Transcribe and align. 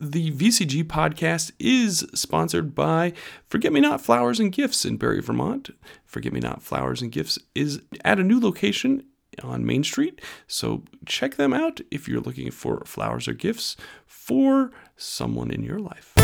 the 0.00 0.30
VCG 0.32 0.84
podcast 0.84 1.52
is 1.58 2.06
sponsored 2.14 2.74
by 2.74 3.12
Forget 3.48 3.72
Me 3.72 3.80
Not 3.80 4.00
Flowers 4.00 4.40
and 4.40 4.52
Gifts 4.52 4.84
in 4.84 4.96
Barre, 4.96 5.22
Vermont. 5.22 5.70
Forget 6.04 6.32
Me 6.32 6.40
Not 6.40 6.62
Flowers 6.62 7.02
and 7.02 7.12
Gifts 7.12 7.38
is 7.54 7.80
at 8.04 8.18
a 8.18 8.24
new 8.24 8.40
location 8.40 9.04
on 9.42 9.66
Main 9.66 9.84
Street. 9.84 10.20
So 10.46 10.82
check 11.04 11.36
them 11.36 11.52
out 11.52 11.80
if 11.90 12.08
you're 12.08 12.20
looking 12.20 12.50
for 12.50 12.82
flowers 12.84 13.28
or 13.28 13.34
gifts 13.34 13.76
for 14.06 14.70
someone 14.96 15.50
in 15.50 15.62
your 15.62 15.78
life. 15.78 16.15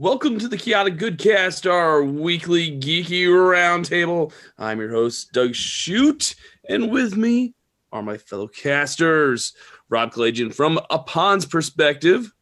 Welcome 0.00 0.38
to 0.38 0.46
the 0.46 0.56
Chaotic 0.56 0.96
Goodcast, 0.96 1.68
our 1.68 2.04
weekly 2.04 2.70
geeky 2.70 3.24
roundtable. 3.26 4.32
I'm 4.56 4.78
your 4.78 4.90
host, 4.90 5.32
Doug 5.32 5.56
Shute, 5.56 6.36
and 6.68 6.92
with 6.92 7.16
me 7.16 7.54
are 7.90 8.00
my 8.00 8.16
fellow 8.16 8.46
casters, 8.46 9.54
Rob 9.88 10.12
Kalajian 10.12 10.54
from 10.54 10.78
A 10.90 11.00
Pawn's 11.00 11.44
perspective, 11.44 12.32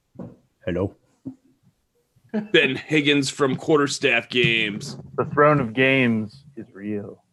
Hello. 0.66 0.94
Ben 2.52 2.76
Higgins 2.76 3.30
from 3.30 3.56
Quarterstaff 3.56 4.28
Games, 4.28 4.98
The 5.16 5.24
throne 5.24 5.58
of 5.58 5.72
games 5.72 6.44
is 6.56 6.66
real. 6.74 7.24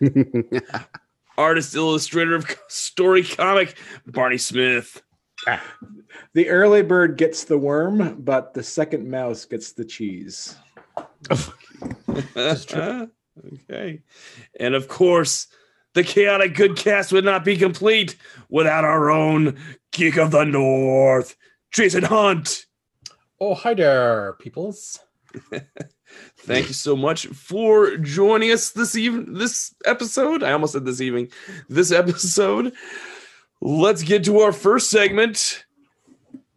artist 1.38 1.76
illustrator 1.76 2.34
of 2.34 2.52
story 2.66 3.22
comic, 3.22 3.78
Barney 4.08 4.38
Smith. 4.38 5.00
Ah. 5.46 5.62
The 6.32 6.48
early 6.48 6.82
bird 6.82 7.16
gets 7.16 7.44
the 7.44 7.58
worm, 7.58 8.22
but 8.22 8.54
the 8.54 8.62
second 8.62 9.08
mouse 9.10 9.44
gets 9.44 9.72
the 9.72 9.84
cheese. 9.84 10.56
That's 12.34 12.64
true. 12.64 13.10
Okay. 13.70 14.02
And 14.58 14.74
of 14.74 14.88
course, 14.88 15.48
the 15.94 16.04
chaotic 16.04 16.54
good 16.54 16.76
cast 16.76 17.12
would 17.12 17.24
not 17.24 17.44
be 17.44 17.56
complete 17.56 18.16
without 18.48 18.84
our 18.84 19.10
own 19.10 19.58
Geek 19.92 20.16
of 20.16 20.30
the 20.30 20.44
North, 20.44 21.36
Jason 21.70 22.04
Hunt. 22.04 22.66
Oh, 23.40 23.54
hi 23.54 23.74
there, 23.74 24.34
peoples. 24.34 25.00
Thank 26.38 26.68
you 26.68 26.74
so 26.74 26.96
much 26.96 27.26
for 27.26 27.96
joining 27.96 28.52
us 28.52 28.70
this 28.70 28.96
even 28.96 29.34
this 29.34 29.74
episode. 29.84 30.42
I 30.42 30.52
almost 30.52 30.72
said 30.72 30.84
this 30.84 31.00
evening. 31.00 31.30
This 31.68 31.92
episode. 31.92 32.72
Let's 33.60 34.02
get 34.02 34.24
to 34.24 34.40
our 34.40 34.52
first 34.52 34.90
segment. 34.90 35.65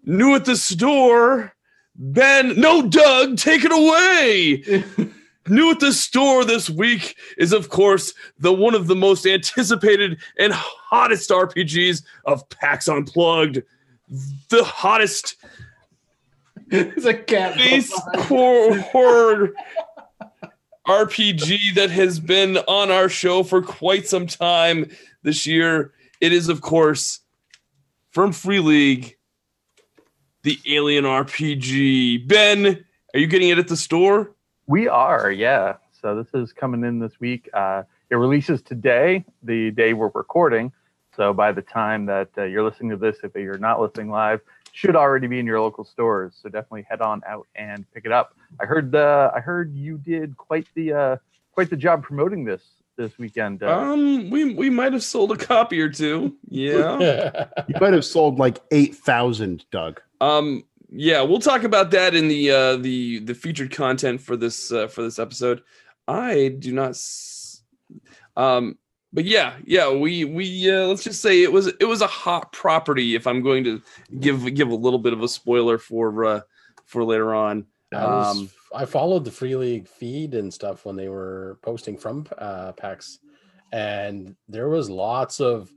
New 0.09 0.33
at 0.33 0.45
the 0.45 0.55
store. 0.55 1.53
Ben, 1.95 2.59
no, 2.59 2.81
Doug, 2.81 3.38
take 3.38 3.61
it 3.63 3.71
away. 3.71 4.83
New 5.47 5.71
at 5.71 5.79
the 5.79 5.93
store 5.93 6.43
this 6.43 6.69
week 6.69 7.15
is, 7.38 7.53
of 7.53 7.69
course, 7.69 8.13
the 8.39 8.52
one 8.52 8.73
of 8.73 8.87
the 8.87 8.95
most 8.95 9.27
anticipated 9.27 10.19
and 10.39 10.52
hottest 10.52 11.30
RPGs 11.30 12.03
of 12.25 12.47
PAX 12.49 12.87
Unplugged. 12.87 13.61
The 14.49 14.63
hottest 14.63 15.35
it's 16.71 17.05
a 17.05 17.13
cat. 17.13 17.55
horror, 18.23 18.80
horror 18.80 19.53
RPG 20.87 21.75
that 21.75 21.91
has 21.91 22.19
been 22.19 22.57
on 22.57 22.89
our 22.89 23.09
show 23.09 23.43
for 23.43 23.61
quite 23.61 24.07
some 24.07 24.25
time 24.25 24.89
this 25.21 25.45
year. 25.45 25.93
It 26.19 26.33
is, 26.33 26.49
of 26.49 26.61
course, 26.61 27.19
from 28.11 28.31
Free 28.31 28.59
League, 28.59 29.19
the 30.50 30.75
Alien 30.75 31.03
RPG. 31.03 32.28
Ben, 32.28 32.83
are 33.14 33.19
you 33.19 33.28
getting 33.28 33.50
it 33.50 33.59
at 33.59 33.67
the 33.67 33.78
store? 33.78 34.31
We 34.66 34.88
are, 34.88 35.30
yeah. 35.30 35.75
So 36.02 36.16
this 36.16 36.33
is 36.33 36.53
coming 36.53 36.83
in 36.83 36.97
this 36.97 37.19
week. 37.19 37.47
Uh, 37.53 37.83
it 38.09 38.16
releases 38.16 38.64
today, 38.64 39.25
the 39.44 39.70
day 39.70 39.94
we're 39.94 40.09
recording. 40.16 40.71
So 41.15 41.33
by 41.33 41.52
the 41.52 41.61
time 41.61 42.08
that 42.08 42.30
uh, 42.36 42.45
you're 42.45 42.64
listening 42.64 42.89
to 42.92 42.98
this, 42.98 43.17
if 43.23 43.36
you're 43.36 43.60
not 43.60 43.80
listening 43.80 44.10
live, 44.10 44.42
should 44.71 44.95
already 44.95 45.27
be 45.27 45.37
in 45.37 45.45
your 45.45 45.61
local 45.61 45.83
stores. 45.83 46.33
So 46.42 46.49
definitely 46.49 46.87
head 46.89 47.02
on 47.02 47.21
out 47.27 47.48
and 47.54 47.86
pick 47.93 48.05
it 48.05 48.11
up. 48.11 48.33
I 48.60 48.66
heard 48.66 48.95
uh, 48.95 49.31
I 49.36 49.42
heard 49.42 49.76
you 49.76 49.99
did 49.99 50.36
quite 50.36 50.66
the 50.73 50.93
uh, 50.93 51.17
quite 51.52 51.70
the 51.70 51.77
job 51.77 52.02
promoting 52.02 52.43
this 52.43 52.64
this 52.95 53.20
weekend. 53.20 53.61
Uh, 53.61 53.77
Um, 53.77 54.31
we 54.31 54.55
we 54.55 54.71
might 54.71 54.93
have 54.93 55.04
sold 55.04 55.31
a 55.31 55.37
copy 55.37 55.80
or 55.80 55.89
two. 55.89 56.36
Yeah. 56.48 57.45
You 57.67 57.76
might 57.80 57.93
have 57.93 58.05
sold 58.05 58.39
like 58.39 58.60
8,000, 58.71 59.64
Doug. 59.70 60.02
Um, 60.21 60.63
yeah, 60.91 61.21
we'll 61.21 61.39
talk 61.39 61.63
about 61.63 61.91
that 61.91 62.15
in 62.15 62.27
the 62.27 62.52
uh, 62.52 62.75
the 62.77 63.19
the 63.19 63.35
featured 63.35 63.71
content 63.71 64.21
for 64.21 64.35
this 64.35 64.71
uh, 64.71 64.87
for 64.87 65.03
this 65.03 65.19
episode. 65.19 65.61
I 66.07 66.55
do 66.59 66.73
not. 66.73 66.91
S- 66.91 67.61
um, 68.35 68.77
but 69.13 69.25
yeah, 69.25 69.55
yeah, 69.65 69.91
we 69.91 70.25
we 70.25 70.71
uh, 70.71 70.87
let's 70.87 71.03
just 71.03 71.21
say 71.21 71.43
it 71.43 71.52
was 71.52 71.67
it 71.67 71.85
was 71.85 72.02
a 72.02 72.07
hot 72.07 72.52
property. 72.52 73.15
If 73.15 73.27
I'm 73.27 73.41
going 73.41 73.63
to 73.65 73.81
give 74.19 74.53
give 74.55 74.69
a 74.69 74.75
little 74.75 74.99
bit 74.99 75.13
of 75.13 75.21
a 75.21 75.27
spoiler 75.27 75.77
for 75.77 76.25
uh, 76.25 76.41
for 76.86 77.03
later 77.03 77.33
on. 77.33 77.65
I, 77.91 78.05
was, 78.05 78.37
Um, 78.37 78.49
I 78.75 78.86
followed 78.86 79.25
the 79.25 79.31
Free 79.31 79.55
League 79.55 79.87
feed 79.87 80.36
and 80.36 80.53
stuff 80.53 80.86
when 80.86 80.95
they 80.95 81.09
were 81.09 81.57
posting 81.63 81.97
from 81.97 82.27
uh, 82.37 82.71
PAX, 82.73 83.19
and 83.71 84.36
there 84.47 84.69
was 84.69 84.89
lots 84.89 85.39
of 85.39 85.71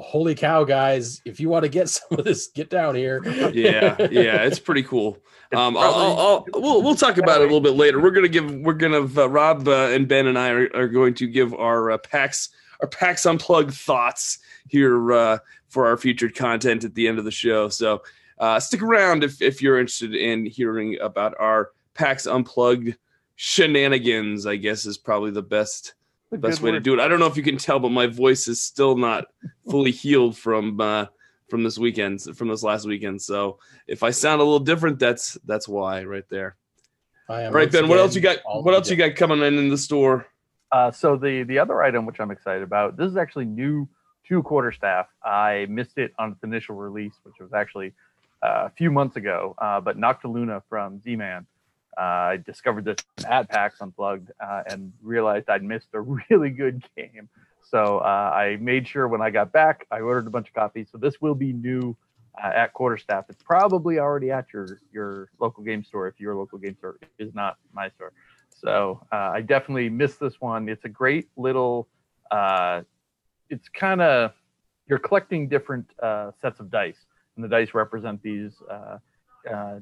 holy 0.00 0.34
cow, 0.34 0.64
guys! 0.64 1.22
If 1.24 1.40
you 1.40 1.48
want 1.48 1.64
to 1.64 1.68
get 1.68 1.88
some 1.90 2.18
of 2.18 2.24
this, 2.24 2.48
get 2.48 2.70
down 2.70 2.94
here. 2.94 3.22
yeah, 3.52 3.96
yeah, 4.10 4.42
it's 4.42 4.58
pretty 4.68 4.82
cool. 4.82 5.18
Um, 5.52 5.76
I'll, 5.76 5.94
I'll, 5.94 6.18
I'll, 6.18 6.46
we'll 6.54 6.82
we'll 6.82 6.94
talk 6.94 7.18
about 7.18 7.40
it 7.40 7.44
a 7.44 7.46
little 7.46 7.60
bit 7.60 7.74
later. 7.74 8.00
We're 8.00 8.12
gonna 8.12 8.28
give 8.28 8.52
we're 8.52 8.74
gonna 8.74 9.00
uh, 9.00 9.28
Rob 9.28 9.66
uh, 9.66 9.88
and 9.88 10.06
Ben 10.06 10.26
and 10.26 10.38
I 10.38 10.50
are, 10.50 10.68
are 10.74 10.88
going 10.88 11.14
to 11.14 11.26
give 11.26 11.54
our 11.54 11.92
uh, 11.92 11.98
PAX 11.98 12.50
our 12.80 12.88
PAX 12.88 13.26
unplugged 13.26 13.74
thoughts 13.74 14.38
here 14.68 15.12
uh, 15.12 15.38
for 15.68 15.86
our 15.86 15.96
featured 15.96 16.34
content 16.34 16.84
at 16.84 16.94
the 16.94 17.08
end 17.08 17.18
of 17.18 17.24
the 17.24 17.30
show. 17.30 17.68
So 17.68 18.02
uh, 18.38 18.60
stick 18.60 18.82
around 18.82 19.24
if 19.24 19.42
if 19.42 19.60
you're 19.60 19.78
interested 19.78 20.14
in 20.14 20.46
hearing 20.46 20.98
about 21.00 21.34
our 21.38 21.70
PAX 21.94 22.26
unplugged 22.26 22.96
shenanigans. 23.36 24.46
I 24.46 24.56
guess 24.56 24.86
is 24.86 24.98
probably 24.98 25.30
the 25.30 25.42
best 25.42 25.94
a 26.32 26.38
best 26.38 26.60
good 26.60 26.66
way 26.66 26.72
to 26.72 26.80
do 26.80 26.94
it. 26.94 27.00
I 27.00 27.08
don't 27.08 27.20
know 27.20 27.26
if 27.26 27.36
you 27.36 27.42
can 27.42 27.56
tell, 27.56 27.78
but 27.78 27.90
my 27.90 28.06
voice 28.06 28.48
is 28.48 28.60
still 28.60 28.96
not 28.96 29.26
fully 29.68 29.90
healed 29.90 30.36
from 30.36 30.80
uh, 30.80 31.06
from 31.48 31.64
this 31.64 31.78
weekend, 31.78 32.22
from 32.36 32.48
this 32.48 32.62
last 32.62 32.86
weekend. 32.86 33.20
So 33.20 33.58
if 33.86 34.02
I 34.02 34.10
sound 34.10 34.40
a 34.40 34.44
little 34.44 34.60
different, 34.60 34.98
that's 34.98 35.34
that's 35.44 35.68
why 35.68 36.04
right 36.04 36.28
there. 36.30 36.56
I 37.28 37.42
am 37.42 37.46
All 37.48 37.52
right, 37.52 37.70
Ben. 37.70 37.88
What 37.88 37.98
else 37.98 38.14
you 38.14 38.20
got? 38.20 38.38
What 38.44 38.74
else 38.74 38.90
you 38.90 38.96
got 38.96 39.16
coming 39.16 39.40
in 39.40 39.58
in 39.58 39.68
the 39.68 39.78
store? 39.78 40.26
Uh, 40.72 40.90
so 40.90 41.16
the 41.16 41.42
the 41.42 41.58
other 41.58 41.82
item 41.82 42.06
which 42.06 42.20
I'm 42.20 42.30
excited 42.30 42.62
about, 42.62 42.96
this 42.96 43.10
is 43.10 43.16
actually 43.16 43.44
new 43.44 43.88
to 44.28 44.42
Quarterstaff. 44.42 45.06
I 45.24 45.66
missed 45.68 45.98
it 45.98 46.12
on 46.18 46.32
its 46.32 46.42
initial 46.44 46.76
release, 46.76 47.14
which 47.24 47.34
was 47.40 47.52
actually 47.52 47.92
uh, 48.42 48.66
a 48.66 48.70
few 48.70 48.90
months 48.90 49.16
ago. 49.16 49.54
Uh, 49.58 49.80
but 49.80 49.98
Noctiluca 49.98 50.62
from 50.68 51.00
Z-Man, 51.00 51.46
I 52.00 52.36
discovered 52.38 52.84
this 52.84 52.96
at 53.26 53.48
PAX 53.48 53.80
Unplugged 53.80 54.30
uh, 54.40 54.62
and 54.66 54.92
realized 55.02 55.48
I'd 55.48 55.62
missed 55.62 55.88
a 55.92 56.00
really 56.30 56.50
good 56.50 56.82
game. 56.96 57.28
So 57.62 57.98
uh, 57.98 58.32
I 58.34 58.56
made 58.60 58.88
sure 58.88 59.06
when 59.06 59.20
I 59.20 59.30
got 59.30 59.52
back, 59.52 59.86
I 59.90 60.00
ordered 60.00 60.26
a 60.26 60.30
bunch 60.30 60.48
of 60.48 60.54
copies. 60.54 60.88
So 60.90 60.98
this 60.98 61.20
will 61.20 61.34
be 61.34 61.52
new 61.52 61.96
uh, 62.42 62.48
at 62.48 62.72
Quarterstaff. 62.72 63.26
It's 63.28 63.42
probably 63.42 63.98
already 63.98 64.30
at 64.30 64.46
your 64.52 64.80
your 64.92 65.30
local 65.38 65.62
game 65.62 65.84
store 65.84 66.08
if 66.08 66.18
your 66.18 66.34
local 66.34 66.58
game 66.58 66.76
store 66.76 66.98
is 67.18 67.34
not 67.34 67.58
my 67.72 67.90
store. 67.90 68.12
So 68.48 69.06
uh, 69.12 69.30
I 69.34 69.42
definitely 69.42 69.88
missed 69.88 70.20
this 70.20 70.40
one. 70.40 70.68
It's 70.68 70.84
a 70.84 70.88
great 70.88 71.28
little. 71.36 71.88
Uh, 72.30 72.82
it's 73.48 73.68
kind 73.68 74.00
of 74.00 74.32
you're 74.88 74.98
collecting 74.98 75.48
different 75.48 75.90
uh, 76.02 76.32
sets 76.40 76.60
of 76.60 76.70
dice, 76.70 77.06
and 77.36 77.44
the 77.44 77.48
dice 77.48 77.74
represent 77.74 78.22
these 78.22 78.52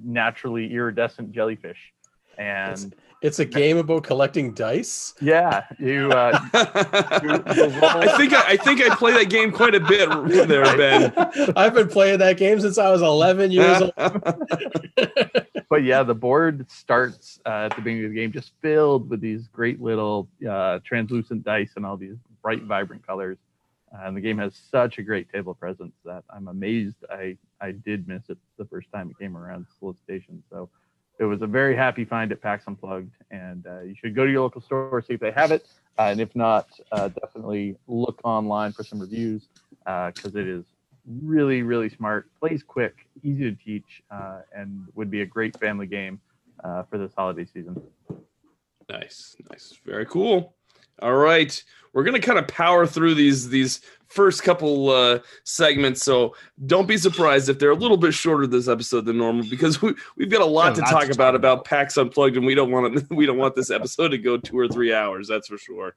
naturally 0.05 0.73
iridescent 0.73 1.33
jellyfish. 1.33 1.93
And 2.39 2.95
It's 3.21 3.41
a 3.41 3.45
game 3.45 3.79
about 3.79 4.05
collecting 4.05 4.55
dice. 4.55 5.13
yeah, 5.21 5.65
you. 5.79 6.11
Uh, 6.13 6.39
I 6.55 8.15
think 8.17 8.33
I, 8.33 8.53
I 8.53 8.57
think 8.57 8.81
I 8.81 8.95
play 8.95 9.13
that 9.13 9.29
game 9.29 9.51
quite 9.51 9.75
a 9.75 9.81
bit 9.81 10.09
there, 10.47 10.65
Ben. 10.77 11.13
I've 11.57 11.75
been 11.75 11.89
playing 11.89 12.21
that 12.21 12.37
game 12.37 12.61
since 12.61 12.79
I 12.79 12.91
was 12.91 13.03
11 13.03 13.51
years 13.51 13.83
old. 13.83 13.93
but 15.69 15.83
yeah, 15.83 16.05
the 16.05 16.15
board 16.15 16.71
starts 16.71 17.41
uh, 17.45 17.69
at 17.71 17.75
the 17.75 17.83
beginning 17.83 18.05
of 18.05 18.11
the 18.13 18.17
game 18.17 18.31
just 18.31 18.53
filled 18.63 19.11
with 19.11 19.21
these 19.21 19.49
great 19.49 19.83
little 19.83 20.29
uh, 20.49 20.79
translucent 20.85 21.43
dice 21.43 21.73
and 21.75 21.85
all 21.85 21.97
these 21.97 22.17
bright, 22.41 22.63
vibrant 22.63 23.05
colors. 23.05 23.39
Uh, 23.93 24.07
and 24.07 24.17
the 24.17 24.21
game 24.21 24.39
has 24.39 24.55
such 24.71 24.99
a 24.99 25.03
great 25.03 25.29
table 25.33 25.55
presence 25.55 25.95
that 26.05 26.23
I'm 26.31 26.47
amazed 26.49 26.97
I 27.11 27.37
I 27.61 27.73
did 27.73 28.07
miss 28.07 28.29
it 28.29 28.39
the 28.59 28.67
first 28.67 28.87
time 28.93 29.11
it 29.11 29.19
came 29.19 29.37
around 29.37 29.67
solicitation. 29.81 30.43
So 30.51 30.69
it 31.19 31.25
was 31.25 31.43
a 31.43 31.47
very 31.47 31.75
happy 31.75 32.05
find 32.05 32.31
at 32.33 32.41
PAX 32.41 32.65
Unplugged, 32.67 33.13
and 33.31 33.67
uh, 33.67 33.81
you 33.81 33.95
should 33.95 34.15
go 34.15 34.25
to 34.25 34.31
your 34.31 34.43
local 34.43 34.61
store 34.61 35.03
see 35.07 35.15
if 35.15 35.21
they 35.21 35.33
have 35.33 35.51
it, 35.51 35.67
uh, 35.99 36.03
and 36.03 36.21
if 36.21 36.35
not, 36.37 36.69
uh, 36.93 37.09
definitely 37.09 37.77
look 37.87 38.21
online 38.25 38.73
for 38.73 38.85
some 38.85 39.01
reviews 39.01 39.49
because 39.85 40.37
it 40.37 40.47
is 40.47 40.65
really 41.07 41.63
really 41.63 41.89
smart, 41.89 42.31
plays 42.39 42.63
quick, 42.63 43.09
easy 43.23 43.51
to 43.51 43.57
teach, 43.65 44.03
uh, 44.11 44.41
and 44.55 44.87
would 44.95 45.11
be 45.11 45.23
a 45.23 45.27
great 45.27 45.59
family 45.59 45.87
game 45.87 46.21
uh, 46.65 46.83
for 46.85 46.99
this 46.99 47.13
holiday 47.17 47.45
season. 47.45 47.81
Nice, 48.89 49.37
nice, 49.51 49.79
very 49.85 50.07
cool. 50.07 50.55
All 51.01 51.15
right, 51.15 51.63
we're 51.93 52.05
gonna 52.05 52.21
kind 52.21 52.39
of 52.39 52.49
power 52.49 52.87
through 52.87 53.15
these 53.15 53.49
these 53.49 53.81
first 54.09 54.43
couple 54.43 54.91
uh, 54.91 55.19
segments, 55.45 56.03
so 56.03 56.35
don't 56.67 56.89
be 56.89 56.97
surprised 56.97 57.49
if 57.49 57.59
they're 57.59 57.71
a 57.71 57.77
little 57.77 57.97
bit 57.97 58.13
shorter 58.13 58.47
this 58.47 58.69
episode 58.69 59.05
than 59.05 59.19
normal 59.19 59.45
because 59.49 59.81
we 59.81 59.95
we've 60.17 60.31
got 60.31 60.43
a 60.43 60.47
lot 60.47 60.75
Got 60.75 60.79
a 60.79 60.87
to 60.87 60.91
talk 60.91 61.05
to 61.07 61.13
about 61.13 61.35
about 61.35 61.65
PAX 61.65 61.97
Unplugged, 61.97 62.37
and 62.37 62.47
we 62.47 62.55
don't 62.55 62.71
want 62.71 62.97
to 62.97 63.07
we 63.15 63.27
don't 63.27 63.39
want 63.39 63.55
this 63.55 63.71
episode 63.71 64.09
to 64.09 64.19
go 64.19 64.37
two 64.37 64.59
or 64.59 64.69
three 64.69 64.93
hours. 64.93 65.29
That's 65.29 65.49
for 65.49 65.59
sure. 65.59 65.97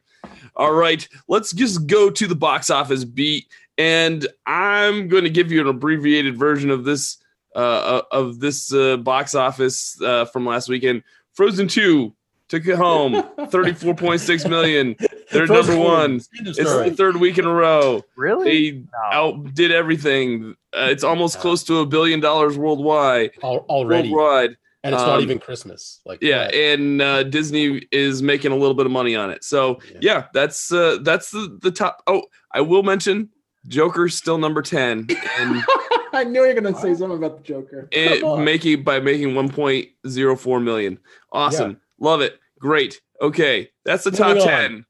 All 0.55 0.73
right, 0.73 1.07
let's 1.27 1.51
just 1.51 1.87
go 1.87 2.09
to 2.09 2.27
the 2.27 2.35
box 2.35 2.69
office 2.69 3.03
beat, 3.05 3.47
and 3.77 4.27
I'm 4.45 5.07
going 5.07 5.23
to 5.23 5.29
give 5.29 5.51
you 5.51 5.61
an 5.61 5.67
abbreviated 5.67 6.37
version 6.37 6.69
of 6.69 6.83
this 6.83 7.17
uh, 7.55 8.01
of 8.11 8.39
this 8.39 8.73
uh, 8.73 8.97
box 8.97 9.35
office 9.35 9.99
uh, 10.01 10.25
from 10.25 10.45
last 10.45 10.69
weekend. 10.69 11.03
Frozen 11.33 11.69
Two 11.69 12.13
took 12.51 12.67
it 12.67 12.75
home, 12.75 13.23
thirty-four 13.47 13.95
point 13.95 14.19
six 14.21 14.45
million. 14.45 14.95
They're 15.31 15.47
Frozen 15.47 15.75
number 15.77 15.87
Two, 15.87 15.93
one. 15.93 16.21
It's 16.33 16.57
the 16.57 16.93
third 16.95 17.15
week 17.15 17.37
in 17.37 17.45
a 17.45 17.53
row. 17.53 18.03
Really? 18.17 18.71
They 18.71 18.77
No. 18.79 18.83
outdid 19.11 19.71
everything. 19.71 20.55
Uh, 20.73 20.87
it's 20.91 21.03
almost 21.05 21.35
Yeah. 21.37 21.41
close 21.41 21.63
to 21.63 21.77
a 21.79 21.85
billion 21.85 22.19
dollars 22.19 22.57
worldwide. 22.57 23.31
Already, 23.41 24.09
Worldwide, 24.11 24.57
and 24.83 24.93
it's 24.93 25.01
not 25.03 25.17
Um, 25.17 25.21
even 25.23 25.39
Christmas. 25.39 26.01
Like 26.05 26.19
yeah, 26.21 26.45
what? 26.47 26.53
and 26.53 27.01
uh, 27.01 27.23
Disney 27.23 27.87
is 27.91 28.21
making 28.21 28.51
a 28.51 28.57
little 28.57 28.75
bit 28.75 28.85
of 28.85 28.91
money 28.91 29.15
on 29.15 29.31
it. 29.31 29.43
So 29.45 29.79
Yeah. 29.93 29.97
yeah, 30.01 30.23
that's 30.33 30.71
uh, 30.73 30.97
that's 31.01 31.31
the 31.31 31.57
the 31.61 31.71
top. 31.71 32.03
Oh, 32.07 32.23
I 32.51 32.59
will 32.61 32.83
mention 32.83 33.29
Joker's 33.67 34.15
still 34.15 34.37
number 34.37 34.61
ten, 34.61 35.07
and 35.39 35.63
I 36.13 36.25
knew 36.25 36.41
you 36.45 36.53
were 36.53 36.61
gonna 36.61 36.77
say 36.77 36.93
something 36.93 37.17
about 37.17 37.37
the 37.37 37.43
Joker. 37.43 37.87
it 37.93 38.21
making 38.39 38.83
by 38.83 38.99
making 38.99 39.33
one 39.33 39.47
point 39.47 39.87
zero 40.05 40.35
four 40.35 40.59
million. 40.59 40.99
Awesome, 41.31 41.79
love 41.99 42.19
it, 42.19 42.37
great. 42.61 43.01
Okay, 43.21 43.69
that's 43.83 44.03
the 44.05 44.11
top 44.11 44.37
ten. 44.37 44.85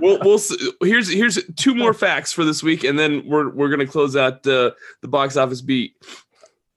we'll 0.00 0.18
we'll 0.20 0.34
s- 0.34 0.54
here's 0.82 1.08
here's 1.12 1.38
two 1.54 1.74
more 1.74 1.94
facts 1.94 2.32
for 2.32 2.44
this 2.44 2.62
week, 2.62 2.84
and 2.84 2.98
then 2.98 3.22
we're 3.26 3.50
we're 3.50 3.68
gonna 3.68 3.86
close 3.86 4.16
out 4.16 4.42
the 4.42 4.74
the 5.02 5.08
box 5.08 5.36
office 5.36 5.60
beat. 5.62 5.92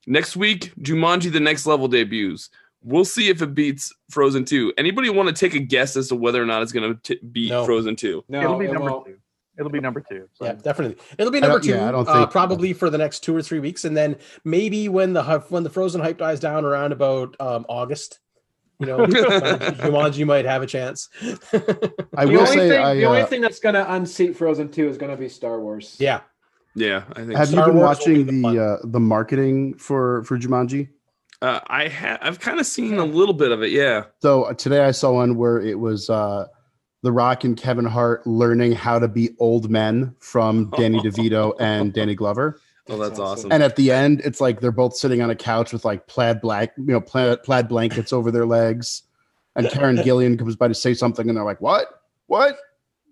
Next 0.07 0.35
week, 0.35 0.73
Jumanji: 0.79 1.31
The 1.31 1.39
Next 1.39 1.65
Level 1.65 1.87
debuts. 1.87 2.49
We'll 2.81 3.05
see 3.05 3.27
if 3.29 3.41
it 3.41 3.53
beats 3.53 3.93
Frozen 4.09 4.45
Two. 4.45 4.71
Anybody 4.77 5.09
want 5.09 5.27
to 5.27 5.35
take 5.35 5.53
a 5.53 5.59
guess 5.59 5.95
as 5.97 6.07
to 6.09 6.15
whether 6.15 6.41
or 6.41 6.45
not 6.45 6.61
it's 6.61 6.71
gonna 6.71 6.95
t- 7.03 7.19
beat 7.31 7.49
No. 7.49 7.65
Frozen 7.65 7.95
Two? 7.97 8.23
No, 8.29 8.41
It'll 8.41 8.57
be 8.59 8.65
it 8.65 8.71
number 8.73 8.91
won't. 8.91 9.05
two. 9.07 9.15
It'll 9.57 9.71
be 9.71 9.81
number 9.81 10.01
two. 10.09 10.29
So 10.35 10.45
Yeah, 10.45 10.53
definitely. 10.53 10.95
It'll 11.17 11.31
be 11.33 11.39
I 11.39 11.41
don't- 11.41 11.49
number 11.49 11.63
two, 11.65 11.71
yeah, 11.71 11.89
I 11.89 11.91
don't 11.91 12.07
uh, 12.07 12.13
think- 12.19 12.31
probably 12.31 12.71
for 12.71 12.89
the 12.89 12.97
next 12.97 13.19
two 13.25 13.35
or 13.35 13.41
three 13.41 13.59
weeks, 13.59 13.83
and 13.83 13.97
then 13.97 14.15
maybe 14.45 14.87
when 14.87 15.11
the 15.11 15.23
when 15.49 15.63
the 15.63 15.69
frozen 15.69 15.99
hype 15.99 16.17
dies 16.19 16.39
down 16.39 16.63
around 16.63 16.93
about 16.93 17.35
um, 17.41 17.65
August, 17.67 18.19
you 18.79 18.85
know, 18.85 18.97
Jumanji 19.05 20.25
might 20.25 20.45
have 20.45 20.61
a 20.61 20.67
chance. 20.67 21.09
I 21.21 22.25
the 22.25 22.31
will 22.31 22.39
only 22.39 22.45
say, 22.45 22.69
thing, 22.69 22.79
I, 22.81 22.93
the 22.95 23.05
only 23.05 23.21
uh, 23.21 23.25
thing 23.25 23.41
that's 23.41 23.59
gonna 23.59 23.85
unseat 23.89 24.35
Frozen 24.37 24.69
Two 24.71 24.87
is 24.87 24.97
gonna 24.97 25.17
be 25.17 25.29
Star 25.29 25.59
Wars. 25.59 25.97
yeah, 25.99 26.21
Yeah, 26.75 27.03
I 27.13 27.21
think. 27.21 27.35
have 27.35 27.49
so. 27.49 27.57
you 27.59 27.65
been 27.65 27.75
Wars 27.75 27.99
will 27.99 28.05
be 28.15 28.23
watching 28.23 28.41
the 28.41 28.49
the 28.53 28.63
uh, 28.63 28.77
the 28.85 28.99
marketing 28.99 29.75
for 29.77 30.23
for 30.23 30.37
Jumanji? 30.37 30.89
Uh, 31.41 31.59
I 31.67 31.87
ha- 31.87 32.17
I've 32.21 32.39
kind 32.39 32.59
of 32.59 32.65
seen 32.65 32.97
a 32.97 33.05
little 33.05 33.33
bit 33.33 33.51
of 33.51 33.63
it. 33.63 33.71
Yeah. 33.71 34.05
So 34.21 34.43
uh, 34.43 34.53
today 34.53 34.83
I 34.83 34.91
saw 34.91 35.13
one 35.13 35.35
where 35.37 35.59
it 35.61 35.79
was 35.79 36.09
uh, 36.09 36.47
The 37.03 37.11
Rock 37.13 37.45
and 37.45 37.55
Kevin 37.55 37.85
Hart 37.85 38.27
learning 38.27 38.73
how 38.73 38.99
to 38.99 39.07
be 39.07 39.29
old 39.39 39.69
men 39.69 40.15
from 40.19 40.69
Danny 40.71 40.99
DeVito 41.03 41.53
and 41.59 41.93
Danny 41.93 42.13
Glover. 42.15 42.59
Oh, 42.89 42.97
that's 42.97 43.09
That's 43.11 43.19
awesome. 43.19 43.21
awesome. 43.39 43.51
And 43.51 43.63
at 43.63 43.75
the 43.75 43.91
end, 43.91 44.21
it's 44.25 44.41
like 44.41 44.61
they're 44.61 44.71
both 44.71 44.95
sitting 44.95 45.21
on 45.21 45.29
a 45.29 45.35
couch 45.35 45.71
with 45.73 45.85
like 45.85 46.07
plaid 46.07 46.41
black, 46.41 46.73
you 46.77 46.85
know, 46.85 47.01
plaid, 47.01 47.43
plaid 47.43 47.67
blankets 47.67 48.11
over 48.11 48.31
their 48.31 48.45
legs. 48.45 49.03
And 49.55 49.69
Karen 49.69 49.95
Gillan 50.05 50.37
comes 50.37 50.55
by 50.55 50.67
to 50.67 50.73
say 50.75 50.93
something, 50.93 51.27
and 51.27 51.37
they're 51.37 51.43
like, 51.45 51.59
"What? 51.61 51.87
What? 52.27 52.57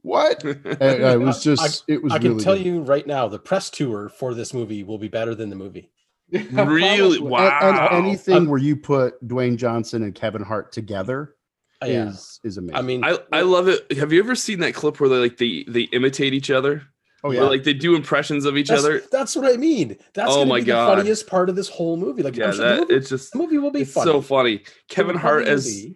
What?" 0.04 0.44
And, 0.44 0.82
uh, 0.82 1.08
it 1.08 1.20
was 1.20 1.44
just, 1.44 1.84
it 1.88 2.02
was. 2.04 2.14
I 2.14 2.20
can 2.20 2.32
really 2.34 2.44
tell 2.44 2.56
good. 2.56 2.66
you 2.66 2.82
right 2.82 3.06
now, 3.06 3.28
the 3.28 3.40
press 3.40 3.70
tour 3.70 4.10
for 4.10 4.34
this 4.34 4.54
movie 4.54 4.84
will 4.84 4.98
be 5.00 5.08
better 5.10 5.36
than 5.36 5.50
the 5.50 5.56
movie. 5.56 5.92
really? 6.32 7.20
Wow. 7.20 7.58
And, 7.62 7.78
and 7.78 8.06
anything 8.06 8.36
Um, 8.36 8.48
where 8.48 8.60
you 8.60 8.76
put 8.76 9.26
Dwayne 9.28 9.58
Johnson 9.58 10.04
and 10.04 10.14
Kevin 10.14 10.42
Hart 10.44 10.72
together 10.74 11.36
Uh, 11.82 11.86
yeah, 11.88 12.10
is 12.10 12.40
is 12.44 12.58
amazing. 12.58 12.76
I 12.76 12.82
mean, 12.82 13.04
I, 13.04 13.18
I 13.32 13.42
love 13.42 13.68
it. 13.68 13.92
Have 13.98 14.12
you 14.14 14.20
ever 14.20 14.36
seen 14.36 14.60
that 14.60 14.74
clip 14.74 15.00
where 15.00 15.10
they 15.10 15.18
like 15.18 15.38
they 15.38 15.64
they 15.68 15.84
imitate 15.84 16.34
each 16.34 16.52
other? 16.52 16.84
Oh 17.28 17.30
Where, 17.30 17.38
yeah, 17.44 17.50
like 17.50 17.64
they 17.64 17.74
do 17.74 17.96
impressions 17.96 18.46
of 18.46 18.58
each 18.58 18.70
that's, 18.70 18.84
other. 18.84 19.02
that's 19.12 19.36
what 19.36 19.46
I 19.52 19.58
mean. 19.58 19.98
That's 20.14 20.32
Oh 20.32 20.46
my 20.46 20.60
be 20.60 20.66
God. 20.66 20.90
the 20.92 20.96
funniest 20.98 21.28
part 21.28 21.50
of 21.50 21.56
this 21.56 21.70
whole 21.70 21.98
movie. 21.98 22.24
Like, 22.24 22.36
Yeah, 22.36 22.48
I'm 22.48 22.54
sure 22.54 22.64
the 22.66 22.70
that 22.76 22.80
movie, 22.82 22.94
it's 22.96 23.10
just 23.10 23.32
the 23.34 23.38
movie 23.40 23.58
will 23.58 23.72
be 23.72 23.82
it's 23.82 23.94
funny. 23.94 24.12
so 24.12 24.22
funny. 24.22 24.64
Kevin 24.90 25.16
Hart 25.16 25.42
movie 25.42 25.52
as 25.52 25.88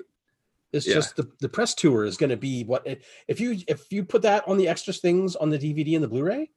It's 0.74 0.88
Yeah. 0.88 0.94
just 0.96 1.16
the, 1.16 1.30
the 1.40 1.50
press 1.50 1.74
tour 1.76 2.06
is 2.06 2.18
going 2.18 2.30
to 2.30 2.38
be 2.38 2.64
what 2.64 2.86
eh, 2.88 2.96
if 3.28 3.40
you 3.40 3.58
if 3.68 3.92
you 3.92 4.04
put 4.04 4.22
that 4.24 4.48
on 4.48 4.58
the 4.58 4.68
extras 4.68 5.00
things 5.00 5.36
on 5.36 5.50
the 5.50 5.58
DVD 5.60 5.96
and 5.96 6.04
the 6.04 6.08
Blu-ray, 6.08 6.50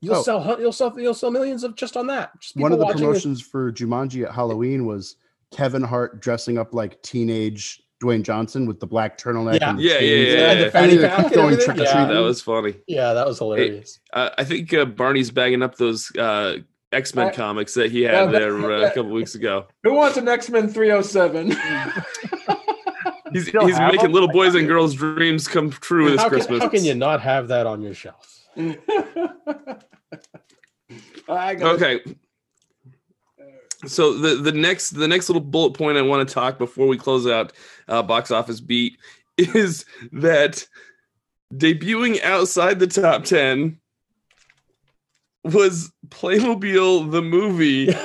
you'll 0.00 0.16
Oh. 0.16 0.22
sell 0.22 0.56
you'll 0.60 0.72
sell 0.72 0.92
you'll 0.98 1.14
sell 1.14 1.30
millions 1.30 1.64
of 1.64 1.74
just 1.76 1.96
on 1.96 2.06
that. 2.08 2.30
Just 2.40 2.56
one 2.56 2.72
of 2.72 2.78
the 2.78 2.84
people 2.84 2.94
watching 2.94 3.02
it. 3.04 3.06
promotions 3.08 3.42
for 3.42 3.72
Jumanji 3.72 4.24
at 4.24 4.32
Halloween 4.34 4.86
was 4.86 5.16
Kevin 5.52 5.82
Hart 5.82 6.20
dressing 6.20 6.58
up 6.58 6.74
like 6.74 7.00
teenage 7.02 7.80
Dwayne 8.04 8.22
Johnson 8.22 8.66
with 8.66 8.80
the 8.80 8.86
black 8.86 9.16
turtleneck. 9.18 9.60
Yeah. 9.60 9.70
and 9.70 9.78
the 9.78 9.82
Yeah, 9.82 9.92
yeah, 9.94 9.98
chains. 9.98 10.34
yeah, 10.34 10.50
and 10.52 10.60
the 10.60 10.70
fanny 10.70 10.92
And 10.92 11.02
pack 11.02 11.32
going 11.32 11.54
trick-or-treating. 11.56 11.84
Yeah, 11.92 12.06
that 12.06 12.20
was 12.20 12.42
funny. 12.42 12.74
yeah, 12.86 13.12
that 13.14 13.26
was 13.26 13.38
hilarious. 13.38 13.98
Uh, 14.12 14.30
I 14.38 14.44
think 14.44 14.72
uh, 14.74 14.84
Barney's 14.84 15.30
bagging 15.30 15.62
up 15.62 15.76
those 15.76 16.14
uh, 16.16 16.58
X 16.92 17.14
Men 17.14 17.32
comics 17.34 17.74
that 17.74 17.90
he 17.90 18.02
had 18.02 18.12
yeah, 18.12 18.26
there 18.26 18.56
uh, 18.70 18.82
a 18.86 18.88
couple 18.88 19.10
weeks 19.10 19.34
ago. 19.34 19.66
Who 19.82 19.94
wants 19.94 20.16
an 20.16 20.28
X 20.28 20.48
Men 20.50 20.68
307? 20.68 21.56
He's, 23.32 23.46
he's 23.48 23.80
making 23.80 23.98
them? 24.00 24.12
little 24.12 24.28
boys 24.28 24.54
and 24.54 24.68
girls' 24.68 24.94
dreams 24.94 25.48
come 25.48 25.70
true 25.70 26.08
this 26.10 26.20
How 26.20 26.28
can, 26.28 26.38
Christmas. 26.38 26.62
how 26.62 26.68
can 26.68 26.84
you 26.84 26.94
not 26.94 27.20
have 27.20 27.48
that 27.48 27.66
on 27.66 27.82
your 27.82 27.92
shelf? 27.94 28.38
I 31.28 31.54
got 31.56 31.74
okay 31.74 32.00
so 33.86 34.16
the 34.16 34.36
the 34.36 34.52
next 34.52 34.90
the 34.90 35.08
next 35.08 35.28
little 35.28 35.42
bullet 35.42 35.72
point 35.72 35.98
i 35.98 36.02
want 36.02 36.26
to 36.26 36.34
talk 36.34 36.58
before 36.58 36.86
we 36.86 36.96
close 36.96 37.26
out 37.26 37.52
uh, 37.88 38.02
box 38.02 38.30
office 38.30 38.60
beat 38.60 38.96
is 39.36 39.84
that 40.12 40.66
debuting 41.52 42.22
outside 42.22 42.78
the 42.78 42.86
top 42.86 43.24
10 43.24 43.80
was 45.44 45.90
playmobil 46.08 47.10
the 47.10 47.22
movie 47.22 47.92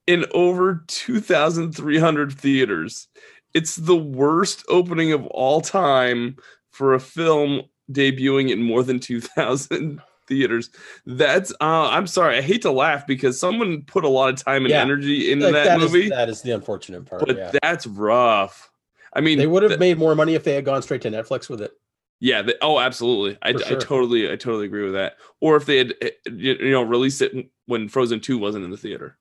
in 0.06 0.24
over 0.32 0.84
2,300 0.86 2.32
theaters. 2.32 3.08
It's 3.54 3.76
the 3.76 3.96
worst 3.96 4.64
opening 4.68 5.12
of 5.12 5.26
all 5.26 5.60
time 5.60 6.36
for 6.70 6.94
a 6.94 7.00
film 7.00 7.62
debuting 7.92 8.50
in 8.50 8.62
more 8.62 8.82
than 8.82 8.98
2,000 9.00 10.00
theaters. 10.28 10.70
That's, 11.06 11.50
uh, 11.60 11.88
I'm 11.90 12.06
sorry, 12.06 12.38
I 12.38 12.40
hate 12.42 12.62
to 12.62 12.70
laugh 12.70 13.06
because 13.06 13.38
someone 13.38 13.82
put 13.82 14.04
a 14.04 14.08
lot 14.08 14.32
of 14.32 14.42
time 14.44 14.64
and 14.64 14.70
Yeah. 14.70 14.80
energy 14.82 15.32
into 15.32 15.46
Like, 15.46 15.54
that, 15.54 15.64
that 15.64 15.80
is- 15.82 15.92
movie, 15.92 16.08
that 16.10 16.28
is 16.28 16.42
the 16.42 16.52
unfortunate 16.52 17.04
part. 17.06 17.26
but 17.26 17.36
yeah. 17.36 17.52
that's 17.62 17.86
rough. 17.86 18.70
I 19.12 19.20
mean, 19.20 19.38
They 19.38 19.46
would 19.48 19.64
have 19.64 19.72
th- 19.72 19.80
made 19.80 19.98
more 19.98 20.14
money 20.14 20.34
if 20.34 20.44
they 20.44 20.54
had 20.54 20.64
gone 20.64 20.82
straight 20.82 21.02
to 21.02 21.10
Netflix 21.10 21.48
with 21.48 21.60
it. 21.60 21.72
yeah. 22.20 22.42
The, 22.42 22.56
oh, 22.62 22.78
absolutely. 22.78 23.36
I, 23.42 23.52
For 23.54 23.64
I 23.66 23.74
totally, 23.78 24.26
I 24.30 24.36
totally 24.36 24.66
agree 24.66 24.84
with 24.84 24.92
that. 24.92 25.16
Or 25.40 25.56
if 25.56 25.66
they 25.66 25.78
had, 25.78 25.94
eh, 26.00 26.10
you 26.30 26.54
you 26.60 26.70
know, 26.70 26.82
released 26.82 27.20
it 27.22 27.50
when 27.66 27.88
Frozen 27.88 28.20
2 28.20 28.38
wasn't 28.38 28.64
in 28.64 28.70
the 28.70 28.76
theater. 28.76 29.16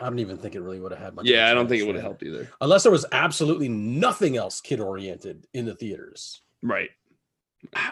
I 0.00 0.04
don't 0.04 0.18
even 0.18 0.36
think 0.38 0.54
it 0.54 0.60
really 0.60 0.80
would 0.80 0.92
have 0.92 1.00
had 1.00 1.14
much. 1.14 1.24
Yeah, 1.26 1.50
I 1.50 1.54
don't 1.54 1.66
think 1.68 1.80
it 1.82 1.86
would 1.86 1.94
have 1.94 2.04
helped 2.04 2.22
either. 2.22 2.48
unless 2.60 2.82
there 2.82 2.92
was 2.92 3.06
absolutely 3.12 3.68
nothing 3.68 4.36
else 4.36 4.60
kid 4.60 4.80
oriented 4.80 5.46
in 5.54 5.64
the 5.64 5.74
theaters. 5.74 6.42
Right. 6.62 6.90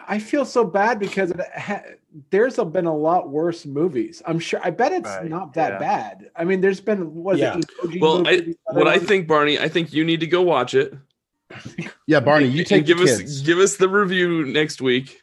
I 0.08 0.18
feel 0.18 0.44
so 0.44 0.64
bad 0.64 0.98
because 0.98 1.30
it 1.30 1.40
ha- 1.56 1.82
there's 2.30 2.58
a, 2.58 2.64
been 2.64 2.86
a 2.86 2.94
lot 2.96 3.30
worse 3.30 3.64
movies. 3.64 4.20
I'm 4.26 4.38
sure. 4.38 4.60
I 4.62 4.70
bet 4.70 4.92
it's 4.92 5.08
Right, 5.08 5.28
not 5.30 5.54
that 5.54 5.74
yeah. 5.74 5.78
bad. 5.78 6.30
I 6.36 6.44
mean, 6.44 6.60
there's 6.60 6.80
been 6.80 7.14
what 7.14 7.36
is 7.36 7.40
Yeah. 7.40 7.58
it? 7.58 8.00
Well, 8.00 8.26
I, 8.26 8.54
what 8.72 8.86
are 8.86 8.90
I 8.90 8.98
think, 8.98 9.28
Barney, 9.28 9.58
I 9.58 9.68
think 9.68 9.92
you 9.92 10.04
need 10.04 10.20
to 10.20 10.26
go 10.26 10.42
watch 10.42 10.74
it. 10.74 10.92
yeah, 12.06 12.20
Barney, 12.20 12.46
you 12.46 12.60
And 12.60 12.66
take 12.66 12.86
give 12.86 12.98
the 12.98 13.04
us 13.04 13.18
kids. 13.18 13.42
give 13.42 13.58
us 13.58 13.76
the 13.76 13.88
review 13.88 14.44
next 14.46 14.80
week. 14.80 15.22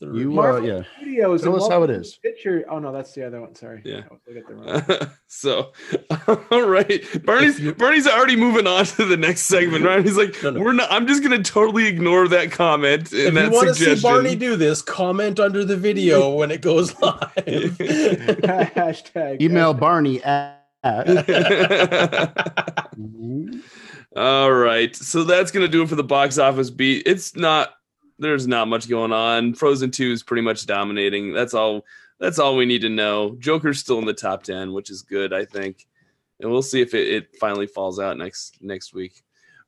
The 0.00 0.06
You, 0.06 0.12
review- 0.12 0.30
uh, 0.30 0.34
Marvel 0.34 0.66
yeah. 0.68 0.82
Studios. 0.96 1.42
Tell 1.42 1.52
and 1.52 1.62
us 1.62 1.68
how 1.68 1.82
it 1.82 1.90
is. 1.90 1.96
Walter 1.96 2.00
is. 2.00 2.16
Picture. 2.16 2.64
Oh 2.70 2.78
no, 2.78 2.90
that's 2.90 3.12
the 3.12 3.26
other 3.26 3.40
one. 3.42 3.54
Sorry. 3.54 3.82
Yeah. 3.84 4.00
I 4.10 4.14
was 4.14 4.20
looking 4.34 4.66
at 4.68 4.86
the 4.86 5.10
so, 5.26 5.72
all 6.50 6.66
right, 6.66 7.04
Barney's 7.26 7.58
If 7.58 7.64
you- 7.64 7.74
Barney's 7.74 8.06
already 8.06 8.36
moving 8.36 8.66
on 8.66 8.86
to 8.86 9.04
the 9.04 9.18
next 9.18 9.42
segment, 9.42 9.84
right? 9.84 10.02
He's 10.02 10.16
like, 10.16 10.42
No, 10.42 10.50
no. 10.50 10.60
we're 10.60 10.72
not. 10.72 10.90
I'm 10.90 11.06
just 11.06 11.22
gonna 11.22 11.42
totally 11.42 11.86
ignore 11.86 12.28
that 12.28 12.50
comment 12.50 13.12
and 13.12 13.20
if 13.20 13.34
that 13.34 13.44
you 13.44 13.50
want 13.50 13.68
to 13.68 13.74
see. 13.96 14.00
Barney 14.00 14.34
do 14.36 14.56
this, 14.56 14.80
comment 14.80 15.38
under 15.38 15.66
the 15.66 15.76
video 15.76 16.30
when 16.34 16.50
it 16.50 16.62
goes 16.62 16.98
live. 17.02 17.20
Hashtag. 17.36 19.42
Email 19.42 19.74
Barney 19.74 20.22
at. 20.22 20.56
all 24.16 24.50
right, 24.52 24.96
so 24.96 25.24
that's 25.24 25.50
gonna 25.50 25.68
do 25.68 25.82
it 25.82 25.88
for 25.90 25.94
the 25.94 26.02
box 26.04 26.38
office 26.38 26.70
beat. 26.70 27.02
It's 27.06 27.36
not. 27.36 27.74
There's 28.20 28.46
not 28.46 28.68
much 28.68 28.88
going 28.88 29.12
on. 29.12 29.54
Frozen 29.54 29.90
Two 29.90 30.12
is 30.12 30.22
pretty 30.22 30.42
much 30.42 30.66
dominating. 30.66 31.32
That's 31.32 31.54
all. 31.54 31.84
That's 32.18 32.38
all 32.38 32.54
we 32.54 32.66
need 32.66 32.82
to 32.82 32.90
know. 32.90 33.34
Joker's 33.38 33.80
still 33.80 33.98
in 33.98 34.04
the 34.04 34.12
top 34.12 34.42
ten, 34.42 34.72
which 34.72 34.90
is 34.90 35.02
good, 35.02 35.32
I 35.32 35.46
think, 35.46 35.86
and 36.38 36.50
we'll 36.50 36.62
see 36.62 36.82
if 36.82 36.94
it, 36.94 37.08
it 37.08 37.36
finally 37.36 37.66
falls 37.66 37.98
out 37.98 38.18
next 38.18 38.58
next 38.60 38.94
week. 38.94 39.22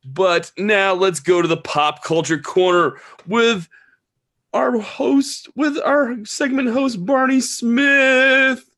But 0.05 0.53
now 0.59 0.95
let's 0.95 1.21
go 1.21 1.41
to 1.41 1.49
the 1.49 1.57
pop 1.57 2.05
culture 2.05 2.39
corner 2.39 2.99
with 3.27 3.69
our 4.53 4.79
host, 4.79 5.49
with 5.57 5.79
our 5.79 6.25
segment 6.25 6.69
host 6.69 7.07
Barney 7.07 7.41
Smith. 7.41 8.69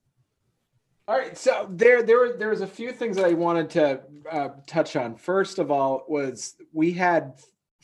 All 1.07 1.19
right, 1.19 1.37
so 1.37 1.67
there, 1.71 2.03
there, 2.03 2.35
there 2.37 2.49
was 2.49 2.63
a 2.63 2.67
few 2.67 2.91
things 2.91 3.17
that 3.17 3.27
I 3.27 3.35
wanted 3.35 3.69
to 3.71 4.01
uh, 4.31 4.49
touch 4.67 4.97
on. 4.97 5.17
First 5.17 5.59
of 5.59 5.71
all, 5.71 6.05
was 6.09 6.55
we 6.73 6.93
had 6.93 7.35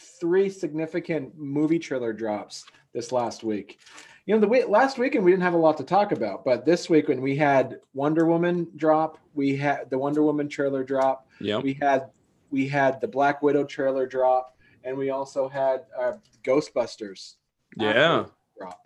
three 0.00 0.48
significant 0.48 1.36
movie 1.38 1.78
trailer 1.78 2.12
drops 2.12 2.64
this 2.92 3.12
last 3.12 3.44
week. 3.44 3.78
You 4.26 4.34
know, 4.34 4.40
the 4.40 4.48
week, 4.48 4.68
last 4.68 4.98
weekend 4.98 5.24
we 5.24 5.30
didn't 5.30 5.42
have 5.42 5.54
a 5.54 5.58
lot 5.58 5.76
to 5.78 5.84
talk 5.84 6.12
about, 6.12 6.44
but 6.44 6.64
this 6.64 6.88
week 6.88 7.08
when 7.08 7.20
we 7.20 7.36
had 7.36 7.80
Wonder 7.94 8.26
Woman 8.26 8.68
drop, 8.76 9.18
we 9.34 9.56
had 9.56 9.90
the 9.90 9.98
Wonder 9.98 10.22
Woman 10.22 10.48
trailer 10.48 10.84
drop. 10.84 11.26
Yeah, 11.40 11.58
We 11.58 11.74
had 11.74 12.10
we 12.50 12.68
had 12.68 13.00
the 13.00 13.08
Black 13.08 13.42
Widow 13.42 13.64
trailer 13.64 14.06
drop, 14.06 14.56
and 14.84 14.96
we 14.96 15.10
also 15.10 15.48
had 15.48 15.82
uh, 15.98 16.12
Ghostbusters 16.44 17.34
yeah. 17.76 18.26
drop. 18.58 18.80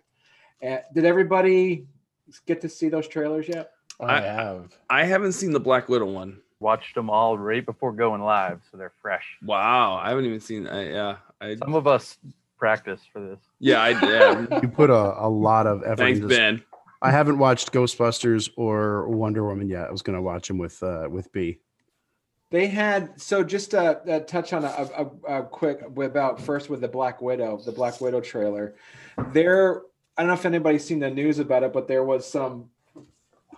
And 0.61 0.81
did 0.93 1.05
everybody 1.05 1.85
get 2.45 2.61
to 2.61 2.69
see 2.69 2.89
those 2.89 3.07
trailers 3.07 3.47
yet? 3.47 3.71
I, 3.99 4.17
I- 4.17 4.21
have. 4.21 4.77
I 4.89 5.03
haven't 5.05 5.33
seen 5.33 5.51
the 5.51 5.59
Black 5.59 5.89
Widow 5.89 6.05
one. 6.05 6.41
Watched 6.59 6.95
them 6.95 7.09
all 7.09 7.37
right 7.37 7.65
before 7.65 7.91
going 7.91 8.21
live, 8.21 8.61
so 8.71 8.77
they're 8.77 8.93
fresh. 9.01 9.25
Wow, 9.43 9.95
I 9.95 10.09
haven't 10.09 10.25
even 10.25 10.39
seen. 10.39 10.67
I, 10.67 10.89
yeah, 10.89 11.15
I 11.41 11.55
Some 11.57 11.75
of 11.75 11.85
us 11.85 12.17
practice 12.57 13.01
for 13.11 13.21
this. 13.21 13.39
yeah, 13.59 13.81
I 13.81 13.89
yeah. 13.89 14.59
You 14.61 14.69
put 14.69 14.89
a, 14.89 14.93
a 15.19 15.29
lot 15.29 15.67
of 15.67 15.83
effort 15.83 15.97
Thanks, 15.97 16.17
into 16.17 16.27
this. 16.27 16.37
Ben. 16.37 16.63
I 17.01 17.11
haven't 17.11 17.37
watched 17.37 17.71
Ghostbusters 17.71 18.49
or 18.55 19.07
Wonder 19.09 19.45
Woman 19.45 19.69
yet. 19.69 19.87
I 19.87 19.91
was 19.91 20.01
going 20.01 20.15
to 20.15 20.21
watch 20.21 20.47
them 20.47 20.57
with 20.57 20.81
uh, 20.81 21.07
with 21.09 21.31
B. 21.31 21.59
They 22.51 22.67
had 22.67 23.19
so 23.19 23.43
just 23.43 23.71
to 23.71 23.99
uh, 23.99 24.19
touch 24.21 24.53
on 24.53 24.63
a, 24.63 24.87
a, 25.27 25.39
a 25.39 25.43
quick 25.43 25.81
about 25.97 26.39
first 26.41 26.69
with 26.69 26.81
the 26.81 26.87
Black 26.87 27.21
Widow, 27.21 27.57
the 27.65 27.71
Black 27.71 27.99
Widow 27.99 28.21
trailer. 28.21 28.75
There, 29.33 29.81
I 30.17 30.21
don't 30.21 30.27
know 30.27 30.33
if 30.35 30.45
anybody's 30.45 30.85
seen 30.85 30.99
the 30.99 31.09
news 31.09 31.39
about 31.39 31.63
it, 31.63 31.73
but 31.73 31.87
there 31.87 32.03
was 32.03 32.25
some 32.25 32.69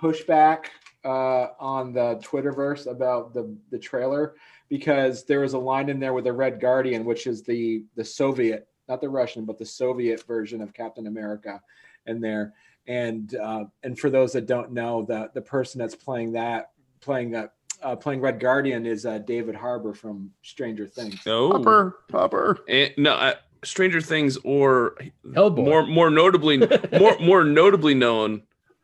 pushback 0.02 0.66
uh, 1.08 1.54
on 1.58 1.94
the 1.94 2.16
Twitterverse 2.18 2.86
about 2.86 3.34
the 3.34 3.56
the 3.72 3.80
trailer 3.80 4.36
because 4.68 5.24
there 5.24 5.40
was 5.40 5.54
a 5.54 5.58
line 5.58 5.88
in 5.88 6.00
there 6.00 6.14
with 6.14 6.26
the 6.26 6.34
Red 6.34 6.60
Guardian, 6.60 7.06
which 7.06 7.28
is 7.28 7.44
the 7.44 7.86
the 7.96 8.04
Soviet, 8.04 8.68
not 8.90 9.00
the 9.00 9.08
Russian, 9.10 9.46
but 9.46 9.58
the 9.58 9.66
Soviet 9.66 10.28
version 10.28 10.62
of 10.62 10.74
Captain 10.74 11.08
America, 11.08 11.62
in 12.08 12.20
there. 12.20 12.54
And 12.88 13.34
uh, 13.36 13.66
and 13.84 13.98
for 13.98 14.10
those 14.10 14.34
that 14.34 14.48
don't 14.48 14.74
know, 14.74 15.06
the 15.06 15.32
the 15.34 15.42
person 15.42 15.80
that's 15.80 15.96
playing 15.96 16.34
that 16.34 16.72
playing 17.00 17.32
that 17.32 17.54
uh, 17.82 17.96
playing 17.96 18.20
Red 18.20 18.42
Guardian 18.42 18.86
is 18.86 19.06
uh, 19.06 19.20
David 19.20 19.56
Harbour 19.56 19.94
from 19.94 20.32
Stranger 20.42 20.88
Things. 20.88 21.22
Oh, 21.26 21.52
Hopper, 21.52 22.00
Hopper. 22.12 22.60
And, 22.68 22.92
no, 22.98 23.14
uh, 23.14 23.36
Stranger 23.64 24.02
Things, 24.02 24.38
or 24.44 24.96
Hellboy. 25.26 25.64
more 25.64 25.86
more 25.88 26.10
notably, 26.10 26.58
more 27.00 27.18
more 27.20 27.44
notably 27.46 27.94
known, 27.94 28.44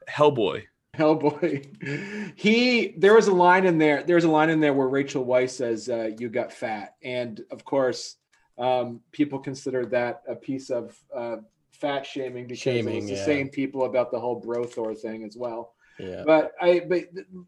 Hellboy. 0.09 0.63
Hellboy. 0.97 2.33
He 2.35 2.93
there 2.97 3.15
was 3.15 3.27
a 3.27 3.33
line 3.33 3.65
in 3.65 3.77
there. 3.77 4.03
There's 4.03 4.25
a 4.25 4.29
line 4.29 4.49
in 4.49 4.59
there 4.59 4.73
where 4.73 4.87
Rachel 4.87 5.25
Weisz 5.25 5.51
says, 5.51 5.89
uh, 5.89 6.11
"You 6.17 6.29
got 6.29 6.53
fat," 6.53 6.95
and 7.03 7.41
of 7.51 7.65
course, 7.65 8.17
um, 8.57 9.01
people 9.11 9.39
consider 9.39 9.85
that 9.87 10.21
a 10.27 10.35
piece 10.35 10.69
of 10.69 10.95
uh, 11.15 11.37
fat 11.71 12.05
shaming 12.05 12.45
because 12.45 12.59
Shaming, 12.59 12.97
it's 12.97 13.07
the 13.07 13.13
yeah. 13.13 13.25
same 13.25 13.49
people 13.49 13.85
about 13.85 14.11
the 14.11 14.19
whole 14.19 14.39
Brothor 14.39 14.93
thing 14.93 15.23
as 15.23 15.35
well. 15.35 15.73
Yeah. 15.99 16.23
But 16.25 16.53
I, 16.61 16.81
but 16.87 17.05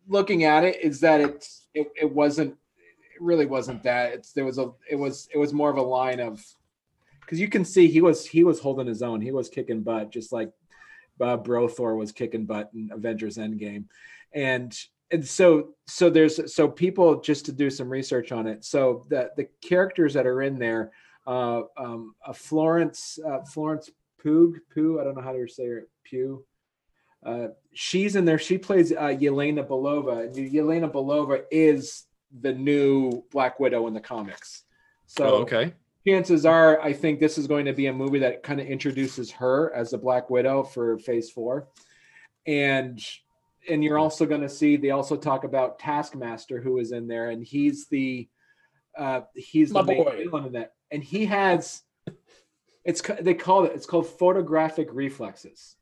looking 0.08 0.44
at 0.44 0.64
it, 0.64 0.84
is 0.84 1.00
that 1.02 1.22
it's 1.22 1.68
it, 1.74 1.92
it 2.00 2.12
wasn't 2.12 2.56
it 2.78 3.22
really 3.22 3.46
wasn't 3.46 3.84
that. 3.84 4.14
It's 4.14 4.34
there 4.34 4.46
was 4.46 4.58
a 4.58 4.72
it 4.90 4.96
was 4.96 5.30
it 5.34 5.38
was 5.38 5.54
more 5.54 5.70
of 5.70 5.78
a 5.78 5.82
line 5.82 6.20
of 6.20 6.44
because 7.22 7.40
you 7.40 7.48
can 7.48 7.64
see 7.64 7.88
he 7.88 8.02
was 8.02 8.26
he 8.26 8.44
was 8.44 8.60
holding 8.60 8.88
his 8.88 9.02
own. 9.02 9.22
He 9.22 9.32
was 9.32 9.50
kicking 9.50 9.82
butt, 9.82 10.12
just 10.12 10.32
like 10.34 10.52
uh, 11.22 11.38
Brothor 11.38 11.96
was 11.96 12.12
kicking 12.12 12.46
butt 12.46 12.72
in 12.74 12.90
Avengers 12.92 13.38
Endgame, 13.38 13.86
and 14.34 14.78
and 15.12 15.26
so 15.26 15.70
so 15.88 16.10
there's 16.10 16.54
so 16.54 16.68
people 16.68 17.22
just 17.22 17.46
to 17.46 17.52
do 17.52 17.70
some 17.70 17.90
research 17.90 18.32
on 18.32 18.48
it. 18.48 18.66
So 18.66 19.06
the 19.10 19.32
the 19.36 19.48
characters 19.62 20.14
that 20.14 20.26
are 20.26 20.42
in 20.42 20.58
there, 20.58 20.92
uh, 21.28 21.62
um, 21.78 22.16
uh, 22.26 22.34
Florence 22.34 23.20
uh, 23.26 23.42
Florence 23.44 23.90
Pugh 24.22 24.60
Pugh 24.74 25.00
I 25.00 25.04
don't 25.04 25.16
know 25.16 25.22
how 25.22 25.34
to 25.34 25.48
say 25.48 25.64
it 25.64 25.90
Pugh. 26.04 26.44
Uh, 27.26 27.48
she's 27.74 28.16
in 28.16 28.24
there. 28.24 28.38
She 28.38 28.58
plays 28.58 28.92
uh, 28.92 28.96
Yelena 29.08 29.68
Belova. 29.68 30.26
And 30.26 30.36
Yelena 30.36 30.92
Belova 30.92 31.44
is 31.50 32.06
the 32.42 32.54
new 32.54 33.24
Black 33.32 33.60
Widow 33.60 33.88
in 33.88 33.94
the 33.94 34.00
comics. 34.00 34.64
So 35.08 35.26
oh, 35.26 35.36
okay. 35.42 35.74
Chances 36.08 36.46
are 36.46 36.80
i 36.82 36.94
think 36.94 37.20
this 37.20 37.38
is 37.38 37.48
going 37.48 37.66
to 37.66 37.74
be 37.74 37.88
a 37.88 37.94
movie 37.94 38.20
that 38.20 38.44
kind 38.44 38.60
of 38.60 38.68
introduces 38.68 39.32
her 39.32 39.74
as 39.74 39.92
the 39.92 39.98
black 39.98 40.30
widow 40.30 40.64
for 40.64 40.98
phase 41.00 41.30
four 41.30 41.68
and 42.48 43.00
and 43.70 43.84
you're 43.84 43.98
also 43.98 44.26
going 44.26 44.42
to 44.42 44.50
see 44.50 44.78
they 44.78 44.92
also 44.92 45.16
talk 45.16 45.44
about 45.44 45.80
taskmaster 45.80 46.62
who 46.62 46.78
is 46.78 46.92
in 46.92 47.08
there 47.08 47.30
and 47.30 47.44
he's 47.44 47.88
the 47.88 48.28
uh 48.98 49.22
he's 49.36 49.72
My 49.72 49.82
the 49.82 49.88
main 49.88 50.04
boy. 50.04 50.24
villain 50.30 50.46
in 50.46 50.52
that 50.54 50.74
and 50.92 51.04
he 51.04 51.26
has 51.26 51.82
it's 52.84 53.02
ca- 53.02 53.18
they 53.20 53.34
call 53.34 53.66
it 53.66 53.72
it's 53.76 53.86
called 53.88 54.08
photographic 54.08 54.90
reflexes 54.92 55.76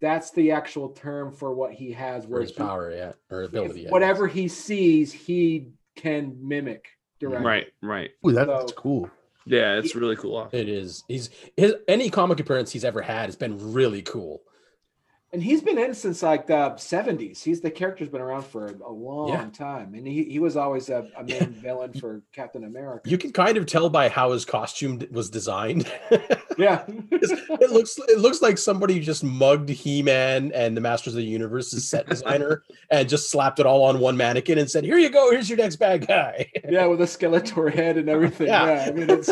that's 0.00 0.30
the 0.32 0.52
actual 0.52 0.90
term 0.90 1.32
for 1.32 1.52
what 1.54 1.72
he 1.72 1.92
has 1.92 2.24
where 2.26 2.40
his 2.42 2.50
he- 2.50 2.56
power, 2.56 2.92
yeah, 2.94 3.12
or 3.30 3.42
if 3.42 3.48
ability. 3.48 3.88
I 3.88 3.90
whatever 3.90 4.28
he 4.28 4.46
sees 4.46 5.12
he 5.12 5.70
can 5.96 6.36
mimic 6.40 6.86
directly 7.18 7.44
Right, 7.46 7.66
right. 7.82 8.10
Ooh, 8.24 8.30
that's 8.30 8.70
So- 8.70 8.76
cool. 8.76 9.10
Yeah, 9.48 9.78
it's 9.78 9.94
really 9.94 10.16
cool. 10.16 10.48
It 10.52 10.68
is. 10.68 11.04
He's 11.08 11.30
his 11.56 11.74
any 11.88 12.10
comic 12.10 12.38
appearance 12.40 12.70
he's 12.70 12.84
ever 12.84 13.00
had 13.00 13.26
has 13.26 13.36
been 13.36 13.72
really 13.72 14.02
cool. 14.02 14.42
And 15.30 15.42
he's 15.42 15.60
been 15.60 15.76
in 15.78 15.94
since 15.94 16.22
like 16.22 16.46
the 16.46 16.54
70s. 16.70 17.42
He's 17.42 17.60
the 17.60 17.70
character's 17.70 18.08
been 18.08 18.22
around 18.22 18.44
for 18.46 18.66
a 18.82 18.90
long 18.90 19.28
Yeah. 19.28 19.46
time. 19.52 19.92
And 19.92 20.06
he, 20.06 20.24
he 20.24 20.38
was 20.38 20.56
always 20.56 20.88
a, 20.88 21.06
a 21.18 21.22
main 21.22 21.50
villain 21.52 21.92
for 22.00 22.22
Captain 22.32 22.64
America. 22.64 23.08
You 23.10 23.18
can 23.18 23.32
kind 23.32 23.58
of 23.58 23.66
tell 23.66 23.90
by 23.90 24.08
how 24.08 24.32
his 24.32 24.46
costume 24.46 25.02
was 25.10 25.28
designed. 25.28 25.86
yeah. 26.56 26.82
it 26.88 27.70
looks 27.70 27.98
it 28.08 28.20
looks 28.20 28.40
like 28.40 28.56
somebody 28.56 29.00
just 29.00 29.22
mugged 29.22 29.68
He-Man 29.68 30.50
and 30.54 30.74
the 30.74 30.80
Masters 30.80 31.12
of 31.12 31.18
the 31.18 31.24
Universe's 31.26 31.86
set 31.86 32.08
designer 32.08 32.62
and 32.90 33.06
just 33.06 33.30
slapped 33.30 33.58
it 33.60 33.66
all 33.66 33.84
on 33.84 33.98
one 34.00 34.16
mannequin 34.16 34.56
and 34.56 34.70
said, 34.70 34.82
"Here 34.84 34.96
you 34.98 35.10
go. 35.10 35.30
Here's 35.30 35.50
your 35.50 35.58
next 35.58 35.76
bad 35.76 36.06
guy." 36.06 36.50
yeah, 36.68 36.86
with 36.86 37.02
a 37.02 37.04
Skeletor 37.04 37.70
head 37.72 37.98
and 37.98 38.08
everything. 38.08 38.46
Yeah. 38.46 38.64
Yeah. 38.66 38.84
I 38.86 38.90
mean, 38.92 39.10
it's. 39.10 39.30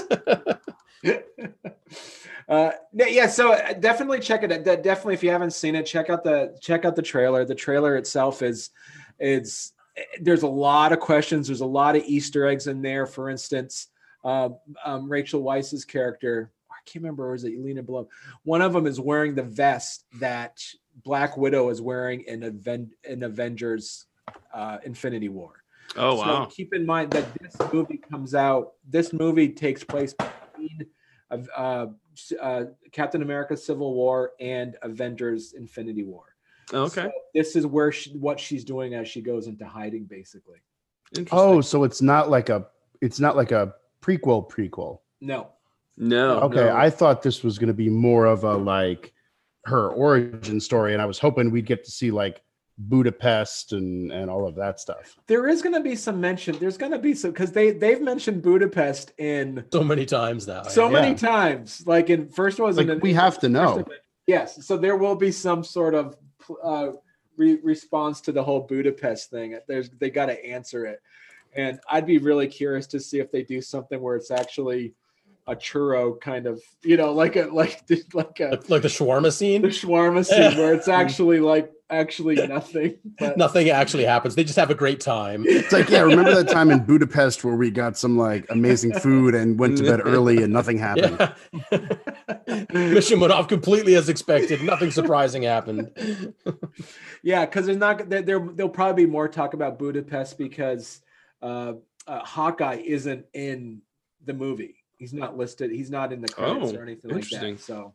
Uh, 2.49 2.71
yeah, 2.93 3.27
so 3.27 3.53
uh, 3.53 3.73
definitely 3.73 4.21
check 4.21 4.43
it. 4.45 4.53
out. 4.53 4.65
Definitely, 4.83 5.15
if 5.15 5.23
you 5.25 5.31
haven't 5.31 5.53
seen 5.53 5.75
it, 5.75 5.85
check 5.85 6.11
out 6.11 6.23
the 6.23 6.57
check 6.61 6.85
out 6.85 6.95
the 6.95 7.03
trailer. 7.03 7.45
The 7.45 7.55
trailer 7.57 7.97
itself 7.97 8.43
is, 8.43 8.71
it's 9.19 9.73
there's 10.21 10.43
a 10.43 10.49
lot 10.49 10.93
of 10.93 11.01
questions. 11.01 11.49
There's 11.49 11.61
a 11.61 11.67
lot 11.67 11.97
of 11.97 12.03
Easter 12.05 12.47
eggs 12.47 12.67
in 12.69 12.83
there. 12.83 13.07
For 13.07 13.31
instance, 13.31 13.89
uh, 14.25 14.51
um, 14.85 15.09
Rachel 15.11 15.43
Weisz's 15.43 15.85
character, 15.85 16.53
I 16.71 16.77
can't 16.85 17.03
remember, 17.03 17.31
or 17.31 17.35
is 17.35 17.45
it 17.45 17.55
Elena 17.59 17.83
Below? 17.83 18.09
One 18.45 18.63
of 18.63 18.73
them 18.73 18.87
is 18.87 19.01
wearing 19.01 19.35
the 19.35 19.43
vest 19.43 20.05
that 20.21 20.63
Black 21.03 21.37
Widow 21.37 21.71
is 21.71 21.81
wearing 21.81 22.23
in 22.23 22.45
Aven- 22.45 22.93
in 23.05 23.23
Avengers 23.25 24.07
uh, 24.55 24.79
Infinity 24.85 25.29
War. 25.31 25.63
Oh 25.97 26.17
So 26.17 26.23
wow. 26.27 26.49
keep 26.51 26.75
in 26.75 26.85
mind 26.87 27.11
that 27.13 27.27
this 27.41 27.57
movie 27.73 27.99
comes 28.11 28.35
out. 28.35 28.75
This 28.89 29.13
movie 29.13 29.49
takes 29.49 29.83
place 29.83 30.15
between 30.15 30.87
uh, 31.31 31.87
uh, 32.41 32.65
Captain 32.93 33.23
America: 33.23 33.57
Civil 33.57 33.95
War 33.95 34.33
and 34.41 34.77
Avengers: 34.83 35.55
Infinity 35.55 36.05
War. 36.05 36.37
Okay. 36.73 37.03
So 37.03 37.13
this 37.35 37.57
is 37.57 37.67
where 37.67 37.93
she, 37.93 38.11
what 38.11 38.41
she's 38.41 38.65
doing 38.65 38.95
as 38.95 39.09
she 39.09 39.21
goes 39.21 39.47
into 39.47 39.67
hiding, 39.67 40.05
basically. 40.05 40.59
Interesting. 41.17 41.39
Oh, 41.39 41.61
so 41.61 41.85
it's 41.85 42.03
not 42.03 42.31
like 42.31 42.49
a 42.49 42.67
it's 43.01 43.21
not 43.21 43.37
like 43.37 43.53
a 43.53 43.75
prequel 44.03 44.51
prequel. 44.51 45.01
No, 45.21 45.49
no. 45.97 46.41
Okay, 46.41 46.65
no. 46.65 46.77
I 46.77 46.91
thought 46.91 47.23
this 47.23 47.43
was 47.43 47.59
going 47.59 47.69
to 47.69 47.75
be 47.75 47.89
more 47.89 48.27
of 48.27 48.45
a 48.45 48.57
like 48.57 49.13
her 49.65 49.91
origin 49.91 50.61
story, 50.61 50.93
and 50.93 51.03
I 51.03 51.07
was 51.07 51.19
hoping 51.19 51.51
we'd 51.51 51.67
get 51.67 51.85
to 51.85 51.91
see 51.91 52.11
like 52.11 52.43
Budapest 52.79 53.73
and 53.73 54.13
and 54.13 54.31
all 54.31 54.47
of 54.47 54.55
that 54.57 54.79
stuff. 54.79 55.17
there 55.27 55.49
is 55.49 55.63
going 55.63 55.75
to 55.75 55.81
be 55.81 55.97
some 55.97 56.21
mention. 56.21 56.59
There's 56.59 56.77
going 56.77 56.93
to 56.93 56.99
be 56.99 57.15
some 57.15 57.31
because 57.31 57.53
they 57.53 57.71
they've 57.71 58.03
mentioned 58.03 58.43
Budapest 58.43 59.13
in 59.19 59.65
so 59.73 59.83
many 59.83 60.05
times 60.05 60.47
now. 60.47 60.63
so 60.65 60.87
yeah. 60.87 61.01
many 61.01 61.15
times. 61.15 61.87
Like 61.87 62.11
in 62.11 62.29
first 62.29 62.61
was 62.61 62.77
Like 62.77 62.89
in 62.89 63.01
we 63.01 63.15
have 63.15 63.39
to 63.41 63.49
know. 63.49 63.85
Yes, 64.27 64.67
so 64.67 64.77
there 64.77 64.97
will 64.97 65.15
be 65.15 65.33
some 65.33 65.65
sort 65.65 65.95
of 65.95 66.17
uh, 66.63 66.89
re- 67.39 67.61
response 67.63 68.21
to 68.23 68.33
the 68.33 68.43
whole 68.43 68.61
Budapest 68.61 69.31
thing. 69.31 69.59
There's 69.67 69.89
they 69.91 70.11
got 70.11 70.27
to 70.27 70.45
answer 70.45 70.85
it, 70.85 71.01
and 71.55 71.81
I'd 71.89 72.07
be 72.07 72.19
really 72.19 72.49
curious 72.49 72.87
to 72.89 73.01
see 73.01 73.21
if 73.21 73.31
they 73.31 73.43
do 73.43 73.63
something 73.63 74.01
where 74.03 74.17
it's 74.17 74.31
actually 74.31 74.95
a 75.49 75.55
churro 75.55 76.21
kind 76.21 76.47
of 76.47 76.61
you 76.83 76.97
know 76.97 77.13
like 77.13 77.37
a 77.37 77.45
like 77.45 77.83
like 78.15 78.41
a 78.41 78.49
Like, 78.51 78.71
like 78.71 78.83
the 78.83 78.89
shawarma 78.89 79.33
scene 79.33 79.63
the 79.63 79.73
scene, 79.73 79.89
shawarma 79.91 80.25
scene 80.25 80.59
where 80.59 80.75
it's 80.75 80.89
actually 81.03 81.41
like 81.41 81.73
actually 81.89 82.35
nothing. 82.47 82.99
But 83.19 83.37
nothing 83.39 83.71
actually 83.71 84.05
happens. 84.05 84.35
They 84.35 84.45
just 84.45 84.59
have 84.59 84.71
a 84.71 84.75
great 84.75 85.01
time. 85.01 85.45
It's 85.47 85.73
like, 85.73 85.89
yeah, 85.89 86.01
remember 86.01 86.35
that 86.35 86.49
time 86.49 86.71
in 86.71 86.81
Budapest 86.85 87.45
where 87.45 87.55
we 87.55 87.71
got 87.71 87.97
some 87.97 88.19
like 88.19 88.47
amazing 88.51 88.93
food 88.95 89.35
and 89.35 89.59
went 89.59 89.79
to 89.79 89.85
bed 89.85 90.01
early 90.05 90.43
and 90.43 90.53
nothing 90.53 90.79
happened? 90.79 91.33
Yeah. 91.71 92.65
Mission 92.73 93.21
went 93.21 93.33
off 93.33 93.49
completely 93.49 93.95
as 93.95 94.09
expected. 94.09 94.63
Nothing 94.63 94.91
surprising 94.91 95.43
happened. 95.45 95.93
yeah, 97.23 97.45
because 97.47 97.67
there's 97.67 97.79
not 97.79 98.09
there, 98.09 98.23
there. 98.23 98.41
There'll 98.41 98.69
probably 98.69 99.07
be 99.07 99.11
more 99.11 99.29
talk 99.29 99.55
about 99.55 99.79
Budapest 99.79 100.39
because 100.39 101.01
uh, 101.43 101.75
uh, 102.07 102.25
Hawkeye 102.25 102.83
isn't 102.85 103.27
in 103.33 103.83
the 104.25 104.35
movie. 104.35 104.76
He's 104.97 105.13
not 105.13 105.37
listed. 105.37 105.71
He's 105.71 105.91
not 105.91 106.13
in 106.13 106.21
the 106.21 106.29
credits 106.29 106.73
Oh, 106.73 106.77
or 106.77 106.83
anything 106.83 107.11
like 107.11 107.29
that. 107.29 107.61
So, 107.61 107.95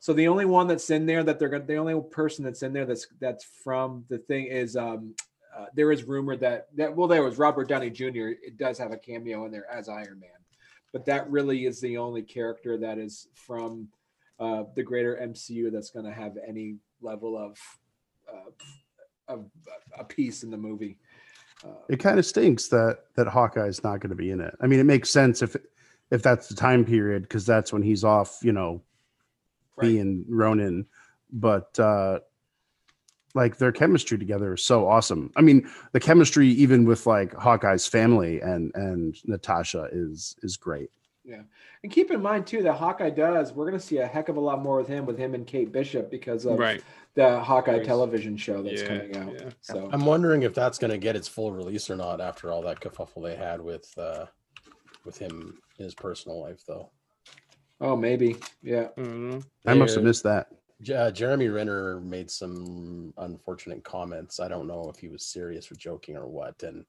so 0.00 0.12
the 0.12 0.26
only 0.28 0.44
one 0.44 0.66
that's 0.66 0.90
in 0.90 1.06
there 1.06 1.22
that 1.22 1.38
they're 1.38 1.48
gonna, 1.48 1.64
the 1.64 1.76
only 1.76 2.00
person 2.10 2.44
that's 2.44 2.62
in 2.62 2.72
there 2.72 2.86
that's 2.86 3.06
that's 3.20 3.44
from 3.44 4.04
the 4.08 4.18
thing 4.18 4.46
is 4.46 4.76
um, 4.76 5.14
uh, 5.56 5.66
there 5.74 5.92
is 5.92 6.02
rumor 6.04 6.36
that 6.36 6.66
that 6.76 6.94
well 6.96 7.06
there 7.06 7.22
was 7.22 7.38
Robert 7.38 7.68
Downey 7.68 7.90
Jr. 7.90 8.30
It 8.42 8.58
does 8.58 8.78
have 8.78 8.90
a 8.90 8.96
cameo 8.96 9.44
in 9.44 9.52
there 9.52 9.70
as 9.70 9.88
Iron 9.88 10.18
Man, 10.18 10.30
but 10.92 11.04
that 11.06 11.30
really 11.30 11.66
is 11.66 11.80
the 11.80 11.96
only 11.98 12.22
character 12.22 12.76
that 12.78 12.98
is 12.98 13.28
from 13.34 13.88
uh, 14.40 14.64
the 14.74 14.82
greater 14.82 15.16
MCU 15.22 15.70
that's 15.70 15.90
going 15.90 16.06
to 16.06 16.12
have 16.12 16.36
any 16.46 16.76
level 17.00 17.38
of 17.38 17.56
uh, 18.32 18.50
of 19.28 19.46
a 19.96 20.02
piece 20.02 20.42
in 20.42 20.50
the 20.50 20.56
movie. 20.56 20.98
Uh, 21.64 21.68
It 21.88 22.00
kind 22.00 22.18
of 22.18 22.26
stinks 22.26 22.66
that 22.68 22.98
that 23.14 23.28
Hawkeye's 23.28 23.84
not 23.84 24.00
going 24.00 24.10
to 24.10 24.16
be 24.16 24.32
in 24.32 24.40
it. 24.40 24.56
I 24.60 24.66
mean, 24.66 24.80
it 24.80 24.86
makes 24.86 25.10
sense 25.10 25.42
if 25.42 25.54
if 26.12 26.22
that's 26.22 26.46
the 26.48 26.54
time 26.54 26.84
period 26.84 27.22
because 27.22 27.44
that's 27.46 27.72
when 27.72 27.82
he's 27.82 28.04
off, 28.04 28.38
you 28.42 28.52
know, 28.52 28.82
right. 29.76 29.88
being 29.88 30.24
Ronin. 30.28 30.86
But 31.32 31.76
uh 31.80 32.20
like 33.34 33.56
their 33.56 33.72
chemistry 33.72 34.18
together 34.18 34.52
is 34.52 34.62
so 34.62 34.86
awesome. 34.86 35.32
I 35.36 35.40
mean, 35.40 35.66
the 35.92 36.00
chemistry 36.00 36.48
even 36.48 36.84
with 36.84 37.06
like 37.06 37.32
Hawkeye's 37.34 37.86
family 37.86 38.40
and 38.40 38.70
and 38.74 39.16
Natasha 39.24 39.88
is 39.90 40.36
is 40.42 40.56
great. 40.56 40.90
Yeah, 41.24 41.42
and 41.82 41.90
keep 41.92 42.10
in 42.10 42.20
mind 42.20 42.46
too 42.48 42.62
that 42.64 42.74
Hawkeye 42.74 43.10
does. 43.10 43.52
We're 43.52 43.66
going 43.66 43.78
to 43.78 43.86
see 43.86 43.98
a 43.98 44.06
heck 44.06 44.28
of 44.28 44.36
a 44.36 44.40
lot 44.40 44.60
more 44.60 44.78
with 44.78 44.88
him, 44.88 45.06
with 45.06 45.16
him 45.16 45.34
and 45.34 45.46
Kate 45.46 45.70
Bishop 45.70 46.10
because 46.10 46.44
of 46.46 46.58
Right. 46.58 46.82
the 47.14 47.38
Hawkeye 47.38 47.76
Yes. 47.76 47.86
television 47.86 48.36
show 48.36 48.60
that's 48.60 48.82
Yeah, 48.82 48.88
coming 48.88 49.16
out. 49.16 49.34
yeah. 49.34 49.50
So 49.60 49.88
I'm 49.92 50.04
wondering 50.04 50.42
if 50.42 50.52
that's 50.52 50.78
going 50.80 50.90
to 50.90 50.98
get 50.98 51.14
its 51.14 51.28
full 51.28 51.52
release 51.52 51.88
or 51.88 51.94
not 51.96 52.20
after 52.20 52.50
all 52.50 52.60
that 52.62 52.80
kerfuffle 52.80 53.22
they 53.22 53.36
had 53.36 53.60
with 53.60 53.86
uh, 53.96 54.26
with 55.04 55.18
him 55.18 55.58
in 55.78 55.84
his 55.84 55.94
personal 55.94 56.40
life, 56.40 56.62
though. 56.66 56.90
oh 57.80 57.96
maybe 57.96 58.36
yeah. 58.62 58.88
I 58.96 59.02
don't. 59.02 59.44
I 59.66 59.74
must 59.74 59.94
have 59.94 60.04
missed 60.04 60.24
that. 60.24 60.48
J- 60.82 60.94
uh, 60.94 61.10
Jeremy 61.10 61.48
Renner 61.48 62.00
made 62.00 62.30
some 62.30 63.14
unfortunate 63.18 63.84
comments. 63.84 64.40
I 64.40 64.48
don't 64.48 64.66
know 64.66 64.90
if 64.92 64.98
he 65.00 65.08
was 65.08 65.24
serious 65.24 65.70
or 65.70 65.76
joking 65.76 66.16
or 66.16 66.26
what, 66.26 66.62
and 66.62 66.84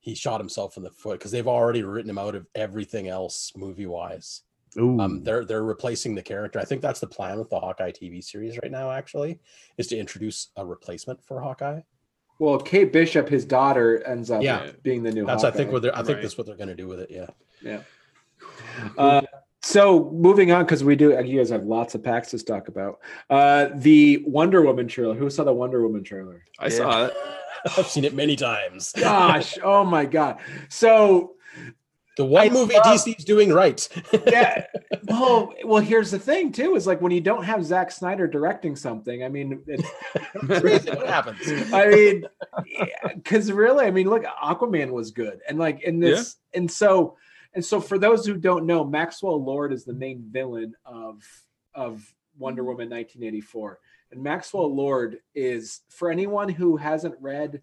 he 0.00 0.14
shot 0.14 0.40
himself 0.40 0.76
in 0.76 0.82
the 0.82 0.90
foot 0.90 1.18
because 1.18 1.30
they've 1.30 1.46
already 1.46 1.82
written 1.82 2.10
him 2.10 2.18
out 2.18 2.34
of 2.34 2.46
everything 2.54 3.08
else 3.08 3.52
movie 3.56 3.86
wise. 3.86 4.42
Ooh. 4.76 5.00
Um, 5.00 5.24
they're 5.24 5.44
they're 5.44 5.64
replacing 5.64 6.14
the 6.14 6.22
character. 6.22 6.58
I 6.58 6.64
think 6.64 6.82
that's 6.82 7.00
the 7.00 7.06
plan 7.06 7.38
with 7.38 7.48
the 7.50 7.58
Hawkeye 7.58 7.92
TV 7.92 8.22
series 8.22 8.58
right 8.62 8.70
now. 8.70 8.90
Actually, 8.90 9.40
is 9.76 9.86
to 9.88 9.98
introduce 9.98 10.50
a 10.56 10.64
replacement 10.64 11.24
for 11.24 11.40
Hawkeye. 11.40 11.80
Well, 12.38 12.58
Kate 12.58 12.92
Bishop, 12.92 13.28
his 13.28 13.44
daughter, 13.44 14.02
ends 14.06 14.30
up 14.30 14.42
Yeah. 14.42 14.70
being 14.82 15.02
the 15.02 15.10
new. 15.10 15.26
That's 15.26 15.44
I 15.44 15.50
think 15.50 15.72
what 15.72 15.82
they're 15.82 15.94
I 15.94 15.98
think 16.02 16.16
Right. 16.16 16.22
that's 16.22 16.38
what 16.38 16.46
they're 16.46 16.56
going 16.56 16.68
to 16.68 16.74
do 16.74 16.86
with 16.86 17.00
it. 17.00 17.10
Yeah. 17.10 17.26
Yeah. 17.62 17.80
Uh, 18.96 19.22
so 19.60 20.10
moving 20.12 20.52
on 20.52 20.64
because 20.64 20.84
we 20.84 20.94
do 20.94 21.10
you 21.24 21.38
guys 21.38 21.50
have 21.50 21.64
lots 21.64 21.96
of 21.96 22.02
packs 22.04 22.30
to 22.30 22.38
talk 22.44 22.68
about. 22.68 23.00
Uh, 23.28 23.68
the 23.74 24.22
Wonder 24.24 24.62
Woman 24.62 24.86
trailer. 24.86 25.14
Who 25.16 25.28
saw 25.30 25.42
the 25.42 25.52
Wonder 25.52 25.82
Woman 25.82 26.04
trailer? 26.04 26.44
I 26.60 26.68
saw 26.68 27.06
it. 27.06 27.14
I've 27.76 27.88
seen 27.88 28.04
it 28.04 28.14
many 28.14 28.36
times. 28.36 28.92
Gosh, 28.92 29.58
oh 29.62 29.84
my 29.84 30.04
god. 30.04 30.38
So 30.68 31.34
The 32.18 32.24
one 32.24 32.46
I 32.46 32.50
movie 32.50 32.74
love- 32.74 32.84
DC's 32.84 33.24
doing 33.24 33.52
right. 33.52 33.88
yeah. 34.26 34.66
Well, 35.04 35.54
well, 35.64 35.82
here's 35.82 36.10
the 36.10 36.18
thing 36.18 36.52
too: 36.52 36.74
is 36.76 36.86
like 36.86 37.00
when 37.00 37.12
you 37.12 37.20
don't 37.22 37.44
have 37.44 37.64
Zack 37.64 37.90
Snyder 37.90 38.26
directing 38.26 38.76
something. 38.76 39.24
I 39.24 39.28
mean, 39.28 39.62
it's, 39.66 39.88
Crazy 40.60 40.90
what 40.90 41.06
happens. 41.06 41.38
I 41.72 41.86
mean, 41.86 42.24
because 43.14 43.50
really, 43.50 43.86
I 43.86 43.90
mean, 43.90 44.10
look, 44.10 44.24
Aquaman 44.24 44.90
was 44.90 45.10
good, 45.10 45.40
and 45.48 45.58
like 45.58 45.82
in 45.82 45.98
this, 45.98 46.36
and 46.52 46.70
so, 46.70 47.16
and 47.54 47.64
so, 47.64 47.80
for 47.80 47.98
those 47.98 48.26
who 48.26 48.36
don't 48.36 48.66
know, 48.66 48.84
Maxwell 48.84 49.42
Lord 49.42 49.72
is 49.72 49.84
the 49.84 49.94
main 49.94 50.24
villain 50.30 50.74
of 50.84 51.22
of 51.74 52.12
Wonder 52.38 52.64
Woman 52.64 52.90
1984, 52.90 53.78
and 54.12 54.22
Maxwell 54.22 54.74
Lord 54.74 55.20
is 55.34 55.80
for 55.88 56.10
anyone 56.10 56.50
who 56.50 56.76
hasn't 56.76 57.14
read 57.18 57.62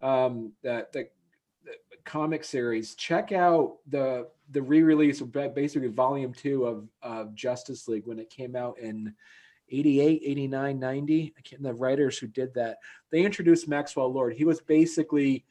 um, 0.00 0.52
the 0.62 0.86
the 0.92 1.08
comic 2.08 2.42
series, 2.42 2.94
check 2.94 3.32
out 3.32 3.76
the 3.86 4.26
the 4.50 4.62
re-release 4.62 5.20
of 5.20 5.30
basically 5.30 5.88
volume 5.88 6.32
two 6.32 6.64
of, 6.64 6.88
of 7.02 7.34
Justice 7.34 7.86
League 7.86 8.06
when 8.06 8.18
it 8.18 8.30
came 8.30 8.56
out 8.56 8.78
in 8.78 9.14
88, 9.70 10.22
89, 10.24 10.78
90. 10.78 11.34
I 11.36 11.40
can't 11.42 11.62
the 11.62 11.74
writers 11.74 12.16
who 12.16 12.26
did 12.26 12.54
that 12.54 12.78
they 13.12 13.24
introduced 13.24 13.68
Maxwell 13.68 14.10
Lord. 14.10 14.32
He 14.32 14.44
was 14.44 14.60
basically 14.60 15.44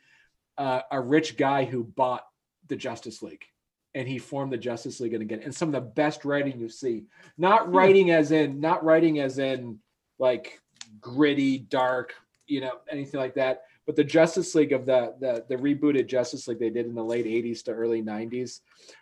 uh, 0.58 0.82
a 0.92 1.00
rich 1.00 1.38
guy 1.38 1.64
who 1.64 1.84
bought 1.84 2.26
the 2.68 2.76
Justice 2.76 3.22
League 3.22 3.46
and 3.94 4.08
he 4.08 4.18
formed 4.18 4.52
the 4.52 4.58
Justice 4.58 5.00
League 5.00 5.14
and 5.14 5.22
again. 5.22 5.42
And 5.44 5.54
some 5.54 5.70
of 5.70 5.74
the 5.74 5.82
best 5.82 6.26
writing 6.26 6.60
you 6.60 6.70
see, 6.70 7.06
not 7.38 7.72
writing 7.72 8.10
as 8.10 8.32
in, 8.32 8.60
not 8.60 8.84
writing 8.84 9.20
as 9.20 9.38
in 9.38 9.78
like 10.18 10.60
gritty, 11.00 11.60
dark, 11.60 12.16
you 12.48 12.62
know, 12.62 12.80
anything 12.90 13.20
like 13.20 13.36
that. 13.36 13.64
But 13.88 13.96
the 13.96 14.04
Justice 14.04 14.54
League 14.54 14.74
of 14.74 14.86
the, 14.86 15.16
the 15.20 15.46
the 15.48 15.56
rebooted 15.56 16.08
Justice 16.08 16.48
League 16.48 16.60
they 16.60 16.70
did 16.70 16.86
in 16.86 16.94
the 16.94 17.04
late 17.04 17.26
80s 17.26 17.64
to 17.64 17.72
early 17.72 18.04
90s 18.04 18.60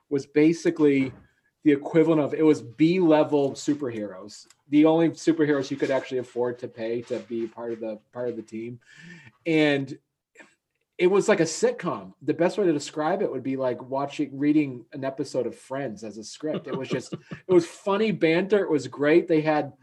was 0.10 0.26
basically 0.26 1.12
the 1.66 1.72
equivalent 1.72 2.22
of 2.22 2.36
it 2.36 2.46
was 2.46 2.62
B 2.62 3.00
level 3.00 3.54
superheroes. 3.54 4.46
The 4.70 4.86
only 4.86 5.10
superheroes 5.10 5.72
you 5.72 5.78
could 5.78 5.90
actually 5.90 6.20
afford 6.20 6.60
to 6.60 6.68
pay 6.68 7.02
to 7.04 7.18
be 7.20 7.48
part 7.48 7.74
of 7.74 7.80
the 7.80 8.00
part 8.14 8.30
of 8.30 8.36
the 8.36 8.44
team. 8.44 8.80
And 9.48 9.98
it 10.98 11.08
was 11.08 11.28
like 11.28 11.40
a 11.40 11.44
sitcom. 11.44 12.14
The 12.22 12.34
best 12.34 12.58
way 12.58 12.66
to 12.66 12.72
describe 12.72 13.22
it 13.22 13.32
would 13.32 13.44
be 13.44 13.58
like 13.58 13.82
watching 13.82 14.38
reading 14.38 14.86
an 14.94 15.04
episode 15.04 15.48
of 15.48 15.56
Friends 15.56 16.04
as 16.04 16.20
a 16.20 16.24
script. 16.24 16.68
It 16.68 16.78
was 16.78 16.88
just 16.88 17.14
it 17.14 17.54
was 17.54 17.66
funny 17.66 18.12
banter. 18.12 18.64
It 18.64 18.70
was 18.70 18.88
great. 18.88 19.28
They 19.28 19.42
had 19.42 19.74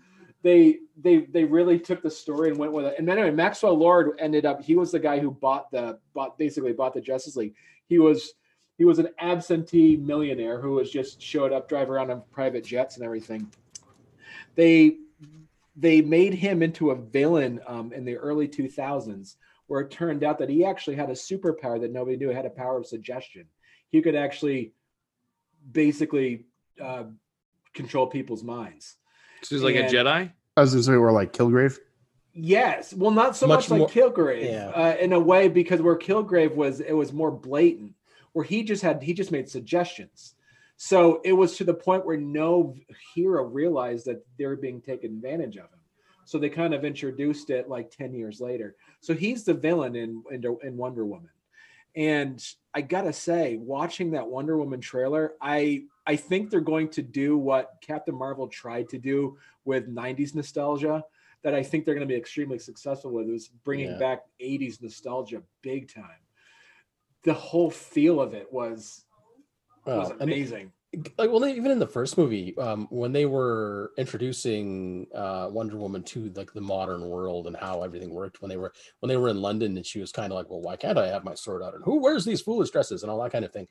they 0.42 0.78
they 1.00 1.18
they 1.20 1.44
really 1.44 1.78
took 1.78 2.02
the 2.02 2.10
story 2.10 2.50
and 2.50 2.58
went 2.58 2.72
with 2.72 2.86
it. 2.86 2.96
And 2.98 3.08
anyway, 3.08 3.30
Maxwell 3.30 3.76
Lord 3.76 4.18
ended 4.18 4.44
up 4.44 4.62
he 4.62 4.76
was 4.76 4.90
the 4.90 4.98
guy 4.98 5.18
who 5.18 5.30
bought 5.30 5.70
the 5.70 5.98
bought 6.14 6.38
basically 6.38 6.72
bought 6.72 6.94
the 6.94 7.00
Justice 7.00 7.36
League. 7.36 7.54
He 7.86 7.98
was 7.98 8.34
he 8.78 8.84
was 8.84 8.98
an 8.98 9.08
absentee 9.18 9.96
millionaire 9.96 10.60
who 10.60 10.72
was 10.72 10.90
just 10.90 11.22
showed 11.22 11.52
up, 11.52 11.68
drive 11.68 11.90
around 11.90 12.10
on 12.10 12.22
private 12.32 12.64
jets 12.64 12.96
and 12.96 13.04
everything. 13.04 13.50
They 14.54 14.96
they 15.76 16.02
made 16.02 16.34
him 16.34 16.62
into 16.62 16.90
a 16.90 16.96
villain 16.96 17.60
um, 17.66 17.92
in 17.92 18.04
the 18.04 18.16
early 18.16 18.46
2000s, 18.46 19.36
where 19.68 19.80
it 19.80 19.90
turned 19.90 20.22
out 20.22 20.38
that 20.38 20.50
he 20.50 20.64
actually 20.64 20.96
had 20.96 21.08
a 21.08 21.14
superpower 21.14 21.80
that 21.80 21.92
nobody 21.92 22.16
knew. 22.16 22.28
He 22.28 22.34
had 22.34 22.44
a 22.44 22.50
power 22.50 22.76
of 22.76 22.86
suggestion. 22.86 23.46
He 23.88 24.02
could 24.02 24.16
actually 24.16 24.72
basically 25.70 26.46
uh, 26.80 27.04
control 27.72 28.06
people's 28.06 28.42
minds. 28.42 28.96
So 29.42 29.54
he's 29.56 29.62
like 29.62 29.76
a 29.76 29.82
Jedi. 29.84 30.32
I 30.56 30.60
was 30.60 30.72
gonna 30.72 30.82
say 30.82 30.96
we're 30.96 31.12
like 31.12 31.32
Kilgrave. 31.32 31.78
Yes, 32.34 32.94
well, 32.94 33.10
not 33.10 33.36
so 33.36 33.46
Much 33.46 33.68
much, 33.68 33.78
more- 33.78 33.78
like 33.88 33.94
Kilgrave, 33.94 34.44
Yeah. 34.44 34.68
uh, 34.70 34.96
in 34.98 35.12
a 35.12 35.20
way, 35.20 35.48
because 35.48 35.82
where 35.82 35.98
Kilgrave 35.98 36.54
was, 36.54 36.80
it 36.80 36.92
was 36.94 37.12
more 37.12 37.30
blatant. 37.30 37.94
Where 38.32 38.44
he 38.44 38.62
just 38.62 38.82
had, 38.82 39.02
he 39.02 39.12
just 39.12 39.30
made 39.32 39.50
suggestions. 39.50 40.34
So 40.78 41.20
it 41.24 41.34
was 41.34 41.56
to 41.58 41.64
the 41.64 41.74
point 41.74 42.06
where 42.06 42.16
no 42.16 42.74
hero 43.14 43.44
realized 43.44 44.06
that 44.06 44.24
they 44.38 44.46
were 44.46 44.56
being 44.56 44.80
taken 44.80 45.12
advantage 45.12 45.56
of 45.56 45.64
him. 45.64 45.78
So 46.24 46.38
they 46.38 46.48
kind 46.48 46.72
of 46.72 46.84
introduced 46.84 47.50
it 47.50 47.68
like 47.68 47.90
ten 47.90 48.14
years 48.14 48.40
later. 48.40 48.76
So 49.00 49.12
he's 49.14 49.44
the 49.44 49.52
villain 49.54 49.94
in 49.96 50.22
in, 50.30 50.42
in 50.62 50.76
Wonder 50.78 51.04
Woman. 51.04 51.28
And 51.94 52.42
I 52.72 52.80
gotta 52.80 53.12
say, 53.12 53.58
watching 53.58 54.12
that 54.12 54.26
Wonder 54.28 54.56
Woman 54.56 54.80
trailer, 54.80 55.34
I 55.42 55.84
I 56.06 56.16
think 56.16 56.50
they're 56.50 56.60
going 56.60 56.88
to 56.90 57.02
do 57.02 57.38
what 57.38 57.74
Captain 57.80 58.14
Marvel 58.14 58.48
tried 58.48 58.88
to 58.90 58.98
do 58.98 59.38
with 59.64 59.88
'90s 59.88 60.34
nostalgia 60.34 61.04
that 61.42 61.54
I 61.54 61.62
think 61.62 61.84
they're 61.84 61.94
going 61.94 62.06
to 62.06 62.12
be 62.12 62.18
extremely 62.18 62.58
successful 62.58 63.10
with 63.12 63.28
is 63.28 63.48
bringing 63.48 63.90
Yeah. 63.90 63.98
back 63.98 64.22
80s 64.40 64.80
nostalgia 64.80 65.42
big 65.62 65.92
time. 65.92 66.20
The 67.24 67.34
whole 67.34 67.70
feel 67.70 68.20
of 68.20 68.34
it 68.34 68.52
was 68.52 69.04
was 69.86 70.10
and 70.10 70.22
amazing. 70.22 70.72
like 71.18 71.30
well 71.30 71.44
even 71.44 71.72
in 71.72 71.78
the 71.80 71.86
first 71.86 72.16
movie 72.16 72.56
um 72.58 72.86
when 72.90 73.12
they 73.12 73.26
were 73.26 73.90
introducing 73.98 75.08
uh 75.14 75.48
wonder 75.50 75.76
woman 75.76 76.02
to 76.04 76.30
like 76.36 76.52
the 76.52 76.60
modern 76.60 77.00
world 77.08 77.48
and 77.48 77.56
how 77.56 77.82
everything 77.82 78.10
worked 78.10 78.40
when 78.42 78.48
they 78.48 78.56
were 78.56 78.72
when 79.00 79.08
they 79.08 79.16
were 79.16 79.28
in 79.28 79.40
london 79.40 79.76
and 79.76 79.84
she 79.84 79.98
was 79.98 80.12
kind 80.12 80.32
of 80.32 80.36
like 80.36 80.48
well 80.50 80.60
why 80.60 80.76
can't 80.76 80.98
i 80.98 81.08
have 81.08 81.24
my 81.24 81.34
sword 81.34 81.62
out 81.64 81.74
and 81.74 81.82
who 81.84 82.00
wears 82.00 82.24
these 82.24 82.40
foolish 82.40 82.70
dresses 82.70 83.02
and 83.02 83.10
all 83.10 83.20
that 83.20 83.32
kind 83.32 83.44
of 83.44 83.52
thing 83.52 83.66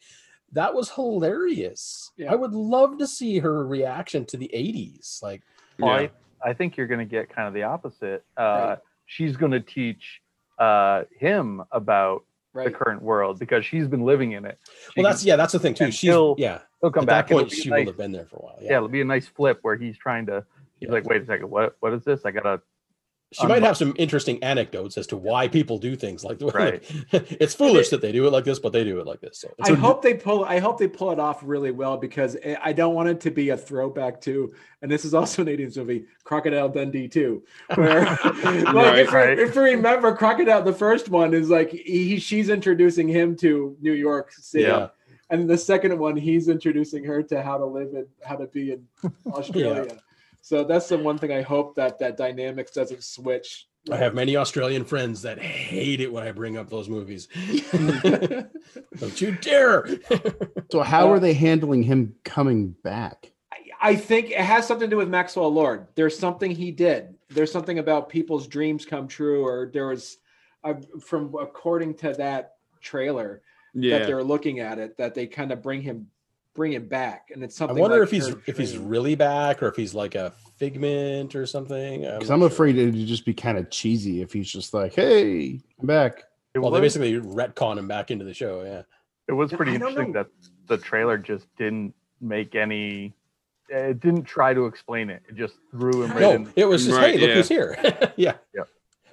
that 0.54 0.74
was 0.74 0.90
hilarious. 0.92 2.12
Yeah. 2.18 2.32
I 2.32 2.36
would 2.36 2.54
love 2.54 2.98
to 3.00 3.08
see 3.08 3.40
her 3.40 3.66
reaction 3.66 4.26
to 4.26 4.38
the 4.38 4.50
80s. 4.54 5.22
Like, 5.24 5.42
Well, 5.80 6.02
Yeah. 6.02 6.10
I, 6.44 6.50
I 6.50 6.54
think 6.54 6.76
you're 6.78 6.88
going 6.88 7.00
to 7.00 7.06
get 7.06 7.30
kind 7.30 7.48
of 7.48 7.54
the 7.54 7.64
opposite. 7.64 8.24
Uh, 8.38 8.42
Right. 8.42 8.78
She's 9.06 9.36
going 9.36 9.52
to 9.52 9.60
teach 9.60 10.22
uh, 10.58 11.04
him 11.20 11.62
about 11.72 12.24
the 12.54 12.72
current 12.72 13.02
world 13.02 13.40
because 13.40 13.66
she's 13.66 13.88
been 13.88 14.04
living 14.04 14.32
in 14.34 14.46
it. 14.46 14.58
She 14.94 15.02
well, 15.02 15.12
that's 15.12 15.24
yeah, 15.26 15.36
that's 15.36 15.52
the 15.54 15.60
thing 15.60 15.74
too. 15.74 15.86
And 15.86 15.94
She's 15.94 16.10
he'll- 16.10 16.36
yeah. 16.38 16.60
he'll 16.82 16.92
come 16.92 17.04
At 17.04 17.08
back. 17.08 17.28
that 17.28 17.34
point, 17.34 17.52
and 17.52 17.62
she 17.62 17.70
nice- 17.70 17.86
will 17.86 17.92
have 17.94 17.98
been 17.98 18.12
there 18.14 18.26
for 18.26 18.38
a 18.38 18.40
while. 18.40 18.58
yeah. 18.62 18.72
Yeah, 18.72 18.78
it'll 18.78 18.88
be 18.90 19.02
a 19.02 19.06
nice 19.06 19.28
flip 19.28 19.60
where 19.64 19.76
he's 19.76 19.98
trying 19.98 20.26
to. 20.28 20.46
He's 20.80 20.88
Yeah. 20.88 20.94
like, 20.94 21.06
wait 21.06 21.22
a 21.22 21.26
second, 21.26 21.50
what? 21.50 21.76
What 21.82 21.94
is 21.94 22.04
this? 22.06 22.22
I 22.26 22.32
gotta. 22.32 22.62
She 23.34 23.48
might 23.48 23.64
have 23.64 23.78
some 23.78 23.94
interesting 23.98 24.44
anecdotes 24.44 24.98
as 24.98 25.08
to 25.08 25.18
why 25.18 25.48
people 25.48 25.78
do 25.78 25.96
things 25.96 26.24
like 26.24 26.38
the 26.40 26.48
way. 26.48 26.52
Right. 26.54 26.84
it's 27.40 27.54
foolish 27.54 27.90
that 27.90 28.02
they 28.02 28.12
do 28.12 28.28
it 28.28 28.32
like 28.32 28.44
this, 28.44 28.60
but 28.60 28.74
they 28.74 28.84
do 28.84 29.00
it 29.00 29.08
like 29.08 29.22
this. 29.22 29.40
So 29.40 29.54
it's 29.58 29.70
I 29.70 29.74
a- 29.74 29.76
hope 29.78 30.02
they 30.02 30.14
pull. 30.14 30.44
I 30.44 30.60
hope 30.60 30.78
they 30.78 30.88
pull 30.88 31.12
it 31.12 31.20
off 31.20 31.42
really 31.44 31.72
well 31.72 31.96
because 31.98 32.36
I- 32.46 32.58
I 32.62 32.74
don't 32.74 32.94
want 32.94 33.08
it 33.10 33.22
to 33.22 33.32
be 33.32 33.50
a 33.50 33.58
throwback 33.58 34.20
to. 34.22 34.54
And 34.82 34.92
this 34.92 35.06
is 35.06 35.14
also 35.14 35.44
an 35.44 35.48
80s 35.48 35.78
movie, 35.78 36.06
Crocodile 36.26 36.68
Dundee 36.70 37.08
2, 37.08 37.44
where 37.76 38.02
like, 38.06 38.24
Right, 38.74 39.00
if, 39.00 39.12
we- 39.12 39.16
right. 39.18 39.40
if 39.40 39.56
we 39.56 39.62
remember, 39.76 40.16
Crocodile, 40.16 40.62
the 40.64 40.74
first 40.74 41.08
one 41.10 41.34
is 41.34 41.50
like 41.50 41.70
he, 41.72 42.20
she's 42.20 42.50
introducing 42.50 43.08
him 43.08 43.36
to 43.38 43.78
New 43.82 43.94
York 43.94 44.34
City. 44.34 44.66
Yeah. 44.66 44.88
And 45.30 45.50
the 45.50 45.58
second 45.58 45.98
one, 45.98 46.18
he's 46.18 46.50
introducing 46.50 47.06
her 47.06 47.24
to 47.24 47.42
how 47.42 47.58
to 47.58 47.66
live 47.66 47.94
and 47.94 48.08
how 48.26 48.36
to 48.36 48.48
be 48.48 48.74
in 48.74 48.86
Australia. 49.28 49.98
So 50.42 50.64
that's 50.64 50.90
the 50.90 50.98
one 50.98 51.18
thing 51.18 51.32
I 51.32 51.42
hope 51.42 51.76
that 51.76 52.00
that 52.00 52.18
dynamics 52.18 52.72
doesn't 52.72 53.04
switch. 53.04 53.68
I 53.92 53.96
have 53.98 54.14
many 54.14 54.36
Australian 54.38 54.86
friends 54.86 55.22
that 55.24 55.40
hate 55.40 56.02
it 56.02 56.12
when 56.12 56.24
I 56.24 56.32
bring 56.32 56.58
up 56.58 56.70
those 56.70 56.88
movies. 56.90 57.28
Don't 59.00 59.20
you 59.22 59.32
dare! 59.42 59.88
So 60.72 60.82
how 60.82 61.08
Uh, 61.08 61.14
are 61.14 61.20
they 61.20 61.34
handling 61.34 61.84
him 61.84 62.16
coming 62.24 62.76
back? 62.84 63.32
I- 63.52 63.58
I 63.84 63.96
think 63.96 64.30
it 64.32 64.38
has 64.38 64.68
something 64.68 64.88
to 64.90 64.94
do 64.94 64.98
with 64.98 65.10
Maxwell 65.10 65.52
Lord. 65.52 65.88
There's 65.96 66.18
something 66.18 66.52
he 66.52 66.72
did. 66.72 67.16
There's 67.30 67.52
something 67.52 67.80
about 67.80 68.10
people's 68.10 68.48
dreams 68.48 68.86
come 68.86 69.08
true, 69.08 69.44
or 69.46 69.70
there 69.74 69.88
was, 69.88 70.18
uh, 70.64 70.76
from 71.04 71.34
according 71.40 71.96
to 71.96 72.14
that 72.14 72.56
trailer 72.82 73.42
that 73.74 74.06
they're 74.06 74.24
looking 74.24 74.60
at 74.60 74.78
it, 74.78 74.98
that 74.98 75.16
they 75.16 75.26
kind 75.26 75.52
of 75.52 75.64
bring 75.64 75.82
him, 75.82 76.08
bring 76.62 76.74
him 76.74 76.88
back, 76.88 77.30
and 77.34 77.44
it's 77.44 77.56
something. 77.56 77.76
I 77.76 77.82
wonder 77.82 77.98
like 77.98 78.06
if 78.06 78.12
he's 78.12 78.28
her 78.28 78.42
if 78.46 78.56
he's 78.56 78.78
really 78.78 79.16
back 79.16 79.64
or 79.64 79.68
if 79.68 79.76
he's 79.76 79.96
like 79.96 80.14
a 80.14 80.32
figment 80.58 81.34
or 81.36 81.48
something. 81.48 82.02
Because 82.02 82.30
not 82.30 82.36
I'm 82.36 82.40
sure. 82.42 82.48
afraid 82.50 82.78
it'd 82.78 82.94
just 83.08 83.26
be 83.26 83.34
kind 83.34 83.58
of 83.58 83.72
cheesy 83.72 84.22
if 84.22 84.32
he's 84.32 84.52
just 84.52 84.72
like, 84.72 84.94
"Hey, 84.94 85.60
I'm 85.80 85.88
back." 85.88 86.26
It 86.54 86.60
Well, 86.60 86.70
they 86.70 86.80
basically 86.80 87.14
retcon 87.14 87.80
him 87.80 87.88
back 87.88 88.12
into 88.12 88.26
the 88.26 88.34
show. 88.36 88.62
Yeah. 88.64 88.84
it 89.28 89.32
was 89.32 89.52
pretty 89.52 89.74
interesting 89.74 90.12
know. 90.12 90.22
that 90.24 90.28
the 90.68 90.78
trailer 90.78 91.18
just 91.18 91.48
didn't 91.58 91.96
make 92.20 92.54
any. 92.54 93.16
It 93.70 94.00
didn't 94.00 94.26
try 94.26 94.54
to 94.54 94.68
explain 94.68 95.10
it. 95.10 95.24
It 95.28 95.36
just 95.36 95.56
threw 95.72 96.04
him 96.04 96.12
right 96.12 96.22
No, 96.22 96.32
in. 96.34 96.54
it 96.56 96.66
was 96.66 96.86
just, 96.86 96.96
Right, 96.96 97.16
hey, 97.16 97.22
look 97.22 97.30
yeah. 97.30 97.36
who's 97.36 97.48
here. 97.50 97.78
yeah. 98.18 98.34
Yeah. 98.54 98.64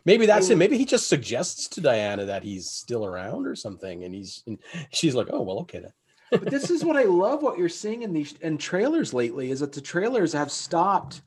Maybe 0.05 0.27
that's 0.27 0.51
it. 0.51 0.57
Maybe 0.59 0.77
he 0.77 0.85
just 0.85 1.09
suggests 1.09 1.69
to 1.69 1.81
Diana 1.81 2.27
that 2.27 2.43
he's 2.43 2.69
still 2.69 3.07
around 3.07 3.47
or 3.47 3.55
something, 3.55 4.05
and 4.05 4.15
he's 4.15 4.43
and 4.47 4.59
she's 4.91 5.15
like, 5.15 5.29
"Oh 5.31 5.43
well, 5.43 5.61
okay 5.61 5.79
then." 5.81 5.93
But 6.31 6.51
this 6.51 6.71
is 6.71 6.85
what 6.85 6.97
I 6.97 7.05
love. 7.05 7.43
What 7.43 7.59
you're 7.59 7.69
seeing 7.69 8.03
in 8.03 8.13
these 8.13 8.35
in 8.41 8.59
trailers 8.59 9.13
lately 9.15 9.51
is 9.51 9.61
that 9.61 9.73
the 9.73 9.81
trailers 9.81 10.33
have 10.33 10.51
stopped 10.51 11.23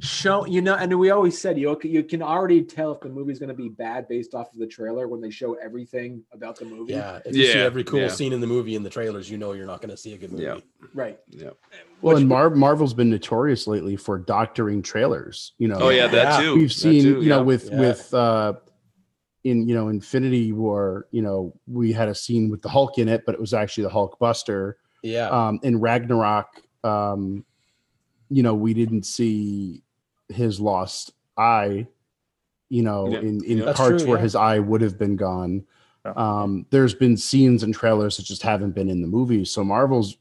show. 0.00 0.44
You 0.46 0.62
know, 0.62 0.74
and 0.74 0.98
we 0.98 1.10
always 1.10 1.40
said 1.40 1.58
you 1.58 1.78
you 1.82 2.02
can 2.02 2.22
already 2.22 2.62
tell 2.62 2.92
if 2.92 3.00
the 3.00 3.08
movie's 3.08 3.38
going 3.38 3.48
to 3.48 3.54
be 3.54 3.68
bad 3.68 4.08
based 4.08 4.34
off 4.34 4.52
of 4.52 4.58
the 4.58 4.66
trailer 4.66 5.08
when 5.08 5.20
they 5.20 5.30
show 5.30 5.54
everything 5.54 6.22
about 6.32 6.58
the 6.58 6.64
movie. 6.64 6.92
Yeah, 6.94 7.20
if 7.24 7.34
you 7.36 7.46
see 7.46 7.58
every 7.58 7.84
cool 7.84 8.00
yeah. 8.00 8.08
scene 8.08 8.32
in 8.32 8.40
the 8.40 8.46
movie 8.46 8.74
in 8.74 8.82
the 8.82 8.90
trailers, 8.90 9.30
you 9.30 9.38
know 9.38 9.52
you're 9.52 9.66
not 9.66 9.80
going 9.80 9.90
to 9.90 9.96
see 9.96 10.14
a 10.14 10.18
good 10.18 10.32
movie. 10.32 10.44
Yeah. 10.44 10.58
Right. 10.94 11.18
yeah. 11.28 11.50
Well, 12.00 12.14
Which- 12.14 12.20
and 12.20 12.28
Mar- 12.28 12.50
Marvel's 12.50 12.94
been 12.94 13.10
notorious 13.10 13.66
lately 13.66 13.96
for 13.96 14.18
doctoring 14.18 14.82
trailers. 14.82 15.52
You 15.58 15.68
know, 15.68 15.78
Oh 15.80 15.88
yeah, 15.90 16.08
that 16.08 16.40
Yeah. 16.40 16.46
too. 16.46 16.54
we've 16.56 16.72
seen 16.72 17.02
too, 17.02 17.22
you 17.22 17.28
know 17.28 17.38
yeah. 17.38 17.42
with 17.42 17.70
Yeah. 17.70 17.78
with 17.80 18.14
uh 18.14 18.52
in 19.44 19.66
you 19.68 19.74
know 19.74 19.88
infinity 19.88 20.52
war 20.52 21.06
you 21.10 21.20
know 21.22 21.52
we 21.66 21.92
had 21.92 22.08
a 22.08 22.14
scene 22.14 22.48
with 22.50 22.62
the 22.62 22.68
hulk 22.68 22.98
in 22.98 23.08
it 23.08 23.24
but 23.26 23.34
it 23.34 23.40
was 23.40 23.52
actually 23.54 23.82
the 23.84 23.90
hulk 23.90 24.18
buster 24.18 24.76
Yeah, 25.02 25.28
um 25.28 25.58
in 25.62 25.80
ragnarok 25.80 26.48
um 26.84 27.44
you 28.30 28.42
know 28.42 28.54
we 28.54 28.72
didn't 28.74 29.04
see 29.04 29.82
his 30.28 30.60
lost 30.60 31.12
eye 31.36 31.86
you 32.68 32.82
know 32.82 33.08
Yeah. 33.08 33.18
in 33.20 33.44
in. 33.44 33.58
That's 33.60 33.76
parts 33.78 34.02
true, 34.02 34.10
where 34.12 34.18
yeah. 34.18 34.22
his 34.22 34.34
eye 34.36 34.58
would 34.58 34.80
have 34.80 34.98
been 34.98 35.16
gone 35.16 35.64
Yeah. 36.04 36.12
um 36.16 36.66
there's 36.70 36.94
been 36.94 37.16
scenes 37.16 37.62
and 37.64 37.74
trailers 37.74 38.16
that 38.18 38.24
just 38.24 38.42
haven't 38.42 38.72
been 38.72 38.88
in 38.88 39.02
the 39.02 39.08
movie 39.08 39.44
so 39.44 39.64
marvel's 39.64 40.16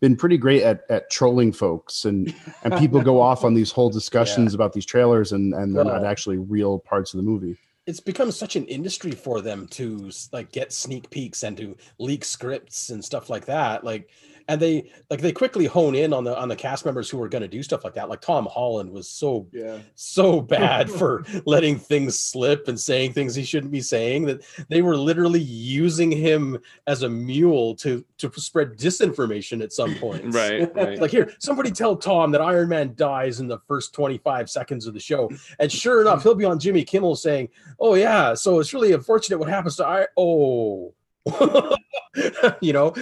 been 0.00 0.16
pretty 0.16 0.38
great 0.38 0.62
at, 0.62 0.82
at 0.88 1.10
trolling 1.10 1.52
folks 1.52 2.04
and 2.06 2.34
and 2.64 2.74
people 2.78 3.00
go 3.02 3.20
off 3.20 3.44
on 3.44 3.52
these 3.54 3.70
whole 3.70 3.90
discussions 4.00 4.54
about 4.54 4.72
these 4.72 4.86
trailers 4.86 5.32
and 5.32 5.52
and 5.54 5.74
they're 5.74 5.84
not 5.84 6.04
actually 6.04 6.36
real 6.38 6.78
parts 6.78 7.12
of 7.14 7.18
the 7.18 7.22
movie 7.24 7.56
it's 7.90 7.98
become 7.98 8.30
such 8.30 8.54
an 8.54 8.64
industry 8.66 9.10
for 9.10 9.40
them 9.40 9.66
to 9.66 10.12
like 10.32 10.52
get 10.52 10.72
sneak 10.72 11.10
peeks 11.10 11.42
and 11.42 11.56
to 11.56 11.76
leak 11.98 12.24
scripts 12.24 12.90
and 12.90 13.04
stuff 13.04 13.28
like 13.28 13.46
that. 13.46 13.82
Like, 13.82 14.10
and 14.48 14.60
they 14.60 14.90
like 15.10 15.20
they 15.20 15.32
quickly 15.32 15.66
hone 15.66 15.94
in 15.94 16.12
on 16.12 16.24
the 16.24 16.38
on 16.38 16.48
the 16.48 16.56
cast 16.56 16.84
members 16.84 17.08
who 17.10 17.20
are 17.22 17.28
going 17.28 17.42
to 17.42 17.48
do 17.48 17.62
stuff 17.62 17.84
like 17.84 17.94
that. 17.94 18.08
Like 18.08 18.20
Tom 18.20 18.48
Holland 18.50 18.90
was 18.90 19.08
so 19.08 19.46
Yeah. 19.52 19.78
so 19.94 20.40
bad 20.40 20.90
for 20.90 21.24
letting 21.46 21.78
things 21.78 22.18
slip 22.18 22.68
and 22.68 22.78
saying 22.78 23.12
things 23.12 23.34
he 23.34 23.44
shouldn't 23.44 23.72
be 23.72 23.80
saying 23.80 24.26
that 24.26 24.42
they 24.68 24.82
were 24.82 24.96
literally 24.96 25.40
using 25.40 26.10
him 26.10 26.58
as 26.86 27.02
a 27.02 27.08
mule 27.08 27.74
to 27.76 28.04
to 28.18 28.30
spread 28.36 28.76
disinformation 28.76 29.62
at 29.62 29.72
some 29.72 29.94
point. 29.96 30.24
Right, 30.30 30.74
right. 30.76 30.98
Like 30.98 31.10
here, 31.10 31.32
somebody 31.38 31.70
tell 31.70 31.96
Tom 31.96 32.30
that 32.32 32.40
Iron 32.40 32.68
Man 32.68 32.94
dies 32.94 33.40
in 33.40 33.48
the 33.48 33.58
first 33.66 33.92
25 33.94 34.48
seconds 34.48 34.86
of 34.86 34.94
the 34.94 35.00
show. 35.00 35.30
And 35.58 35.70
sure 35.70 36.00
enough, 36.00 36.22
he'll 36.22 36.34
be 36.34 36.44
on 36.44 36.58
Jimmy 36.58 36.84
Kimmel 36.84 37.16
saying, 37.16 37.48
Oh 37.78 37.94
yeah, 37.94 38.34
so 38.34 38.60
it's 38.60 38.72
really 38.72 38.92
unfortunate 38.92 39.38
what 39.38 39.48
happens 39.48 39.76
to 39.76 39.86
I 39.86 40.06
oh 40.16 40.94
you 42.60 42.72
know, 42.72 42.94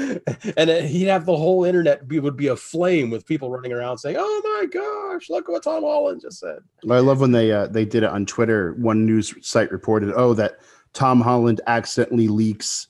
and 0.57 0.71
he'd 0.71 1.07
have 1.07 1.25
the 1.25 1.37
whole 1.37 1.65
internet 1.65 2.09
be, 2.09 2.19
would 2.19 2.37
be 2.37 2.49
aflame 2.49 3.11
with 3.11 3.25
people 3.27 3.51
running 3.51 3.73
around 3.73 3.99
saying, 3.99 4.17
"Oh 4.19 4.43
my 4.45 4.67
gosh, 4.67 5.31
look 5.31 5.49
what 5.49 5.63
Tom 5.63 5.83
Holland 5.83 6.21
just 6.23 6.41
said." 6.41 6.59
I 6.91 6.99
love 6.99 7.21
when 7.21 7.33
they 7.33 7.53
uh, 7.53 7.69
they 7.69 7.85
did 7.85 8.03
it 8.03 8.11
on 8.11 8.27
Twitter. 8.27 8.75
One 8.75 9.07
news 9.07 9.35
site 9.47 9.71
reported, 9.71 10.13
"Oh, 10.17 10.35
that 10.35 10.59
Tom 10.95 11.21
Holland 11.21 11.61
accidentally 11.67 12.29
leaks 12.29 12.89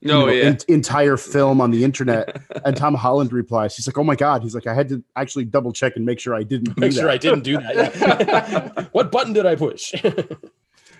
you 0.00 0.10
oh 0.10 0.26
know, 0.26 0.28
yeah. 0.28 0.44
en- 0.44 0.58
entire 0.68 1.16
film 1.16 1.60
on 1.60 1.70
the 1.70 1.84
internet." 1.84 2.36
and 2.64 2.76
Tom 2.76 2.94
Holland 2.94 3.32
replies, 3.32 3.76
"He's 3.76 3.86
like, 3.86 3.96
oh 3.96 4.04
my 4.04 4.16
god." 4.16 4.42
He's 4.42 4.56
like, 4.56 4.66
"I 4.66 4.74
had 4.74 4.88
to 4.88 5.04
actually 5.14 5.44
double 5.44 5.72
check 5.72 5.94
and 5.94 6.04
make 6.04 6.18
sure 6.18 6.34
I 6.34 6.42
didn't 6.42 6.74
do 6.74 6.80
Make 6.80 6.92
sure 6.92 7.04
that." 7.04 7.10
I 7.10 7.18
didn't 7.18 7.44
do 7.44 7.58
that. 7.58 8.88
what 8.92 9.12
button 9.12 9.32
did 9.32 9.46
I 9.46 9.54
push? 9.54 9.94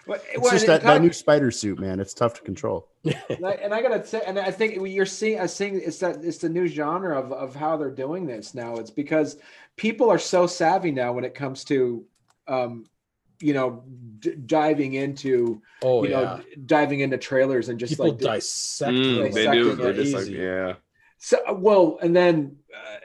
But, 0.06 0.24
It's 0.32 0.50
just 0.50 0.66
that, 0.66 0.82
that 0.82 1.00
new 1.00 1.12
spider 1.12 1.50
suit, 1.50 1.78
man. 1.78 1.98
It's 1.98 2.14
tough 2.14 2.34
to 2.34 2.42
control. 2.42 2.88
and 3.04 3.44
I, 3.44 3.52
and 3.52 3.74
I 3.74 3.80
gotta 3.80 4.06
say, 4.06 4.22
and 4.26 4.38
I 4.38 4.50
think 4.50 4.74
you're 4.74 5.06
seeing, 5.06 5.40
I 5.40 5.46
seeing 5.46 5.80
it's 5.80 5.98
that 5.98 6.24
it's 6.24 6.38
the 6.38 6.48
new 6.48 6.66
genre 6.66 7.18
of 7.18 7.32
of 7.32 7.54
how 7.54 7.76
they're 7.76 7.90
doing 7.90 8.26
this 8.26 8.54
now. 8.54 8.76
It's 8.76 8.90
because 8.90 9.38
people 9.76 10.10
are 10.10 10.18
so 10.18 10.46
savvy 10.46 10.90
now 10.90 11.12
when 11.12 11.24
it 11.24 11.34
comes 11.34 11.64
to, 11.64 12.04
um, 12.48 12.84
you 13.40 13.54
know, 13.54 13.84
d- 14.18 14.34
diving 14.34 14.94
into, 14.94 15.62
oh 15.82 16.04
you 16.04 16.10
yeah, 16.10 16.20
know, 16.20 16.40
diving 16.66 17.00
into 17.00 17.18
trailers 17.18 17.68
and 17.68 17.78
just 17.78 17.92
people 17.92 18.08
like 18.08 18.18
dissect. 18.18 18.92
Mm, 18.92 19.22
they 19.22 19.28
dissecting 19.28 19.62
do. 19.62 19.70
it 19.70 19.76
They're 19.76 19.92
just 19.92 20.14
like, 20.14 20.28
yeah. 20.28 20.74
So 21.18 21.38
well, 21.54 21.98
and 22.02 22.14
then 22.14 22.56
uh, 22.74 22.98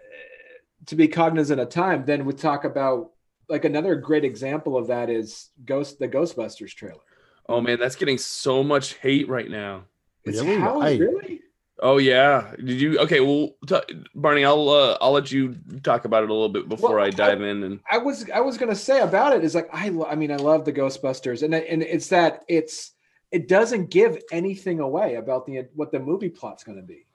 to 0.87 0.95
be 0.95 1.07
cognizant 1.07 1.61
of 1.61 1.69
time, 1.69 2.03
then 2.05 2.25
we 2.25 2.33
talk 2.33 2.65
about 2.65 3.11
like 3.49 3.65
another 3.65 3.95
great 3.95 4.23
example 4.23 4.77
of 4.77 4.87
that 4.87 5.09
is 5.09 5.49
Ghost 5.65 5.99
the 5.99 6.07
Ghostbusters 6.07 6.73
trailer. 6.73 7.01
Oh 7.47 7.59
man, 7.59 7.79
that's 7.79 7.95
getting 7.95 8.17
so 8.17 8.63
much 8.63 8.93
hate 8.95 9.27
right 9.27 9.49
now. 9.49 9.85
It's 10.23 10.41
Really? 10.41 10.59
how 10.59 10.79
Why? 10.79 10.97
really? 10.97 11.41
Oh 11.81 11.97
yeah. 11.97 12.53
Did 12.57 12.79
you? 12.79 12.99
Okay. 12.99 13.21
Well, 13.21 13.55
t- 13.65 14.03
Barney, 14.13 14.45
I'll 14.45 14.69
uh, 14.69 14.97
I'll 15.01 15.13
let 15.13 15.31
you 15.31 15.55
talk 15.81 16.05
about 16.05 16.23
it 16.23 16.29
a 16.29 16.33
little 16.33 16.49
bit 16.49 16.69
before 16.69 16.97
Well, 16.97 17.05
I 17.05 17.09
dive 17.09 17.41
in. 17.41 17.63
And 17.63 17.79
I 17.89 17.97
was 17.97 18.29
I 18.29 18.41
was 18.41 18.57
gonna 18.57 18.75
say 18.75 18.99
about 18.99 19.33
it 19.35 19.43
is 19.43 19.55
like 19.55 19.69
I 19.73 19.89
lo- 19.89 20.07
I 20.07 20.15
mean 20.15 20.31
I 20.31 20.35
love 20.35 20.65
the 20.65 20.73
Ghostbusters 20.73 21.41
and 21.43 21.55
and 21.55 21.81
it's 21.81 22.09
that 22.09 22.43
it's 22.47 22.91
it 23.31 23.47
doesn't 23.47 23.89
give 23.89 24.21
anything 24.31 24.79
away 24.79 25.15
about 25.15 25.45
the 25.45 25.67
what 25.73 25.91
the 25.91 25.99
movie 25.99 26.29
plot's 26.29 26.63
gonna 26.63 26.81
be. 26.81 27.05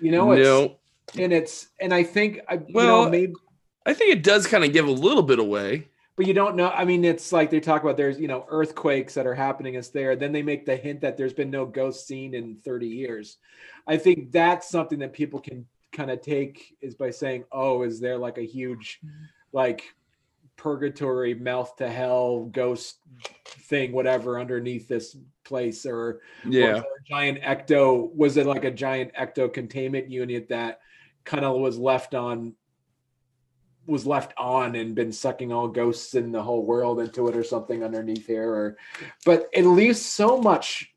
You 0.00 0.12
know, 0.12 0.32
it's, 0.32 0.42
no, 0.42 0.78
and 1.22 1.32
it's 1.32 1.68
and 1.80 1.92
I 1.92 2.02
think 2.02 2.40
I 2.48 2.56
Well, 2.72 3.00
you 3.00 3.04
know 3.04 3.10
maybe 3.10 3.34
I 3.88 3.94
think 3.94 4.12
it 4.12 4.22
does 4.22 4.46
kind 4.46 4.64
of 4.64 4.72
give 4.72 4.86
a 4.86 4.90
little 4.92 5.22
bit 5.22 5.38
away. 5.38 5.88
but 6.16 6.26
you 6.26 6.34
don't 6.34 6.56
know. 6.56 6.68
I 6.70 6.84
mean, 6.84 7.04
it's 7.04 7.32
like 7.32 7.48
they 7.48 7.60
talk 7.60 7.82
about 7.82 7.96
there's 7.96 8.20
you 8.20 8.28
know 8.28 8.44
earthquakes 8.48 9.14
that 9.14 9.26
are 9.26 9.34
happening. 9.34 9.74
It's 9.74 9.88
there. 9.88 10.14
Then 10.14 10.32
they 10.32 10.42
make 10.42 10.66
the 10.66 10.76
hint 10.76 11.00
that 11.00 11.16
there's 11.16 11.32
been 11.32 11.50
no 11.50 11.64
ghost 11.64 12.06
seen 12.06 12.34
in 12.34 12.56
30 12.56 12.86
years. 12.86 13.38
I 13.86 13.96
think 13.96 14.30
that's 14.30 14.68
something 14.68 14.98
that 14.98 15.12
people 15.14 15.40
can 15.40 15.66
kind 15.92 16.10
of 16.10 16.20
take 16.20 16.76
is 16.82 16.94
by 16.94 17.10
saying, 17.10 17.44
"Oh, 17.50 17.82
is 17.82 17.98
there 17.98 18.18
like 18.18 18.36
a 18.36 18.42
huge, 18.44 19.00
like, 19.52 19.82
purgatory, 20.56 21.34
mouth 21.34 21.74
to 21.76 21.88
hell, 21.88 22.44
ghost 22.46 22.98
thing, 23.46 23.92
whatever, 23.92 24.38
underneath 24.38 24.88
this 24.88 25.16
place, 25.44 25.86
or 25.86 26.20
Yeah. 26.44 26.82
giant 27.08 27.40
ecto 27.42 28.12
was 28.14 28.36
it 28.36 28.44
like 28.44 28.64
a 28.64 28.70
giant 28.70 29.14
ecto 29.14 29.50
containment 29.50 30.10
unit 30.10 30.48
that 30.48 30.80
kind 31.24 31.44
of 31.44 31.58
was 31.58 31.78
left 31.78 32.14
on 32.14 32.54
was 33.88 34.06
left 34.06 34.34
on 34.36 34.76
and 34.76 34.94
been 34.94 35.10
sucking 35.10 35.52
all 35.52 35.66
ghosts 35.66 36.14
in 36.14 36.30
the 36.30 36.42
whole 36.42 36.64
world 36.64 37.00
into 37.00 37.26
it 37.28 37.36
or 37.36 37.42
something 37.42 37.82
underneath 37.82 38.26
here 38.26 38.52
or 38.52 38.76
but 39.24 39.48
it 39.52 39.64
leaves 39.64 40.00
so 40.00 40.40
much 40.40 40.92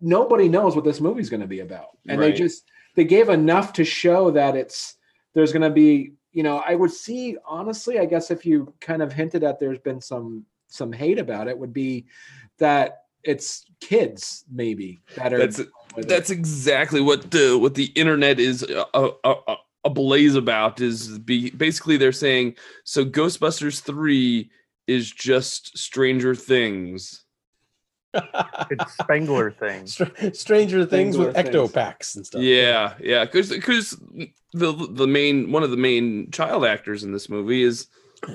nobody 0.00 0.48
knows 0.48 0.74
what 0.74 0.84
this 0.84 1.00
movie's 1.00 1.30
going 1.30 1.40
to 1.40 1.46
be 1.46 1.60
about 1.60 1.96
and 2.08 2.20
they 2.20 2.32
just 2.32 2.64
they 2.96 3.04
gave 3.04 3.28
enough 3.28 3.72
to 3.72 3.84
show 3.84 4.30
that 4.30 4.56
it's 4.56 4.96
there's 5.34 5.52
going 5.52 5.62
to 5.62 5.70
be 5.70 6.12
you 6.32 6.42
know 6.42 6.62
i 6.66 6.74
would 6.74 6.90
see 6.90 7.36
honestly 7.46 7.98
i 7.98 8.04
guess 8.04 8.30
if 8.30 8.44
you 8.44 8.72
kind 8.80 9.02
of 9.02 9.12
hinted 9.12 9.44
at 9.44 9.60
there's 9.60 9.78
been 9.78 10.00
some 10.00 10.44
some 10.66 10.92
hate 10.92 11.18
about 11.18 11.48
it 11.48 11.56
would 11.56 11.72
be 11.72 12.04
that 12.58 13.04
it's 13.22 13.64
kids 13.80 14.44
maybe 14.50 15.00
that 15.16 15.32
are 15.32 15.38
That's 15.38 15.58
it. 15.60 15.68
that's 15.96 16.30
exactly 16.30 17.00
what 17.00 17.30
the 17.30 17.58
what 17.58 17.74
the 17.74 17.86
internet 17.94 18.38
is 18.40 18.62
a, 18.62 18.84
a, 18.94 19.10
a, 19.24 19.56
a 19.88 19.94
blaze 19.94 20.34
about 20.34 20.80
is 20.80 21.18
be, 21.18 21.50
basically 21.50 21.96
they're 21.96 22.12
saying 22.12 22.54
so 22.84 23.04
ghostbusters 23.04 23.80
3 23.82 24.50
is 24.86 25.10
just 25.10 25.76
stranger 25.76 26.34
things 26.34 27.24
It's 28.70 28.94
Spengler 28.94 29.50
thing. 29.50 29.86
Str- 29.86 30.04
Stranger 30.32 30.86
Things 30.86 31.18
with 31.18 31.34
Things. 31.34 31.48
ecto 31.50 31.72
packs 31.72 32.16
and 32.16 32.26
stuff. 32.26 32.40
yeah 32.42 32.94
yeah 33.00 33.24
because 33.26 33.50
because 33.50 33.90
the 34.54 34.72
the 34.90 35.06
main 35.06 35.52
one 35.52 35.62
of 35.62 35.70
the 35.70 35.76
main 35.76 36.30
child 36.30 36.64
actors 36.64 37.04
in 37.04 37.12
this 37.12 37.28
movie 37.28 37.62
is 37.62 37.86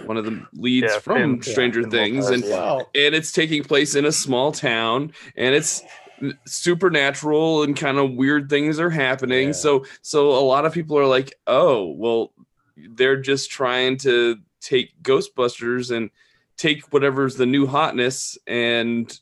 one 0.06 0.16
of 0.16 0.26
the 0.26 0.46
leads 0.54 0.94
Yeah, 0.94 1.00
from 1.00 1.42
Finn, 1.42 1.52
stranger 1.54 1.82
Finn 1.82 1.92
things 1.92 2.30
and 2.30 2.44
yeah. 2.44 2.56
Wow. 2.56 2.88
and 2.96 3.16
it's 3.16 3.32
taking 3.32 3.64
place 3.64 3.96
in 3.96 4.06
a 4.06 4.12
small 4.12 4.52
town 4.52 5.12
and 5.36 5.56
it's 5.56 5.82
supernatural 6.46 7.64
and 7.64 7.76
kind 7.76 7.98
of 7.98 8.14
weird 8.14 8.50
things 8.50 8.80
are 8.80 8.90
happening 8.90 9.48
Yeah. 9.48 9.54
so 9.54 9.86
so 10.02 10.30
a 10.32 10.46
lot 10.46 10.66
of 10.66 10.74
people 10.74 10.98
are 10.98 11.06
like 11.08 11.34
oh 11.48 11.88
well 11.92 12.32
they're 12.78 13.22
just 13.22 13.52
trying 13.52 13.98
to 13.98 14.38
take 14.62 14.92
ghostbusters 15.04 15.96
and 15.96 16.10
take 16.58 16.84
whatever's 16.94 17.36
the 17.36 17.46
new 17.46 17.66
hotness 17.68 18.38
and 18.48 19.20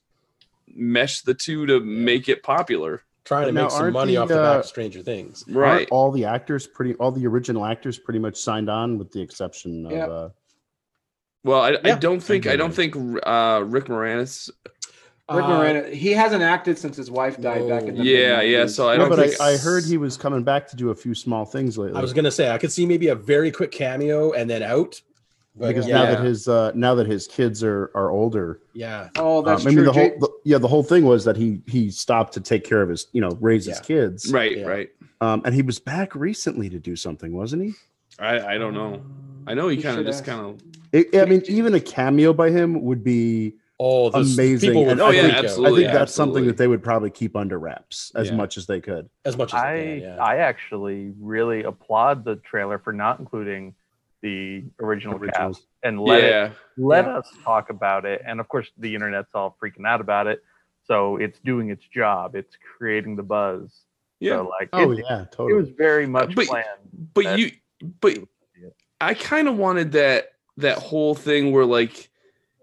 mesh 0.74 1.22
the 1.22 1.34
two 1.34 1.66
to 1.66 1.80
make 1.80 2.30
it 2.30 2.44
popular 2.44 3.04
Trying 3.24 3.48
to 3.48 3.52
Now, 3.52 3.62
make 3.64 3.72
some 3.72 3.94
money 3.94 4.14
the, 4.14 4.18
off 4.18 4.28
the 4.30 4.36
back 4.36 4.60
of 4.62 4.66
Stranger 4.66 5.02
Things. 5.04 5.44
right 5.48 5.72
Aren't 5.82 5.90
all 5.92 6.12
the 6.12 6.26
actors 6.26 6.66
pretty 6.68 6.96
all 6.96 7.12
the 7.12 7.26
original 7.28 7.66
actors 7.66 8.00
pretty 8.00 8.20
much 8.20 8.36
signed 8.38 8.70
on 8.70 8.98
with 8.98 9.12
the 9.12 9.22
exception 9.22 9.86
of 9.86 9.92
Yeah. 9.92 10.06
uh 10.08 10.30
well 11.44 11.62
i, 11.62 11.78
I 11.84 11.96
don't 11.96 12.20
think 12.22 12.48
i 12.48 12.56
don't 12.56 12.74
think 12.74 12.96
uh 12.96 13.64
rick 13.66 13.86
moranis 13.86 14.50
Rick 15.36 15.46
Uh, 15.46 15.50
Moranis, 15.50 15.94
he 15.94 16.12
hasn't 16.12 16.42
acted 16.44 16.78
since 16.78 16.98
his 16.98 17.10
wife 17.12 17.40
died 17.40 17.68
back 17.68 17.84
in 17.84 17.98
the 17.98 18.04
Yeah, 18.04 18.38
mid- 18.38 18.50
yeah, 18.52 18.66
so 18.68 18.90
I 18.90 18.98
no, 18.98 19.08
don't 19.08 19.18
but 19.18 19.28
think 19.30 19.42
I, 19.42 19.54
I 19.54 19.58
heard 19.58 19.84
he 19.86 19.98
was 19.98 20.18
coming 20.18 20.44
back 20.44 20.68
to 20.70 20.76
do 20.76 20.90
a 20.90 20.96
few 20.96 21.14
small 21.16 21.46
things 21.46 21.78
lately. 21.78 21.98
I 21.98 22.02
was 22.02 22.14
gonna 22.14 22.32
say 22.32 22.50
I 22.50 22.58
could 22.58 22.72
see 22.72 22.86
maybe 22.86 23.08
a 23.10 23.16
very 23.16 23.52
quick 23.52 23.72
cameo 23.72 24.32
and 24.32 24.50
then 24.50 24.64
out. 24.64 25.02
But 25.56 25.68
because 25.68 25.86
yeah, 25.88 25.96
now 25.96 26.06
that 26.16 26.24
his 26.24 26.48
uh 26.48 26.72
now 26.76 26.96
that 26.96 27.08
his 27.08 27.28
kids 27.28 27.62
are 27.64 27.92
are 27.94 28.10
older. 28.10 28.62
Yeah, 28.74 29.10
Oh, 29.18 29.42
that's 29.42 29.64
um, 29.64 29.68
I 29.68 29.72
true. 29.74 29.84
mean 29.84 29.86
the 29.86 29.92
whole 29.94 30.20
the, 30.20 30.30
yeah 30.46 30.58
the 30.58 30.68
whole 30.68 30.84
thing 30.84 31.04
was 31.06 31.26
that 31.26 31.36
he 31.36 31.62
he 31.68 31.92
stopped 31.92 32.34
to 32.36 32.40
take 32.42 32.64
care 32.64 32.82
of 32.82 32.88
his 32.90 33.08
you 33.12 33.20
know 33.22 33.38
raise 33.42 33.66
his 33.66 33.80
kids. 33.82 34.32
Right 34.32 34.58
Yeah. 34.58 34.66
right. 34.66 34.90
Um 35.20 35.42
and 35.46 35.54
he 35.54 35.62
was 35.62 35.78
back 35.78 36.16
recently 36.16 36.70
to 36.70 36.80
do 36.80 36.96
something 36.96 37.34
wasn't 37.34 37.64
he? 37.64 37.74
I 38.18 38.56
i 38.56 38.58
don't 38.58 38.74
know. 38.74 39.02
I 39.46 39.54
know 39.54 39.68
he 39.68 39.78
We 39.78 39.84
kind 39.84 40.00
of 40.00 40.06
just 40.06 40.24
kind 40.24 40.62
of 40.94 41.14
I 41.14 41.26
mean 41.26 41.42
even 41.48 41.74
a 41.74 41.80
cameo 41.82 42.32
by 42.32 42.50
him 42.50 42.82
would 42.84 43.04
be 43.04 43.56
oh, 43.84 44.10
this, 44.12 44.34
Amazing. 44.38 44.70
People 44.70 44.84
would 44.86 44.92
And 44.94 45.02
Oh, 45.02 45.10
yeah, 45.10 45.24
freak 45.24 45.34
out. 45.36 45.46
absolutely. 45.46 45.84
I 45.86 45.88
think 45.90 46.00
that's 46.00 46.14
something 46.14 46.46
that 46.46 46.58
they 46.58 46.68
would 46.68 46.84
probably 46.84 47.10
keep 47.10 47.36
under 47.36 47.58
wraps 47.58 48.12
as 48.16 48.30
Yeah. 48.30 48.36
much 48.36 48.58
as 48.58 48.68
they 48.68 48.80
could 48.80 49.10
as 49.26 49.38
much 49.38 49.54
as 49.54 49.60
I 49.62 49.74
they 49.78 49.84
can. 49.84 50.02
Yeah. 50.02 50.24
I 50.24 50.38
actually 50.38 51.14
really 51.20 51.64
applaud 51.64 52.24
the 52.24 52.36
trailer 52.38 52.78
for 52.80 52.94
not 52.94 53.20
including 53.20 53.74
the 54.22 54.64
original 54.80 55.16
Originals. 55.18 55.58
cast 55.58 55.68
and 55.84 56.00
let 56.00 56.24
it 56.24 56.52
let 56.78 57.06
Yeah. 57.06 57.18
us 57.18 57.28
talk 57.44 57.70
about 57.72 58.06
it. 58.06 58.22
And 58.26 58.40
of 58.40 58.48
course, 58.48 58.70
the 58.78 58.94
internet's 58.94 59.32
all 59.34 59.58
freaking 59.62 59.88
out 59.88 60.00
about 60.00 60.28
it. 60.28 60.44
So 60.84 61.18
it's 61.18 61.40
doing 61.40 61.70
its 61.70 61.86
job. 61.88 62.36
It's 62.36 62.56
creating 62.78 63.16
the 63.16 63.24
buzz. 63.24 63.82
yeah 64.20 64.36
So 64.38 64.50
like, 64.60 64.70
oh 64.74 64.92
it, 64.92 65.04
yeah 65.10 65.24
it 65.24 65.54
was 65.56 65.70
very 65.70 66.06
much 66.06 66.36
But- 66.36 66.46
planned. 66.46 66.68
but 67.16 67.40
you 67.40 67.50
but 68.00 68.20
i 69.00 69.16
kind 69.16 69.48
of 69.48 69.58
wanted 69.58 69.94
that 69.94 70.34
that 70.58 70.78
whole 70.78 71.16
thing 71.16 71.52
where 71.52 71.66
like 71.66 72.11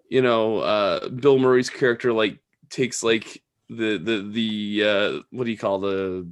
you 0.09 0.23
know 0.23 0.59
uh 0.59 1.09
bill 1.09 1.39
murray's 1.39 1.71
character 1.71 2.13
like 2.13 2.39
takes 2.71 3.03
like 3.03 3.43
the 3.69 3.99
the 3.99 4.29
the 4.33 4.85
uh 4.85 5.23
what 5.31 5.45
do 5.45 5.51
you 5.51 5.59
call 5.59 5.79
the 5.79 6.29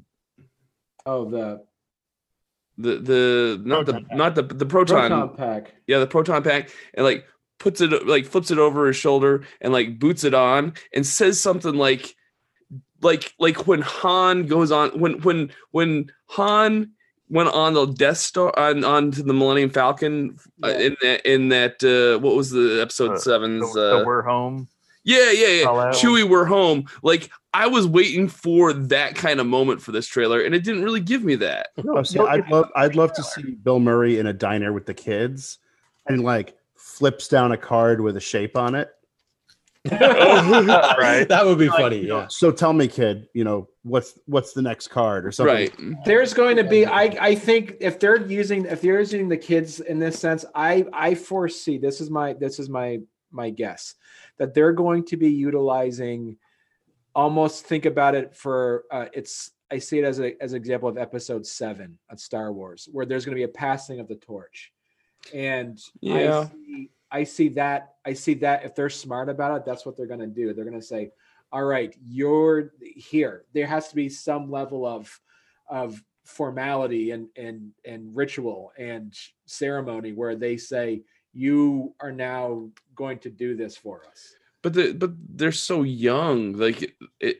oh, 1.04 1.28
the 1.30 1.62
the 2.78 2.96
the 2.98 3.62
not 3.64 3.84
Proton 3.86 4.02
the 4.02 4.08
pack. 4.08 4.16
not 4.16 4.34
the 4.34 4.42
the 4.42 4.66
proton, 4.66 5.08
proton 5.08 5.36
pack. 5.36 5.74
yeah 5.86 5.98
the 5.98 6.06
proton 6.06 6.42
pack 6.42 6.70
and 6.94 7.04
like 7.04 7.26
puts 7.58 7.80
it 7.80 8.06
like 8.06 8.26
flips 8.26 8.50
it 8.50 8.58
over 8.58 8.86
his 8.86 8.96
shoulder 8.96 9.44
and 9.60 9.72
like 9.72 9.98
boots 9.98 10.24
it 10.24 10.34
on 10.34 10.74
and 10.94 11.06
says 11.06 11.40
something 11.40 11.74
like 11.74 12.14
like 13.00 13.32
like 13.38 13.66
when 13.66 13.82
Han 13.82 14.46
goes 14.46 14.70
on 14.70 14.98
when 14.98 15.20
when 15.22 15.50
when 15.70 16.12
Han 16.28 16.92
went 17.28 17.48
on 17.48 17.74
the 17.74 17.86
Death 17.86 18.18
Star 18.18 18.56
on 18.58 18.84
onto 18.84 19.22
the 19.22 19.32
Millennium 19.32 19.70
Falcon 19.70 20.36
uh, 20.64 20.68
in 20.68 20.96
that 21.02 21.26
in 21.30 21.48
that 21.50 21.82
uh 21.84 22.20
what 22.20 22.36
was 22.36 22.50
the 22.50 22.80
episode 22.80 23.12
Uh, 23.12 23.18
seven's 23.18 23.66
So, 23.66 23.72
so 23.74 24.00
uh, 24.00 24.04
we're 24.04 24.22
home. 24.22 24.68
yeah 25.04 25.30
yeah 25.32 25.46
yeah 25.48 25.64
Hello. 25.64 25.90
Chewie 25.90 26.28
we're 26.28 26.44
home 26.44 26.86
like 27.02 27.30
I 27.54 27.66
was 27.66 27.86
waiting 27.86 28.28
for 28.28 28.72
that 28.72 29.14
kind 29.14 29.40
of 29.40 29.46
moment 29.46 29.80
for 29.80 29.90
this 29.92 30.06
trailer 30.06 30.40
and 30.42 30.54
it 30.54 30.62
didn't 30.62 30.84
really 30.84 31.00
give 31.00 31.24
me 31.24 31.34
that 31.36 31.68
Oh, 31.88 32.02
see, 32.02 32.18
I'd 32.20 32.48
love 32.48 32.70
I'd 32.76 32.94
love 32.94 33.12
to 33.14 33.22
see 33.22 33.52
Bill 33.62 33.80
Murray 33.80 34.18
in 34.18 34.26
a 34.26 34.32
diner 34.32 34.72
with 34.72 34.86
the 34.86 34.94
kids 34.94 35.58
and 36.06 36.22
like 36.22 36.54
flips 36.74 37.28
down 37.28 37.52
a 37.52 37.56
card 37.56 38.00
with 38.00 38.16
a 38.16 38.20
shape 38.20 38.56
on 38.56 38.74
it. 38.74 38.90
Right. 40.98 41.28
That 41.28 41.44
would 41.44 41.58
be 41.58 41.68
Like, 41.68 41.78
funny. 41.80 42.06
Yeah. 42.06 42.26
So 42.28 42.50
tell 42.50 42.72
me, 42.72 42.88
kid, 42.88 43.28
you 43.34 43.44
know, 43.44 43.68
what's 43.82 44.18
what's 44.26 44.52
the 44.52 44.62
next 44.62 44.88
card 44.88 45.26
or 45.26 45.32
something? 45.32 45.54
right 45.54 46.04
There's 46.04 46.34
going 46.34 46.56
to 46.56 46.64
be, 46.64 46.86
I, 46.86 47.02
I 47.20 47.34
think, 47.34 47.76
if 47.80 47.98
they're 48.00 48.26
using, 48.26 48.64
if 48.66 48.80
they're 48.80 48.98
using 48.98 49.28
the 49.28 49.36
kids 49.36 49.80
in 49.80 49.98
this 49.98 50.18
sense, 50.18 50.44
I, 50.54 50.86
I 50.92 51.14
foresee 51.14 51.78
this 51.78 52.00
is 52.00 52.10
my, 52.10 52.32
this 52.34 52.58
is 52.58 52.68
my, 52.68 53.00
my 53.30 53.50
guess 53.50 53.94
that 54.38 54.54
they're 54.54 54.72
going 54.72 55.04
to 55.06 55.16
be 55.16 55.30
utilizing, 55.30 56.36
almost 57.14 57.64
think 57.66 57.84
about 57.86 58.14
it 58.14 58.34
for, 58.34 58.84
uh, 58.90 59.06
it's, 59.12 59.50
I 59.70 59.78
see 59.78 59.98
it 59.98 60.04
as 60.04 60.20
a 60.20 60.40
as 60.40 60.52
an 60.52 60.58
example 60.58 60.88
of 60.88 60.96
Episode 60.96 61.44
Seven 61.44 61.98
of 62.08 62.20
Star 62.20 62.52
Wars, 62.52 62.88
where 62.92 63.04
there's 63.04 63.24
going 63.24 63.34
to 63.34 63.40
be 63.40 63.42
a 63.42 63.48
passing 63.48 63.98
of 63.98 64.06
the 64.06 64.14
torch, 64.14 64.72
and 65.34 65.76
Yeah. 66.00 66.38
I 66.40 66.44
see, 66.46 66.90
I 67.10 67.24
see 67.24 67.48
that, 67.50 67.94
I 68.04 68.12
see 68.14 68.34
that 68.34 68.64
if 68.64 68.74
they're 68.74 68.90
smart 68.90 69.28
about 69.28 69.56
it, 69.56 69.64
that's 69.64 69.86
what 69.86 69.96
they're 69.96 70.06
going 70.06 70.20
to 70.20 70.26
do. 70.26 70.52
They're 70.52 70.64
going 70.64 70.80
to 70.80 70.86
say, 70.86 71.10
all 71.52 71.64
right, 71.64 71.94
you're 72.04 72.72
here. 72.80 73.44
There 73.54 73.66
has 73.66 73.88
to 73.88 73.94
be 73.94 74.08
some 74.08 74.50
level 74.50 74.84
of 74.86 75.20
of 75.68 76.02
formality 76.24 77.12
and 77.12 77.28
and 77.36 77.70
and 77.84 78.14
ritual 78.16 78.72
and 78.76 79.16
ceremony 79.46 80.12
where 80.12 80.34
they 80.34 80.56
say 80.56 81.02
you 81.32 81.94
are 82.00 82.10
now 82.10 82.68
going 82.96 83.18
to 83.20 83.30
do 83.30 83.54
this 83.56 83.76
for 83.76 84.02
us. 84.10 84.34
but 84.62 84.74
the 84.74 84.92
but 84.92 85.12
they're 85.38 85.52
so 85.52 85.84
young 85.84 86.52
like 86.54 86.82
it, 86.82 86.94
it 87.20 87.36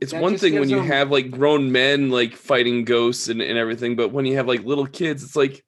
it's 0.00 0.12
That 0.12 0.22
one 0.22 0.38
thing 0.38 0.58
when 0.58 0.70
you 0.70 0.76
them- 0.76 0.86
have 0.86 1.10
like 1.10 1.30
grown 1.30 1.70
men 1.72 2.08
like 2.08 2.34
fighting 2.34 2.84
ghosts 2.84 3.28
and, 3.28 3.42
and 3.42 3.58
everything 3.58 3.96
but 3.96 4.12
when 4.12 4.24
you 4.24 4.36
have 4.36 4.46
like 4.48 4.64
little 4.64 4.86
kids 4.86 5.22
it's 5.22 5.36
like 5.36 5.64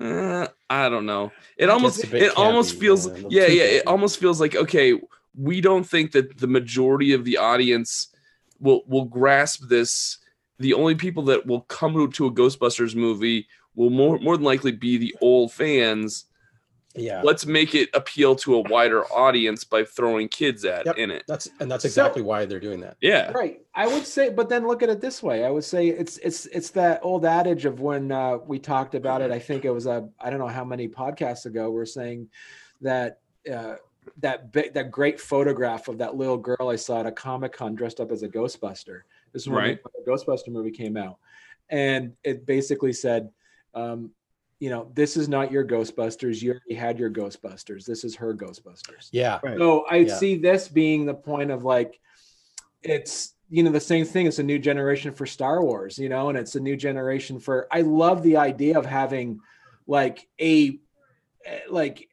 uh, 0.00 0.46
i 0.68 0.88
don't 0.88 1.06
know. 1.06 1.32
It 1.56 1.68
almost 1.68 2.04
it 2.04 2.36
almost 2.36 2.78
feels 2.78 3.08
yeah, 3.28 3.46
yeah 3.46 3.64
it 3.64 3.86
almost 3.86 4.18
feels 4.18 4.40
like 4.40 4.54
okay 4.54 5.00
we 5.34 5.60
don't 5.60 5.84
think 5.84 6.12
that 6.12 6.38
the 6.38 6.46
majority 6.46 7.12
of 7.12 7.24
the 7.24 7.36
audience 7.38 8.08
will 8.58 8.82
will 8.86 9.04
grasp 9.04 9.68
this. 9.68 10.18
The 10.58 10.74
only 10.74 10.94
people 10.94 11.24
that 11.24 11.46
will 11.46 11.62
come 11.62 11.94
to, 11.94 12.08
to 12.08 12.26
a 12.26 12.32
ghostbusters 12.32 12.94
movie 12.94 13.48
will 13.74 13.90
more 13.90 14.18
more 14.18 14.36
than 14.36 14.44
likely 14.44 14.72
be 14.72 14.98
the 14.98 15.14
old 15.20 15.52
fans 15.52 16.26
Yeah. 16.96 17.22
let's 17.22 17.46
make 17.46 17.74
it 17.76 17.88
appeal 17.94 18.34
to 18.36 18.56
a 18.56 18.60
wider 18.62 19.04
audience 19.12 19.62
by 19.62 19.84
throwing 19.84 20.28
kids 20.28 20.64
at 20.64 20.86
Yep. 20.86 20.98
in 20.98 21.10
it 21.12 21.22
That's 21.28 21.48
and 21.60 21.70
that's 21.70 21.82
So- 21.84 21.88
exactly 21.88 22.22
why 22.22 22.44
they're 22.46 22.58
doing 22.60 22.80
that. 22.80 22.96
yeah 23.00 23.30
Right. 23.30 23.60
I 23.74 23.86
would 23.86 24.04
say, 24.06 24.28
but 24.30 24.48
then 24.48 24.66
look 24.66 24.82
at 24.82 24.88
it 24.88 25.00
this 25.00 25.22
way. 25.22 25.44
I 25.44 25.50
would 25.50 25.62
say 25.64 25.86
it's 25.88 26.18
it's 26.18 26.46
it's 26.46 26.70
that 26.70 27.00
old 27.04 27.24
adage 27.24 27.64
of 27.64 27.80
when 27.80 28.10
uh, 28.10 28.38
we 28.38 28.58
talked 28.58 28.94
about 28.96 29.22
it. 29.22 29.30
I 29.30 29.38
think 29.38 29.64
it 29.64 29.70
was 29.70 29.86
a 29.86 30.08
I 30.18 30.30
don't 30.30 30.40
know 30.40 30.48
how 30.48 30.64
many 30.64 30.88
podcasts 30.88 31.46
ago. 31.46 31.70
We're 31.70 31.84
saying 31.86 32.28
that 32.80 33.20
uh, 33.50 33.76
that 34.18 34.50
big, 34.50 34.74
that 34.74 34.90
great 34.90 35.20
photograph 35.20 35.86
of 35.86 35.98
that 35.98 36.16
little 36.16 36.36
girl 36.38 36.68
I 36.70 36.76
saw 36.76 37.00
at 37.00 37.06
a 37.06 37.12
comic 37.12 37.52
con 37.52 37.74
dressed 37.76 38.00
up 38.00 38.10
as 38.10 38.22
a 38.24 38.28
Ghostbuster. 38.28 39.02
This 39.32 39.42
is 39.42 39.48
when 39.48 39.58
Right. 39.58 39.78
the 40.04 40.10
Ghostbuster 40.10 40.48
movie 40.48 40.72
came 40.72 40.96
out, 40.96 41.18
and 41.68 42.14
it 42.24 42.44
basically 42.46 42.92
said, 42.92 43.30
um, 43.74 44.10
you 44.60 44.68
know, 44.68 44.90
this 44.94 45.16
is 45.16 45.28
not 45.28 45.50
your 45.50 45.64
Ghostbusters. 45.64 46.42
You 46.42 46.50
already 46.50 46.74
had 46.74 46.98
your 46.98 47.10
Ghostbusters. 47.10 47.86
This 47.86 48.04
is 48.04 48.14
her 48.16 48.34
Ghostbusters. 48.34 49.08
Yeah. 49.10 49.40
Right. 49.42 49.56
So 49.56 49.86
I 49.90 49.96
Yeah. 49.96 50.14
see 50.14 50.36
this 50.36 50.68
being 50.68 51.06
the 51.06 51.14
point 51.14 51.50
of 51.50 51.64
like, 51.64 51.98
it's 52.82 53.34
you 53.48 53.62
know 53.62 53.70
the 53.72 53.80
same 53.80 54.04
thing. 54.04 54.26
It's 54.26 54.38
a 54.38 54.44
new 54.44 54.58
generation 54.58 55.12
for 55.12 55.26
Star 55.26 55.64
Wars, 55.64 55.98
you 55.98 56.08
know, 56.08 56.28
and 56.28 56.38
it's 56.38 56.54
a 56.54 56.60
new 56.60 56.76
generation 56.76 57.40
for. 57.40 57.66
I 57.72 57.80
love 57.80 58.22
the 58.22 58.36
idea 58.36 58.78
of 58.78 58.86
having 58.86 59.40
like 59.86 60.28
a 60.40 60.78
eh, 61.44 61.60
like 61.68 62.08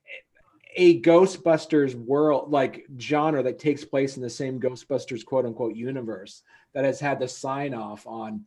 a 0.76 1.02
Ghostbusters 1.02 1.96
world 1.96 2.52
like 2.52 2.86
genre 3.00 3.44
that 3.44 3.60
takes 3.60 3.84
place 3.84 4.16
in 4.16 4.24
the 4.24 4.30
same 4.30 4.60
Ghostbusters 4.60 5.26
quote 5.26 5.46
unquote 5.46 5.76
universe 5.76 6.44
that 6.74 6.86
has 6.86 7.00
had 7.00 7.20
the 7.20 7.28
sign 7.28 7.74
off 7.74 8.08
on 8.08 8.46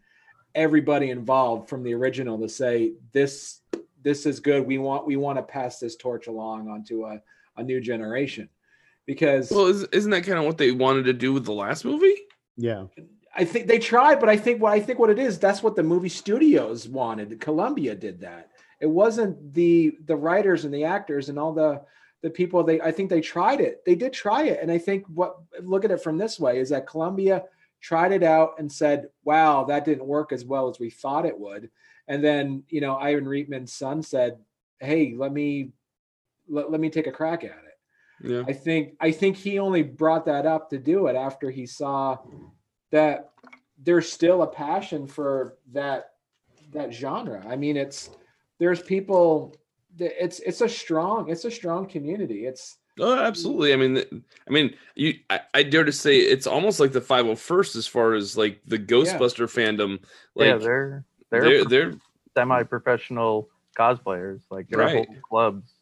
everybody 0.54 1.10
involved 1.10 1.68
from 1.68 1.82
the 1.82 1.94
original 1.94 2.38
to 2.40 2.48
say 2.48 2.94
this 3.12 3.59
this 4.02 4.26
is 4.26 4.40
good. 4.40 4.66
We 4.66 4.78
want 4.78 5.06
we 5.06 5.16
want 5.16 5.38
to 5.38 5.42
pass 5.42 5.78
this 5.78 5.96
torch 5.96 6.26
along 6.26 6.68
onto 6.68 7.04
a, 7.04 7.20
a 7.56 7.62
new 7.62 7.80
generation 7.80 8.48
because 9.06 9.50
Well, 9.50 9.66
is, 9.66 9.84
isn't 9.84 10.10
that 10.10 10.24
kind 10.24 10.38
of 10.38 10.44
what 10.44 10.58
they 10.58 10.72
wanted 10.72 11.04
to 11.04 11.12
do 11.12 11.32
with 11.32 11.44
the 11.44 11.52
last 11.52 11.84
movie? 11.84 12.16
Yeah. 12.56 12.84
I 13.34 13.44
think 13.44 13.68
they 13.68 13.78
tried, 13.78 14.18
but 14.18 14.28
I 14.28 14.36
think 14.36 14.60
what 14.60 14.72
I 14.72 14.80
think 14.80 14.98
what 14.98 15.10
it 15.10 15.18
is, 15.18 15.38
that's 15.38 15.62
what 15.62 15.76
the 15.76 15.82
movie 15.82 16.08
studios 16.08 16.88
wanted. 16.88 17.40
Columbia 17.40 17.94
did 17.94 18.20
that. 18.20 18.50
It 18.80 18.86
wasn't 18.86 19.54
the 19.54 19.96
the 20.06 20.16
writers 20.16 20.64
and 20.64 20.74
the 20.74 20.84
actors 20.84 21.28
and 21.28 21.38
all 21.38 21.52
the 21.52 21.82
the 22.22 22.30
people 22.30 22.62
they 22.64 22.80
I 22.80 22.90
think 22.90 23.08
they 23.08 23.20
tried 23.20 23.60
it. 23.60 23.82
They 23.86 23.94
did 23.94 24.12
try 24.12 24.44
it. 24.44 24.58
And 24.60 24.70
I 24.70 24.78
think 24.78 25.06
what 25.06 25.36
look 25.62 25.84
at 25.84 25.90
it 25.90 26.02
from 26.02 26.18
this 26.18 26.40
way 26.40 26.58
is 26.58 26.70
that 26.70 26.88
Columbia 26.88 27.44
tried 27.80 28.12
it 28.12 28.22
out 28.22 28.56
and 28.58 28.70
said, 28.70 29.08
wow, 29.24 29.64
that 29.64 29.84
didn't 29.84 30.06
work 30.06 30.32
as 30.32 30.44
well 30.44 30.68
as 30.68 30.78
we 30.78 30.90
thought 30.90 31.24
it 31.24 31.38
would. 31.38 31.70
And 32.10 32.24
then, 32.24 32.64
you 32.68 32.80
know, 32.80 32.96
Ivan 32.96 33.24
Reitman's 33.24 33.72
son 33.72 34.02
said, 34.02 34.36
Hey, 34.80 35.14
let 35.16 35.32
me 35.32 35.70
let, 36.48 36.68
let 36.68 36.80
me 36.80 36.90
take 36.90 37.06
a 37.06 37.12
crack 37.12 37.44
at 37.44 37.50
it. 37.50 38.28
Yeah. 38.28 38.42
I 38.48 38.52
think 38.52 38.96
I 39.00 39.12
think 39.12 39.36
he 39.36 39.60
only 39.60 39.84
brought 39.84 40.26
that 40.26 40.44
up 40.44 40.70
to 40.70 40.78
do 40.78 41.06
it 41.06 41.14
after 41.14 41.50
he 41.50 41.66
saw 41.66 42.18
that 42.90 43.30
there's 43.80 44.10
still 44.10 44.42
a 44.42 44.46
passion 44.48 45.06
for 45.06 45.56
that 45.72 46.14
that 46.72 46.92
genre. 46.92 47.46
I 47.48 47.54
mean, 47.54 47.76
it's 47.76 48.10
there's 48.58 48.82
people 48.82 49.54
that 49.96 50.22
it's 50.22 50.40
it's 50.40 50.62
a 50.62 50.68
strong 50.68 51.30
it's 51.30 51.44
a 51.44 51.50
strong 51.50 51.86
community. 51.86 52.44
It's 52.44 52.78
Oh, 52.98 53.18
absolutely. 53.18 53.72
I 53.72 53.76
mean, 53.76 54.24
I 54.46 54.50
mean, 54.50 54.74
you. 54.94 55.14
I, 55.30 55.40
I 55.54 55.62
dare 55.62 55.84
to 55.84 55.92
say 55.92 56.18
it's 56.18 56.46
almost 56.46 56.80
like 56.80 56.92
the 56.92 57.00
501st 57.00 57.76
as 57.76 57.86
far 57.86 58.12
as 58.14 58.36
like 58.36 58.60
the 58.66 58.78
Ghostbuster 58.78 59.46
fandom. 59.46 60.02
Like 60.34 60.48
yeah, 60.48 60.56
they're 60.58 61.04
they're, 61.30 61.42
they're 61.42 61.64
they're 61.64 61.94
semi-professional 62.36 63.48
cosplayers. 63.76 64.40
Like 64.50 64.68
there 64.68 64.78
Right. 64.80 64.94
are 64.94 64.96
whole 65.04 65.16
clubs 65.28 65.72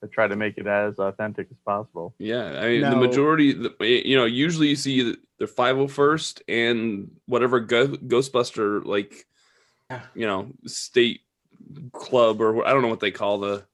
that 0.00 0.12
try 0.12 0.26
to 0.26 0.36
make 0.36 0.58
it 0.58 0.66
as 0.66 0.98
authentic 0.98 1.48
as 1.50 1.56
possible. 1.64 2.14
yeah. 2.18 2.60
I 2.60 2.68
mean, 2.68 2.80
the 2.82 2.96
majority. 2.96 3.54
You 3.80 4.16
know, 4.16 4.24
usually 4.24 4.68
you 4.68 4.76
see 4.76 5.02
the- 5.02 5.18
the 5.38 5.46
501st 5.46 6.42
and 6.48 7.10
whatever 7.26 7.58
Go- 7.60 7.88
Ghostbuster 7.88 8.84
like, 8.84 9.26
you 10.14 10.26
know, 10.26 10.52
state 10.66 11.20
club 11.92 12.40
or 12.40 12.64
I 12.66 12.70
don't 12.72 12.82
know 12.82 12.88
what 12.88 13.00
they 13.00 13.10
call 13.10 13.38
the. 13.40 13.64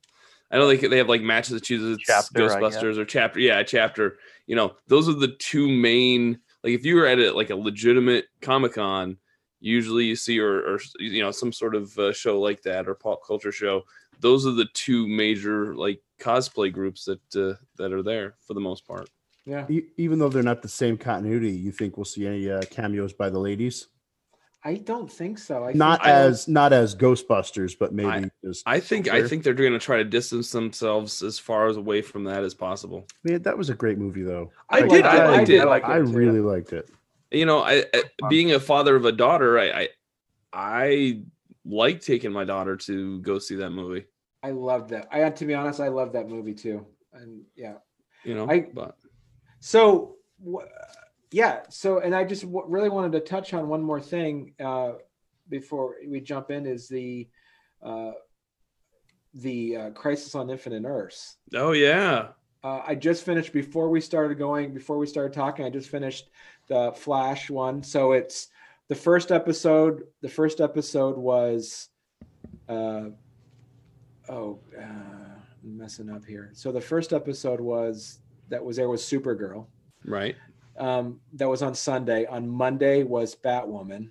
I 0.50 0.56
know 0.56 0.66
they 0.66 0.76
they 0.76 0.96
have 0.96 1.08
like 1.10 1.20
matches 1.20 1.50
that 1.50 1.62
chooses 1.62 1.98
Chapter, 2.00 2.40
Ghostbusters 2.40 2.96
or 2.96 3.04
chapter. 3.04 3.38
Yeah, 3.38 3.62
chapter. 3.62 4.18
You 4.46 4.56
know, 4.56 4.76
those 4.86 5.08
are 5.08 5.12
the 5.12 5.28
two 5.28 5.68
main. 5.68 6.40
Like 6.64 6.72
if 6.72 6.86
you 6.86 6.96
were 6.96 7.06
at 7.06 7.18
a, 7.18 7.32
like 7.32 7.50
a 7.50 7.54
legitimate 7.56 8.26
Comic 8.40 8.72
Con, 8.74 9.18
usually 9.60 10.04
you 10.04 10.16
see 10.16 10.38
or, 10.38 10.60
or 10.74 10.80
you 10.98 11.22
know 11.22 11.30
some 11.30 11.52
sort 11.52 11.74
of 11.74 11.96
uh, 11.98 12.12
show 12.12 12.40
like 12.40 12.62
that 12.62 12.88
or 12.88 12.94
pop 12.94 13.20
culture 13.26 13.52
show. 13.52 13.82
Those 14.20 14.46
are 14.46 14.52
the 14.52 14.66
two 14.74 15.06
major 15.06 15.74
like 15.76 16.00
cosplay 16.20 16.72
groups 16.72 17.04
that 17.04 17.20
uh, 17.36 17.54
that 17.76 17.92
are 17.92 18.02
there 18.02 18.34
for 18.46 18.54
the 18.54 18.60
most 18.60 18.86
part. 18.86 19.08
yeah. 19.46 19.66
E- 19.68 19.86
even 19.96 20.18
though 20.18 20.28
they're 20.28 20.42
not 20.42 20.62
the 20.62 20.68
same 20.68 20.96
continuity, 20.98 21.50
you 21.52 21.70
think 21.72 21.96
we'll 21.96 22.04
see 22.04 22.26
any 22.26 22.50
uh, 22.50 22.60
cameos 22.70 23.12
by 23.12 23.30
the 23.30 23.38
ladies? 23.38 23.86
I 24.64 24.74
don't 24.74 25.10
think 25.10 25.38
so. 25.38 25.64
I 25.64 25.72
Not 25.72 26.02
think, 26.02 26.10
as 26.12 26.48
not 26.48 26.72
as 26.72 26.96
Ghostbusters, 26.96 27.78
but 27.78 27.92
maybe 27.94 28.08
I- 28.08 28.30
just. 28.44 28.66
I 28.66 28.80
think 28.80 29.08
I 29.08 29.26
think 29.26 29.44
they're 29.44 29.54
going 29.54 29.72
to 29.72 29.78
try 29.78 29.98
to 29.98 30.04
distance 30.04 30.50
themselves 30.50 31.22
as 31.22 31.38
far 31.38 31.68
as 31.68 31.76
away 31.76 32.02
from 32.02 32.24
that 32.24 32.42
as 32.42 32.54
possible. 32.54 33.06
Man, 33.22 33.40
that 33.42 33.56
was 33.56 33.70
a 33.70 33.74
great 33.74 33.98
movie, 33.98 34.24
though. 34.24 34.50
I, 34.68 34.80
liked 34.80 34.90
did. 34.90 34.98
it. 34.98 35.04
I, 35.06 35.16
I 35.16 35.36
I 35.38 35.44
did. 35.44 35.60
I 35.60 35.64
like 35.64 35.84
I 35.84 35.98
it 36.00 36.06
too, 36.06 36.12
really 36.12 36.40
liked 36.40 36.72
it. 36.72 36.90
You 37.30 37.46
know, 37.46 37.60
I, 37.62 37.84
I 37.94 38.02
being 38.28 38.52
a 38.52 38.60
father 38.60 38.96
of 38.96 39.04
a 39.04 39.12
daughter, 39.12 39.58
I, 39.58 39.70
I 39.70 39.88
I 40.52 41.22
like 41.64 42.00
taking 42.00 42.32
my 42.32 42.44
daughter 42.44 42.76
to 42.76 43.20
go 43.20 43.38
see 43.38 43.56
that 43.56 43.70
movie. 43.70 44.06
I 44.42 44.52
love 44.52 44.88
that. 44.88 45.08
I 45.10 45.28
to 45.28 45.44
be 45.46 45.54
honest, 45.54 45.80
I 45.80 45.88
love 45.88 46.12
that 46.12 46.28
movie 46.28 46.54
too. 46.54 46.86
And 47.12 47.42
yeah. 47.56 47.74
You 48.24 48.34
know, 48.34 48.48
I- 48.48 48.68
but 48.72 48.96
So, 49.60 50.16
yeah. 51.30 51.62
So, 51.68 51.98
and 52.00 52.14
I 52.14 52.24
just 52.24 52.42
w- 52.42 52.64
really 52.66 52.88
wanted 52.88 53.12
to 53.12 53.20
touch 53.20 53.52
on 53.54 53.68
one 53.68 53.82
more 53.82 54.00
thing 54.00 54.54
uh, 54.60 54.92
before 55.48 55.96
we 56.06 56.20
jump 56.20 56.50
in 56.50 56.66
is 56.66 56.88
the 56.88 57.28
uh, 57.82 58.12
the 59.34 59.76
uh, 59.76 59.90
Crisis 59.90 60.34
on 60.34 60.50
Infinite 60.50 60.84
Earths. 60.84 61.36
oh 61.54 61.72
yeah, 61.72 62.28
Uh, 62.64 62.80
I 62.86 62.94
just 62.94 63.24
finished 63.24 63.52
before 63.52 63.88
we 63.88 64.00
started 64.00 64.38
going. 64.38 64.72
Before 64.74 64.98
we 64.98 65.06
started 65.06 65.32
talking, 65.32 65.64
I 65.64 65.70
just 65.70 65.90
finished 65.90 66.30
the 66.68 66.92
Flash 66.92 67.50
one. 67.50 67.82
So 67.82 68.12
it's 68.12 68.48
the 68.88 68.94
first 68.94 69.32
episode. 69.32 70.02
The 70.22 70.28
first 70.28 70.60
episode 70.60 71.16
was, 71.16 71.88
uh, 72.68 73.06
oh, 74.28 74.60
uh, 74.78 74.82
I'm 74.82 75.78
messing 75.78 76.10
up 76.10 76.24
here. 76.24 76.50
So 76.54 76.72
the 76.72 76.80
first 76.80 77.12
episode 77.12 77.60
was 77.60 78.20
that 78.48 78.64
was 78.64 78.76
there 78.76 78.88
was 78.88 79.02
Supergirl. 79.02 79.66
right, 80.04 80.36
Um, 80.76 81.20
that 81.34 81.48
was 81.48 81.62
on 81.62 81.74
Sunday. 81.74 82.26
On 82.26 82.48
Monday 82.48 83.02
was 83.02 83.34
Batwoman. 83.34 84.10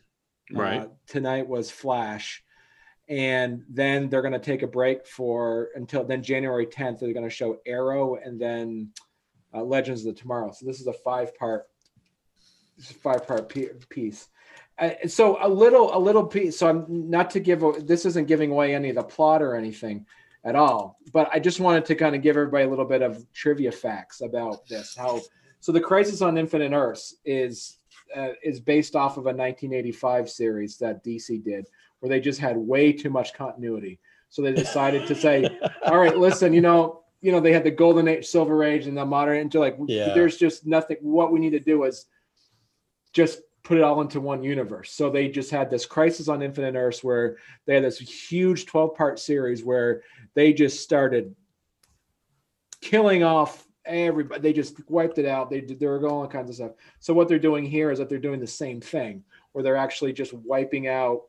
right. 0.51 0.81
Uh, 0.81 0.87
tonight 1.07 1.47
was 1.47 1.71
Flash. 1.71 2.43
And 3.09 3.63
then 3.69 4.09
they're 4.09 4.21
going 4.21 4.33
to 4.33 4.39
take 4.39 4.63
a 4.63 4.67
break 4.67 5.07
for 5.07 5.69
until 5.75 6.03
then 6.03 6.21
January 6.21 6.65
10th. 6.65 6.99
They're 6.99 7.13
going 7.13 7.23
to 7.23 7.29
show 7.33 7.57
Arrow 7.65 8.15
and 8.15 8.39
then 8.39 8.89
uh, 9.53 9.63
Legends 9.63 10.05
of 10.05 10.13
the 10.13 10.19
Tomorrow. 10.21 10.51
So 10.51 10.65
this 10.65 10.81
is 10.81 10.87
a 10.87 10.93
five 10.93 11.33
part, 11.37 11.67
five 12.81 13.27
part 13.27 13.53
piece. 13.89 14.27
Uh, 14.79 14.91
so 15.07 15.37
a 15.41 15.49
little, 15.49 15.95
a 15.95 15.99
little 15.99 16.23
piece. 16.25 16.57
So 16.59 16.67
I'm 16.67 16.85
not 17.09 17.29
to 17.31 17.39
give. 17.39 17.63
This 17.85 18.05
isn't 18.05 18.27
giving 18.27 18.51
away 18.51 18.75
any 18.75 18.89
of 18.89 18.95
the 18.95 19.03
plot 19.03 19.41
or 19.41 19.55
anything 19.55 20.05
at 20.43 20.55
all. 20.55 20.99
But 21.13 21.29
I 21.33 21.39
just 21.39 21.59
wanted 21.59 21.85
to 21.85 21.95
kind 21.95 22.15
of 22.15 22.21
give 22.21 22.37
everybody 22.37 22.65
a 22.65 22.69
little 22.69 22.85
bit 22.85 23.01
of 23.01 23.25
trivia 23.33 23.71
facts 23.71 24.21
about 24.21 24.67
this. 24.67 24.95
How 24.95 25.21
so? 25.59 25.71
The 25.71 25.81
Crisis 25.81 26.21
on 26.21 26.37
Infinite 26.37 26.73
Earths 26.73 27.15
is 27.25 27.77
uh, 28.15 28.29
is 28.43 28.59
based 28.59 28.95
off 28.95 29.13
of 29.17 29.25
a 29.25 29.33
1985 29.33 30.29
series 30.29 30.77
that 30.77 31.03
DC 31.03 31.43
did, 31.43 31.65
where 31.99 32.09
they 32.09 32.19
just 32.19 32.39
had 32.39 32.55
way 32.55 32.93
too 32.93 33.09
much 33.09 33.33
continuity. 33.33 33.99
So 34.29 34.41
they 34.41 34.53
decided 34.53 35.07
to 35.07 35.15
say, 35.15 35.49
"All 35.85 35.97
right, 35.97 36.17
listen, 36.17 36.53
you 36.53 36.61
know, 36.61 37.03
you 37.21 37.31
know, 37.31 37.39
they 37.39 37.51
had 37.51 37.63
the 37.63 37.71
Golden 37.71 38.07
Age, 38.07 38.27
Silver 38.27 38.63
Age, 38.63 38.85
and 38.85 38.95
the 38.95 39.05
Modern 39.05 39.37
Age. 39.47 39.55
Like, 39.55 39.77
Yeah. 39.87 40.13
there's 40.13 40.37
just 40.37 40.65
nothing. 40.67 40.97
What 41.01 41.31
we 41.31 41.39
need 41.39 41.51
to 41.51 41.59
do 41.59 41.83
is 41.83 42.05
just 43.17 43.41
put 43.63 43.79
it 43.79 43.83
all 43.83 43.99
into 43.99 44.21
one 44.21 44.43
universe. 44.43 44.91
So 44.91 45.09
they 45.09 45.27
just 45.27 45.49
had 45.49 45.71
this 45.71 45.87
Crisis 45.87 46.27
on 46.27 46.43
Infinite 46.43 46.75
Earths, 46.75 47.03
where 47.03 47.37
they 47.65 47.73
had 47.73 47.83
this 47.83 47.97
huge 47.97 48.67
12 48.67 48.95
part 48.95 49.17
series 49.19 49.63
where 49.63 50.03
they 50.35 50.53
just 50.53 50.81
started 50.81 51.35
killing 52.79 53.23
off 53.23 53.67
everybody. 53.85 54.39
They 54.39 54.53
just 54.53 54.87
wiped 54.87 55.17
it 55.17 55.25
out. 55.25 55.49
They 55.49 55.61
did, 55.61 55.79
they 55.79 55.87
were 55.87 55.97
going 55.97 56.13
all 56.13 56.27
kinds 56.27 56.51
of 56.51 56.55
stuff. 56.57 56.71
So 56.99 57.15
what 57.15 57.27
they're 57.27 57.39
doing 57.39 57.65
here 57.65 57.89
is 57.89 57.97
that 57.97 58.07
they're 58.07 58.19
doing 58.19 58.39
the 58.39 58.45
same 58.45 58.79
thing, 58.79 59.23
where 59.51 59.63
they're 59.63 59.75
actually 59.75 60.13
just 60.13 60.33
wiping 60.33 60.87
out 60.87 61.23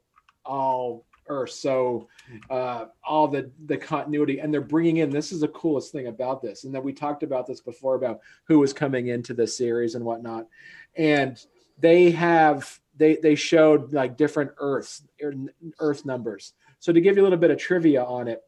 all 0.44 1.06
Earth. 1.26 1.52
So 1.52 2.08
uh, 2.50 2.86
all 3.02 3.28
the 3.28 3.50
the 3.64 3.78
continuity, 3.78 4.40
and 4.40 4.52
they're 4.52 4.60
bringing 4.60 4.98
in. 4.98 5.08
This 5.08 5.32
is 5.32 5.40
the 5.40 5.48
coolest 5.48 5.90
thing 5.90 6.08
about 6.08 6.42
this, 6.42 6.64
and 6.64 6.74
then 6.74 6.82
we 6.82 6.92
talked 6.92 7.22
about 7.22 7.46
this 7.46 7.62
before 7.62 7.94
about 7.94 8.20
who 8.44 8.58
was 8.58 8.74
coming 8.74 9.08
into 9.08 9.32
the 9.32 9.46
series 9.46 9.94
and 9.94 10.04
whatnot, 10.04 10.46
and 10.94 11.42
they 11.78 12.10
have 12.10 12.80
they 12.96 13.16
they 13.16 13.34
showed 13.34 13.92
like 13.92 14.16
different 14.16 14.50
Earths 14.58 15.02
er, 15.22 15.34
Earth 15.80 16.04
numbers. 16.04 16.52
So 16.80 16.92
to 16.92 17.00
give 17.00 17.16
you 17.16 17.22
a 17.22 17.24
little 17.24 17.38
bit 17.38 17.50
of 17.50 17.58
trivia 17.58 18.04
on 18.04 18.28
it, 18.28 18.42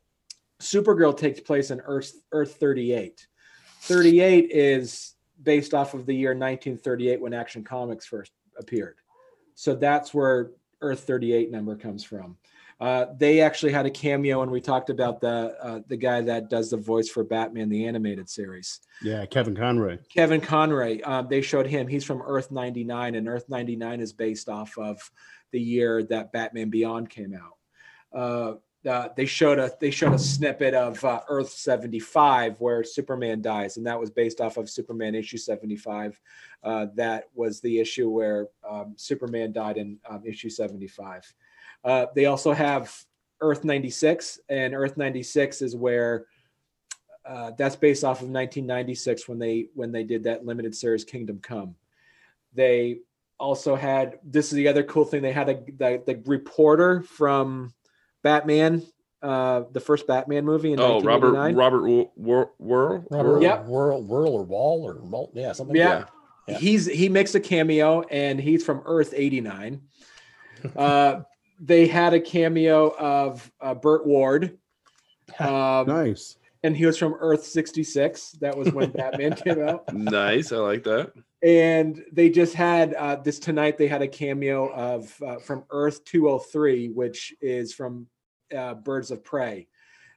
Supergirl 0.61 1.17
takes 1.17 1.41
place 1.41 1.71
in 1.71 1.81
Earth 1.81 2.13
Earth 2.33 2.57
38. 2.57 3.27
38 3.83 4.51
is 4.51 5.15
based 5.43 5.73
off 5.73 5.95
of 5.95 6.05
the 6.07 6.15
year 6.15 6.31
1938 6.31 7.21
when 7.21 7.33
Action 7.33 7.65
Comics 7.65 8.07
first 8.07 8.33
appeared. 8.59 8.97
So 9.55 9.75
that's 9.75 10.13
where 10.13 10.51
Earth 10.81 11.01
38 11.01 11.51
number 11.51 11.77
comes 11.77 12.05
from. 12.05 12.37
Uh, 12.81 13.07
they 13.19 13.41
actually 13.41 13.73
had 13.73 13.85
a 13.85 13.91
cameo, 13.91 14.41
and 14.41 14.51
we 14.51 14.61
talked 14.61 14.89
about 14.89 15.21
the 15.21 15.55
uh, 15.63 15.81
the 15.89 15.97
guy 15.97 16.23
that 16.23 16.49
does 16.49 16.71
the 16.71 16.79
voice 16.79 17.11
for 17.11 17.23
Batman 17.23 17.69
the 17.69 17.87
animated 17.87 18.29
series, 18.31 18.81
Yeah, 19.03 19.27
Kevin 19.27 19.55
Conroy. 19.55 19.99
Kevin 20.09 20.41
Conroy. 20.41 21.01
Um, 21.05 21.29
they 21.29 21.43
showed 21.43 21.67
him. 21.67 21.87
He's 21.87 22.05
from 22.05 22.23
Earth 22.23 22.51
99, 22.51 23.17
and 23.17 23.29
Earth 23.29 23.51
99 23.51 24.01
is 24.01 24.15
based 24.15 24.49
off 24.49 24.79
of 24.79 25.11
the 25.53 25.61
year 25.61 26.03
that 26.05 26.33
Batman 26.33 26.71
Beyond 26.71 27.11
came 27.11 27.35
out. 27.35 27.57
Uh, 28.19 28.55
uh, 28.89 29.09
they 29.15 29.27
showed 29.27 29.59
a 29.59 29.71
they 29.79 29.91
showed 29.91 30.15
a 30.15 30.19
snippet 30.19 30.73
of 30.73 31.05
uh, 31.05 31.21
Earth 31.29 31.51
75 31.51 32.59
where 32.61 32.83
Superman 32.83 33.43
dies, 33.43 33.77
and 33.77 33.87
that 33.87 34.01
was 34.01 34.11
based 34.11 34.41
off 34.41 34.57
of 34.57 34.71
Superman 34.71 35.15
issue 35.15 35.37
75. 35.37 36.19
Uh, 36.65 36.87
that 36.95 37.25
was 37.35 37.61
the 37.61 37.79
issue 37.79 38.09
where 38.09 38.49
um, 38.69 38.95
Superman 38.97 39.53
died 39.53 39.77
in 39.77 39.99
um, 40.09 40.23
issue 40.25 40.49
75. 40.49 41.31
Uh, 41.85 42.07
they 42.15 42.27
also 42.27 42.53
have 42.53 42.95
Earth 43.41 43.65
96, 43.65 44.41
and 44.49 44.75
Earth 44.75 44.97
96 44.97 45.63
is 45.63 45.75
where 45.77 46.27
uh, 47.27 47.53
that's 47.57 47.77
based 47.77 48.05
off 48.05 48.19
of 48.23 48.29
1996 48.29 49.29
when 49.29 49.39
they 49.39 49.69
when 49.75 49.93
they 49.93 50.05
did 50.05 50.25
that 50.25 50.45
limited 50.45 50.75
series 50.75 51.05
Kingdom 51.05 51.39
Come. 51.41 51.75
They 52.55 52.99
also 53.39 53.75
had 53.77 54.19
this 54.25 54.47
is 54.47 54.53
the 54.53 54.69
other 54.69 54.83
cool 54.83 55.05
thing 55.05 55.23
they 55.23 55.33
had 55.33 55.49
a 55.49 55.55
the, 55.55 56.03
the 56.07 56.23
reporter 56.27 57.03
from 57.03 57.73
Batman, 58.23 58.83
uh, 59.23 59.63
the 59.73 59.81
first 59.81 60.07
Batman 60.07 60.45
movie 60.45 60.73
in 60.73 60.81
Oh, 60.81 61.01
Robert 61.01 61.33
1989. 61.33 61.57
Robert 61.57 62.11
Whirl 62.17 62.53
Whirl. 62.59 63.05
Robert, 63.11 63.43
Yep. 63.43 63.67
Whirl, 63.67 64.03
Whirl 64.03 64.35
or 64.35 64.43
Wall 64.43 64.87
or 64.87 64.95
Malt, 65.07 65.31
yeah, 65.35 65.53
something. 65.53 65.77
Yeah. 65.77 66.05
Yeah. 66.49 66.59
He's 66.59 66.87
he 66.87 67.09
makes 67.09 67.35
a 67.35 67.41
cameo 67.41 68.03
and 68.11 68.41
he's 68.41 68.65
from 68.65 68.83
Earth 68.85 69.15
89. 69.17 69.81
Uh, 70.77 71.23
they 71.61 71.87
had 71.87 72.15
a 72.15 72.21
cameo 72.21 72.89
of 72.97 73.51
uh, 73.61 73.75
Burt 73.75 74.07
Ward. 74.07 74.57
Um, 75.39 75.87
Nice. 75.87 76.37
and 76.65 76.77
he 76.77 76.87
was 76.87 76.99
from 76.99 77.15
Earth 77.21 77.45
66. 77.47 78.33
That 78.41 78.57
was 78.59 78.73
when 78.73 78.91
Batman 79.01 79.35
came 79.37 79.63
out. 79.63 79.85
Nice, 79.95 80.51
I 80.51 80.57
like 80.57 80.83
that. 80.83 81.13
and 81.41 82.03
they 82.11 82.31
just 82.31 82.53
had 82.55 82.95
uh, 82.95 83.15
this 83.15 83.39
tonight 83.39 83.79
they 83.79 83.87
had 83.87 84.03
a 84.03 84.09
cameo 84.09 84.73
of 84.75 85.23
uh, 85.25 85.37
from 85.39 85.63
earth 85.71 86.05
203 86.05 86.89
which 86.89 87.33
is 87.41 87.73
from 87.73 88.09
uh, 88.55 88.75
birds 88.75 89.11
of 89.13 89.23
prey 89.25 89.69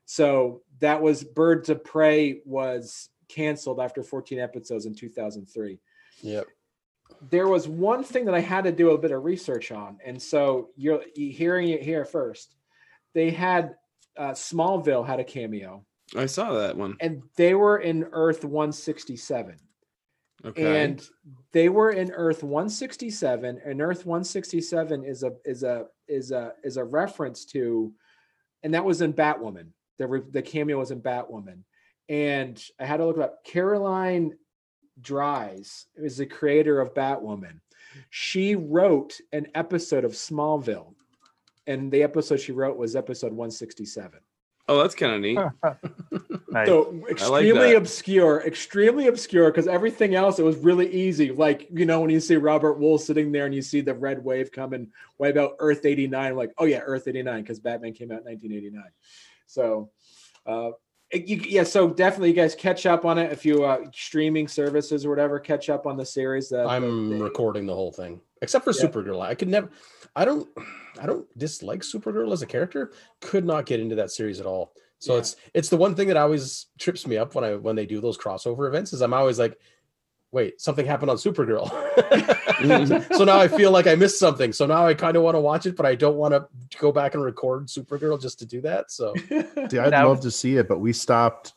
so 0.05 0.63
that 0.79 0.99
was 1.01 1.23
birds 1.23 1.69
of 1.69 1.81
prey 1.83 2.41
was 2.43 3.09
canceled 3.29 3.79
after 3.79 4.01
14 4.03 4.39
episodes 4.39 4.85
in 4.87 4.95
2003 4.95 5.79
Yep. 6.21 6.47
There 7.29 7.47
was 7.47 7.67
one 7.67 8.03
thing 8.03 8.25
that 8.25 8.35
i 8.35 8.39
had 8.39 8.63
to 8.63 8.71
do 8.71 8.91
a 8.91 8.97
bit 8.97 9.11
of 9.11 9.23
research 9.23 9.71
on 9.71 9.97
and 10.05 10.21
so 10.21 10.69
you're, 10.75 11.01
you 11.15 11.31
hearing 11.31 11.69
it 11.69 11.81
here 11.81 12.05
first 12.05 12.55
they 13.13 13.29
had 13.29 13.75
uh, 14.17 14.31
smallville 14.31 15.05
had 15.05 15.19
a 15.19 15.23
cameo 15.23 15.85
I 16.15 16.25
saw 16.27 16.53
that 16.53 16.77
one. 16.77 16.95
and 16.99 17.23
they 17.37 17.55
were 17.55 17.79
in 17.79 18.05
earth 18.11 18.43
167 18.43 19.57
Okay. 20.45 20.83
and 20.83 21.01
they 21.53 21.69
were 21.69 21.91
in 21.91 22.11
Earth 22.11 22.43
167, 22.43 23.61
and 23.63 23.81
Earth 23.81 24.05
167 24.05 25.05
is 25.05 25.23
a 25.23 25.31
is 25.45 25.63
a 25.63 25.85
is 26.09 26.31
a 26.31 26.53
is 26.63 26.75
a 26.75 26.83
reference 26.83 27.45
to, 27.45 27.93
and 28.61 28.73
that 28.73 28.83
was 28.83 29.01
in 29.01 29.13
Batwoman. 29.13 29.67
The 29.99 30.25
the 30.31 30.41
cameo 30.41 30.79
was 30.79 30.91
in 30.91 31.01
Batwoman, 31.01 31.59
and 32.09 32.61
I 32.77 32.85
had 32.85 32.97
to 32.97 33.05
look 33.05 33.15
it 33.17 33.23
up. 33.23 33.45
Caroline 33.45 34.33
Dries 35.01 35.85
is 35.95 36.17
the 36.17 36.25
creator 36.25 36.79
of 36.79 36.93
Batwoman. 36.93 37.59
She 38.09 38.55
wrote 38.55 39.19
an 39.31 39.47
episode 39.55 40.05
of 40.05 40.13
Smallville, 40.13 40.93
and 41.67 41.91
the 41.91 42.03
episode 42.03 42.37
she 42.39 42.51
wrote 42.51 42.77
was 42.77 42.95
episode 42.95 43.31
167. 43.31 44.19
oh, 44.69 44.81
that's 44.81 44.95
kind 44.95 45.13
of 45.15 45.21
neat. 45.21 45.39
Nice. 46.53 46.67
So 46.67 47.03
extremely 47.09 47.71
that. 47.71 47.77
obscure, 47.77 48.43
extremely 48.45 49.07
obscure 49.07 49.49
because 49.49 49.67
everything 49.67 50.13
else 50.13 50.37
it 50.37 50.43
was 50.43 50.55
really 50.57 50.87
easy. 50.93 51.31
Like 51.31 51.67
you 51.73 51.83
know 51.87 51.99
when 51.99 52.11
you 52.11 52.19
see 52.19 52.35
Robert 52.35 52.79
Wuhl 52.79 52.99
sitting 52.99 53.31
there 53.31 53.47
and 53.47 53.55
you 53.55 53.63
see 53.63 53.81
the 53.81 53.95
red 53.95 54.23
wave 54.23 54.51
coming 54.51 54.91
wipe 55.17 55.35
out 55.35 55.55
Earth 55.57 55.83
eighty 55.83 56.05
nine, 56.05 56.35
like 56.35 56.51
oh 56.59 56.65
yeah, 56.65 56.81
Earth 56.85 57.07
eighty 57.07 57.23
nine 57.23 57.41
because 57.41 57.59
Batman 57.59 57.93
came 57.93 58.11
out 58.11 58.19
in 58.19 58.25
nineteen 58.25 58.51
eighty 58.51 58.69
nine. 58.69 58.91
So 59.47 59.89
uh, 60.45 60.69
it- 60.69 60.73
you, 61.13 61.37
yeah, 61.47 61.63
so 61.63 61.89
definitely 61.89 62.29
you 62.29 62.35
guys 62.35 62.55
catch 62.55 62.85
up 62.85 63.05
on 63.05 63.17
it 63.17 63.31
if 63.31 63.45
you 63.45 63.63
uh, 63.63 63.85
streaming 63.93 64.47
services 64.47 65.05
or 65.05 65.09
whatever. 65.09 65.39
Catch 65.39 65.69
up 65.69 65.85
on 65.85 65.97
the 65.97 66.05
series. 66.05 66.49
That 66.49 66.67
I'm 66.67 67.09
they- 67.09 67.21
recording 67.21 67.65
the 67.65 67.75
whole 67.75 67.91
thing, 67.91 68.19
except 68.41 68.65
for 68.65 68.71
Yeah. 68.71 68.85
Supergirl. 68.87 69.21
I 69.21 69.35
could 69.35 69.47
never. 69.47 69.69
I 70.15 70.25
don't. 70.25 70.47
I 71.01 71.05
don't 71.05 71.25
dislike 71.37 71.81
Supergirl 71.81 72.31
as 72.33 72.41
a 72.41 72.45
character. 72.45 72.91
Could 73.21 73.45
not 73.45 73.65
get 73.65 73.79
into 73.79 73.95
that 73.95 74.11
series 74.11 74.39
at 74.39 74.45
all. 74.45 74.73
So 74.99 75.13
Yeah. 75.13 75.19
it's 75.19 75.35
it's 75.53 75.69
the 75.69 75.77
one 75.77 75.95
thing 75.95 76.07
that 76.09 76.17
always 76.17 76.67
trips 76.79 77.05
me 77.07 77.17
up 77.17 77.35
when 77.35 77.43
I 77.43 77.55
when 77.55 77.75
they 77.75 77.85
do 77.85 77.99
those 78.01 78.17
crossover 78.17 78.67
events 78.67 78.93
is 78.93 79.01
I'm 79.01 79.13
always 79.13 79.39
like, 79.39 79.57
wait, 80.33 80.59
something 80.59 80.85
happened 80.85 81.11
on 81.11 81.17
Supergirl. 81.17 81.69
so 83.15 83.23
now 83.23 83.37
I 83.39 83.47
feel 83.47 83.71
like 83.71 83.87
I 83.87 83.95
missed 83.95 84.19
something. 84.19 84.51
So 84.51 84.65
now 84.65 84.85
I 84.85 84.93
kind 84.93 85.15
of 85.15 85.23
want 85.23 85.35
to 85.35 85.39
watch 85.39 85.65
it, 85.65 85.75
but 85.77 85.85
I 85.85 85.95
don't 85.95 86.15
want 86.17 86.33
to 86.33 86.47
go 86.79 86.91
back 86.91 87.13
and 87.13 87.23
record 87.23 87.67
Supergirl 87.67 88.19
just 88.19 88.39
to 88.39 88.45
do 88.45 88.59
that. 88.61 88.91
So 88.91 89.13
See, 89.69 89.77
I'd 89.79 89.91
Now- 89.91 90.07
love 90.09 90.19
to 90.21 90.31
see 90.31 90.57
it, 90.57 90.67
but 90.67 90.79
we 90.79 90.91
stopped 90.91 91.53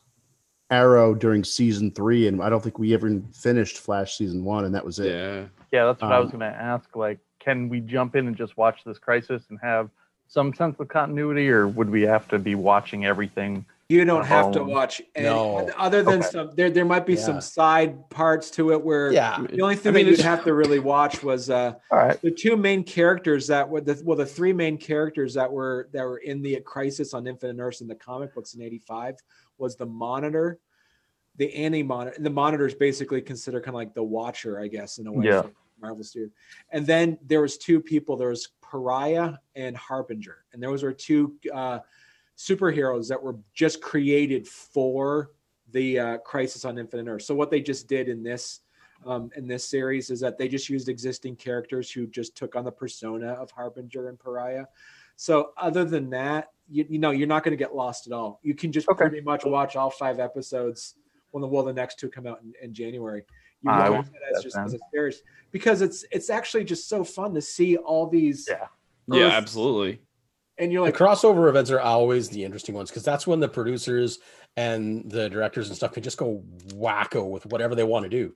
Arrow 0.69 1.15
during 1.15 1.43
season 1.43 1.91
three, 1.91 2.27
and 2.27 2.41
I 2.41 2.49
don't 2.49 2.61
think 2.61 2.77
we 2.77 2.93
ever 2.93 3.21
finished 3.33 3.77
Flash 3.79 4.17
season 4.17 4.43
one, 4.43 4.65
and 4.65 4.75
that 4.75 4.85
was 4.85 4.99
it. 4.99 5.11
Yeah. 5.11 5.45
Yeah, 5.71 5.85
that's 5.85 6.01
what 6.01 6.11
I 6.13 6.19
was 6.19 6.31
Um, 6.31 6.39
going 6.39 6.51
to 6.51 6.57
ask. 6.57 6.95
Like, 6.95 7.19
can 7.39 7.67
we 7.69 7.79
jump 7.81 8.15
in 8.15 8.27
and 8.27 8.35
just 8.37 8.55
watch 8.57 8.83
this 8.85 8.97
crisis 8.97 9.43
and 9.49 9.59
have 9.61 9.89
some 10.27 10.53
sense 10.53 10.79
of 10.79 10.87
continuity, 10.87 11.49
or 11.49 11.67
would 11.67 11.89
we 11.89 12.01
have 12.03 12.27
to 12.29 12.37
be 12.39 12.55
watching 12.55 13.05
everything? 13.05 13.65
You 13.89 14.03
don't 14.03 14.25
have 14.25 14.51
to 14.51 14.63
watch 14.65 15.01
any, 15.15 15.27
no. 15.27 15.69
other 15.77 16.03
than 16.03 16.19
Okay. 16.19 16.27
some 16.27 16.51
there 16.55 16.69
there 16.69 16.83
might 16.83 17.05
be 17.05 17.15
some 17.15 17.39
side 17.39 18.09
parts 18.09 18.51
to 18.51 18.73
it 18.73 18.83
where 18.83 19.13
yeah, 19.13 19.41
the 19.49 19.61
only 19.61 19.77
thing 19.77 19.93
I 19.93 19.95
mean, 19.95 20.05
that 20.07 20.11
you'd 20.11 20.19
have 20.25 20.43
to 20.43 20.53
really 20.53 20.79
watch 20.79 21.23
was 21.23 21.49
uh 21.49 21.75
right. 21.91 22.21
the 22.21 22.31
two 22.31 22.57
main 22.57 22.83
characters 22.83 23.47
that 23.47 23.67
were 23.69 23.79
the 23.79 23.99
well 24.03 24.17
the 24.17 24.25
three 24.25 24.51
main 24.51 24.77
characters 24.77 25.33
that 25.35 25.49
were 25.49 25.87
that 25.93 26.03
were 26.03 26.17
in 26.17 26.41
the 26.41 26.59
crisis 26.65 27.13
on 27.13 27.27
infinite 27.27 27.61
earths 27.61 27.79
in 27.79 27.87
the 27.87 27.95
comic 27.95 28.35
books 28.35 28.55
in 28.55 28.61
85 28.61 29.15
was 29.57 29.77
the 29.77 29.85
monitor 29.85 30.59
the 31.37 31.53
anti 31.55 31.81
monitor 31.81 32.17
the 32.19 32.29
monitor 32.29 32.65
is 32.65 32.75
basically 32.75 33.21
considered 33.21 33.61
kind 33.63 33.69
of 33.69 33.75
like 33.75 33.93
the 33.93 34.03
watcher 34.03 34.59
i 34.59 34.67
guess 34.67 34.97
in 34.97 35.07
a 35.07 35.11
way 35.13 35.27
Yeah. 35.27 35.43
marvel 35.79 36.03
studio 36.03 36.29
and 36.71 36.85
then 36.85 37.17
there 37.25 37.39
was 37.39 37.57
two 37.57 37.79
people 37.79 38.17
there 38.17 38.29
was 38.29 38.49
pariah 38.61 39.35
and 39.55 39.77
harbinger 39.77 40.39
and 40.51 40.61
those 40.61 40.83
were 40.83 40.91
two 40.91 41.35
uh 41.53 41.79
superheroes 42.37 43.07
that 43.07 43.21
were 43.21 43.35
just 43.53 43.81
created 43.81 44.47
for 44.47 45.31
the 45.71 45.99
uh, 45.99 46.17
crisis 46.19 46.63
on 46.65 46.77
infinite 46.77 47.09
earth 47.09 47.23
so 47.23 47.35
what 47.35 47.49
they 47.51 47.59
just 47.59 47.87
did 47.87 48.07
in 48.07 48.23
this 48.23 48.61
um, 49.05 49.29
in 49.35 49.47
this 49.47 49.63
series 49.63 50.09
is 50.09 50.19
that 50.21 50.37
they 50.37 50.47
just 50.47 50.69
used 50.69 50.89
existing 50.89 51.35
characters 51.35 51.91
who 51.91 52.07
just 52.07 52.35
took 52.35 52.55
on 52.55 52.65
the 52.65 52.71
persona 52.71 53.33
of 53.33 53.51
Harbinger 53.51 54.09
and 54.09 54.19
Pariah. 54.19 54.65
So 55.15 55.51
other 55.57 55.85
than 55.85 56.09
that, 56.11 56.51
you, 56.69 56.85
you 56.89 56.99
know, 56.99 57.11
you're 57.11 57.27
not 57.27 57.43
going 57.43 57.51
to 57.51 57.63
get 57.63 57.75
lost 57.75 58.07
at 58.07 58.13
all. 58.13 58.39
You 58.43 58.53
can 58.55 58.71
just 58.71 58.89
Okay. 58.89 59.05
pretty 59.05 59.21
much 59.21 59.45
watch 59.45 59.75
all 59.75 59.89
five 59.89 60.19
episodes 60.19 60.95
when 61.31 61.41
the 61.41 61.47
well 61.47 61.63
the 61.63 61.73
next 61.73 61.99
two 61.99 62.09
come 62.09 62.27
out 62.27 62.41
in, 62.41 62.53
in 62.61 62.73
January. 62.73 63.23
You 63.61 63.71
I 63.71 63.83
can 63.83 63.89
will 63.89 63.97
watch 63.97 64.07
it 64.07 64.35
as 64.35 64.43
just 64.43 64.55
that 64.55 64.65
as 64.65 64.73
a 64.73 64.79
series 64.91 65.21
because 65.51 65.81
it's 65.81 66.05
it's 66.11 66.29
actually 66.29 66.63
just 66.63 66.87
so 66.87 67.03
fun 67.03 67.33
to 67.33 67.41
see 67.41 67.77
all 67.77 68.07
these 68.07 68.47
Yeah. 68.49 68.67
Yeah, 69.09 69.27
absolutely. 69.27 70.01
And 70.57 70.71
you're 70.71 70.85
the 70.85 70.91
crossover 70.91 71.49
events 71.49 71.71
are 71.71 71.79
always 71.79 72.29
the 72.29 72.43
interesting 72.43 72.75
ones 72.75 72.89
because 72.89 73.03
that's 73.03 73.27
when 73.27 73.39
the 73.39 73.47
producers 73.47 74.19
and 74.55 75.09
the 75.09 75.29
directors 75.29 75.67
and 75.67 75.75
stuff 75.75 75.93
can 75.93 76.03
just 76.03 76.17
go 76.17 76.43
wacko 76.69 77.29
with 77.29 77.45
whatever 77.47 77.75
they 77.75 77.83
want 77.83 78.03
to 78.03 78.09
do. 78.09 78.35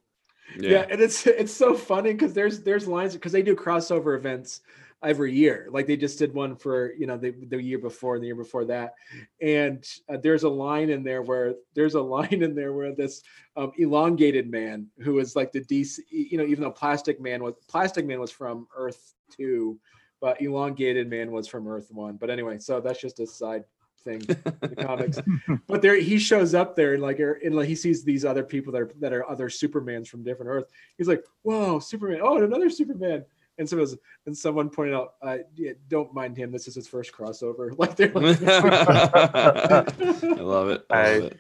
yeah. 0.57 0.69
Yeah. 0.69 0.86
and 0.89 1.01
it's 1.01 1.26
it's 1.28 1.53
so 1.53 1.76
funny 1.76 2.13
because 2.13 2.34
there's 2.34 2.61
there's 2.61 2.88
lines 2.88 3.13
because 3.13 3.32
they 3.32 3.41
do 3.41 3.55
crossover 3.55 4.15
events 4.15 4.61
every 5.03 5.34
year 5.34 5.67
like 5.72 5.88
they 5.88 5.97
just 5.97 6.19
did 6.19 6.32
one 6.32 6.55
for 6.55 6.93
you 6.93 7.07
know 7.07 7.17
the, 7.17 7.32
the 7.47 7.61
year 7.61 7.80
before 7.80 8.13
and 8.15 8.22
the 8.22 8.28
year 8.28 8.36
before 8.36 8.65
that 8.65 8.93
and 9.41 9.84
uh, 10.09 10.17
there's 10.22 10.43
a 10.43 10.49
line 10.49 10.91
in 10.91 11.03
there 11.03 11.24
where 11.24 11.55
there's 11.74 11.95
a 11.95 12.01
line 12.17 12.43
in 12.43 12.53
there 12.53 12.72
where 12.72 12.93
this 12.93 13.24
um, 13.57 13.72
elongated 13.78 14.49
man 14.51 14.86
who 14.99 15.17
is 15.17 15.36
like 15.36 15.51
the 15.51 15.61
dc 15.61 15.97
you 16.09 16.38
know 16.38 16.43
even 16.43 16.63
though 16.63 16.72
plastic 16.72 17.19
man 17.19 17.43
was 17.43 17.55
plastic 17.67 18.05
man 18.05 18.19
was 18.19 18.32
from 18.32 18.67
earth 18.76 19.15
2 19.38 19.80
but 20.22 20.41
elongated 20.41 21.09
man 21.09 21.32
was 21.32 21.47
from 21.47 21.67
earth 21.67 21.91
1 21.91 22.15
but 22.17 22.30
anyway 22.30 22.57
so 22.59 22.80
that's 22.80 23.01
just 23.01 23.19
a 23.19 23.28
side 23.28 23.65
thing 24.03 24.22
in 24.30 24.69
the 24.69 24.76
comics. 24.84 25.19
But 25.67 25.82
there 25.84 25.95
he 25.95 26.17
shows 26.17 26.55
up 26.55 26.76
there 26.76 26.93
and 26.93 27.03
like 27.03 27.19
er- 27.19 27.39
and 27.45 27.53
like 27.55 27.67
he 27.67 27.76
sees 27.76 28.03
these 28.03 28.26
other 28.26 28.43
people 28.43 28.74
that 28.74 28.82
are 28.82 28.91
that 28.99 29.13
are 29.13 29.30
other 29.30 29.47
supermans 29.47 30.07
from 30.07 30.24
different 30.24 30.49
earth. 30.49 30.65
He's 30.97 31.07
like 31.07 31.24
whoa 31.43 31.80
superman. 31.80 32.19
Oh 32.24 32.36
and 32.38 32.45
another 32.45 32.69
superman. 32.72 33.24
And 33.59 33.69
so 33.69 33.78
was, 33.78 33.95
and 34.26 34.36
someone 34.36 34.69
pointed 34.72 34.95
out 34.95 35.13
uh, 35.22 35.38
yeah, 35.55 35.74
don't 35.88 36.11
mind 36.15 36.36
him. 36.36 36.51
This 36.51 36.67
is 36.67 36.74
his 36.74 36.88
first 36.88 37.11
crossover. 37.13 37.72
Like 37.78 37.95
they're 37.95 38.11
like 38.11 38.41
I 38.43 40.41
love 40.41 40.69
it. 40.69 40.84
I 40.89 40.99
I- 40.99 41.17
love 41.19 41.24
it. 41.32 41.39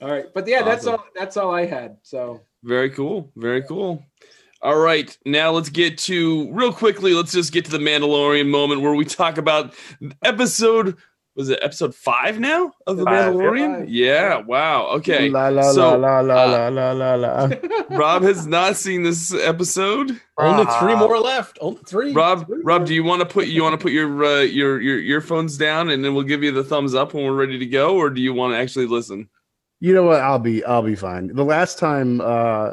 all 0.00 0.10
right. 0.10 0.26
But 0.34 0.48
yeah 0.48 0.62
that's 0.62 0.86
all 0.86 1.04
that's 1.14 1.36
all 1.36 1.54
i 1.54 1.64
had. 1.66 1.98
So 2.02 2.40
Very 2.64 2.90
cool. 2.90 3.30
Very 3.36 3.62
cool. 3.62 4.02
All 4.62 4.78
right, 4.78 5.16
now 5.26 5.50
let's 5.50 5.68
get 5.70 5.98
to 5.98 6.50
real 6.52 6.72
quickly. 6.72 7.14
Let's 7.14 7.32
just 7.32 7.52
get 7.52 7.64
to 7.64 7.70
the 7.72 7.78
Mandalorian 7.78 8.48
moment 8.48 8.80
where 8.80 8.94
we 8.94 9.04
talk 9.04 9.36
about 9.38 9.74
episode 10.22 10.96
was 11.34 11.48
it 11.48 11.58
episode 11.62 11.94
five 11.94 12.38
now 12.38 12.72
of 12.86 12.98
the 12.98 13.04
Five, 13.04 13.32
Mandalorian? 13.34 13.78
five. 13.80 13.88
Yeah. 13.88 14.36
Wow. 14.36 14.88
Okay. 14.96 15.30
La 15.30 15.48
la 15.48 15.72
so, 15.72 15.96
la 15.96 16.20
la 16.20 16.44
uh, 16.44 16.70
la 16.70 16.92
la 16.92 16.92
la 16.92 17.14
la. 17.14 17.50
Rob 17.90 18.22
has 18.22 18.46
not 18.46 18.76
seen 18.76 19.02
this 19.02 19.32
episode. 19.34 20.20
Only 20.36 20.64
Uh, 20.68 20.80
three 20.80 20.94
more 20.94 21.18
left. 21.18 21.56
Only 21.62 21.80
three. 21.86 22.12
Rob, 22.12 22.46
Three 22.46 22.60
Rob, 22.62 22.84
do 22.86 22.94
you 22.94 23.02
want 23.02 23.20
to 23.20 23.26
put 23.26 23.46
you 23.48 23.62
want 23.62 23.72
to 23.72 23.82
put 23.82 23.92
your 23.92 24.24
uh, 24.24 24.40
your 24.42 24.78
your 24.80 24.98
earphones 24.98 25.56
down 25.56 25.88
and 25.88 26.04
then 26.04 26.14
we'll 26.14 26.22
give 26.24 26.42
you 26.42 26.52
the 26.52 26.64
thumbs 26.64 26.94
up 26.94 27.14
when 27.14 27.24
we're 27.24 27.32
ready 27.32 27.58
to 27.58 27.66
go, 27.66 27.96
or 27.96 28.10
do 28.10 28.20
you 28.20 28.34
want 28.34 28.52
to 28.52 28.58
actually 28.58 28.86
listen? 28.86 29.28
You 29.80 29.94
know 29.94 30.02
what? 30.04 30.20
I'll 30.20 30.38
be 30.38 30.62
I'll 30.64 30.82
be 30.82 30.94
fine. 30.96 31.28
The 31.34 31.44
last 31.46 31.78
time 31.78 32.20
uh 32.20 32.72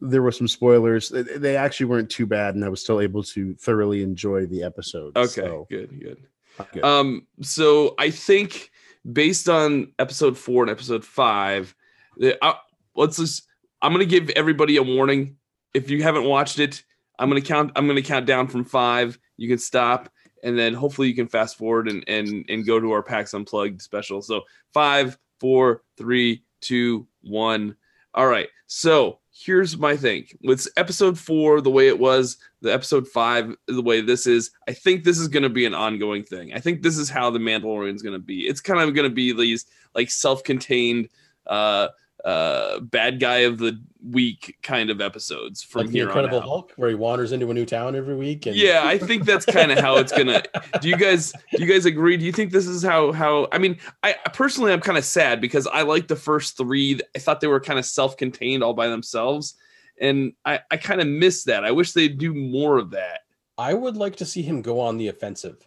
there 0.00 0.22
were 0.22 0.32
some 0.32 0.48
spoilers. 0.48 1.10
They- 1.10 1.56
actually 1.56 1.86
weren't 1.86 2.10
too 2.10 2.26
bad, 2.26 2.54
and 2.54 2.64
I 2.64 2.68
was 2.68 2.80
still 2.80 3.00
able 3.00 3.22
to 3.24 3.54
thoroughly 3.54 4.02
enjoy 4.02 4.46
the 4.46 4.62
episode. 4.62 5.16
Okay, 5.16 5.28
so, 5.28 5.66
good, 5.70 6.00
good. 6.00 6.26
good. 6.72 6.84
Um, 6.84 7.26
so 7.42 7.94
I 7.98 8.10
think 8.10 8.70
based 9.10 9.48
on 9.48 9.92
episode 9.98 10.36
four 10.36 10.62
and 10.62 10.70
episode 10.70 11.04
five, 11.04 11.74
the- 12.16 12.42
I, 12.42 12.54
let's 12.94 13.16
just. 13.16 13.46
I'm 13.82 13.92
gonna 13.92 14.04
give 14.04 14.28
everybody 14.30 14.76
a 14.76 14.82
warning. 14.82 15.36
If 15.72 15.88
you 15.88 16.02
haven't 16.02 16.24
watched 16.24 16.58
it, 16.58 16.82
I'm 17.18 17.28
gonna 17.30 17.40
count. 17.40 17.72
I'm 17.76 17.86
gonna 17.86 18.02
count 18.02 18.26
down 18.26 18.46
from 18.48 18.64
five. 18.64 19.18
You 19.38 19.48
can 19.48 19.58
stop, 19.58 20.10
and 20.42 20.58
then 20.58 20.74
hopefully 20.74 21.08
you 21.08 21.14
can 21.14 21.28
fast 21.28 21.56
forward 21.56 21.88
and 21.88 22.04
and 22.06 22.44
and 22.48 22.66
go 22.66 22.78
to 22.78 22.92
our 22.92 23.02
PAX 23.02 23.32
Unplugged 23.32 23.80
special. 23.80 24.20
So 24.20 24.42
five, 24.74 25.18
four, 25.38 25.82
three, 25.96 26.44
two, 26.60 27.06
one. 27.22 27.76
All 28.12 28.26
right. 28.26 28.48
So 28.66 29.19
here's 29.44 29.78
my 29.78 29.96
thing 29.96 30.26
with 30.42 30.68
episode 30.76 31.18
four, 31.18 31.60
the 31.60 31.70
way 31.70 31.88
it 31.88 31.98
was, 31.98 32.36
the 32.60 32.72
episode 32.72 33.08
five, 33.08 33.54
the 33.66 33.82
way 33.82 34.00
this 34.00 34.26
is. 34.26 34.50
I 34.68 34.72
think 34.72 35.04
this 35.04 35.18
is 35.18 35.28
going 35.28 35.42
to 35.42 35.48
be 35.48 35.64
an 35.64 35.74
ongoing 35.74 36.24
thing. 36.24 36.52
I 36.52 36.60
think 36.60 36.82
this 36.82 36.98
is 36.98 37.08
how 37.08 37.30
the 37.30 37.38
Mandalorian 37.38 37.94
is 37.94 38.02
going 38.02 38.14
to 38.14 38.24
be. 38.24 38.40
It's 38.40 38.60
kind 38.60 38.80
of 38.80 38.94
going 38.94 39.08
to 39.08 39.14
be 39.14 39.32
these 39.32 39.66
like 39.94 40.10
self-contained, 40.10 41.08
uh, 41.46 41.88
uh, 42.24 42.80
bad 42.80 43.20
guy 43.20 43.38
of 43.38 43.58
the 43.58 43.80
week 44.02 44.58
kind 44.62 44.90
of 44.90 45.00
episodes 45.00 45.62
from 45.62 45.82
like 45.82 45.90
the 45.90 45.98
here 45.98 46.06
Incredible 46.06 46.38
on 46.38 46.42
out. 46.42 46.48
Hulk, 46.48 46.72
where 46.76 46.88
he 46.88 46.94
wanders 46.94 47.32
into 47.32 47.50
a 47.50 47.54
new 47.54 47.66
town 47.66 47.96
every 47.96 48.14
week. 48.14 48.46
And 48.46 48.56
Yeah, 48.56 48.82
I 48.84 48.98
think 48.98 49.24
that's 49.24 49.46
kind 49.46 49.70
of 49.72 49.78
how 49.78 49.96
it's 49.96 50.12
gonna. 50.12 50.42
Do 50.80 50.88
you 50.88 50.96
guys? 50.96 51.32
Do 51.32 51.64
you 51.64 51.72
guys 51.72 51.86
agree? 51.86 52.16
Do 52.16 52.24
you 52.24 52.32
think 52.32 52.52
this 52.52 52.66
is 52.66 52.82
how? 52.82 53.12
How? 53.12 53.48
I 53.52 53.58
mean, 53.58 53.78
I 54.02 54.14
personally, 54.32 54.72
I'm 54.72 54.80
kind 54.80 54.98
of 54.98 55.04
sad 55.04 55.40
because 55.40 55.66
I 55.66 55.82
like 55.82 56.08
the 56.08 56.16
first 56.16 56.56
three. 56.56 57.00
I 57.14 57.18
thought 57.18 57.40
they 57.40 57.46
were 57.46 57.60
kind 57.60 57.78
of 57.78 57.84
self-contained, 57.84 58.62
all 58.62 58.74
by 58.74 58.88
themselves, 58.88 59.54
and 60.00 60.32
I, 60.44 60.60
I 60.70 60.76
kind 60.76 61.00
of 61.00 61.06
miss 61.06 61.44
that. 61.44 61.64
I 61.64 61.70
wish 61.70 61.92
they'd 61.92 62.18
do 62.18 62.34
more 62.34 62.78
of 62.78 62.90
that. 62.90 63.20
I 63.56 63.74
would 63.74 63.96
like 63.96 64.16
to 64.16 64.26
see 64.26 64.42
him 64.42 64.62
go 64.62 64.80
on 64.80 64.96
the 64.96 65.08
offensive. 65.08 65.66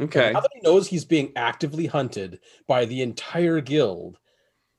Okay. 0.00 0.32
Now 0.32 0.40
that 0.40 0.50
he 0.54 0.60
knows 0.62 0.88
he's 0.88 1.04
being 1.04 1.32
actively 1.36 1.86
hunted 1.86 2.40
by 2.66 2.84
the 2.84 3.02
entire 3.02 3.60
guild, 3.60 4.18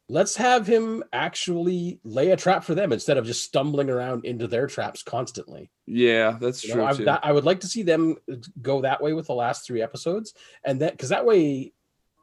let's 0.10 0.36
have 0.36 0.68
him 0.68 1.04
actually 1.14 2.00
lay 2.04 2.32
a 2.32 2.38
trap 2.38 2.64
for 2.64 2.76
them 2.76 2.92
instead 2.92 3.18
of 3.18 3.26
just 3.26 3.44
stumbling 3.44 3.90
around 3.90 4.26
into 4.26 4.48
their 4.48 4.68
traps 4.68 5.02
constantly. 5.04 5.72
Yeah, 5.86 6.38
that's 6.40 6.64
You 6.64 6.74
true 6.74 6.82
know, 6.82 6.88
I, 6.88 6.94
too. 6.94 7.06
that, 7.06 7.22
I 7.24 7.32
would 7.32 7.46
like 7.46 7.62
to 7.62 7.68
see 7.68 7.84
them 7.84 8.18
go 8.62 8.82
that 8.82 9.02
way 9.02 9.14
with 9.14 9.28
the 9.28 9.34
last 9.34 9.66
three 9.66 9.82
episodes, 9.82 10.34
and 10.64 10.82
that 10.82 10.92
because 10.94 11.10
that 11.10 11.26
way, 11.26 11.74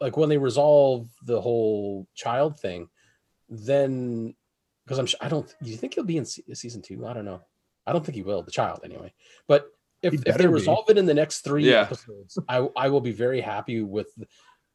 like 0.01 0.17
when 0.17 0.29
they 0.29 0.39
resolve 0.39 1.09
the 1.25 1.41
whole 1.41 2.07
child 2.15 2.59
thing, 2.61 2.89
then 3.49 4.35
because 4.85 4.99
I'm 4.99 5.07
sh- 5.07 5.15
I 5.21 5.29
don't. 5.29 5.47
Do 5.63 5.71
you 5.71 5.77
think 5.77 5.95
he'll 5.95 6.05
be 6.05 6.17
in 6.17 6.25
se- 6.25 6.45
season 6.55 6.83
two? 6.83 7.07
I 7.07 7.13
don't 7.13 7.25
know. 7.25 7.43
I 7.87 7.93
don't 7.93 8.05
think 8.05 8.17
he 8.17 8.23
will. 8.23 8.43
The 8.43 8.51
child 8.51 8.81
anyway, 8.85 9.13
but. 9.49 9.67
If, 10.03 10.15
if 10.15 10.39
they 10.39 10.47
be. 10.47 10.53
resolve 10.53 10.89
it 10.89 10.97
in 10.97 11.05
the 11.05 11.13
next 11.13 11.41
three 11.43 11.71
Yeah. 11.71 11.83
episodes, 11.83 12.39
I 12.49 12.67
I 12.75 12.89
will 12.89 13.03
be 13.03 13.13
very 13.13 13.43
happy 13.43 13.83
with 13.83 14.09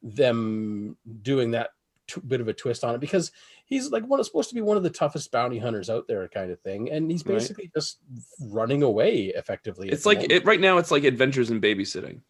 them 0.00 0.96
doing 1.22 1.50
that 1.50 1.70
t- 2.06 2.20
bit 2.26 2.40
of 2.40 2.48
a 2.48 2.52
twist 2.52 2.84
on 2.84 2.94
it 2.94 3.00
because 3.00 3.32
he's 3.64 3.90
like 3.90 4.04
one 4.06 4.22
supposed 4.24 4.48
to 4.48 4.54
be 4.54 4.60
one 4.60 4.76
of 4.76 4.82
the 4.82 4.90
toughest 4.90 5.30
bounty 5.32 5.58
hunters 5.58 5.90
out 5.90 6.06
there, 6.08 6.26
kind 6.28 6.50
of 6.50 6.60
thing, 6.60 6.90
and 6.90 7.10
he's 7.10 7.24
Right. 7.26 7.34
basically 7.34 7.70
just 7.74 7.98
running 8.40 8.82
away 8.82 9.26
effectively. 9.36 9.88
it's 9.90 10.06
like 10.06 10.18
moment. 10.18 10.32
it 10.32 10.44
right 10.44 10.60
now. 10.60 10.78
It's 10.78 10.90
like 10.90 11.04
Adventures 11.04 11.50
in 11.50 11.60
Babysitting. 11.60 12.20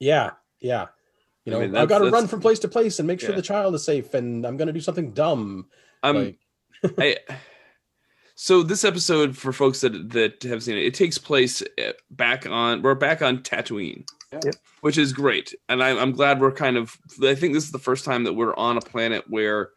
Yeah, 0.00 0.30
yeah. 0.60 0.86
You 1.44 1.52
I 1.52 1.54
know, 1.54 1.60
mean, 1.66 1.76
I've 1.76 1.88
got 1.88 1.98
to 1.98 2.10
run 2.10 2.28
from 2.28 2.40
place 2.40 2.58
to 2.60 2.68
place 2.68 2.98
and 2.98 3.06
make 3.06 3.20
sure 3.20 3.30
Yeah. 3.30 3.36
the 3.36 3.42
child 3.42 3.74
is 3.74 3.84
safe, 3.84 4.12
and 4.14 4.46
I'm 4.46 4.56
going 4.56 4.66
to 4.66 4.72
do 4.72 4.80
something 4.80 5.12
dumb. 5.12 5.66
I'm 6.02 6.16
like, 6.16 6.38
I 6.98 7.16
so 8.34 8.62
this 8.62 8.84
episode 8.84 9.36
for 9.36 9.52
folks 9.52 9.80
that 9.80 10.10
that 10.10 10.42
have 10.44 10.62
seen 10.62 10.76
it, 10.76 10.84
it 10.86 10.94
takes 10.94 11.18
place 11.18 11.62
uh, 11.62 11.92
back 12.10 12.46
on 12.46 12.82
we're 12.82 12.94
back 12.94 13.20
on 13.22 13.38
Tatooine, 13.38 14.06
Yep. 14.32 14.54
which 14.82 14.98
is 14.98 15.12
great, 15.12 15.54
and 15.68 15.82
I'm 15.82 15.98
I'm 15.98 16.12
glad 16.12 16.40
we're 16.40 16.52
kind 16.52 16.76
of. 16.76 16.96
I 17.22 17.34
think 17.34 17.54
this 17.54 17.64
is 17.64 17.72
the 17.72 17.78
first 17.78 18.04
time 18.04 18.24
that 18.24 18.34
we're 18.34 18.54
on 18.56 18.76
a 18.76 18.80
planet 18.80 19.24
where 19.28 19.70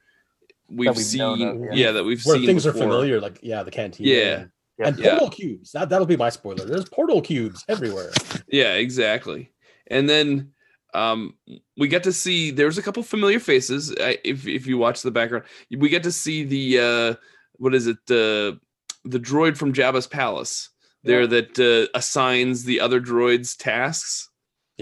we've, 0.70 0.90
we've 0.90 0.98
seen, 0.98 1.20
known 1.20 1.42
of, 1.42 1.62
yeah. 1.64 1.86
yeah. 1.86 1.92
that 1.94 2.04
we've 2.04 2.22
where 2.26 2.36
seen 2.38 2.46
things 2.48 2.68
are 2.68 2.74
familiar, 2.74 3.22
like 3.22 3.40
yeah, 3.42 3.64
the 3.64 3.72
canteen. 3.72 4.08
Yeah. 4.08 4.46
Yeah. 4.78 4.88
and 4.88 4.98
Yeah. 5.00 5.12
portal 5.12 5.30
cubes. 5.30 5.72
That 5.72 5.90
that'll 5.90 6.06
be 6.08 6.18
my 6.18 6.30
spoiler. 6.30 6.66
There's 6.66 6.90
portal 6.90 7.22
cubes 7.22 7.64
everywhere. 7.70 8.12
Yeah, 8.48 8.74
exactly. 8.74 9.52
And 9.88 10.10
then 10.10 10.52
um 10.94 11.36
we 11.78 11.88
get 11.88 12.04
to 12.04 12.12
see 12.12 12.52
there's 12.52 12.78
a 12.78 12.82
couple 12.82 13.04
familiar 13.04 13.40
faces 13.40 13.92
uh, 13.92 14.14
if 14.26 14.46
if 14.48 14.68
you 14.68 14.78
watch 14.78 15.02
the 15.02 15.12
background. 15.12 15.46
We 15.78 15.88
get 15.88 16.04
to 16.04 16.12
see 16.12 16.44
the 16.44 16.80
uh 16.80 17.16
what 17.58 17.74
is 17.76 17.88
it 17.88 17.98
the 18.08 18.60
the 19.06 19.20
droid 19.20 19.56
from 19.56 19.72
Jabba's 19.72 20.08
palace 20.08 20.70
there 21.04 21.22
Yeah. 21.22 21.28
that 21.28 21.60
uh, 21.60 21.98
assigns 21.98 22.64
the 22.66 22.80
other 22.82 23.00
droids 23.00 23.56
tasks. 23.58 24.30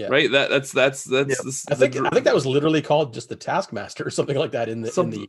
Yeah. 0.00 0.08
Right? 0.08 0.30
That 0.30 0.48
that's 0.50 0.72
that's 0.72 1.04
that's 1.04 1.28
Yep. 1.28 1.38
this- 1.44 1.66
I 1.70 1.74
think 1.74 1.92
dro- 1.94 2.06
I 2.06 2.10
think 2.10 2.24
that 2.24 2.34
was 2.34 2.46
literally 2.46 2.80
called 2.82 3.12
just 3.12 3.28
the 3.28 3.36
Taskmaster 3.36 4.06
or 4.06 4.10
something 4.10 4.36
like 4.36 4.52
that 4.52 4.68
in 4.68 4.80
the 4.80 4.92
in 5.00 5.10
the, 5.10 5.28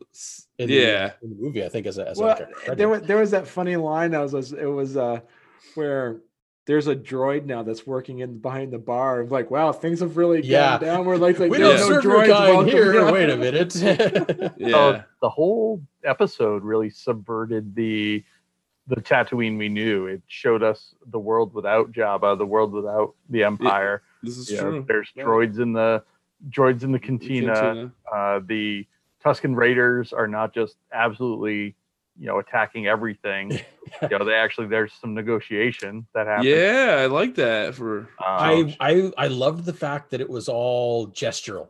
in 0.58 0.68
yeah. 0.70 1.10
uh, 1.12 1.24
in 1.24 1.30
the 1.30 1.36
movie. 1.36 1.64
I 1.64 1.68
think 1.68 1.86
as 1.86 1.98
a, 1.98 2.08
as 2.08 2.18
well, 2.18 2.38
a 2.68 2.74
there 2.74 2.88
was 2.88 3.02
there 3.02 3.18
was 3.18 3.30
that 3.32 3.46
funny 3.46 3.76
line 3.76 4.12
that 4.12 4.20
was, 4.20 4.32
was 4.32 4.52
it 4.52 4.64
was 4.64 4.96
uh 4.96 5.20
where 5.74 6.20
there's 6.64 6.86
a 6.86 6.94
droid 6.94 7.44
now 7.44 7.62
that's 7.64 7.86
working 7.86 8.20
in 8.20 8.38
behind 8.38 8.72
the 8.72 8.78
bar. 8.78 9.24
Like, 9.24 9.50
wow, 9.50 9.72
things 9.72 9.98
have 10.00 10.16
really 10.16 10.42
Yeah. 10.42 10.78
gone 10.78 10.80
down. 10.80 11.04
We're 11.04 11.16
like, 11.16 11.38
like 11.40 11.50
we 11.50 11.58
don't 11.58 11.74
Yeah. 11.76 11.80
no 11.80 11.88
serve 11.88 12.04
droids 12.04 12.28
kind 12.28 12.54
welcome 12.54 12.66
here. 12.68 12.94
Yeah. 12.94 13.10
Wait 13.10 13.30
a 13.30 13.36
minute. 13.36 13.74
Yeah. 14.56 14.70
So 14.70 15.02
the 15.20 15.28
whole 15.28 15.82
episode 16.04 16.62
really 16.62 16.88
subverted 16.90 17.74
the 17.74 18.24
the 18.88 18.96
Tatooine 18.96 19.58
we 19.58 19.68
knew. 19.68 20.06
It 20.06 20.22
showed 20.26 20.62
us 20.62 20.94
the 21.06 21.18
world 21.18 21.54
without 21.54 21.92
Jabba, 21.92 22.36
the 22.38 22.46
world 22.46 22.72
without 22.72 23.14
the 23.28 23.44
Empire. 23.44 24.02
This 24.22 24.38
is 24.38 24.50
You 24.50 24.56
know, 24.58 24.62
true. 24.70 24.84
there's 24.86 25.08
Yeah. 25.14 25.24
droids 25.24 25.58
in 25.60 25.72
the 25.72 26.02
droids 26.50 26.82
in 26.82 26.92
the 26.92 26.98
cantina. 26.98 27.54
Cantina. 27.54 27.92
Uh, 28.12 28.40
the 28.44 28.86
Tusken 29.24 29.54
Raiders 29.56 30.12
are 30.12 30.26
not 30.26 30.52
just 30.52 30.76
absolutely, 30.92 31.76
you 32.18 32.26
know, 32.26 32.38
attacking 32.40 32.86
everything. 32.88 33.50
you 34.02 34.08
know, 34.18 34.24
they 34.24 34.34
actually 34.34 34.66
there's 34.66 34.92
some 34.94 35.14
negotiation 35.14 36.06
that 36.14 36.26
happens. 36.26 36.46
Yeah, 36.48 36.96
I 37.00 37.06
like 37.06 37.34
that 37.36 37.74
for 37.74 38.00
Um, 38.00 38.06
I, 38.18 38.76
I 38.80 39.12
I 39.16 39.26
loved 39.28 39.64
the 39.64 39.72
fact 39.72 40.10
that 40.10 40.20
it 40.20 40.28
was 40.28 40.48
all 40.48 41.06
gestural. 41.08 41.68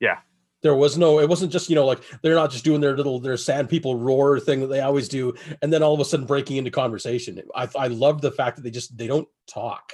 Yeah. 0.00 0.18
There 0.62 0.74
was 0.74 0.96
no, 0.96 1.20
it 1.20 1.28
wasn't 1.28 1.52
just, 1.52 1.68
you 1.68 1.74
know, 1.76 1.84
like 1.84 2.00
they're 2.22 2.34
not 2.34 2.50
just 2.50 2.64
doing 2.64 2.80
their 2.80 2.96
little 2.96 3.20
their 3.20 3.36
sand 3.36 3.68
people 3.68 3.96
roar 3.96 4.40
thing 4.40 4.60
that 4.60 4.68
they 4.68 4.80
always 4.80 5.08
do, 5.10 5.34
and 5.60 5.70
then 5.70 5.82
all 5.82 5.92
of 5.92 6.00
a 6.00 6.04
sudden 6.06 6.24
breaking 6.24 6.56
into 6.56 6.70
conversation. 6.70 7.40
I 7.54 7.68
I 7.78 7.88
loved 7.88 8.22
the 8.22 8.30
fact 8.32 8.56
that 8.56 8.62
they 8.62 8.70
just 8.70 8.96
they 8.96 9.06
don't 9.06 9.28
talk, 9.46 9.92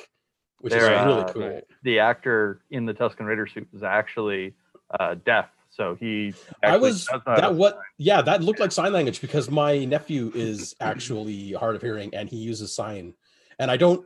which 0.60 0.74
is 0.74 0.80
They're, 0.82 1.06
really 1.06 1.22
uh, 1.22 1.32
cool. 1.32 1.60
the 1.82 1.98
actor 1.98 2.60
in 2.70 2.86
the 2.86 2.94
Tusken 2.94 3.26
Raider 3.26 3.46
suit 3.46 3.68
is 3.72 3.82
actually 3.82 4.54
uh, 4.98 5.16
deaf, 5.24 5.48
so 5.70 5.94
he. 5.94 6.34
I 6.62 6.76
was 6.76 7.08
that 7.26 7.54
what 7.54 7.80
yeah, 7.96 8.20
that 8.22 8.42
looked 8.42 8.60
like 8.60 8.72
sign 8.72 8.92
language 8.92 9.20
because 9.20 9.50
my 9.50 9.84
nephew 9.84 10.30
is 10.34 10.74
actually 10.80 11.52
hard 11.52 11.76
of 11.76 11.82
hearing 11.82 12.14
and 12.14 12.28
he 12.28 12.36
uses 12.36 12.74
sign. 12.74 13.14
And 13.58 13.70
I 13.70 13.76
don't 13.76 14.04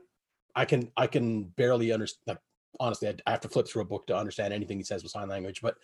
I 0.55 0.65
can 0.65 0.91
I 0.97 1.07
can 1.07 1.45
barely 1.45 1.93
understand 1.93 2.23
like 2.27 2.39
honestly 2.79 3.09
I, 3.09 3.15
I 3.27 3.31
have 3.31 3.41
to 3.41 3.49
flip 3.49 3.67
through 3.67 3.83
a 3.83 3.87
book 3.87 4.07
to 4.09 4.17
understand 4.17 4.53
anything 4.53 4.79
he 4.79 4.85
says 4.85 5.03
with 5.03 5.13
sign 5.13 5.29
language, 5.29 5.63
but 5.63 5.77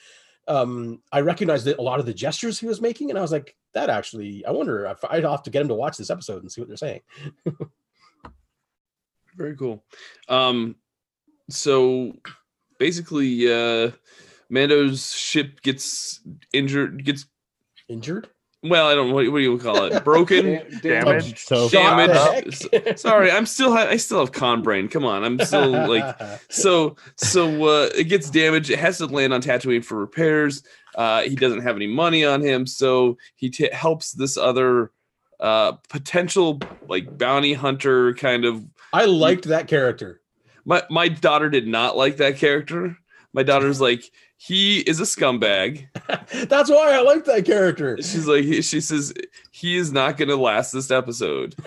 um 0.48 1.02
I 1.10 1.20
recognized 1.20 1.64
that 1.64 1.78
a 1.78 1.82
lot 1.82 1.98
of 1.98 2.06
the 2.06 2.14
gestures 2.14 2.60
he 2.60 2.66
was 2.66 2.80
making 2.80 3.10
and 3.10 3.18
I 3.18 3.22
was 3.22 3.32
like 3.32 3.56
that 3.74 3.90
actually 3.90 4.44
I 4.44 4.50
wonder 4.50 4.86
if 4.86 5.04
I'd 5.08 5.24
have 5.24 5.42
to 5.44 5.50
get 5.50 5.62
him 5.62 5.68
to 5.68 5.74
watch 5.74 5.96
this 5.96 6.10
episode 6.10 6.42
and 6.42 6.52
see 6.52 6.60
what 6.60 6.68
they're 6.68 6.76
saying. 6.76 7.00
Very 9.40 9.56
cool. 9.56 9.82
Um, 10.28 10.76
so 11.48 12.12
basically, 12.78 13.50
uh, 13.50 13.90
Mando's 14.50 15.12
ship 15.12 15.62
gets 15.62 16.20
injured. 16.52 17.04
Gets 17.06 17.24
Injured? 17.88 18.28
well, 18.62 18.86
I 18.88 18.94
don't 18.94 19.12
what, 19.12 19.26
what 19.32 19.38
do 19.38 19.42
you 19.42 19.56
call 19.58 19.84
it? 19.86 20.04
Broken, 20.04 20.44
Da- 20.82 21.00
Damage. 21.00 21.42
So 21.46 21.70
damaged. 21.70 22.12
the 22.70 22.78
heck? 22.78 22.86
S- 22.88 23.00
Sorry, 23.00 23.30
I'm 23.32 23.46
still 23.46 23.72
ha- 23.72 23.88
I 23.88 23.96
still 23.96 24.18
have 24.20 24.32
con 24.32 24.60
brain. 24.62 24.86
Come 24.88 25.06
on, 25.06 25.24
I'm 25.24 25.38
still 25.40 25.70
like 25.70 26.20
so 26.50 26.96
so. 27.16 27.64
Uh, 27.64 27.88
it 27.96 28.04
gets 28.04 28.28
damaged. 28.28 28.68
It 28.68 28.78
has 28.78 28.98
to 28.98 29.06
land 29.06 29.32
on 29.32 29.40
Tatooine 29.40 29.82
for 29.82 29.98
repairs. 29.98 30.62
Uh, 30.94 31.22
he 31.22 31.34
doesn't 31.34 31.62
have 31.62 31.76
any 31.76 31.86
money 31.86 32.24
on 32.26 32.42
him, 32.42 32.66
so 32.66 33.16
he 33.36 33.48
t- 33.48 33.70
helps 33.72 34.12
this 34.12 34.36
other 34.36 34.90
uh 35.40 35.72
potential 35.88 36.60
like 36.86 37.16
bounty 37.16 37.54
hunter 37.54 38.12
kind 38.14 38.44
of 38.44 38.62
I 38.92 39.04
liked 39.04 39.44
that 39.44 39.68
character. 39.68 40.20
my 40.64 40.82
my 40.90 41.08
daughter 41.08 41.48
did 41.50 41.66
not 41.66 41.96
like 41.96 42.16
that 42.18 42.36
character 42.36 42.96
my 43.32 43.44
daughter's 43.44 43.80
like, 43.88 44.02
he 44.36 44.80
is 44.80 44.98
a 44.98 45.04
scumbag. 45.04 45.86
That's 46.48 46.68
why 46.68 46.94
I 46.94 47.00
like 47.02 47.24
that 47.26 47.44
character. 47.44 47.96
She's 47.98 48.26
like, 48.26 48.42
she 48.64 48.80
says 48.80 49.14
he 49.52 49.76
is 49.76 49.92
not 49.92 50.16
going 50.16 50.30
to 50.30 50.36
last 50.36 50.72
this 50.72 50.90
episode. 50.90 51.54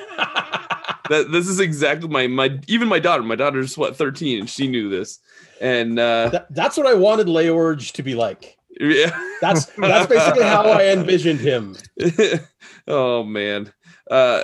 That 1.10 1.34
this 1.34 1.50
is 1.50 1.60
exactly 1.60 2.08
my 2.08 2.28
my 2.28 2.60
even 2.68 2.88
my 2.88 2.98
daughter. 3.00 3.24
My 3.24 3.36
daughter's 3.36 3.78
what 3.78 3.98
thirteen, 3.98 4.40
and 4.40 4.50
she 4.50 4.68
knew 4.70 4.90
this. 4.90 5.20
And 5.60 6.00
uh, 6.00 6.30
That- 6.30 6.54
that's 6.54 6.78
what 6.78 6.88
I 6.88 6.94
wanted 6.94 7.28
Leorge 7.28 7.92
to 7.94 8.04
be 8.04 8.16
like. 8.16 8.58
yeah, 8.80 9.12
That's 9.42 9.66
that's 9.66 10.08
basically 10.08 10.44
how 10.44 10.64
I 10.64 10.86
envisioned 10.94 11.42
him. 11.42 11.76
oh 12.88 13.24
man. 13.26 13.74
Uh, 14.10 14.44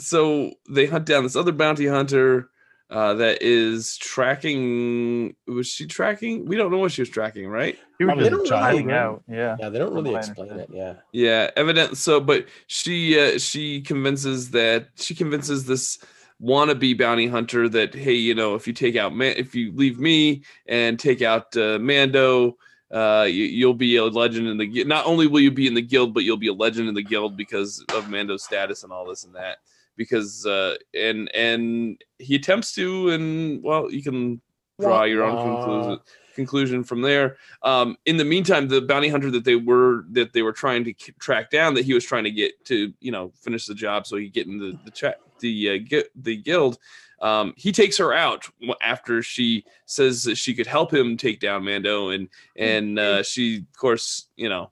so 0.00 0.52
they 0.68 0.86
hunt 0.86 1.06
down 1.06 1.22
this 1.22 1.36
other 1.36 1.52
bounty 1.52 1.86
hunter 1.86 2.50
uh, 2.90 3.14
that 3.14 3.40
is 3.40 3.96
tracking. 3.98 5.36
Was 5.46 5.68
she 5.68 5.86
tracking? 5.86 6.46
We 6.46 6.56
don't 6.56 6.70
know 6.70 6.78
what 6.78 6.92
she 6.92 7.02
was 7.02 7.08
tracking, 7.08 7.48
right? 7.48 7.78
He 7.98 8.04
was 8.04 8.14
Probably 8.14 8.30
just 8.30 8.50
the 8.50 8.92
out. 8.92 9.22
Yeah. 9.28 9.56
Yeah, 9.60 9.68
they 9.68 9.78
don't 9.78 9.94
really 9.94 10.04
From 10.06 10.12
what 10.12 10.24
I 10.24 10.26
explain 10.26 10.58
it. 10.58 10.70
Yeah. 10.72 10.94
Yeah, 11.12 11.50
evident. 11.56 11.96
So, 11.96 12.20
but 12.20 12.46
she 12.66 13.18
uh, 13.18 13.38
she 13.38 13.80
convinces 13.82 14.50
that 14.50 14.88
she 14.96 15.14
convinces 15.14 15.66
this 15.66 15.98
wannabe 16.42 16.98
bounty 16.98 17.28
hunter 17.28 17.68
that 17.68 17.94
hey, 17.94 18.14
you 18.14 18.34
know, 18.34 18.54
if 18.54 18.66
you 18.66 18.72
take 18.72 18.96
out 18.96 19.14
Man, 19.14 19.34
if 19.36 19.54
you 19.54 19.72
leave 19.72 20.00
me 20.00 20.42
and 20.66 20.98
take 20.98 21.22
out 21.22 21.56
uh, 21.56 21.78
Mando, 21.78 22.56
uh, 22.90 23.26
you, 23.28 23.44
you'll 23.44 23.74
be 23.74 23.96
a 23.96 24.04
legend 24.04 24.48
in 24.48 24.56
the. 24.56 24.66
gui- 24.66 24.84
Not 24.84 25.06
only 25.06 25.28
will 25.28 25.40
you 25.40 25.52
be 25.52 25.68
in 25.68 25.74
the 25.74 25.82
guild, 25.82 26.12
but 26.12 26.24
you'll 26.24 26.36
be 26.36 26.48
a 26.48 26.54
legend 26.54 26.88
in 26.88 26.94
the 26.94 27.04
guild 27.04 27.36
because 27.36 27.84
of 27.94 28.10
Mando's 28.10 28.42
status 28.42 28.82
and 28.82 28.92
all 28.92 29.06
this 29.06 29.22
and 29.22 29.34
that. 29.36 29.58
Because 30.00 30.46
uh, 30.46 30.76
and 30.94 31.30
and 31.34 32.02
he 32.18 32.36
attempts 32.36 32.72
to, 32.76 33.10
and 33.10 33.62
well, 33.62 33.92
you 33.92 34.02
can 34.02 34.40
draw 34.80 35.04
your 35.04 35.24
own 35.24 35.36
conclusion 35.36 35.98
conclusion 36.34 36.82
from 36.82 37.02
there. 37.02 37.36
Um, 37.62 37.96
in 38.06 38.16
the 38.16 38.24
meantime, 38.24 38.66
the 38.66 38.80
bounty 38.80 39.08
hunter 39.08 39.30
that 39.32 39.44
they 39.44 39.56
were 39.56 40.06
that 40.12 40.32
they 40.32 40.40
were 40.40 40.54
trying 40.54 40.84
to 40.84 40.94
k- 40.94 41.12
track 41.20 41.50
down, 41.50 41.74
that 41.74 41.84
he 41.84 41.92
was 41.92 42.04
trying 42.04 42.24
to 42.24 42.30
get 42.30 42.64
to, 42.64 42.92
you 43.00 43.12
know, 43.12 43.30
finish 43.34 43.66
the 43.66 43.74
job 43.74 44.06
so 44.06 44.16
he 44.16 44.30
get 44.30 44.46
in 44.46 44.58
the 44.58 44.78
the 44.86 44.90
chat 44.90 45.20
the 45.40 45.70
uh, 45.70 45.78
get 45.86 46.10
the 46.24 46.36
guild. 46.36 46.78
Um, 47.20 47.52
he 47.56 47.72
takes 47.72 47.98
her 47.98 48.14
out 48.14 48.48
after 48.80 49.22
she 49.22 49.66
says 49.84 50.22
that 50.24 50.36
she 50.36 50.54
could 50.54 50.66
help 50.66 50.92
him 50.92 51.18
take 51.18 51.40
down 51.40 51.64
Mando, 51.64 52.10
and 52.10 52.28
and 52.56 52.98
uh, 52.98 53.22
she, 53.22 53.58
of 53.58 53.78
course, 53.78 54.28
you 54.36 54.48
know, 54.48 54.70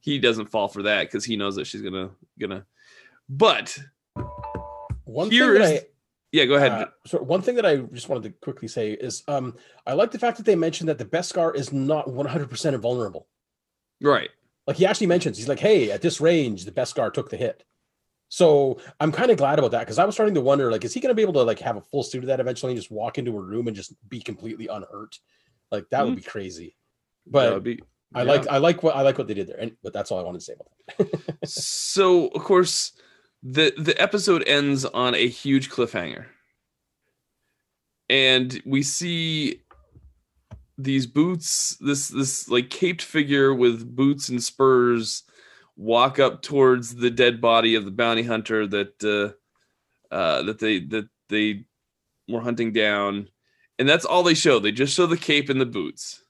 he 0.00 0.18
doesn't 0.18 0.50
fall 0.50 0.68
for 0.68 0.82
that 0.84 1.04
because 1.04 1.24
he 1.24 1.36
knows 1.36 1.56
that 1.56 1.66
she's 1.66 1.82
gonna 1.82 2.10
gonna. 2.38 2.64
But 3.28 3.78
One 5.04 5.30
Here 5.30 5.52
thing 5.52 5.62
that 5.62 5.74
is- 5.74 5.80
I, 5.82 5.86
yeah, 6.32 6.44
go 6.44 6.54
ahead. 6.54 6.72
Uh, 6.72 6.86
so 7.06 7.18
one 7.18 7.40
thing 7.40 7.54
that 7.56 7.64
I 7.64 7.76
just 7.76 8.08
wanted 8.08 8.24
to 8.24 8.30
quickly 8.40 8.68
say 8.68 8.92
is 8.92 9.22
um, 9.28 9.56
I 9.86 9.94
like 9.94 10.10
the 10.10 10.18
fact 10.18 10.36
that 10.36 10.44
they 10.44 10.56
mentioned 10.56 10.88
that 10.90 10.98
the 10.98 11.06
Beskar 11.06 11.54
is 11.54 11.72
not 11.72 12.06
100% 12.06 12.74
invulnerable. 12.74 13.26
right. 14.00 14.30
Like 14.66 14.76
he 14.76 14.84
actually 14.84 15.06
mentions, 15.06 15.38
he's 15.38 15.48
like, 15.48 15.60
"Hey, 15.60 15.90
at 15.90 16.02
this 16.02 16.20
range, 16.20 16.66
the 16.66 16.70
Beskar 16.70 17.10
took 17.10 17.30
the 17.30 17.38
hit." 17.38 17.64
So 18.28 18.78
I'm 19.00 19.12
kind 19.12 19.30
of 19.30 19.38
glad 19.38 19.58
about 19.58 19.70
that 19.70 19.80
because 19.80 19.98
I 19.98 20.04
was 20.04 20.14
starting 20.14 20.34
to 20.34 20.42
wonder, 20.42 20.70
like, 20.70 20.84
is 20.84 20.92
he 20.92 21.00
going 21.00 21.08
to 21.08 21.14
be 21.14 21.22
able 21.22 21.32
to 21.32 21.42
like 21.42 21.58
have 21.60 21.78
a 21.78 21.80
full 21.80 22.02
suit 22.02 22.22
of 22.22 22.26
that 22.26 22.38
eventually, 22.38 22.72
and 22.72 22.78
just 22.78 22.90
walk 22.90 23.16
into 23.16 23.34
a 23.34 23.40
room 23.40 23.66
and 23.66 23.74
just 23.74 23.94
be 24.10 24.20
completely 24.20 24.66
unhurt? 24.66 25.16
Like 25.70 25.88
that 25.88 26.04
would 26.04 26.16
be 26.16 26.20
crazy. 26.22 26.76
But 27.26 27.62
be- 27.62 27.80
I 28.14 28.24
yeah. 28.24 28.30
like 28.30 28.46
I 28.48 28.58
like 28.58 28.82
what 28.82 28.94
I 28.94 29.00
like 29.00 29.16
what 29.16 29.26
they 29.26 29.32
did 29.32 29.46
there, 29.46 29.58
and 29.58 29.74
but 29.82 29.94
that's 29.94 30.10
all 30.10 30.20
I 30.20 30.22
wanted 30.22 30.40
to 30.40 30.44
say 30.44 30.52
about 30.52 30.68
that. 31.10 31.48
so 31.48 32.26
of 32.28 32.44
course 32.44 32.92
the 33.42 33.72
the 33.76 34.00
episode 34.00 34.42
ends 34.46 34.84
on 34.84 35.14
a 35.14 35.28
huge 35.28 35.70
cliffhanger. 35.70 36.26
And 38.10 38.60
we 38.64 38.82
see 38.82 39.60
these 40.76 41.06
boots 41.06 41.76
this 41.80 42.08
this 42.08 42.48
like 42.48 42.70
caped 42.70 43.02
figure 43.02 43.52
with 43.52 43.94
boots 43.96 44.28
and 44.28 44.42
spurs 44.42 45.24
walk 45.76 46.18
up 46.18 46.40
towards 46.42 46.94
the 46.94 47.10
dead 47.10 47.40
body 47.40 47.74
of 47.74 47.84
the 47.84 47.90
bounty 47.90 48.22
hunter 48.22 48.66
that 48.66 49.04
uh 49.04 50.14
uh 50.14 50.42
that 50.42 50.58
they 50.58 50.80
that 50.80 51.08
they 51.28 51.64
were 52.28 52.40
hunting 52.40 52.72
down. 52.72 53.28
And 53.78 53.88
that's 53.88 54.04
all 54.04 54.22
they 54.22 54.34
show. 54.34 54.58
They 54.58 54.72
just 54.72 54.94
show 54.94 55.06
the 55.06 55.16
cape 55.16 55.48
and 55.48 55.60
the 55.60 55.66
boots. 55.66 56.22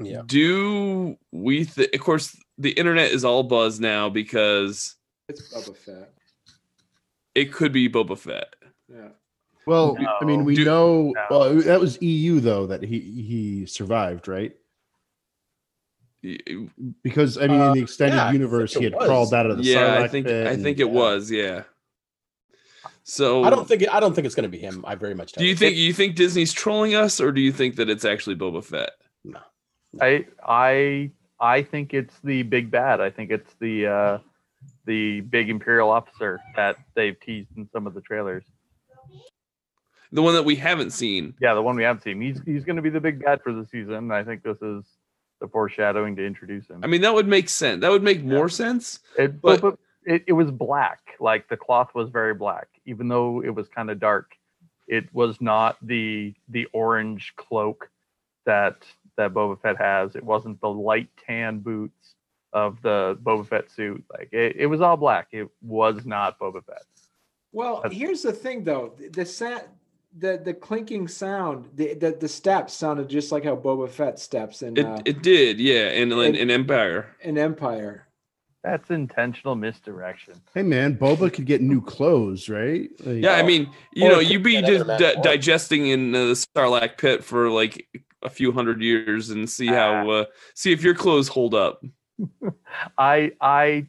Yeah, 0.00 0.22
do 0.26 1.16
we 1.32 1.64
th- 1.64 1.90
of 1.92 2.00
course 2.00 2.36
the 2.58 2.70
internet 2.72 3.10
is 3.10 3.24
all 3.24 3.42
buzz 3.42 3.80
now 3.80 4.08
because 4.08 4.94
It's 5.28 5.52
Boba 5.52 5.76
Fett. 5.76 6.12
It 7.36 7.52
could 7.52 7.72
be 7.72 7.88
Boba 7.88 8.18
Fett. 8.18 8.54
Yeah. 8.92 9.08
Well, 9.66 9.96
I 10.20 10.24
mean, 10.24 10.44
we 10.44 10.54
Do- 10.56 10.64
know. 10.64 11.12
No. 11.14 11.24
Well, 11.30 11.54
that 11.62 11.80
was 11.80 12.00
EU 12.00 12.40
though 12.40 12.66
that 12.66 12.82
he 12.82 12.98
he 13.00 13.66
survived, 13.66 14.28
right? 14.28 14.54
Because 17.02 17.38
I 17.38 17.46
mean, 17.46 17.60
in 17.60 17.72
the 17.74 17.82
extended 17.82 18.16
yeah, 18.16 18.32
universe, 18.32 18.74
he 18.74 18.84
had 18.84 18.94
was. 18.94 19.06
crawled 19.06 19.34
out 19.34 19.46
of 19.46 19.58
the 19.58 19.62
Yeah, 19.64 19.98
I 20.00 20.08
think 20.08 20.26
pit 20.26 20.46
I 20.46 20.50
and- 20.52 20.62
think 20.62 20.78
it 20.80 20.86
yeah. 20.86 20.92
was. 20.92 21.30
Yeah. 21.30 21.62
So 23.04 23.44
I 23.44 23.50
don't 23.50 23.68
think 23.68 23.82
it, 23.82 23.94
I 23.94 24.00
don't 24.00 24.14
think 24.14 24.26
it's 24.26 24.34
going 24.34 24.50
to 24.50 24.56
be 24.56 24.58
him. 24.58 24.84
I 24.86 24.96
very 24.96 25.14
much. 25.14 25.32
doubt 25.32 25.40
Do 25.40 25.46
you 25.46 25.52
it. 25.52 25.58
think 25.58 25.76
you 25.76 25.92
think 25.92 26.16
Disney's 26.16 26.52
trolling 26.52 26.96
us, 26.96 27.20
or 27.20 27.30
do 27.30 27.40
you 27.40 27.52
think 27.52 27.76
that 27.76 27.88
it's 27.88 28.04
actually 28.04 28.34
Boba 28.34 28.64
Fett? 28.64 28.90
No, 29.24 29.38
I 30.00 30.26
I 30.44 31.10
I 31.38 31.62
think 31.62 31.94
it's 31.94 32.18
the 32.24 32.42
big 32.42 32.70
bad. 32.72 33.00
I 33.00 33.10
think 33.10 33.30
it's 33.30 33.54
the 33.60 33.86
uh, 33.86 34.18
the 34.86 35.20
big 35.22 35.50
imperial 35.50 35.90
officer 35.90 36.40
that 36.54 36.76
they've 36.94 37.18
teased 37.20 37.48
in 37.56 37.68
some 37.72 37.86
of 37.86 37.94
the 37.94 38.00
trailers. 38.00 38.44
The 40.12 40.22
one 40.22 40.34
that 40.34 40.44
we 40.44 40.56
haven't 40.56 40.90
seen. 40.92 41.34
Yeah, 41.40 41.54
the 41.54 41.62
one 41.62 41.76
we 41.76 41.82
haven't 41.82 42.02
seen. 42.02 42.20
He's 42.20 42.40
he's 42.46 42.64
going 42.64 42.76
to 42.76 42.82
be 42.82 42.90
the 42.90 43.00
big 43.00 43.22
bad 43.24 43.42
for 43.42 43.52
the 43.52 43.66
season. 43.66 44.10
I 44.12 44.22
think 44.22 44.42
this 44.42 44.56
is 44.62 44.84
the 45.40 45.48
foreshadowing 45.48 46.16
to 46.16 46.24
introduce 46.24 46.66
him. 46.68 46.80
I 46.82 46.86
mean, 46.86 47.02
that 47.02 47.12
would 47.12 47.28
make 47.28 47.48
sense. 47.48 47.80
That 47.82 47.90
would 47.90 48.02
make 48.02 48.24
more 48.24 48.48
sense. 48.48 49.00
it, 49.18 49.40
but- 49.42 49.60
but, 49.60 49.78
it, 50.04 50.22
it 50.28 50.32
was 50.32 50.52
black. 50.52 51.00
Like 51.18 51.48
the 51.48 51.56
cloth 51.56 51.92
was 51.94 52.10
very 52.10 52.32
black, 52.32 52.68
even 52.86 53.08
though 53.08 53.42
it 53.42 53.50
was 53.52 53.66
kind 53.68 53.90
of 53.90 53.98
dark. 53.98 54.30
It 54.86 55.12
was 55.12 55.40
not 55.40 55.76
the 55.82 56.32
the 56.48 56.66
orange 56.72 57.34
cloak 57.36 57.90
that 58.44 58.76
that 59.16 59.34
Boba 59.34 59.60
Fett 59.60 59.76
has. 59.78 60.14
It 60.14 60.22
wasn't 60.22 60.60
the 60.60 60.68
light 60.68 61.08
tan 61.26 61.58
boots 61.58 62.14
of 62.52 62.80
the 62.82 63.18
Boba 63.22 63.46
Fett 63.46 63.70
suit. 63.70 64.04
Like 64.12 64.28
it, 64.32 64.56
it 64.56 64.66
was 64.66 64.80
all 64.80 64.96
black. 64.96 65.28
It 65.32 65.48
was 65.62 66.04
not 66.04 66.38
Boba 66.38 66.64
Fett. 66.64 66.82
Well, 67.52 67.80
That's- 67.82 67.98
here's 67.98 68.22
the 68.22 68.32
thing, 68.32 68.64
though. 68.64 68.94
The 69.12 69.24
sa- 69.24 69.60
the 70.18 70.40
the 70.42 70.54
clinking 70.54 71.08
sound, 71.08 71.68
the, 71.74 71.94
the 71.94 72.12
the 72.12 72.28
steps 72.28 72.72
sounded 72.74 73.08
just 73.08 73.32
like 73.32 73.44
how 73.44 73.56
Boba 73.56 73.88
Fett 73.88 74.18
steps 74.18 74.62
in 74.62 74.76
It 74.76 74.86
uh, 74.86 74.98
it 75.04 75.22
did, 75.22 75.60
yeah. 75.60 75.90
In 75.90 76.10
in, 76.12 76.34
in 76.34 76.50
Empire. 76.50 77.14
in 77.20 77.36
Empire. 77.38 78.02
That's 78.64 78.90
intentional 78.90 79.54
misdirection. 79.54 80.34
Hey 80.52 80.62
man, 80.64 80.96
Boba 80.96 81.32
could 81.32 81.46
get 81.46 81.60
new 81.62 81.80
clothes, 81.80 82.48
right? 82.48 82.90
Like, 83.04 83.22
Yeah, 83.22 83.34
I 83.34 83.42
mean, 83.44 83.70
you 83.94 84.08
know, 84.08 84.18
you'd 84.18 84.42
be 84.42 84.60
just 84.62 84.88
other 84.88 84.98
di- 84.98 85.20
digesting 85.22 85.86
in 85.86 86.12
uh, 86.14 86.24
the 86.26 86.32
Sarlacc 86.56 86.98
pit 86.98 87.22
for 87.22 87.48
like 87.48 87.86
a 88.22 88.30
few 88.30 88.50
hundred 88.50 88.82
years 88.82 89.30
and 89.30 89.48
see 89.48 89.68
how 89.68 90.10
uh, 90.10 90.24
see 90.54 90.72
if 90.72 90.82
your 90.82 90.94
clothes 90.94 91.28
hold 91.28 91.54
up. 91.54 91.80
I 92.98 93.32
I 93.40 93.86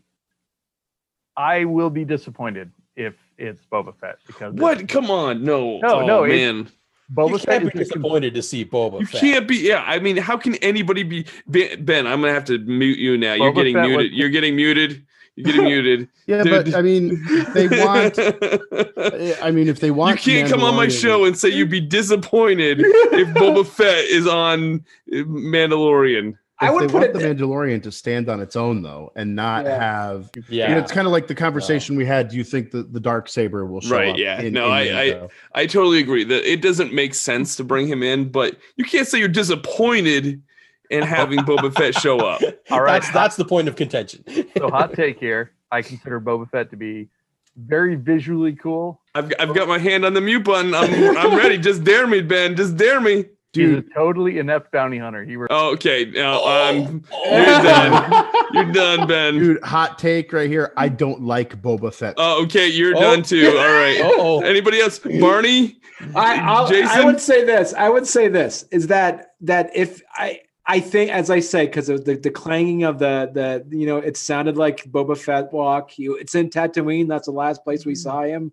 I 1.35 1.65
will 1.65 1.89
be 1.89 2.03
disappointed 2.05 2.71
if 2.95 3.13
it's 3.37 3.63
Boba 3.71 3.93
Fett 3.99 4.17
because 4.25 4.53
What? 4.55 4.87
Come 4.89 5.09
on, 5.11 5.43
no, 5.43 5.79
No, 5.79 6.01
oh, 6.01 6.05
no, 6.05 6.25
man. 6.25 6.69
Boba 7.13 7.29
you 7.31 7.37
Fett 7.37 7.61
can't 7.61 7.73
be 7.73 7.79
is 7.81 7.87
the 7.89 7.95
disappointed 7.95 8.33
to 8.33 8.41
see 8.41 8.65
Boba 8.65 8.99
You 8.99 9.05
Fett. 9.05 9.21
can't 9.21 9.47
be. 9.47 9.55
Yeah, 9.57 9.83
I 9.85 9.99
mean, 9.99 10.17
how 10.17 10.35
can 10.35 10.55
anybody 10.55 11.03
be? 11.03 11.25
Ben, 11.47 11.85
ben 11.85 12.05
I'm 12.07 12.21
gonna 12.21 12.33
have 12.33 12.45
to 12.45 12.57
mute 12.57 12.97
you 12.99 13.17
now. 13.17 13.33
You're 13.35 13.53
getting 13.53 13.75
Fett 13.75 13.83
was- 13.87 13.97
muted. 13.97 14.13
You're 14.13 14.29
getting 14.29 14.55
muted. 14.55 15.05
You're 15.35 15.45
getting 15.53 15.63
muted. 15.65 16.09
yeah, 16.25 16.41
Dude. 16.43 16.65
but 16.65 16.73
I 16.75 16.81
mean, 16.81 17.23
they 17.53 17.67
want. 17.67 18.17
I 19.43 19.51
mean, 19.51 19.67
if 19.69 19.79
they 19.79 19.91
want, 19.91 20.25
you 20.25 20.33
can't 20.33 20.49
come 20.49 20.63
on 20.63 20.75
my 20.75 20.87
show 20.87 21.25
and 21.25 21.37
say 21.37 21.49
you'd 21.49 21.69
be 21.69 21.79
disappointed 21.79 22.79
if 22.83 23.27
Boba 23.35 23.65
Fett 23.65 24.03
is 24.05 24.25
on 24.27 24.83
Mandalorian. 25.13 26.37
I 26.59 26.71
would 26.71 26.83
they 26.83 26.87
put 26.87 26.93
want 26.93 27.05
it. 27.05 27.13
the 27.13 27.19
Mandalorian 27.19 27.83
to 27.83 27.91
stand 27.91 28.29
on 28.29 28.39
its 28.41 28.55
own 28.55 28.81
though, 28.81 29.11
and 29.15 29.35
not 29.35 29.65
Yeah. 29.65 29.79
have. 29.79 30.31
yeah, 30.49 30.69
You 30.69 30.75
know, 30.75 30.81
it's 30.81 30.91
kind 30.91 31.05
of 31.05 31.11
like 31.13 31.27
the 31.27 31.35
conversation 31.35 31.95
we 31.95 32.05
had. 32.05 32.29
Do 32.29 32.37
you 32.37 32.43
think 32.43 32.71
that 32.71 32.93
the 32.93 32.99
dark 32.99 33.29
saber 33.29 33.65
will 33.65 33.81
show 33.81 33.89
up? 33.95 33.99
Right, 34.01 34.09
up? 34.11 34.17
yeah. 34.17 34.41
in- 34.41 34.53
No, 34.53 34.65
in 34.65 34.71
I- 34.71 35.11
I- 35.11 35.27
I 35.53 35.65
totally 35.67 35.99
agree 35.99 36.23
that 36.23 36.51
it 36.51 36.61
doesn't 36.61 36.93
make 36.93 37.13
sense 37.13 37.55
to 37.57 37.63
bring 37.63 37.87
him 37.87 38.01
in, 38.01 38.29
but 38.29 38.57
you 38.75 38.85
can't 38.85 39.07
say 39.07 39.19
you're 39.19 39.27
disappointed 39.27 40.41
in 40.89 41.03
having 41.03 41.39
Boba 41.39 41.73
Fett 41.75 41.93
show 41.95 42.17
up. 42.27 42.41
All 42.71 42.81
right, 42.81 43.01
that's 43.01 43.11
that's 43.13 43.35
the 43.35 43.45
point 43.45 43.67
of 43.67 43.75
contention. 43.75 44.23
so 44.57 44.69
hot 44.69 44.93
take 44.93 45.19
here. 45.19 45.51
I 45.71 45.81
consider 45.81 46.19
Boba 46.21 46.49
Fett 46.49 46.69
to 46.71 46.77
be 46.77 47.09
very 47.57 47.95
visually 47.95 48.53
cool. 48.53 49.01
I've, 49.15 49.31
I've 49.39 49.53
got 49.53 49.67
my 49.67 49.79
hand 49.79 50.05
on 50.05 50.13
the 50.13 50.21
mute 50.21 50.43
button. 50.43 50.73
I'm, 50.73 51.17
I'm 51.17 51.35
ready. 51.35 51.57
Just 51.57 51.83
dare 51.83 52.07
me, 52.07 52.21
Ben. 52.21 52.55
Just 52.55 52.77
dare 52.77 53.01
me. 53.01 53.25
He's 53.53 53.69
dude. 53.69 53.85
a 53.89 53.93
totally 53.93 54.39
inept 54.39 54.71
bounty 54.71 54.97
hunter. 54.97 55.23
He 55.23 55.37
were 55.37 55.47
Oh, 55.49 55.71
okay. 55.73 56.05
Now 56.05 56.39
Oh, 56.43 56.47
I'm 56.47 57.03
oh. 57.11 57.35
you're 57.35 57.63
done. 57.63 58.27
You're 58.53 58.73
done, 58.73 59.07
Ben. 59.07 59.33
Dude, 59.39 59.63
hot 59.63 59.97
take 59.97 60.31
right 60.33 60.49
here. 60.49 60.73
I 60.77 60.89
don't 60.89 61.23
like 61.23 61.61
Boba 61.61 61.93
Fett. 61.93 62.15
Oh, 62.17 62.43
okay, 62.43 62.67
you're 62.67 62.95
Oh. 62.95 62.99
done 62.99 63.23
too. 63.23 63.47
All 63.49 63.53
right. 63.73 63.99
Oh, 64.03 64.41
Anybody 64.41 64.79
else? 64.79 64.99
Barney? 64.99 65.79
I 66.15 66.35
I'll, 66.39 66.69
I 66.89 67.03
would 67.03 67.19
say 67.19 67.43
this. 67.43 67.73
I 67.73 67.89
would 67.89 68.05
say 68.05 68.27
this 68.27 68.65
is 68.71 68.87
that 68.87 69.33
that 69.41 69.71
if 69.75 70.01
I 70.13 70.41
I 70.67 70.79
think 70.79 71.09
as 71.11 71.31
I 71.31 71.39
say 71.39 71.65
because 71.65 71.89
of 71.89 72.05
the, 72.05 72.15
the 72.17 72.29
clanging 72.29 72.83
of 72.83 72.99
the 72.99 73.31
the 73.33 73.65
you 73.75 73.87
know 73.87 73.97
it 73.97 74.15
sounded 74.17 74.57
like 74.57 74.83
Boba 74.91 75.17
Fett 75.17 75.51
walk. 75.53 75.89
He, 75.89 76.05
it's 76.05 76.35
in 76.35 76.49
Tatooine. 76.51 77.07
That's 77.07 77.25
the 77.25 77.31
last 77.31 77.63
place 77.63 77.85
we 77.85 77.95
saw 77.95 78.21
him, 78.23 78.51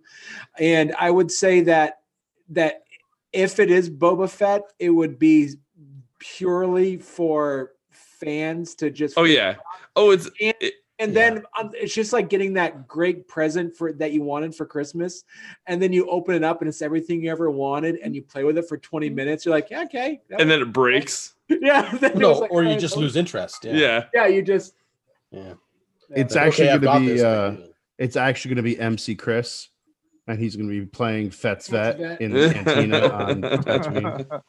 and 0.58 0.94
I 0.98 1.10
would 1.10 1.30
say 1.30 1.60
that 1.62 1.98
that 2.50 2.83
if 3.34 3.58
it 3.58 3.70
is 3.70 3.90
Boba 3.90 4.30
Fett, 4.30 4.62
it 4.78 4.90
would 4.90 5.18
be 5.18 5.50
purely 6.18 6.96
for 6.96 7.72
fans 7.90 8.74
to 8.76 8.90
just 8.90 9.18
Oh 9.18 9.24
yeah. 9.24 9.56
Oh, 9.96 10.10
it's 10.10 10.30
and 11.00 11.14
then 11.14 11.42
um, 11.58 11.70
it's 11.74 11.92
just 11.92 12.12
like 12.12 12.28
getting 12.28 12.54
that 12.54 12.86
great 12.86 13.26
present 13.26 13.76
for 13.76 13.92
that 13.94 14.12
you 14.12 14.22
wanted 14.22 14.54
for 14.54 14.64
Christmas, 14.64 15.24
and 15.66 15.82
then 15.82 15.92
you 15.92 16.08
open 16.08 16.36
it 16.36 16.44
up 16.44 16.62
and 16.62 16.68
it's 16.68 16.80
everything 16.80 17.22
you 17.22 17.30
ever 17.30 17.50
wanted, 17.50 17.96
and 17.96 18.14
you 18.14 18.22
play 18.22 18.44
with 18.44 18.56
it 18.56 18.68
for 18.68 18.78
twenty 18.78 19.10
minutes. 19.10 19.44
You're 19.44 19.54
like, 19.54 19.70
yeah, 19.70 19.82
okay, 19.82 20.20
and 20.38 20.48
then 20.48 20.62
it 20.62 20.72
breaks. 20.72 21.34
yeah, 21.48 21.90
then 21.98 22.18
no, 22.18 22.32
like, 22.32 22.50
or 22.50 22.62
you 22.62 22.78
just 22.78 22.96
lose 22.96 23.16
interest. 23.16 23.64
Yeah. 23.64 23.74
Yeah. 23.74 24.04
Yeah, 24.14 24.26
you 24.28 24.42
just. 24.42 24.74
Yeah. 25.30 25.54
It's 26.14 26.34
Like, 26.34 26.46
actually 26.46 26.70
I've 26.70 26.80
gonna 26.80 27.00
be, 27.00 27.06
this, 27.06 27.22
uh, 27.22 27.56
It's 27.98 28.16
actually 28.16 28.50
going 28.54 28.64
to 28.64 28.70
be 28.70 28.78
MC 28.78 29.14
Chris, 29.14 29.68
and 30.26 30.38
he's 30.38 30.56
going 30.56 30.68
to 30.68 30.80
be 30.80 30.86
playing 30.86 31.30
Fett's 31.30 31.68
Fett's 31.68 31.98
Vette 31.98 31.98
Vette. 31.98 32.20
in 32.20 32.32
the 32.32 32.52
cantina 32.54 33.08
on 33.08 33.42
Tatooine. 33.42 34.42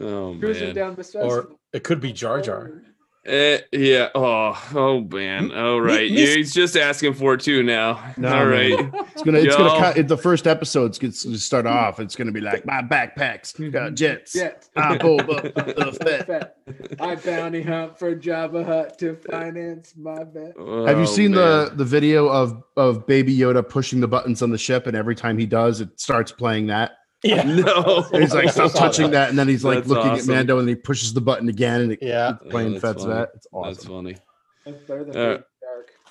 Oh 0.00 0.36
cruising 0.38 0.68
man. 0.68 0.74
down 0.74 0.94
the 0.94 1.20
or 1.22 1.48
it 1.72 1.82
could 1.84 2.00
be 2.00 2.12
Jar 2.12 2.40
Jar. 2.40 2.82
Eh, 3.26 3.58
yeah. 3.72 4.08
Oh, 4.14 4.70
oh 4.74 5.00
man. 5.00 5.50
All 5.52 5.80
right. 5.80 6.10
Miss- 6.10 6.34
He's 6.34 6.54
just 6.54 6.76
asking 6.76 7.14
for 7.14 7.34
it 7.34 7.40
too 7.40 7.62
now. 7.64 8.12
No, 8.16 8.28
All 8.28 8.46
man. 8.46 8.92
It's 9.12 9.22
gonna, 9.22 9.38
it's 9.38 9.56
gonna 9.56 9.78
cut. 9.80 9.96
It, 9.96 10.06
the 10.08 10.16
first 10.16 10.46
episode's 10.46 10.98
gonna 10.98 11.12
start 11.12 11.66
off. 11.66 11.98
It's 11.98 12.14
gonna 12.14 12.30
be 12.32 12.40
like 12.40 12.64
my 12.64 12.82
backpacks 12.82 13.52
got 13.72 13.94
jets. 13.94 14.34
Yeah. 14.34 14.52
I'm 14.76 14.98
Boba 14.98 15.52
the 15.54 15.92
Fett. 16.04 16.26
Fett. 16.26 16.56
I 17.00 17.16
bounty 17.16 17.62
hunt 17.62 17.98
for 17.98 18.14
Jabba 18.14 18.64
Hutt 18.64 18.98
to 19.00 19.16
finance 19.16 19.94
my 19.96 20.22
bet. 20.24 20.52
Have 20.56 20.96
you 20.98 21.02
Oh, 21.02 21.04
seen 21.06 21.32
man. 21.32 21.40
the 21.68 21.72
the 21.76 21.84
video 21.84 22.28
of 22.28 22.62
of 22.76 23.06
Baby 23.06 23.36
Yoda 23.36 23.68
pushing 23.68 24.00
the 24.00 24.08
buttons 24.08 24.40
on 24.42 24.50
the 24.50 24.58
ship, 24.58 24.86
and 24.86 24.96
every 24.96 25.16
time 25.16 25.36
he 25.36 25.46
does, 25.46 25.80
it 25.80 25.98
starts 26.00 26.30
playing 26.30 26.68
that. 26.68 26.92
Yeah. 27.22 27.42
No. 27.46 28.06
And 28.12 28.22
he's 28.22 28.34
like, 28.34 28.50
"Stop 28.50 28.72
touching 28.72 29.10
that," 29.12 29.30
and 29.30 29.38
then 29.38 29.48
he's 29.48 29.64
like 29.64 29.78
That's 29.78 29.88
looking 29.88 30.10
awesome. 30.12 30.30
at 30.30 30.36
Mando, 30.36 30.58
and 30.58 30.68
he 30.68 30.74
pushes 30.74 31.12
the 31.14 31.20
button 31.20 31.48
again, 31.48 31.80
and 31.82 31.92
it 31.92 31.98
Yeah. 32.02 32.32
keeps 32.40 32.50
playing 32.50 32.72
that's 32.72 32.82
Fett's 32.82 33.02
funny. 33.02 33.14
Vette. 33.14 33.28
It's 33.34 33.46
That's 33.52 33.78
awesome. 33.78 33.90
funny. 33.90 34.16
That's 34.64 34.82
better 34.84 35.04
than 35.04 35.16
Uh, 35.16 35.24
Dark. 35.24 35.42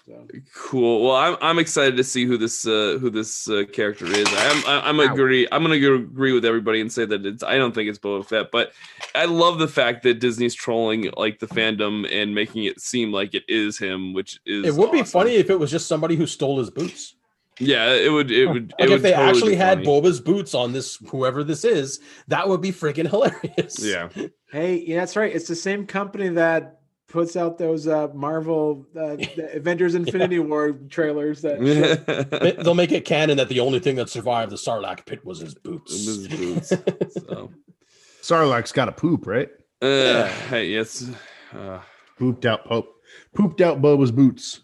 So. 0.08 0.28
Cool. 0.53 1.03
Well, 1.06 1.16
I'm 1.16 1.36
I'm 1.41 1.58
excited 1.58 1.97
to 1.97 2.03
see 2.03 2.26
who 2.26 2.38
this 2.38 2.68
uh, 2.68 2.97
who 3.01 3.10
this 3.10 3.49
uh, 3.49 3.64
character 3.74 4.06
is. 4.06 4.28
I'm 4.32 4.64
I'm, 4.68 4.99
I'm 5.01 5.12
agree. 5.12 5.47
I'm 5.51 5.64
gonna 5.64 5.76
agree 5.76 6.32
with 6.32 6.45
everybody 6.45 6.80
and 6.80 6.91
say 6.91 7.06
that 7.06 7.26
it's. 7.26 7.41
I 7.43 7.58
don't 7.58 7.74
think 7.74 7.89
it's 7.89 7.97
Boba 7.97 8.24
Fett, 8.26 8.51
but 8.51 8.72
I 9.16 9.26
love 9.26 9.58
the 9.58 9.68
fact 9.68 10.03
that 10.03 10.20
Disney's 10.20 10.53
trolling 10.53 11.12
like 11.18 11.39
the 11.39 11.47
fandom 11.47 12.08
and 12.12 12.36
making 12.36 12.66
it 12.66 12.80
seem 12.82 13.12
like 13.12 13.34
it 13.34 13.43
is 13.47 13.80
him, 13.80 14.14
which 14.14 14.39
is. 14.45 14.66
It 14.68 14.76
would 14.76 14.91
be 14.91 15.01
funny 15.03 15.36
if 15.38 15.49
it 15.49 15.60
was 15.60 15.72
just 15.72 15.88
somebody 15.88 16.16
who 16.16 16.28
stole 16.28 16.60
his 16.60 16.70
boots. 16.70 17.16
Yeah, 17.60 17.93
it 17.93 18.12
would. 18.12 18.32
It 18.32 18.47
would. 18.47 18.72
Like 18.72 18.80
it 18.80 18.89
would 18.89 18.95
if 18.97 19.01
they 19.01 19.12
totally 19.12 19.30
actually 19.30 19.56
had 19.56 19.78
funny. 19.80 19.86
Boba's 19.88 20.20
boots 20.20 20.53
on 20.53 20.74
this, 20.74 20.97
whoever 21.10 21.43
this 21.43 21.64
is, 21.64 21.99
that 22.28 22.49
would 22.49 22.62
be 22.62 22.72
freaking 22.72 23.08
hilarious. 23.10 23.84
Yeah. 23.84 24.10
Hey, 24.51 24.84
yeah, 24.86 24.99
that's 24.99 25.16
right. 25.16 25.34
It's 25.34 25.47
the 25.47 25.56
same 25.56 25.86
company 25.88 26.30
that 26.30 26.80
puts 27.08 27.38
out 27.38 27.58
those 27.58 27.88
uh, 27.88 28.10
Marvel 28.14 28.86
uh, 28.95 29.16
the 29.16 29.49
Avengers 29.56 29.95
Infinity 29.95 30.39
War 30.39 30.74
trailers. 30.89 31.41
That 31.43 31.60
They- 32.41 32.62
They'll 32.64 32.74
make 32.74 32.91
it 32.91 33.06
canon 33.06 33.38
that 33.38 33.47
the 33.47 33.62
only 33.62 33.80
thing 33.80 33.95
that 33.95 34.10
survived 34.10 34.51
the 34.51 34.58
Sarlacc 34.58 35.06
pit 35.06 35.24
was 35.24 35.39
his 35.39 35.53
boots. 35.56 35.93
His 35.93 36.28
boots. 36.28 36.70
so, 37.14 37.51
Sarlacc's 38.22 38.72
got 38.74 38.89
a 38.89 38.91
poop, 38.91 39.28
right? 39.28 39.49
uh, 39.82 40.28
hey, 40.49 40.68
yes. 40.68 41.10
Uh, 41.53 41.80
Pooped 42.18 42.45
out 42.45 42.66
Pope. 42.66 42.88
Pooped 43.36 43.62
out 43.62 43.82
Boba's 43.82 44.12
boots. 44.12 44.62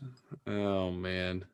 oh 0.47 0.91
man, 0.91 1.45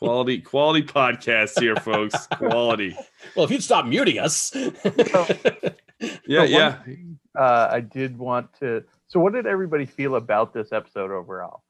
quality 0.00 0.40
quality 0.40 0.82
podcast 0.82 1.60
here, 1.60 1.76
folks. 1.90 2.26
Quality. 2.28 2.96
Well, 3.36 3.44
if 3.44 3.50
you'd 3.50 3.62
stop 3.62 3.86
muting 3.86 4.18
us. 4.18 4.52
Yeah, 6.26 6.40
one- 6.40 6.50
yeah. 6.50 6.78
uh, 7.38 7.68
I 7.70 7.80
did 7.80 8.16
want 8.18 8.48
to. 8.60 8.82
So, 9.08 9.20
what 9.20 9.34
did 9.34 9.46
everybody 9.46 9.84
feel 9.84 10.14
about 10.14 10.54
this 10.54 10.72
episode 10.72 11.10
overall? 11.10 11.62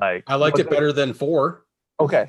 Like, 0.00 0.24
I 0.26 0.34
liked 0.34 0.58
it 0.58 0.68
better 0.68 0.92
than 0.92 1.14
four. 1.14 1.64
Okay, 2.00 2.26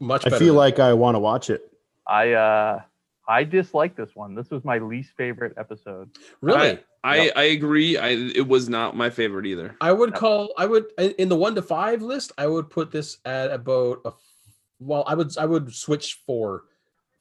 Much 0.00 0.26
I 0.26 0.38
feel 0.38 0.54
like 0.54 0.78
I 0.78 0.94
want 0.94 1.14
to 1.16 1.18
watch 1.18 1.50
it. 1.50 1.70
I 2.06 2.32
uh, 2.32 2.80
I 3.28 3.44
dislike 3.44 3.96
this 3.96 4.10
one. 4.14 4.34
This 4.34 4.48
was 4.50 4.64
my 4.64 4.78
least 4.78 5.10
favorite 5.14 5.52
episode. 5.58 6.08
really. 6.40 6.78
I 7.04 7.30
I 7.36 7.42
agree. 7.44 7.98
I 7.98 8.08
it 8.10 8.48
was 8.48 8.70
not 8.70 8.96
my 8.96 9.10
favorite 9.10 9.44
either. 9.44 9.76
I 9.82 9.92
would 9.92 10.14
call 10.14 10.54
I 10.56 10.64
would 10.64 10.86
in 10.96 11.10
in 11.18 11.28
the 11.28 11.36
one 11.36 11.54
to 11.56 11.62
five 11.62 12.00
list. 12.00 12.32
I 12.38 12.46
would 12.46 12.70
put 12.70 12.90
this 12.90 13.18
at 13.26 13.50
about 13.50 13.98
a. 14.06 14.12
Well, 14.86 15.04
I 15.06 15.14
would 15.14 15.36
I 15.38 15.46
would 15.46 15.72
switch 15.74 16.20
four 16.26 16.64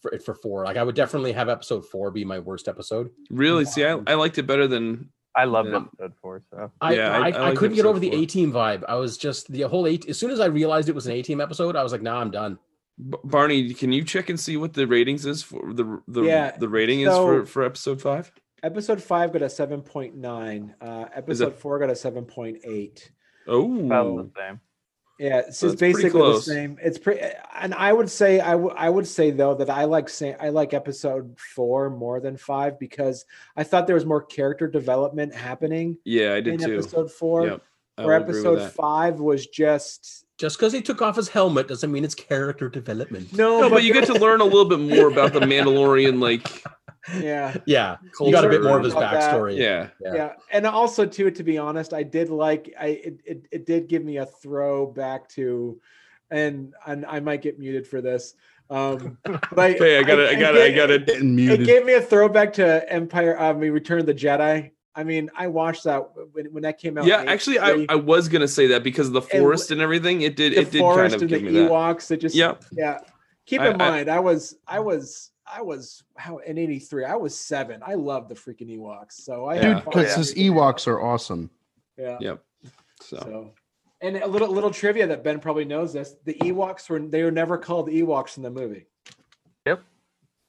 for 0.02 0.12
it 0.14 0.24
for 0.24 0.34
four. 0.36 0.66
Like 0.66 0.78
I 0.78 0.84
would 0.84 0.96
definitely 0.96 1.32
have 1.34 1.50
episode 1.50 1.86
four 1.86 2.12
be 2.12 2.26
my 2.26 2.40
worst 2.40 2.68
episode. 2.68 3.10
Really, 3.30 3.66
see, 3.66 3.86
I, 3.86 4.00
I 4.08 4.16
liked 4.16 4.38
it 4.38 4.44
better 4.48 4.68
than. 4.68 5.10
I 5.34 5.46
loved 5.46 5.70
Yeah. 5.70 5.78
episode 5.86 6.14
four. 6.22 6.42
So, 6.52 6.72
I 6.82 6.94
Yeah, 6.96 7.10
I- 7.12 7.18
I, 7.18 7.30
I 7.30 7.50
I, 7.52 7.56
couldn't 7.56 7.76
get 7.76 7.86
episode 7.86 7.90
over 7.90 8.00
the 8.00 8.10
four. 8.12 8.20
A 8.20 8.26
team 8.26 8.52
vibe. 8.52 8.84
I 8.90 8.96
was 8.96 9.18
just 9.18 9.50
the 9.52 9.62
whole 9.62 9.88
eight. 9.88 10.06
As 10.10 10.20
soon 10.20 10.30
as 10.32 10.40
I 10.42 10.48
realized 10.48 10.90
it 10.90 10.96
was 10.96 11.06
an 11.08 11.14
A 11.14 11.22
team 11.22 11.40
episode, 11.40 11.76
I 11.78 11.84
was 11.84 11.92
like, 11.94 12.02
Nah, 12.02 12.20
I'm 12.20 12.32
done. 12.32 12.58
B- 13.00 13.18
Barney, 13.24 13.74
can 13.74 13.94
you 13.94 14.04
check 14.04 14.30
and 14.30 14.38
see 14.40 14.58
what 14.58 14.74
the 14.74 14.86
ratings 14.86 15.26
is 15.26 15.42
for 15.42 15.74
the 15.74 16.02
the 16.08 16.24
Yeah, 16.24 16.58
the 16.58 16.68
rating 16.68 17.02
is 17.02 17.10
for 17.16 17.46
for 17.46 17.64
episode 17.64 18.02
five? 18.02 18.30
episode 18.62 19.02
five 19.02 19.32
got 19.32 19.42
a 19.42 19.50
seven 19.50 19.82
point 19.82 20.16
nine. 20.18 20.76
Uh, 20.82 21.06
episode 21.16 21.56
four 21.56 21.80
got 21.80 21.90
a 21.90 21.96
seven 21.96 22.26
point 22.26 22.58
eight. 22.66 23.10
about 23.48 23.56
Oh, 23.56 24.18
the 24.24 24.32
same. 24.38 24.60
Yeah, 25.22 25.42
it's 25.48 25.60
So 25.60 25.68
just 25.68 25.82
it's 25.84 25.98
basically 25.98 26.20
the 26.20 26.42
same. 26.42 26.80
It's 26.82 26.98
pretty, 26.98 27.22
and 27.62 27.76
I 27.76 27.94
would 27.94 28.10
say 28.10 28.40
I 28.40 28.56
would 28.56 28.74
I 28.76 28.90
would 28.90 29.08
say 29.08 29.30
though 29.30 29.54
that 29.54 29.70
I 29.70 29.84
like 29.84 30.10
say 30.10 30.36
I 30.40 30.50
like 30.50 30.74
episode 30.74 31.38
four 31.38 31.92
more 31.92 32.20
than 32.20 32.38
five 32.38 32.80
because 32.80 33.26
I 33.56 33.64
thought 33.64 33.86
there 33.86 33.94
was 33.96 34.06
more 34.06 34.24
character 34.24 34.68
development 34.68 35.36
happening 35.36 35.98
yeah, 36.06 36.34
I 36.34 36.38
in 36.38 36.44
did 36.46 36.60
too. 36.62 36.74
episode 36.74 37.12
four. 37.12 37.46
Yep, 37.46 37.62
I 38.00 38.06
Where 38.06 38.20
will 38.20 38.30
agree 38.30 38.42
with 38.42 38.48
episode 38.62 38.72
five 38.74 39.20
was 39.20 39.46
just 39.46 40.26
Just 40.40 40.58
because 40.58 40.74
he 40.74 40.82
took 40.82 41.04
off 41.04 41.18
his 41.18 41.30
helmet 41.30 41.68
doesn't 41.68 41.92
mean 41.92 42.04
it's 42.04 42.16
character 42.16 42.68
development. 42.68 43.32
no, 43.32 43.62
No, 43.62 43.70
but 43.70 43.84
you 43.84 43.94
get 43.94 44.06
to 44.08 44.14
learn 44.26 44.42
a 44.42 44.46
little 44.46 44.66
bit 44.66 44.80
more 44.80 45.08
about 45.08 45.34
the 45.34 45.42
Mandalorian, 45.42 46.20
like 46.20 46.64
yeah. 47.20 47.56
Yeah, 47.66 47.98
you 48.20 48.32
got 48.32 48.46
a 48.46 48.50
bit 48.50 48.64
more 48.64 48.78
of 48.78 48.84
his 48.84 48.94
backstory. 48.94 49.58
yeah, 49.58 49.88
Yeah. 50.02 50.14
yeah 50.14 50.34
and 50.52 50.66
also 50.68 51.06
too 51.06 51.32
to 51.32 51.44
be 51.44 51.58
honest 51.58 51.94
i 51.94 52.04
did 52.04 52.30
like 52.30 52.74
i 52.80 52.88
it, 52.88 53.20
it, 53.26 53.46
it 53.52 53.66
did 53.66 53.88
give 53.88 54.04
me 54.04 54.18
a 54.18 54.26
throw 54.26 54.86
back 54.86 55.28
to 55.30 55.80
and 56.30 56.74
and 56.86 57.06
i 57.06 57.20
might 57.20 57.42
get 57.42 57.58
muted 57.60 57.88
for 57.88 58.02
this 58.02 58.36
um 58.70 59.18
but 59.52 59.72
Okay, 59.76 59.98
I 60.00 60.04
got 60.04 60.20
it. 60.20 60.30
I 60.30 60.40
got 60.40 60.56
it. 60.56 60.72
I 60.72 60.76
got 60.76 60.92
it. 60.92 61.06
Getting 61.08 61.30
it 61.32 61.34
muted. 61.34 61.66
gave 61.66 61.86
me 61.86 61.94
a 61.94 62.02
throwback 62.02 62.54
to 62.54 62.90
empire 62.92 63.38
i 63.40 63.52
mean 63.54 63.72
return 63.72 64.00
of 64.00 64.06
the 64.06 64.14
jedi 64.14 64.72
i 64.96 65.04
mean 65.04 65.30
i 65.36 65.48
watched 65.48 65.84
that 65.86 66.06
when, 66.34 66.46
when 66.54 66.64
that 66.64 66.78
came 66.78 66.98
out 66.98 67.06
Yeah, 67.06 67.24
actually, 67.28 67.60
I, 67.60 67.86
I 67.90 67.96
was 67.96 68.28
gonna 68.30 68.48
say 68.48 68.68
that 68.68 68.84
because 68.84 69.08
of 69.08 69.14
the 69.14 69.22
forest 69.22 69.72
and 69.72 69.82
everything. 69.82 70.22
It 70.22 70.36
did 70.36 70.54
it 70.54 70.70
did 70.72 70.82
kind 70.82 70.94
forest 70.94 71.16
of 71.16 71.22
and 71.24 71.30
the 71.32 71.36
give 71.40 71.44
me 71.44 71.52
that. 71.60 71.70
ewoks 71.72 72.12
it 72.12 72.18
just 72.22 72.36
Yep. 72.36 72.64
yeah 72.74 73.00
keep 73.46 73.60
I- 73.62 73.70
in 73.70 73.82
I- 73.82 73.90
mind 73.90 74.10
I, 74.10 74.20
was 74.20 74.56
i 74.68 74.80
was 74.80 75.31
i 75.54 75.62
was 75.62 76.04
how 76.18 76.38
in 76.38 76.58
83 76.58 77.06
i 77.06 77.16
was 77.16 77.38
seven 77.38 77.82
i 77.86 77.94
love 77.96 78.28
the 78.30 78.36
freaking 78.36 78.70
ewoks 78.78 79.14
so 79.14 79.46
i 79.46 79.56
Yeah. 79.56 79.62
Dude, 79.76 79.86
because 79.86 80.18
with 80.18 80.28
his. 80.30 80.34
Ewoks 80.36 80.88
are 80.88 81.02
awesome. 81.02 81.50
yeah 81.98 82.18
Yep. 82.22 82.44
So, 83.02 83.18
So, 83.18 83.52
and 84.02 84.18
a 84.18 84.28
little 84.28 84.48
little 84.50 84.72
trivia 84.72 85.08
that 85.08 85.24
Ben 85.24 85.40
probably 85.40 85.66
knows 85.66 85.92
this: 85.94 86.16
the 86.26 86.34
Ewoks 86.36 86.90
were 86.90 87.00
they 87.00 87.24
were 87.24 87.32
never 87.32 87.58
called 87.58 87.90
Ewoks 87.90 88.38
in 88.38 88.44
the 88.44 88.50
movie. 88.50 88.86
Yep. 89.66 89.82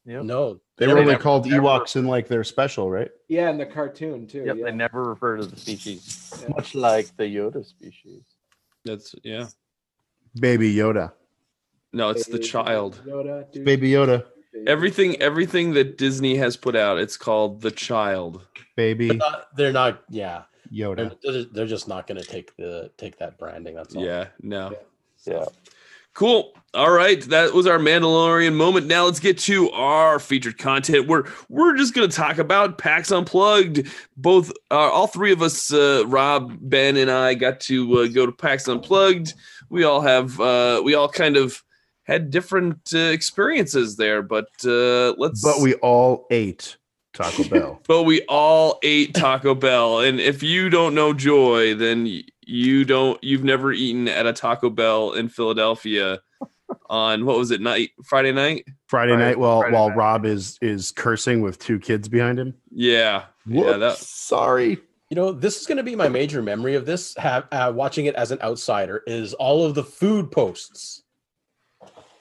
Yep. 0.07 0.25
No, 0.25 0.61
They 0.77 0.87
Yeah, 0.87 0.93
were 0.93 1.01
they 1.01 1.07
only 1.07 1.17
called 1.17 1.47
never- 1.47 1.63
Ewoks 1.63 1.97
in 1.97 2.07
like 2.07 2.29
their 2.29 2.45
special, 2.45 2.91
right? 2.91 3.11
Yeah, 3.29 3.49
in 3.51 3.57
the 3.59 3.67
cartoon 3.67 4.27
too. 4.27 4.45
Yep, 4.45 4.57
yeah. 4.57 4.65
they 4.65 4.73
never 4.73 5.03
refer 5.05 5.37
to 5.39 5.47
the 5.47 5.57
species, 5.57 6.33
Yeah. 6.43 6.49
much 6.57 6.75
like 6.75 7.15
the 7.17 7.25
Yoda 7.25 7.65
species. 7.65 8.23
that's 8.85 9.15
yeah. 9.23 9.47
Baby 10.39 10.75
Yoda. 10.75 11.13
No, 11.95 12.11
it's 12.11 12.27
the 12.27 12.39
child. 12.39 13.01
Yoda, 13.07 13.51
dude. 13.53 13.65
Baby 13.65 13.91
Yoda. 13.91 14.27
Baby 14.53 14.67
Everything 14.69 15.21
everything 15.23 15.73
that 15.75 15.97
Disney 15.99 16.37
has 16.37 16.57
put 16.57 16.77
out, 16.77 16.99
it's 16.99 17.17
called 17.17 17.63
the 17.63 17.71
child. 17.71 18.47
Baby 18.77 19.09
they're 19.09 19.17
not. 19.17 19.57
They're 19.57 19.73
not 19.73 20.03
yeah, 20.09 20.43
Yoda. 20.73 20.97
they're, 21.23 21.33
they're- 21.33 21.45
they're 21.53 21.67
just 21.67 21.89
not 21.89 22.07
going 22.07 22.21
to 22.21 22.27
take 22.27 22.55
the 22.57 22.91
take 22.97 23.19
that 23.19 23.39
branding. 23.39 23.75
That's 23.75 23.95
all. 23.95 24.05
Yeah, 24.05 24.29
no. 24.43 24.75
Yeah. 25.25 25.45
Cool. 26.15 26.53
All 26.75 26.91
right, 26.91 27.23
that 27.25 27.55
was 27.55 27.67
our 27.67 27.79
Mandalorian 27.79 28.55
moment. 28.55 28.87
Now 28.87 29.07
let's 29.07 29.21
get 29.21 29.39
to 29.41 29.71
our 29.71 30.19
featured 30.19 30.59
content. 30.59 31.07
We're 31.07 31.25
we're 31.49 31.77
just 31.77 31.95
going 31.95 32.09
to 32.09 32.15
talk 32.15 32.37
about 32.39 32.77
PAX 32.77 33.11
Unplugged. 33.11 33.91
Both, 34.17 34.53
uh, 34.71 34.75
all 34.75 35.07
three 35.07 35.33
of 35.33 35.41
us, 35.41 35.73
uh, 35.73 36.05
Rob, 36.07 36.57
Ben, 36.61 36.99
and 36.99 37.11
I, 37.11 37.33
got 37.35 37.61
to 37.61 38.01
uh, 38.01 38.07
go 38.09 38.27
to 38.27 38.33
PAX 38.33 38.69
Unplugged. 38.69 39.35
We 39.71 39.85
all 39.85 40.03
have, 40.03 40.39
uh, 40.39 40.83
we 40.85 40.95
all 40.95 41.09
kind 41.09 41.37
of 41.39 41.63
had 42.05 42.31
different 42.31 42.93
uh, 42.95 42.99
experiences 42.99 43.97
there, 43.97 44.23
but 44.23 44.49
uh, 44.65 45.13
let's. 45.19 45.43
But 45.43 45.61
we 45.61 45.75
all 45.75 46.27
ate 46.31 46.77
Taco 47.13 47.45
Bell. 47.45 47.81
but 47.87 48.03
we 48.05 48.23
all 48.23 48.79
ate 48.83 49.15
Taco 49.15 49.55
Bell, 49.55 50.01
and 50.01 50.21
if 50.21 50.43
you 50.43 50.69
don't 50.71 50.95
know 50.95 51.13
joy, 51.13 51.75
then 51.75 52.23
you 52.45 52.85
don't. 52.85 53.23
You've 53.23 53.45
never 53.45 53.73
eaten 53.73 54.09
at 54.09 54.27
a 54.27 54.33
Taco 54.33 54.71
Bell 54.71 55.13
in 55.13 55.29
Philadelphia 55.29 56.21
on 56.89 57.25
what 57.25 57.39
was 57.39 57.51
it 57.51 57.61
night 57.61 57.91
Friday 58.05 58.33
night? 58.33 58.67
Friday 58.87 59.13
Friday- 59.13 59.25
night 59.25 59.39
while 59.39 59.61
Friday 59.61 59.77
while 59.77 59.89
night. 59.89 59.97
Rob 59.97 60.27
is 60.27 60.59
is 60.61 60.91
cursing 60.91 61.41
with 61.41 61.59
two 61.59 61.79
kids 61.79 62.09
behind 62.09 62.39
him. 62.39 62.55
Yeah, 62.71 63.25
yeah. 63.47 63.61
Whoops, 63.61 63.79
That 63.79 63.97
sorry. 63.99 64.79
You 65.11 65.17
know, 65.17 65.31
this 65.31 65.61
is 65.61 65.67
going 65.67 65.77
to 65.77 65.83
be 65.83 65.95
my 65.95 66.09
major 66.09 66.41
memory 66.41 66.75
of 66.75 66.87
this. 66.87 67.15
Have 67.19 67.47
uh, 67.53 67.71
watching 67.75 68.07
it 68.07 68.15
as 68.15 68.31
an 68.31 68.41
outsider 68.41 69.03
is 69.07 69.35
all 69.35 69.63
of 69.63 69.75
the 69.75 69.85
food 69.85 70.33
posts 70.33 71.02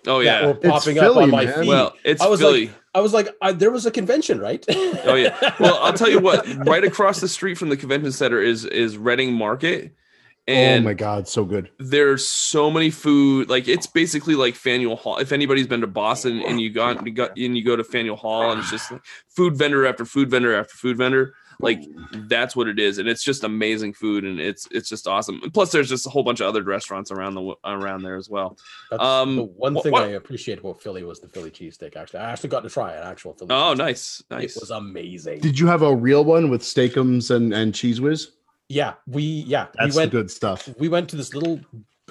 oh 0.07 0.23
that 0.23 0.41
yeah. 0.41 0.47
were 0.47 0.53
popping 0.53 0.97
up 0.97 1.05
Philly, 1.05 1.23
on 1.23 1.29
my 1.29 1.45
man. 1.45 1.59
feed. 1.59 1.67
Well, 1.67 1.93
it's 2.03 2.21
I 2.21 2.27
was 2.27 2.39
Philly. 2.39 2.67
like, 2.67 2.75
I 2.93 3.01
was 3.01 3.13
like, 3.13 3.29
I, 3.41 3.51
there 3.53 3.71
was 3.71 3.85
a 3.85 3.91
convention, 3.91 4.39
right? 4.39 4.63
oh 4.69 5.15
yeah. 5.15 5.55
Well, 5.59 5.77
I'll 5.81 5.93
tell 5.93 6.09
you 6.09 6.19
what. 6.19 6.47
Right 6.71 6.83
across 6.83 7.19
the 7.19 7.27
street 7.27 7.57
from 7.57 7.69
the 7.69 7.77
convention 7.77 8.11
center 8.11 8.41
is 8.41 8.65
is 8.65 8.97
Reading 8.97 9.33
Market, 9.33 9.93
oh, 10.47 10.53
and 10.53 10.83
oh 10.83 10.89
my 10.89 10.93
god, 10.93 11.27
so 11.27 11.43
good. 11.43 11.69
there's 11.79 12.27
so 12.27 12.69
many 12.69 12.89
food 12.89 13.49
like 13.49 13.67
it's 13.67 13.87
basically 13.87 14.35
like 14.35 14.55
Faneuil 14.55 14.95
Hall. 14.95 15.17
If 15.17 15.31
anybody's 15.31 15.67
been 15.67 15.81
to 15.81 15.87
Boston 15.87 16.41
and 16.41 16.61
you 16.61 16.69
got 16.71 17.05
you 17.05 17.13
got 17.13 17.37
and 17.37 17.57
you 17.57 17.63
go 17.63 17.75
to 17.75 17.83
Faneuil 17.83 18.15
Hall 18.15 18.51
and 18.51 18.59
it's 18.59 18.69
just 18.69 18.91
like 18.91 19.01
food 19.29 19.57
vendor 19.57 19.85
after 19.85 20.05
food 20.05 20.29
vendor 20.29 20.53
after 20.55 20.75
food 20.75 20.97
vendor, 20.97 21.33
like 21.61 21.83
that's 22.27 22.55
what 22.55 22.67
it 22.67 22.79
is, 22.79 22.97
and 22.97 23.07
it's 23.07 23.23
just 23.23 23.43
amazing 23.43 23.93
food 23.93 24.23
and 24.23 24.39
it's 24.39 24.67
it's 24.71 24.89
just 24.89 25.07
awesome. 25.07 25.39
And 25.43 25.53
plus, 25.53 25.71
there's 25.71 25.89
just 25.89 26.05
a 26.05 26.09
whole 26.09 26.23
bunch 26.23 26.39
of 26.39 26.47
other 26.47 26.63
restaurants 26.63 27.11
around 27.11 27.35
the 27.35 27.53
around 27.65 28.03
there 28.03 28.15
as 28.17 28.29
well. 28.29 28.57
That's 28.89 29.01
Um, 29.03 29.35
the 29.35 29.43
one 29.43 29.75
thing 29.81 29.91
what- 29.91 30.03
I 30.03 30.07
appreciate 30.13 30.59
about 30.59 30.81
Philly 30.81 31.03
was 31.03 31.19
the 31.19 31.27
Philly 31.27 31.51
cheesesteak. 31.51 31.95
Actually, 31.95 32.19
I 32.21 32.31
actually 32.31 32.49
got 32.49 32.63
to 32.63 32.69
try 32.69 32.93
an 32.93 33.03
actual 33.07 33.33
Philly. 33.33 33.49
Oh, 33.51 33.73
nice, 33.73 34.23
nice. 34.29 34.55
It 34.55 34.61
was 34.61 34.71
amazing. 34.71 35.39
Did 35.39 35.59
you 35.59 35.67
have 35.67 35.81
a 35.81 35.95
real 35.95 36.23
one 36.25 36.49
with 36.49 36.63
Steak-umms 36.63 37.31
and 37.31 37.53
and 37.53 37.73
Cheez 37.73 37.99
Whiz? 37.99 38.31
yeah, 38.69 38.93
we 39.07 39.21
yeah 39.23 39.67
That's 39.77 39.93
we 39.95 39.99
went 39.99 40.11
the 40.11 40.17
good 40.19 40.31
stuff. 40.31 40.69
we 40.79 40.87
went 40.89 41.09
to 41.09 41.15
this 41.17 41.33
little 41.33 41.59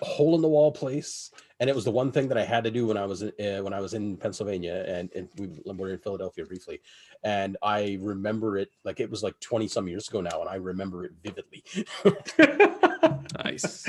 hole 0.02 0.34
in 0.34 0.42
the 0.42 0.48
wall 0.48 0.72
place 0.72 1.30
and 1.60 1.68
it 1.68 1.76
was 1.76 1.84
the 1.84 1.90
one 1.90 2.10
thing 2.10 2.28
that 2.28 2.38
i 2.38 2.44
had 2.44 2.64
to 2.64 2.70
do 2.70 2.86
when 2.86 2.96
i 2.96 3.04
was 3.04 3.22
in, 3.22 3.32
uh, 3.40 3.62
when 3.62 3.72
i 3.72 3.80
was 3.80 3.94
in 3.94 4.16
pennsylvania 4.16 4.84
and, 4.88 5.10
and 5.14 5.28
we 5.38 5.48
were 5.72 5.90
in 5.90 5.98
philadelphia 5.98 6.44
briefly 6.44 6.80
and 7.24 7.56
i 7.62 7.98
remember 8.00 8.56
it 8.56 8.70
like 8.84 9.00
it 9.00 9.10
was 9.10 9.22
like 9.22 9.38
20 9.40 9.68
some 9.68 9.88
years 9.88 10.08
ago 10.08 10.20
now 10.20 10.40
and 10.40 10.48
i 10.48 10.56
remember 10.56 11.04
it 11.04 11.12
vividly 11.22 11.62
Nice. 13.44 13.84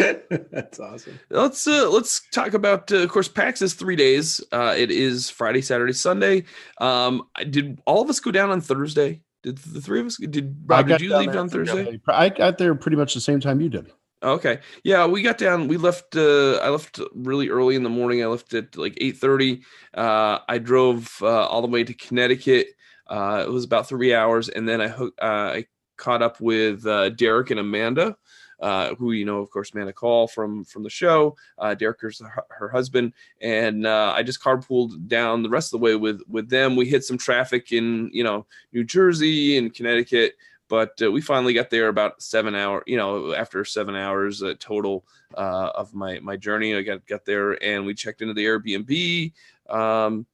That's 0.51 0.79
awesome. 0.79 1.19
let's 1.29 1.67
uh 1.67 1.89
let's 1.89 2.21
talk 2.31 2.53
about 2.53 2.91
uh, 2.91 2.97
of 2.97 3.09
course 3.09 3.27
pax 3.27 3.61
is 3.61 3.73
three 3.73 3.95
days 3.95 4.41
uh 4.51 4.73
it 4.77 4.91
is 4.91 5.29
friday 5.29 5.61
saturday 5.61 5.93
sunday 5.93 6.43
um 6.79 7.27
did 7.49 7.81
all 7.85 8.01
of 8.01 8.09
us 8.09 8.19
go 8.19 8.31
down 8.31 8.49
on 8.49 8.61
thursday 8.61 9.21
did 9.43 9.57
the 9.57 9.81
three 9.81 9.99
of 9.99 10.05
us 10.05 10.17
did 10.17 10.55
rob 10.65 10.87
did 10.87 11.01
you 11.01 11.17
leave 11.17 11.31
there 11.31 11.41
on 11.41 11.49
pretty 11.49 11.71
thursday. 11.71 11.99
I 12.07 12.29
got 12.29 12.57
there 12.57 12.75
pretty 12.75 12.97
much 12.97 13.13
the 13.13 13.21
same 13.21 13.39
time 13.39 13.59
you 13.61 13.69
did. 13.69 13.91
Okay 14.23 14.59
yeah 14.83 15.05
we 15.05 15.21
got 15.21 15.37
down 15.37 15.67
we 15.67 15.77
left 15.77 16.15
uh 16.15 16.57
i 16.57 16.69
left 16.69 16.99
really 17.13 17.49
early 17.49 17.75
in 17.75 17.83
the 17.83 17.89
morning 17.89 18.23
i 18.23 18.27
left 18.27 18.53
at 18.53 18.75
like 18.77 18.97
8 18.99 19.17
30 19.17 19.61
uh 19.95 20.39
i 20.47 20.57
drove 20.57 21.17
uh, 21.21 21.45
all 21.47 21.61
the 21.61 21.67
way 21.67 21.83
to 21.83 21.93
connecticut 21.93 22.67
uh 23.07 23.43
it 23.45 23.51
was 23.51 23.63
about 23.63 23.87
three 23.87 24.13
hours 24.13 24.49
and 24.49 24.67
then 24.67 24.79
i 24.81 24.87
hook 24.87 25.13
uh, 25.21 25.25
i 25.55 25.65
caught 25.97 26.21
up 26.21 26.39
with 26.39 26.85
uh 26.85 27.09
derek 27.09 27.51
and 27.51 27.59
amanda 27.59 28.15
uh, 28.61 28.93
who 28.95 29.11
you 29.11 29.25
know, 29.25 29.39
of 29.39 29.49
course, 29.49 29.71
Amanda 29.73 29.91
Call 29.91 30.27
from 30.27 30.63
from 30.63 30.83
the 30.83 30.89
show. 30.89 31.35
Uh, 31.57 31.73
Derek 31.73 31.97
is 32.03 32.19
her, 32.19 32.45
her 32.49 32.69
husband, 32.69 33.13
and 33.41 33.87
uh, 33.87 34.13
I 34.15 34.23
just 34.23 34.41
carpooled 34.41 35.07
down 35.07 35.41
the 35.41 35.49
rest 35.49 35.73
of 35.73 35.79
the 35.79 35.83
way 35.83 35.95
with 35.95 36.21
with 36.27 36.49
them. 36.49 36.75
We 36.75 36.85
hit 36.85 37.03
some 37.03 37.17
traffic 37.17 37.71
in 37.71 38.09
you 38.13 38.23
know 38.23 38.45
New 38.71 38.83
Jersey 38.83 39.57
and 39.57 39.73
Connecticut, 39.73 40.35
but 40.71 41.01
uh, 41.01 41.11
we 41.11 41.19
finally 41.19 41.53
got 41.53 41.69
there 41.69 41.89
about 41.89 42.21
seven 42.21 42.55
hour. 42.55 42.81
You 42.87 42.95
know, 42.95 43.33
after 43.33 43.65
seven 43.65 43.93
hours 43.93 44.41
uh, 44.41 44.53
total 44.57 45.05
uh, 45.37 45.71
of 45.75 45.93
my 45.93 46.17
my 46.19 46.37
journey, 46.37 46.73
I 46.73 46.81
got 46.81 47.05
got 47.05 47.25
there 47.25 47.61
and 47.61 47.85
we 47.85 47.93
checked 47.93 48.21
into 48.21 48.33
the 48.33 48.45
Airbnb. 48.45 49.33
Um, 49.69 50.25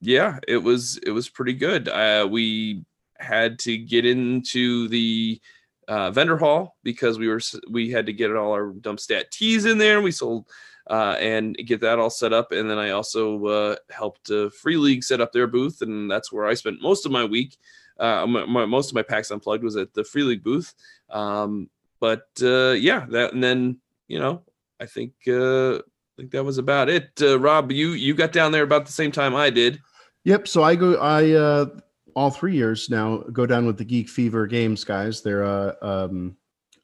yeah, 0.00 0.40
it 0.48 0.56
was 0.56 0.98
it 1.06 1.12
was 1.12 1.28
pretty 1.28 1.52
good. 1.52 1.88
Uh, 1.88 2.26
we 2.28 2.84
had 3.20 3.60
to 3.60 3.78
get 3.78 4.04
into 4.04 4.88
the 4.88 5.40
uh, 5.86 6.10
vendor 6.10 6.36
hall 6.36 6.76
because 6.82 7.16
we 7.16 7.28
were 7.28 7.40
we 7.70 7.92
had 7.92 8.06
to 8.06 8.12
get 8.12 8.34
all 8.34 8.50
our 8.50 8.72
dumpstat 8.72 9.30
teas 9.30 9.66
in 9.66 9.78
there. 9.78 10.02
We 10.02 10.10
sold 10.10 10.48
uh, 10.90 11.16
and 11.20 11.56
get 11.64 11.80
that 11.82 12.00
all 12.00 12.10
set 12.10 12.32
up, 12.32 12.50
and 12.50 12.68
then 12.68 12.78
I 12.78 12.90
also 12.90 13.76
helped 13.88 14.32
Free 14.60 14.78
League 14.78 15.04
set 15.04 15.20
up 15.20 15.30
their 15.30 15.46
booth, 15.46 15.80
and 15.80 16.10
that's 16.10 16.32
where 16.32 16.46
I 16.46 16.54
spent 16.54 16.82
most 16.82 17.06
of 17.06 17.12
my 17.12 17.24
week. 17.24 17.56
Uh, 17.98 18.26
my, 18.26 18.44
my, 18.46 18.64
most 18.64 18.90
of 18.90 18.94
my 18.94 19.02
PAX 19.02 19.30
Unplugged 19.30 19.64
was 19.64 19.76
at 19.76 19.92
the 19.94 20.04
Free 20.04 20.22
League 20.22 20.44
booth. 20.44 20.74
Um, 21.10 21.68
but 22.00 22.28
uh, 22.42 22.70
yeah, 22.72 23.06
that 23.10 23.32
and 23.32 23.42
then 23.42 23.78
you 24.06 24.18
know 24.18 24.42
I 24.80 24.86
think 24.86 25.12
uh, 25.26 25.76
I 25.76 25.80
think 26.16 26.30
that 26.30 26.44
was 26.44 26.58
about 26.58 26.88
it. 26.88 27.10
Uh, 27.20 27.38
Rob, 27.38 27.72
you 27.72 27.90
you 27.90 28.14
got 28.14 28.32
down 28.32 28.52
there 28.52 28.62
about 28.62 28.86
the 28.86 28.92
same 28.92 29.12
time 29.12 29.34
I 29.34 29.50
did. 29.50 29.80
Yep. 30.24 30.48
So 30.48 30.62
I 30.62 30.76
go. 30.76 30.94
I 30.96 31.32
uh, 31.32 31.66
all 32.14 32.30
three 32.30 32.54
years 32.54 32.90
now 32.90 33.18
go 33.32 33.46
down 33.46 33.66
with 33.66 33.78
the 33.78 33.84
Geek 33.84 34.08
Fever 34.08 34.46
Games 34.46 34.84
guys. 34.84 35.22
They're 35.22 35.42
a 35.42 35.76
um, 35.82 36.36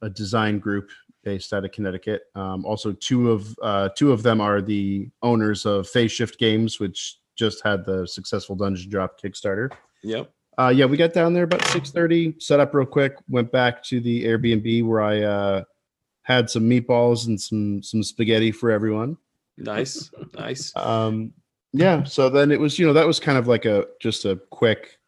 a 0.02 0.10
design 0.10 0.58
group 0.58 0.90
based 1.22 1.52
out 1.52 1.64
of 1.64 1.72
Connecticut. 1.72 2.22
Um, 2.34 2.64
also, 2.64 2.92
two 2.92 3.30
of 3.30 3.56
uh, 3.62 3.88
two 3.96 4.12
of 4.12 4.22
them 4.22 4.40
are 4.40 4.60
the 4.60 5.08
owners 5.22 5.66
of 5.66 5.88
Phase 5.88 6.12
Shift 6.12 6.38
Games, 6.38 6.80
which 6.80 7.18
just 7.36 7.64
had 7.64 7.84
the 7.84 8.06
successful 8.06 8.54
Dungeon 8.54 8.90
Drop 8.90 9.20
Kickstarter. 9.20 9.70
Yep. 10.02 10.30
Uh, 10.58 10.72
yeah, 10.74 10.84
we 10.84 10.96
got 10.96 11.12
down 11.12 11.34
there 11.34 11.44
about 11.44 11.64
six 11.66 11.90
thirty. 11.90 12.34
Set 12.38 12.60
up 12.60 12.74
real 12.74 12.86
quick. 12.86 13.16
Went 13.28 13.50
back 13.50 13.82
to 13.84 14.00
the 14.00 14.24
Airbnb 14.24 14.84
where 14.86 15.00
I 15.02 15.22
uh, 15.22 15.64
had 16.22 16.50
some 16.50 16.64
meatballs 16.64 17.26
and 17.26 17.40
some 17.40 17.82
some 17.82 18.02
spaghetti 18.02 18.52
for 18.52 18.70
everyone. 18.70 19.16
Nice, 19.56 20.10
nice. 20.34 20.74
Um, 20.76 21.32
yeah. 21.72 22.04
So 22.04 22.28
then 22.30 22.50
it 22.50 22.60
was, 22.60 22.78
you 22.78 22.86
know, 22.86 22.92
that 22.92 23.06
was 23.06 23.20
kind 23.20 23.36
of 23.36 23.48
like 23.48 23.64
a 23.64 23.86
just 24.00 24.24
a 24.24 24.36
quick 24.50 24.98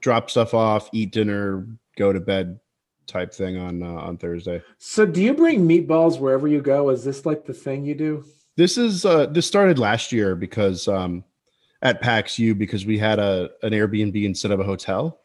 drop 0.00 0.30
stuff 0.30 0.54
off, 0.54 0.88
eat 0.92 1.12
dinner, 1.12 1.66
go 1.96 2.12
to 2.12 2.20
bed 2.20 2.58
type 3.06 3.32
thing 3.32 3.58
on 3.58 3.82
uh, 3.82 3.86
on 3.86 4.16
Thursday. 4.16 4.62
So, 4.78 5.06
do 5.06 5.22
you 5.22 5.34
bring 5.34 5.66
meatballs 5.66 6.18
wherever 6.18 6.48
you 6.48 6.60
go? 6.60 6.90
Is 6.90 7.04
this 7.04 7.26
like 7.26 7.44
the 7.44 7.54
thing 7.54 7.84
you 7.84 7.94
do? 7.94 8.24
This 8.56 8.76
is 8.76 9.04
uh, 9.04 9.26
this 9.26 9.46
started 9.46 9.78
last 9.78 10.12
year 10.12 10.34
because 10.34 10.88
um, 10.88 11.24
at 11.82 12.00
PAX 12.00 12.38
U 12.38 12.54
because 12.54 12.86
we 12.86 12.96
had 12.96 13.18
a 13.18 13.50
an 13.62 13.72
Airbnb 13.72 14.24
instead 14.24 14.50
of 14.50 14.60
a 14.60 14.64
hotel, 14.64 15.20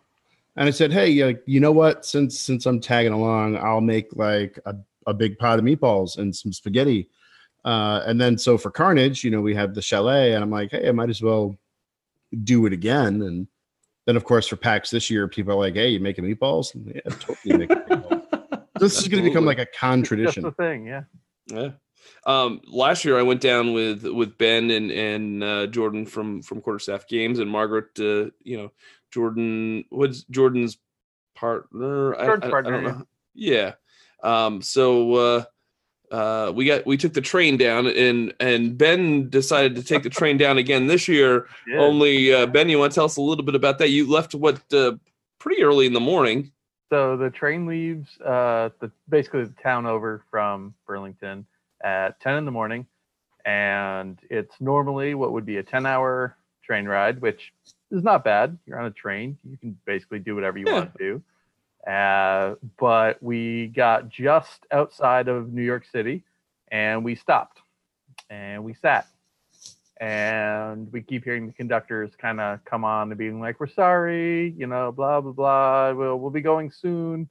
and 0.55 0.67
I 0.67 0.71
said, 0.71 0.91
hey, 0.91 1.21
uh, 1.21 1.33
you 1.45 1.59
know 1.59 1.71
what? 1.71 2.05
Since 2.05 2.39
since 2.39 2.65
I'm 2.65 2.79
tagging 2.79 3.13
along, 3.13 3.57
I'll 3.57 3.81
make 3.81 4.07
like 4.15 4.59
a, 4.65 4.75
a 5.05 5.13
big 5.13 5.37
pot 5.37 5.59
of 5.59 5.65
meatballs 5.65 6.17
and 6.17 6.35
some 6.35 6.51
spaghetti. 6.51 7.09
Uh, 7.63 8.01
and 8.05 8.19
then 8.19 8.37
so 8.37 8.57
for 8.57 8.71
Carnage, 8.71 9.23
you 9.23 9.31
know, 9.31 9.41
we 9.41 9.53
had 9.53 9.75
the 9.75 9.81
chalet, 9.81 10.33
and 10.33 10.43
I'm 10.43 10.51
like, 10.51 10.71
hey, 10.71 10.89
I 10.89 10.91
might 10.91 11.09
as 11.09 11.21
well 11.21 11.57
do 12.43 12.65
it 12.65 12.73
again. 12.73 13.21
And 13.21 13.47
then 14.05 14.15
of 14.15 14.23
course 14.23 14.47
for 14.47 14.55
PAX 14.55 14.89
this 14.89 15.09
year, 15.09 15.27
people 15.27 15.53
are 15.53 15.57
like, 15.57 15.75
hey, 15.75 15.89
you 15.89 15.99
making 15.99 16.25
meatballs? 16.25 16.73
And, 16.73 16.93
yeah, 16.95 17.01
totally 17.19 17.57
making 17.57 17.77
meatballs. 17.77 18.23
This 18.79 18.99
is 18.99 19.07
going 19.07 19.23
to 19.23 19.27
become 19.27 19.43
like 19.43 19.57
a 19.57 19.65
con 19.65 20.01
Just 20.01 20.07
tradition. 20.07 20.43
the 20.43 20.51
thing, 20.51 20.85
yeah. 20.85 21.01
Yeah. 21.47 21.69
Um, 22.25 22.61
last 22.67 23.05
year 23.05 23.17
I 23.17 23.23
went 23.23 23.41
down 23.41 23.73
with 23.73 24.03
with 24.03 24.37
Ben 24.37 24.69
and 24.71 24.91
and 24.91 25.43
uh, 25.43 25.67
Jordan 25.67 26.05
from 26.05 26.41
from 26.41 26.61
Quarterstaff 26.61 27.07
Games 27.07 27.39
and 27.39 27.49
Margaret. 27.49 27.89
Uh, 27.99 28.31
you 28.43 28.57
know, 28.57 28.71
Jordan. 29.11 29.85
was 29.91 30.23
Jordan's 30.25 30.77
partner? 31.35 32.15
I, 32.15 32.25
Jordan's 32.25 32.43
I- 32.43 32.47
I 32.47 32.51
partner, 32.51 32.71
don't 32.71 32.83
know. 32.99 33.07
Yeah. 33.33 33.73
Um, 34.23 34.61
so 34.61 35.13
uh, 35.13 35.43
uh, 36.11 36.51
we 36.53 36.65
got 36.65 36.85
we 36.85 36.97
took 36.97 37.13
the 37.13 37.21
train 37.21 37.57
down 37.57 37.87
and 37.87 38.33
and 38.39 38.77
Ben 38.77 39.29
decided 39.29 39.75
to 39.75 39.83
take 39.83 40.03
the 40.03 40.09
train 40.09 40.37
down 40.37 40.57
again 40.57 40.87
this 40.87 41.07
year. 41.07 41.47
Yeah. 41.67 41.79
Only 41.79 42.33
uh, 42.33 42.45
Ben, 42.45 42.69
you 42.69 42.79
want 42.79 42.93
to 42.93 42.95
tell 42.95 43.05
us 43.05 43.17
a 43.17 43.21
little 43.21 43.43
bit 43.43 43.55
about 43.55 43.77
that? 43.79 43.89
You 43.89 44.09
left 44.09 44.33
what 44.33 44.61
uh, 44.73 44.93
pretty 45.39 45.61
early 45.61 45.85
in 45.85 45.93
the 45.93 45.99
morning. 45.99 46.51
So 46.89 47.17
the 47.17 47.29
train 47.29 47.65
leaves 47.65 48.07
uh, 48.21 48.69
the 48.79 48.89
basically 49.09 49.43
the 49.43 49.53
town 49.61 49.85
over 49.85 50.23
from 50.31 50.73
Burlington 50.87 51.45
at 51.83 52.19
10 52.21 52.35
in 52.35 52.45
the 52.45 52.51
morning, 52.51 52.85
and 53.45 54.19
it's 54.29 54.59
normally 54.59 55.15
what 55.15 55.31
would 55.31 55.45
be 55.45 55.57
a 55.57 55.63
10 55.63 55.85
hour 55.85 56.35
train 56.63 56.85
ride, 56.85 57.21
which 57.21 57.53
is 57.91 58.03
not 58.03 58.23
bad. 58.23 58.57
You're 58.65 58.79
on 58.79 58.85
a 58.85 58.91
train, 58.91 59.37
you 59.49 59.57
can 59.57 59.77
basically 59.85 60.19
do 60.19 60.35
whatever 60.35 60.57
you 60.57 60.65
Yeah. 60.67 60.73
want 60.73 60.91
to 60.97 60.97
do. 60.97 61.89
Uh, 61.89 62.55
but 62.77 63.21
we 63.23 63.67
got 63.67 64.09
just 64.09 64.65
outside 64.71 65.29
of 65.29 65.53
New 65.53 65.61
York 65.63 65.85
City, 65.85 66.23
and 66.71 67.03
we 67.05 67.15
stopped. 67.15 67.61
and 68.29 68.63
we 68.65 68.73
sat. 68.73 69.07
And 69.99 70.91
we 70.91 71.01
keep 71.01 71.23
hearing 71.23 71.47
the 71.47 71.53
conductors 71.53 72.15
kind 72.17 72.39
of 72.39 72.63
come 72.65 72.83
on 72.83 73.09
and 73.09 73.17
being 73.17 73.39
like, 73.39 73.59
"We're 73.59 73.67
sorry, 73.67 74.49
you 74.57 74.67
know, 74.67 74.91
blah 74.91 75.21
blah 75.21 75.31
blah. 75.31 75.93
We'll 75.93 76.19
we'll 76.19 76.29
be 76.29 76.41
going 76.41 76.69
soon." 76.71 77.29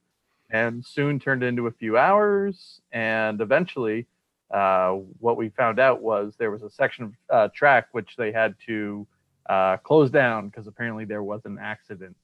And 0.51 0.85
soon 0.85 1.19
turned 1.21 1.43
into 1.43 1.67
a 1.67 1.71
few 1.71 1.97
hours, 1.99 2.81
and 2.93 3.41
eventually, 3.41 4.07
uh, 4.53 4.93
what 5.19 5.37
we 5.37 5.49
found 5.51 5.79
out 5.79 6.01
was 6.03 6.35
there 6.39 6.51
was 6.51 6.63
a 6.63 6.71
section 6.71 7.05
of 7.05 7.13
uh, 7.31 7.49
track 7.55 7.89
which 7.93 8.17
they 8.17 8.31
had 8.33 8.55
to 8.67 9.07
uh, 9.49 9.77
close 9.79 10.11
down 10.11 10.49
because 10.49 10.67
apparently 10.67 11.05
there 11.05 11.23
was 11.23 11.45
an 11.45 11.59
accident 11.61 12.17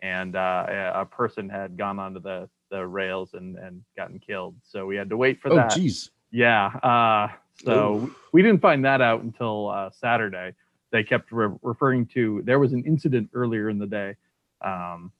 and 0.00 0.36
uh, 0.36 0.92
a 0.94 1.04
person 1.04 1.48
had 1.48 1.76
gone 1.76 1.98
onto 1.98 2.20
the, 2.20 2.48
the 2.70 2.84
rails 2.86 3.34
and, 3.34 3.56
and 3.56 3.82
gotten 3.96 4.18
killed. 4.18 4.54
So 4.64 4.84
we 4.86 4.96
had 4.96 5.08
to 5.10 5.16
wait 5.16 5.40
for 5.40 5.52
Oh, 5.52 5.56
that. 5.56 5.72
jeez. 5.72 6.10
Yeah. 6.30 6.66
Uh, 6.66 7.28
so 7.64 7.94
Ooh. 7.96 8.14
we 8.32 8.42
didn't 8.42 8.60
find 8.60 8.84
that 8.84 9.00
out 9.00 9.22
until 9.22 9.68
uh, 9.68 9.90
Saturday. 9.90 10.54
They 10.90 11.04
kept 11.04 11.30
re- 11.30 11.54
referring 11.62 12.06
to 12.06 12.42
there 12.44 12.58
was 12.58 12.72
an 12.72 12.82
incident 12.84 13.30
earlier 13.32 13.68
in 13.70 13.78
the 13.78 13.86
day 13.86 14.16
um, 14.62 15.12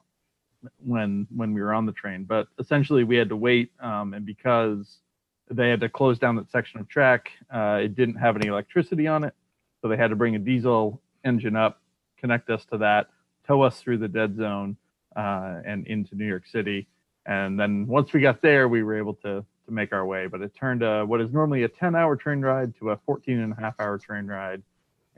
when 0.84 1.26
when 1.34 1.54
we 1.54 1.60
were 1.60 1.72
on 1.72 1.86
the 1.86 1.92
train, 1.92 2.24
but 2.24 2.48
essentially 2.58 3.04
we 3.04 3.16
had 3.16 3.28
to 3.28 3.36
wait, 3.36 3.72
um, 3.80 4.14
and 4.14 4.24
because 4.26 4.98
they 5.56 5.68
had 5.68 5.80
to 5.80 5.88
close 5.88 6.18
down 6.18 6.36
that 6.36 6.50
section 6.50 6.80
of 6.80 6.88
track, 6.88 7.30
uh, 7.52 7.80
it 7.82 7.94
didn't 7.94 8.16
have 8.16 8.36
any 8.36 8.48
electricity 8.48 9.06
on 9.06 9.24
it, 9.24 9.34
so 9.80 9.88
they 9.88 9.96
had 9.96 10.08
to 10.08 10.16
bring 10.16 10.34
a 10.34 10.38
diesel 10.38 11.00
engine 11.24 11.56
up, 11.56 11.80
connect 12.18 12.50
us 12.50 12.64
to 12.66 12.78
that, 12.78 13.08
tow 13.46 13.62
us 13.62 13.80
through 13.80 13.98
the 13.98 14.08
dead 14.08 14.36
zone 14.36 14.76
uh, 15.16 15.60
and 15.64 15.86
into 15.86 16.14
New 16.14 16.26
York 16.26 16.46
City. 16.46 16.86
And 17.26 17.58
then 17.58 17.86
once 17.86 18.12
we 18.12 18.20
got 18.20 18.42
there, 18.42 18.68
we 18.68 18.82
were 18.82 18.96
able 18.96 19.14
to 19.14 19.44
to 19.66 19.72
make 19.72 19.92
our 19.92 20.04
way. 20.04 20.26
But 20.26 20.42
it 20.42 20.54
turned 20.54 20.82
what 21.08 21.20
is 21.20 21.32
normally 21.32 21.64
a 21.64 21.68
10 21.68 21.94
hour 21.94 22.16
train 22.16 22.40
ride 22.40 22.76
to 22.78 22.90
a 22.90 22.96
14 23.06 23.38
and 23.38 23.52
a 23.52 23.56
half 23.56 23.74
hour 23.78 23.98
train 23.98 24.26
ride. 24.26 24.62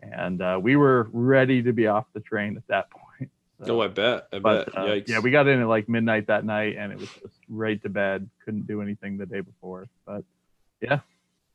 And 0.02 0.42
uh, 0.42 0.58
we 0.62 0.76
were 0.76 1.08
ready 1.12 1.62
to 1.62 1.72
be 1.72 1.86
off 1.86 2.06
the 2.12 2.20
train 2.20 2.56
at 2.56 2.66
that 2.68 2.90
point. 2.90 3.03
So, 3.66 3.80
Oh, 3.80 3.82
I 3.82 3.88
bet. 3.88 4.28
I 4.32 4.36
bet. 4.36 4.42
but 4.42 4.76
uh, 4.76 4.86
Yikes. 4.86 5.08
yeah, 5.08 5.18
we 5.20 5.30
got 5.30 5.46
in 5.48 5.60
at 5.60 5.68
like 5.68 5.88
midnight 5.88 6.26
that 6.28 6.44
night 6.44 6.76
and 6.76 6.92
it 6.92 6.98
was 6.98 7.08
just 7.22 7.38
right 7.48 7.80
to 7.82 7.88
bed. 7.88 8.28
Couldn't 8.44 8.66
do 8.66 8.82
anything 8.82 9.16
the 9.16 9.26
day 9.26 9.40
before. 9.40 9.88
But 10.06 10.24
yeah, 10.80 11.00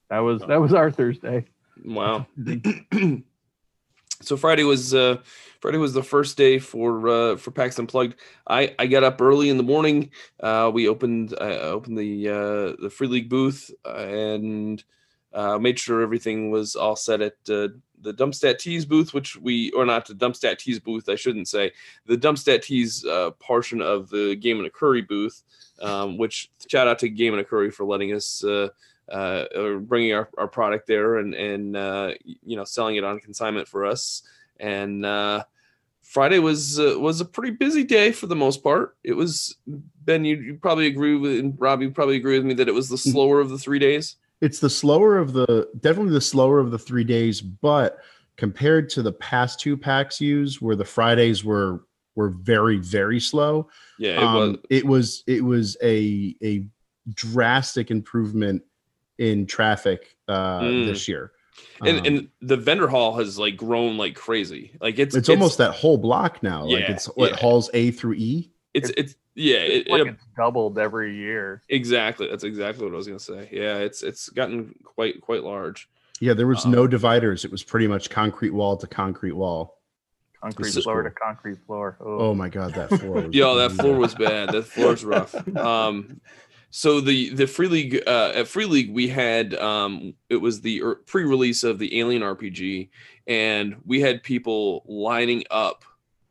that 0.09 0.19
was 0.19 0.41
that 0.41 0.59
was 0.61 0.73
our 0.73 0.91
Thursday. 0.91 1.45
Wow. 1.85 2.25
so 4.21 4.35
Friday 4.37 4.63
was 4.63 4.93
uh 4.93 5.17
Friday 5.61 5.77
was 5.77 5.93
the 5.93 6.03
first 6.03 6.37
day 6.37 6.59
for 6.59 7.07
uh 7.07 7.35
for 7.37 7.51
PAX 7.51 7.77
Unplugged. 7.79 8.15
I 8.47 8.75
I 8.77 8.87
got 8.87 9.03
up 9.03 9.21
early 9.21 9.49
in 9.49 9.57
the 9.57 9.63
morning. 9.63 10.11
Uh 10.39 10.71
we 10.73 10.87
opened 10.87 11.35
I 11.39 11.53
opened 11.57 11.97
the 11.97 12.27
uh 12.29 12.81
the 12.81 12.89
Free 12.89 13.07
League 13.07 13.29
booth 13.29 13.71
uh, 13.85 13.93
and 13.95 14.83
uh 15.33 15.57
made 15.59 15.79
sure 15.79 16.01
everything 16.01 16.51
was 16.51 16.75
all 16.75 16.95
set 16.95 17.21
at 17.21 17.35
uh, 17.49 17.69
the 18.01 18.13
Dumpstat 18.13 18.59
Tees 18.59 18.85
booth, 18.85 19.13
which 19.13 19.35
we 19.37 19.71
or 19.71 19.85
not 19.85 20.05
the 20.07 20.13
Dumpstat 20.13 20.57
Tees 20.57 20.79
booth, 20.79 21.09
I 21.09 21.15
shouldn't 21.15 21.47
say 21.47 21.71
the 22.05 22.17
Dumpstat 22.17 22.61
Tees 22.63 23.05
uh, 23.05 23.31
portion 23.39 23.81
of 23.81 24.09
the 24.09 24.35
Game 24.35 24.57
and 24.57 24.67
a 24.67 24.69
Curry 24.69 25.01
booth. 25.01 25.43
Um, 25.81 26.17
which 26.17 26.51
shout 26.67 26.89
out 26.89 26.99
to 26.99 27.09
Game 27.09 27.33
and 27.33 27.39
a 27.39 27.45
Curry 27.45 27.71
for 27.71 27.85
letting 27.85 28.13
us 28.13 28.43
uh, 28.43 28.67
uh, 29.09 29.45
bringing 29.79 30.13
our, 30.13 30.29
our 30.37 30.47
product 30.47 30.87
there 30.87 31.17
and 31.17 31.33
and 31.33 31.75
uh, 31.75 32.13
you 32.23 32.55
know 32.55 32.63
selling 32.63 32.95
it 32.95 33.03
on 33.03 33.19
consignment 33.19 33.67
for 33.67 33.85
us. 33.85 34.23
And 34.59 35.05
uh, 35.05 35.43
Friday 36.01 36.39
was 36.39 36.79
uh, 36.79 36.95
was 36.97 37.21
a 37.21 37.25
pretty 37.25 37.51
busy 37.51 37.83
day 37.83 38.11
for 38.11 38.27
the 38.27 38.35
most 38.35 38.63
part. 38.63 38.97
It 39.03 39.13
was 39.13 39.55
Ben. 39.67 40.25
You, 40.25 40.37
you 40.37 40.53
probably 40.55 40.87
agree 40.87 41.15
with 41.15 41.39
and 41.39 41.55
Rob. 41.59 41.81
You 41.81 41.91
probably 41.91 42.17
agree 42.17 42.37
with 42.37 42.45
me 42.45 42.55
that 42.55 42.67
it 42.67 42.73
was 42.73 42.89
the 42.89 42.97
slower 42.97 43.39
of 43.39 43.49
the 43.49 43.57
three 43.57 43.79
days. 43.79 44.15
It's 44.41 44.59
the 44.59 44.69
slower 44.69 45.17
of 45.17 45.33
the 45.33 45.69
definitely 45.79 46.13
the 46.13 46.21
slower 46.21 46.59
of 46.59 46.71
the 46.71 46.79
three 46.79 47.03
days, 47.03 47.41
but 47.41 47.97
compared 48.37 48.89
to 48.91 49.01
the 49.01 49.11
past 49.11 49.59
two 49.59 49.75
packs 49.75 50.21
used, 50.21 50.61
where 50.61 50.75
the 50.75 50.85
Fridays 50.85 51.43
were 51.43 51.83
were 52.15 52.29
very 52.29 52.77
very 52.77 53.19
slow, 53.19 53.69
Yeah, 53.97 54.11
it 54.21 54.23
um, 54.23 54.33
was. 54.35 54.57
it 54.69 54.85
was 54.85 55.23
it 55.27 55.43
was 55.43 55.77
a 55.83 56.35
a 56.43 56.65
drastic 57.13 57.91
improvement 57.91 58.63
in 59.17 59.45
traffic 59.45 60.15
uh, 60.27 60.61
Mm. 60.61 60.85
this 60.85 61.07
year. 61.07 61.31
And 61.81 61.99
Um, 61.99 62.05
and 62.05 62.27
the 62.41 62.55
vendor 62.55 62.87
hall 62.87 63.17
has 63.17 63.37
like 63.37 63.57
grown 63.57 63.97
like 63.97 64.15
crazy. 64.15 64.71
Like 64.79 64.97
it's 64.99 65.15
it's, 65.15 65.27
almost 65.29 65.57
that 65.57 65.71
whole 65.71 65.97
block 65.97 66.41
now. 66.41 66.63
like 66.65 66.81
Yeah, 66.81 66.91
it's 66.91 67.05
what 67.07 67.31
yeah. 67.31 67.37
halls 67.37 67.69
A 67.73 67.91
through 67.91 68.13
E. 68.13 68.51
it's 68.73 68.89
it's 68.97 69.15
yeah 69.35 69.57
it, 69.57 69.89
like 69.89 70.01
it- 70.01 70.07
it's 70.09 70.23
doubled 70.37 70.77
every 70.77 71.15
year. 71.15 71.61
exactly 71.69 72.27
that's 72.29 72.43
exactly 72.43 72.85
what 72.85 72.93
I 72.93 72.97
was 72.97 73.07
gonna 73.07 73.19
say. 73.19 73.49
Yeah, 73.51 73.77
it's 73.77 74.03
it's 74.03 74.29
gotten 74.29 74.75
quite 74.83 75.21
quite 75.21 75.43
large. 75.43 75.89
Yeah, 76.21 76.33
there 76.33 76.47
was 76.47 76.65
Um, 76.65 76.71
no 76.71 76.85
dividers. 76.87 77.45
It 77.45 77.51
was 77.51 77.63
pretty 77.63 77.87
much 77.87 78.09
concrete 78.09 78.49
wall 78.51 78.75
to 78.77 78.87
concrete 78.87 79.31
wall. 79.33 79.77
Concrete 80.41 80.71
This 80.73 80.83
floor 80.83 81.01
cool. 81.03 81.11
to 81.11 81.15
concrete 81.15 81.57
floor. 81.65 81.97
Oh 81.99 82.33
my 82.33 82.47
god, 82.49 82.73
that 82.75 82.89
floor. 82.89 83.21
Was 83.23 83.33
Yo, 83.33 83.55
that 83.55 83.71
floor 83.71 83.97
was 83.97 84.15
bad. 84.15 84.49
That 84.51 84.63
floor's 84.65 85.03
rough. 85.03 85.33
Um, 85.57 86.21
so 86.71 87.01
the 87.01 87.29
the 87.33 87.47
free 87.47 87.67
league 87.67 88.03
uh, 88.05 88.31
at 88.35 88.47
free 88.47 88.65
league 88.65 88.93
we 88.93 89.07
had 89.07 89.55
um, 89.55 90.13
it 90.29 90.37
was 90.37 90.61
the 90.61 90.83
er- 90.83 91.01
pre-release 91.07 91.63
of 91.63 91.79
the 91.79 91.99
Alien 91.99 92.21
RPG, 92.21 92.89
and 93.27 93.77
we 93.85 93.99
had 94.01 94.21
people 94.21 94.83
lining 94.87 95.43
up 95.49 95.83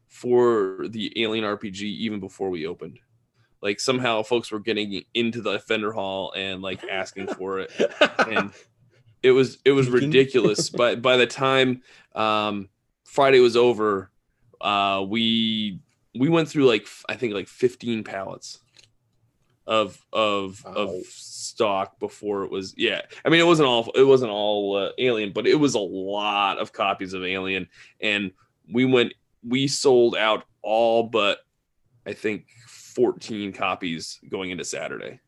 for 0.09 0.87
the 0.89 1.23
Alien 1.23 1.45
RPG 1.45 1.83
even 1.83 2.21
before 2.21 2.51
we 2.51 2.67
opened. 2.67 2.99
Like 3.61 3.81
somehow 3.81 4.23
folks 4.23 4.51
were 4.51 4.61
getting 4.61 5.03
into 5.15 5.41
the 5.41 5.59
vendor 5.67 5.93
hall 5.93 6.33
and 6.37 6.63
like 6.63 6.85
asking 6.89 7.27
for 7.29 7.59
it, 7.61 7.73
and 8.29 8.53
it 9.23 9.33
was 9.33 9.59
it 9.65 9.73
was 9.73 9.89
ridiculous. 9.89 10.71
but 10.71 11.03
by 11.03 11.17
the 11.17 11.27
time 11.27 11.83
um, 12.15 12.69
Friday 13.05 13.41
was 13.41 13.57
over, 13.57 14.11
uh, 14.61 15.05
we 15.09 15.81
we 16.15 16.29
went 16.29 16.49
through 16.49 16.67
like 16.67 16.87
I 17.09 17.15
think 17.17 17.35
like 17.35 17.49
15 17.49 18.05
pallets 18.05 18.61
of 19.67 20.01
of 20.13 20.65
Wow. 20.65 20.73
of 20.73 20.91
stock 21.07 21.99
before 21.99 22.45
it 22.45 22.51
was 22.51 22.75
yeah. 22.77 23.03
I 23.25 23.29
mean 23.29 23.41
it 23.41 23.47
wasn't 23.47 23.69
all 23.69 23.91
it 23.97 24.05
wasn't 24.05 24.31
all 24.31 24.77
uh, 24.77 24.91
Alien, 24.99 25.33
but 25.33 25.47
it 25.49 25.57
was 25.57 25.75
a 25.75 25.81
lot 25.81 26.59
of 26.59 26.73
copies 26.73 27.13
of 27.13 27.25
Alien, 27.25 27.69
and 28.01 28.31
we 28.73 28.85
went 28.85 29.15
we 29.47 29.69
sold 29.69 30.17
out 30.17 30.45
all 30.63 31.05
but 31.05 31.39
I 32.07 32.13
think 32.13 32.47
14 32.69 33.53
copies 33.53 34.19
going 34.29 34.51
into 34.51 34.65
Saturday. 34.65 35.21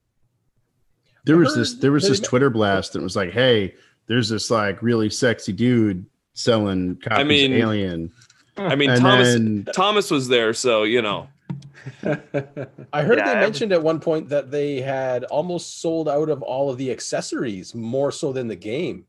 There 1.25 1.37
was 1.37 1.55
this 1.55 1.75
there 1.75 1.93
was 1.93 2.09
this 2.09 2.19
Twitter 2.21 2.49
blast 2.51 2.95
that 2.95 3.03
was 3.03 3.15
like, 3.15 3.31
"Hey, 3.33 3.75
there's 4.07 4.29
this 4.31 4.51
like 4.51 4.83
really 4.83 5.11
sexy 5.11 5.53
dude 5.53 6.07
selling 6.33 6.97
copies 6.97 7.27
mean, 7.27 7.53
of 7.53 7.59
Alien." 7.59 8.13
I 8.57 8.75
mean 8.75 8.91
And 8.91 9.01
Thomas 9.01 9.33
then 9.35 9.67
Thomas 9.75 10.11
was 10.11 10.29
there, 10.29 10.55
so 10.55 10.83
you 10.85 11.03
know. 11.03 11.29
I 12.03 13.03
heard 13.03 13.19
Yeah, 13.19 13.25
they 13.25 13.31
every- 13.31 13.41
mentioned 13.41 13.73
at 13.73 13.83
one 13.83 14.01
point 14.01 14.29
that 14.31 14.51
they 14.51 14.81
had 14.81 15.25
almost 15.25 15.81
sold 15.81 16.09
out 16.09 16.29
of 16.29 16.43
all 16.43 16.71
of 16.71 16.79
the 16.79 16.91
accessories 16.91 17.75
more 17.75 18.13
so 18.13 18.33
than 18.33 18.49
the 18.49 18.57
game. 18.57 19.07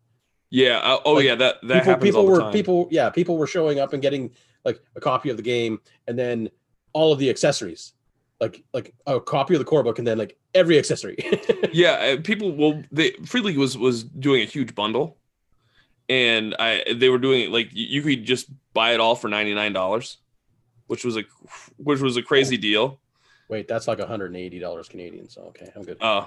Yeah. 0.49 0.77
uh, 0.79 0.99
oh 1.05 1.13
Like, 1.13 1.25
yeah. 1.25 1.35
That 1.35 1.55
that 1.63 1.79
people 1.79 1.91
happens 1.91 2.03
people 2.03 2.19
all 2.21 2.25
the 2.27 2.31
were 2.33 2.39
time. 2.39 2.53
people 2.53 2.87
yeah, 2.91 3.09
people 3.09 3.37
were 3.37 3.47
showing 3.47 3.79
up 3.79 3.93
and 3.93 4.01
getting 4.01 4.31
like 4.65 4.79
a 4.95 4.99
copy 4.99 5.29
of 5.29 5.37
the 5.37 5.43
game 5.43 5.79
and 6.07 6.17
then 6.17 6.49
all 6.93 7.11
of 7.13 7.19
the 7.19 7.29
accessories. 7.29 7.93
Like 8.39 8.63
like 8.73 8.93
a 9.05 9.19
copy 9.19 9.53
of 9.53 9.59
the 9.59 9.65
core 9.65 9.83
book 9.83 9.99
and 9.99 10.07
then 10.07 10.17
like 10.17 10.37
every 10.55 10.77
accessory. 10.79 11.15
yeah 11.71 11.91
uh, 12.17 12.21
people 12.21 12.51
well 12.55 12.81
they 12.91 13.11
free 13.25 13.41
league 13.41 13.57
was 13.57 13.77
was 13.77 14.03
doing 14.03 14.41
a 14.41 14.45
huge 14.45 14.73
bundle 14.75 15.17
and 16.09 16.55
i 16.59 16.83
they 16.95 17.07
were 17.09 17.19
doing 17.19 17.41
it 17.43 17.51
like 17.51 17.69
you 17.71 17.85
you 17.85 18.01
could 18.01 18.25
just 18.25 18.47
buy 18.73 18.93
it 18.93 18.99
all 18.99 19.15
for 19.15 19.29
$99 19.29 20.17
which 20.87 21.05
was 21.05 21.15
a 21.17 21.23
which 21.77 21.99
was 22.01 22.17
a 22.17 22.21
crazy 22.23 22.57
deal 22.57 22.99
Wait, 23.47 23.67
that's 23.67 23.85
like 23.85 23.97
$180 23.99 24.89
Canadian. 24.89 25.27
So 25.27 25.41
okay, 25.49 25.69
I'm 25.75 25.83
good. 25.83 25.97
uh 26.01 26.25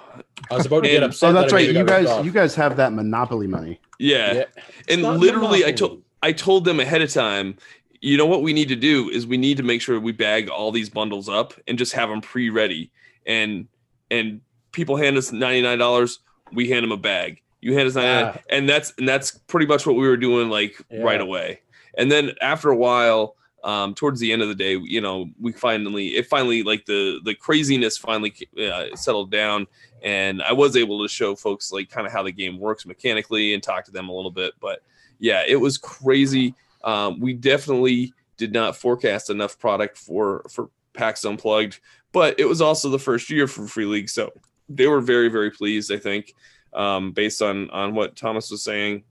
I 0.50 0.56
was 0.56 0.66
about 0.66 0.84
to 0.84 0.90
get 0.90 0.96
and- 0.96 1.04
upset. 1.06 1.30
oh, 1.30 1.32
that's 1.32 1.52
I 1.54 1.56
right. 1.56 1.72
You 1.72 1.82
guys, 1.84 2.22
you 2.24 2.30
guys 2.30 2.54
have 2.54 2.76
that 2.76 2.92
monopoly 2.92 3.46
money. 3.46 3.80
yeah, 3.98 4.32
Yeah. 4.34 4.42
and 4.90 5.00
It's 5.00 5.02
not 5.02 5.18
literally 5.18 5.64
i 5.64 5.72
told 5.72 6.02
i 6.22 6.32
told 6.32 6.64
them 6.66 6.80
ahead 6.80 7.00
of 7.02 7.10
time 7.10 7.56
you 8.04 8.18
know 8.18 8.26
what 8.26 8.42
we 8.42 8.52
need 8.52 8.68
to 8.68 8.76
do 8.76 9.08
is 9.08 9.26
we 9.26 9.38
need 9.38 9.56
to 9.56 9.62
make 9.62 9.80
sure 9.80 9.98
we 9.98 10.12
bag 10.12 10.50
all 10.50 10.70
these 10.70 10.90
bundles 10.90 11.26
up 11.28 11.54
and 11.66 11.78
just 11.78 11.92
have 11.94 12.10
them 12.10 12.20
pre-ready. 12.20 12.90
And 13.26 13.66
and 14.10 14.42
people 14.72 14.96
hand 14.96 15.16
us 15.16 15.30
$99 15.30 16.18
we 16.52 16.68
hand 16.68 16.84
them 16.84 16.92
a 16.92 16.96
bag. 16.98 17.40
You 17.62 17.74
hand 17.74 17.88
us 17.88 17.94
99 17.94 18.24
Ah. 18.36 18.40
and 18.50 18.68
that's 18.68 18.92
and 18.98 19.08
that's 19.08 19.30
pretty 19.46 19.66
much 19.66 19.86
what 19.86 19.96
we 19.96 20.06
were 20.06 20.18
doing 20.18 20.50
like 20.50 20.74
Yeah. 20.90 21.02
right 21.02 21.20
away. 21.20 21.60
And 21.96 22.12
then 22.12 22.32
after 22.42 22.68
a 22.70 22.76
while 22.76 23.36
um 23.64 23.94
towards 23.94 24.20
the 24.20 24.30
end 24.30 24.42
of 24.42 24.48
the 24.48 24.54
day 24.54 24.76
you 24.76 25.00
know 25.00 25.30
we 25.40 25.50
finally 25.52 26.08
it 26.18 26.26
finally 26.26 26.62
like 26.62 26.84
the 26.84 27.20
the 27.24 27.34
craziness 27.34 27.96
finally 27.96 28.34
uh, 28.60 28.94
settled 28.94 29.30
down. 29.30 29.66
And 30.02 30.42
i 30.42 30.52
was 30.52 30.76
able 30.76 31.02
to 31.02 31.08
show 31.08 31.34
folks 31.34 31.72
like 31.72 31.88
kind 31.88 32.06
of 32.06 32.12
how 32.12 32.22
the 32.22 32.32
game 32.32 32.60
works 32.60 32.84
mechanically 32.84 33.54
and 33.54 33.62
talk 33.62 33.86
to 33.86 33.90
them 33.90 34.10
a 34.10 34.14
little 34.14 34.30
bit. 34.42 34.52
But 34.60 34.82
yeah 35.18 35.42
it 35.48 35.56
was 35.56 35.78
crazy 35.78 36.54
um 36.84 37.18
we 37.20 37.32
definitely 37.32 38.12
did 38.36 38.52
not 38.52 38.76
forecast 38.76 39.30
enough 39.30 39.58
product 39.58 39.98
for 39.98 40.44
for 40.48 40.70
pax 40.92 41.24
unplugged 41.24 41.80
but 42.12 42.38
it 42.38 42.44
was 42.44 42.60
also 42.60 42.88
the 42.88 42.98
first 42.98 43.28
year 43.30 43.46
for 43.48 43.66
free 43.66 43.86
league 43.86 44.08
so 44.08 44.30
they 44.68 44.86
were 44.86 45.00
very 45.00 45.28
very 45.28 45.50
pleased 45.50 45.92
i 45.92 45.96
think 45.96 46.32
um 46.72 47.12
based 47.12 47.42
on 47.42 47.68
on 47.70 47.94
what 47.94 48.14
thomas 48.14 48.50
was 48.50 48.62
saying 48.62 49.02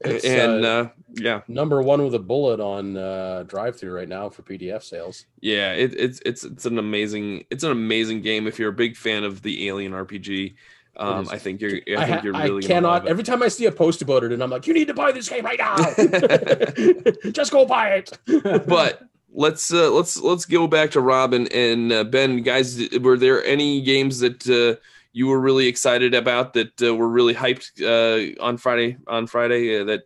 It's, 0.00 0.24
and 0.24 0.64
uh, 0.64 0.68
uh, 0.68 0.88
yeah, 1.14 1.40
Number 1.48 1.82
one 1.82 2.04
with 2.04 2.14
a 2.14 2.20
bullet 2.20 2.60
on 2.60 2.96
uh, 2.96 3.42
DriveThru 3.48 3.92
right 3.92 4.08
now 4.08 4.28
for 4.28 4.42
PDF 4.42 4.84
sales. 4.84 5.26
yeah, 5.40 5.72
it, 5.72 5.92
it's 5.98 6.20
it's 6.24 6.44
it's 6.44 6.66
an 6.66 6.78
amazing 6.78 7.44
it's 7.50 7.64
an 7.64 7.72
amazing 7.72 8.22
game. 8.22 8.46
If 8.46 8.60
you're 8.60 8.70
a 8.70 8.72
big 8.72 8.96
fan 8.96 9.24
of 9.24 9.42
the 9.42 9.66
Alien 9.66 9.90
RPG, 9.90 10.54
um. 10.96 11.28
I 11.30 11.38
think 11.38 11.60
you're 11.60 11.76
I, 11.96 12.02
I, 12.02 12.06
think 12.06 12.24
you're 12.24 12.36
I 12.36 12.44
really 12.44 12.62
gonna 12.62 12.74
cannot. 12.74 12.88
love 12.90 13.06
it. 13.06 13.10
Every 13.10 13.24
time 13.24 13.42
I 13.42 13.48
see 13.48 13.66
a 13.66 13.72
post 13.72 14.02
about 14.02 14.24
it, 14.24 14.32
and 14.32 14.42
I'm 14.42 14.50
like, 14.50 14.66
"You 14.66 14.74
need 14.74 14.88
to 14.88 14.94
buy 14.94 15.12
this 15.12 15.28
game 15.28 15.44
right 15.44 15.58
now. 15.58 15.76
Just 17.32 17.52
go 17.52 17.66
buy 17.66 17.90
it." 17.90 18.18
but 18.66 19.02
let's 19.32 19.72
uh, 19.72 19.90
let's 19.90 20.20
let's 20.20 20.44
go 20.44 20.66
back 20.66 20.90
to 20.92 21.00
Robin 21.00 21.46
and 21.48 21.92
uh, 21.92 22.04
Ben. 22.04 22.42
Guys, 22.42 22.88
were 23.00 23.18
there 23.18 23.44
any 23.44 23.82
games 23.82 24.20
that 24.20 24.48
uh, 24.48 24.80
you 25.12 25.26
were 25.26 25.40
really 25.40 25.66
excited 25.66 26.14
about 26.14 26.52
that 26.54 26.82
uh, 26.82 26.94
were 26.94 27.08
really 27.08 27.34
hyped 27.34 27.80
uh, 27.82 28.42
on 28.42 28.56
Friday 28.56 28.96
on 29.06 29.26
Friday 29.26 29.80
uh, 29.80 29.84
that 29.84 30.02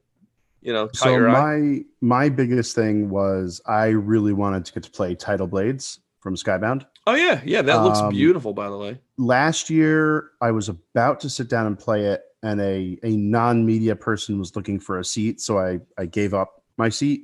you 0.60 0.72
know 0.72 0.88
So 0.92 1.10
your 1.10 1.28
eye? 1.30 1.56
my 1.56 1.80
my 2.00 2.28
biggest 2.28 2.74
thing 2.74 3.10
was 3.10 3.60
I 3.66 3.86
really 3.86 4.32
wanted 4.32 4.64
to 4.66 4.72
get 4.72 4.82
to 4.84 4.90
play 4.90 5.14
Tidal 5.14 5.46
Blades 5.46 6.00
from 6.20 6.36
Skybound. 6.36 6.84
Oh 7.06 7.14
yeah, 7.14 7.40
yeah, 7.44 7.62
that 7.62 7.82
looks 7.82 7.98
Um, 7.98 8.10
beautiful. 8.10 8.52
By 8.52 8.68
the 8.70 8.76
way, 8.78 9.00
Last 9.18 9.70
year, 9.70 10.30
I 10.40 10.50
was 10.50 10.68
about 10.68 11.20
to 11.20 11.30
sit 11.30 11.48
down 11.48 11.66
and 11.66 11.78
play 11.78 12.06
it, 12.06 12.22
and 12.42 12.60
a 12.60 12.98
a 13.02 13.16
non 13.16 13.64
media 13.66 13.96
person 13.96 14.38
was 14.38 14.54
looking 14.56 14.78
for 14.80 14.98
a 14.98 15.04
seat, 15.04 15.40
so 15.40 15.58
I 15.58 15.80
I 15.98 16.06
gave 16.06 16.34
up 16.34 16.62
my 16.76 16.88
seat. 16.88 17.22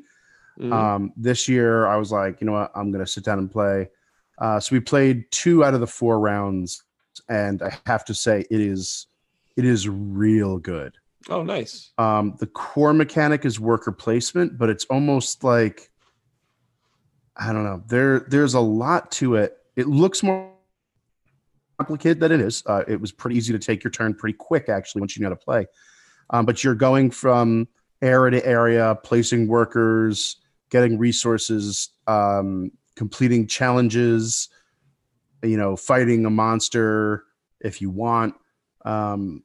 Mhm. 0.58 0.72
Um, 0.72 1.12
this 1.16 1.48
year, 1.48 1.86
I 1.86 1.96
was 1.96 2.10
like, 2.10 2.40
you 2.40 2.46
know 2.46 2.52
what, 2.54 2.72
I'm 2.74 2.90
gonna 2.90 3.06
sit 3.06 3.24
down 3.24 3.38
and 3.38 3.50
play. 3.50 3.90
Uh, 4.38 4.60
so 4.60 4.74
we 4.74 4.80
played 4.80 5.24
two 5.30 5.64
out 5.64 5.74
of 5.74 5.80
the 5.80 5.86
four 5.86 6.18
rounds, 6.18 6.82
and 7.28 7.62
I 7.62 7.76
have 7.86 8.04
to 8.06 8.14
say, 8.14 8.44
it 8.50 8.60
is 8.60 9.06
it 9.56 9.64
is 9.64 9.88
real 9.88 10.58
good. 10.58 10.96
oh, 11.30 11.42
nice. 11.42 11.90
Um, 11.98 12.36
the 12.38 12.46
core 12.46 12.92
mechanic 12.92 13.44
is 13.44 13.58
worker 13.58 13.90
placement, 13.92 14.56
but 14.58 14.68
it's 14.70 14.84
almost 14.86 15.42
like 15.42 15.90
I 17.38 17.52
don't 17.52 17.64
know. 17.64 17.82
There, 17.86 18.20
there's 18.20 18.54
a 18.54 18.60
lot 18.60 19.10
to 19.12 19.36
it. 19.36 19.58
It 19.76 19.86
looks 19.88 20.22
more 20.22 20.50
complicated 21.78 22.20
than 22.20 22.32
it 22.32 22.40
is. 22.40 22.62
Uh, 22.66 22.84
it 22.88 23.00
was 23.00 23.12
pretty 23.12 23.36
easy 23.36 23.52
to 23.52 23.58
take 23.58 23.84
your 23.84 23.90
turn 23.90 24.14
pretty 24.14 24.36
quick, 24.38 24.68
actually, 24.68 25.00
once 25.00 25.16
you 25.16 25.22
know 25.22 25.28
how 25.28 25.34
to 25.34 25.40
play. 25.40 25.66
Um, 26.30 26.46
but 26.46 26.64
you're 26.64 26.74
going 26.74 27.10
from 27.10 27.68
area 28.02 28.40
to 28.40 28.46
area, 28.46 28.98
placing 29.02 29.48
workers, 29.48 30.36
getting 30.70 30.98
resources, 30.98 31.90
um, 32.06 32.72
completing 32.94 33.46
challenges. 33.46 34.48
You 35.42 35.58
know, 35.58 35.76
fighting 35.76 36.24
a 36.24 36.30
monster 36.30 37.24
if 37.60 37.80
you 37.80 37.90
want. 37.90 38.34
Um, 38.84 39.44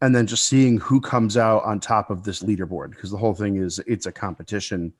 and 0.00 0.14
then 0.14 0.26
just 0.26 0.46
seeing 0.46 0.78
who 0.78 1.00
comes 1.00 1.36
out 1.36 1.62
on 1.64 1.78
top 1.78 2.10
of 2.10 2.24
this 2.24 2.42
leaderboard 2.42 2.90
because 2.90 3.10
the 3.10 3.18
whole 3.18 3.34
thing 3.34 3.56
is 3.56 3.78
it's 3.86 4.06
a 4.06 4.12
competition 4.12 4.92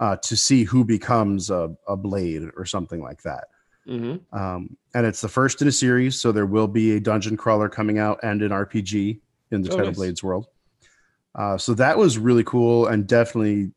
uh, 0.00 0.16
to 0.16 0.36
see 0.36 0.64
who 0.64 0.84
becomes 0.84 1.50
a, 1.50 1.74
a 1.88 1.96
blade 1.96 2.42
or 2.56 2.64
something 2.64 3.00
like 3.02 3.22
that. 3.22 3.44
Hmm 3.86 4.16
um, 4.32 4.76
and 4.94 5.06
it's 5.06 5.20
the 5.20 5.28
first 5.28 5.62
in 5.62 5.68
a 5.68 5.72
series 5.72 6.20
so 6.20 6.32
there 6.32 6.44
will 6.46 6.66
be 6.66 6.96
a 6.96 7.00
dungeon 7.00 7.36
crawler 7.36 7.68
coming 7.68 7.98
out 7.98 8.18
and 8.24 8.42
an 8.42 8.50
rpg 8.50 9.20
in 9.52 9.62
the 9.62 9.68
Oh, 9.70 9.76
title 9.76 9.86
nice. 9.86 9.96
blades 9.96 10.22
world. 10.24 10.46
Uh, 11.36 11.56
so 11.56 11.72
that 11.74 11.96
was 11.96 12.18
really 12.18 12.42
cool 12.42 12.86
and 12.88 13.06
definitely 13.06 13.70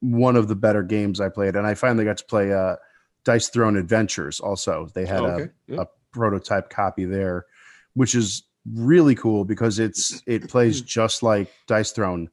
one 0.00 0.36
of 0.36 0.46
the 0.48 0.54
better 0.54 0.82
games 0.84 1.20
i 1.20 1.28
played. 1.28 1.56
And 1.56 1.66
i 1.66 1.74
finally 1.74 2.04
got 2.04 2.18
to 2.18 2.24
play 2.26 2.52
uh, 2.52 2.76
dice 3.24 3.48
throne 3.48 3.76
adventures 3.76 4.38
also. 4.38 4.88
They 4.94 5.04
had 5.06 5.20
Oh, 5.20 5.26
a, 5.26 5.32
okay. 5.34 5.48
Yeah. 5.66 5.80
a 5.82 5.86
prototype 6.12 6.70
copy 6.70 7.04
there, 7.04 7.46
which 7.94 8.14
is 8.14 8.44
really 8.72 9.14
cool 9.16 9.44
because 9.44 9.78
it's 9.80 10.22
it 10.26 10.48
plays 10.48 10.80
just 10.80 11.22
like 11.22 11.50
Dice 11.66 11.90
Throne, 11.90 12.30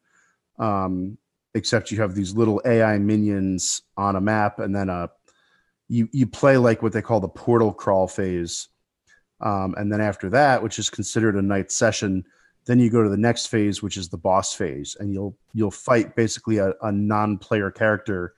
um, 0.59 1.17
except 1.53 1.91
you 1.91 2.01
have 2.01 2.15
these 2.15 2.35
little 2.35 2.61
AI 2.65 2.97
minions 2.97 3.81
on 3.97 4.15
a 4.15 4.21
map, 4.21 4.59
and 4.59 4.75
then 4.75 4.89
a 4.89 5.09
you 5.87 6.07
you 6.11 6.25
play 6.25 6.57
like 6.57 6.81
what 6.81 6.93
they 6.93 7.01
call 7.01 7.19
the 7.19 7.27
portal 7.27 7.73
crawl 7.73 8.07
phase, 8.07 8.69
um, 9.41 9.75
and 9.77 9.91
then 9.91 10.01
after 10.01 10.29
that, 10.29 10.63
which 10.63 10.79
is 10.79 10.89
considered 10.89 11.35
a 11.35 11.41
night 11.41 11.71
session, 11.71 12.25
then 12.65 12.79
you 12.79 12.89
go 12.89 13.03
to 13.03 13.09
the 13.09 13.17
next 13.17 13.47
phase, 13.47 13.81
which 13.81 13.97
is 13.97 14.09
the 14.09 14.17
boss 14.17 14.53
phase, 14.53 14.95
and 14.99 15.13
you'll 15.13 15.35
you'll 15.53 15.71
fight 15.71 16.15
basically 16.15 16.57
a, 16.57 16.73
a 16.81 16.91
non-player 16.91 17.71
character 17.71 18.33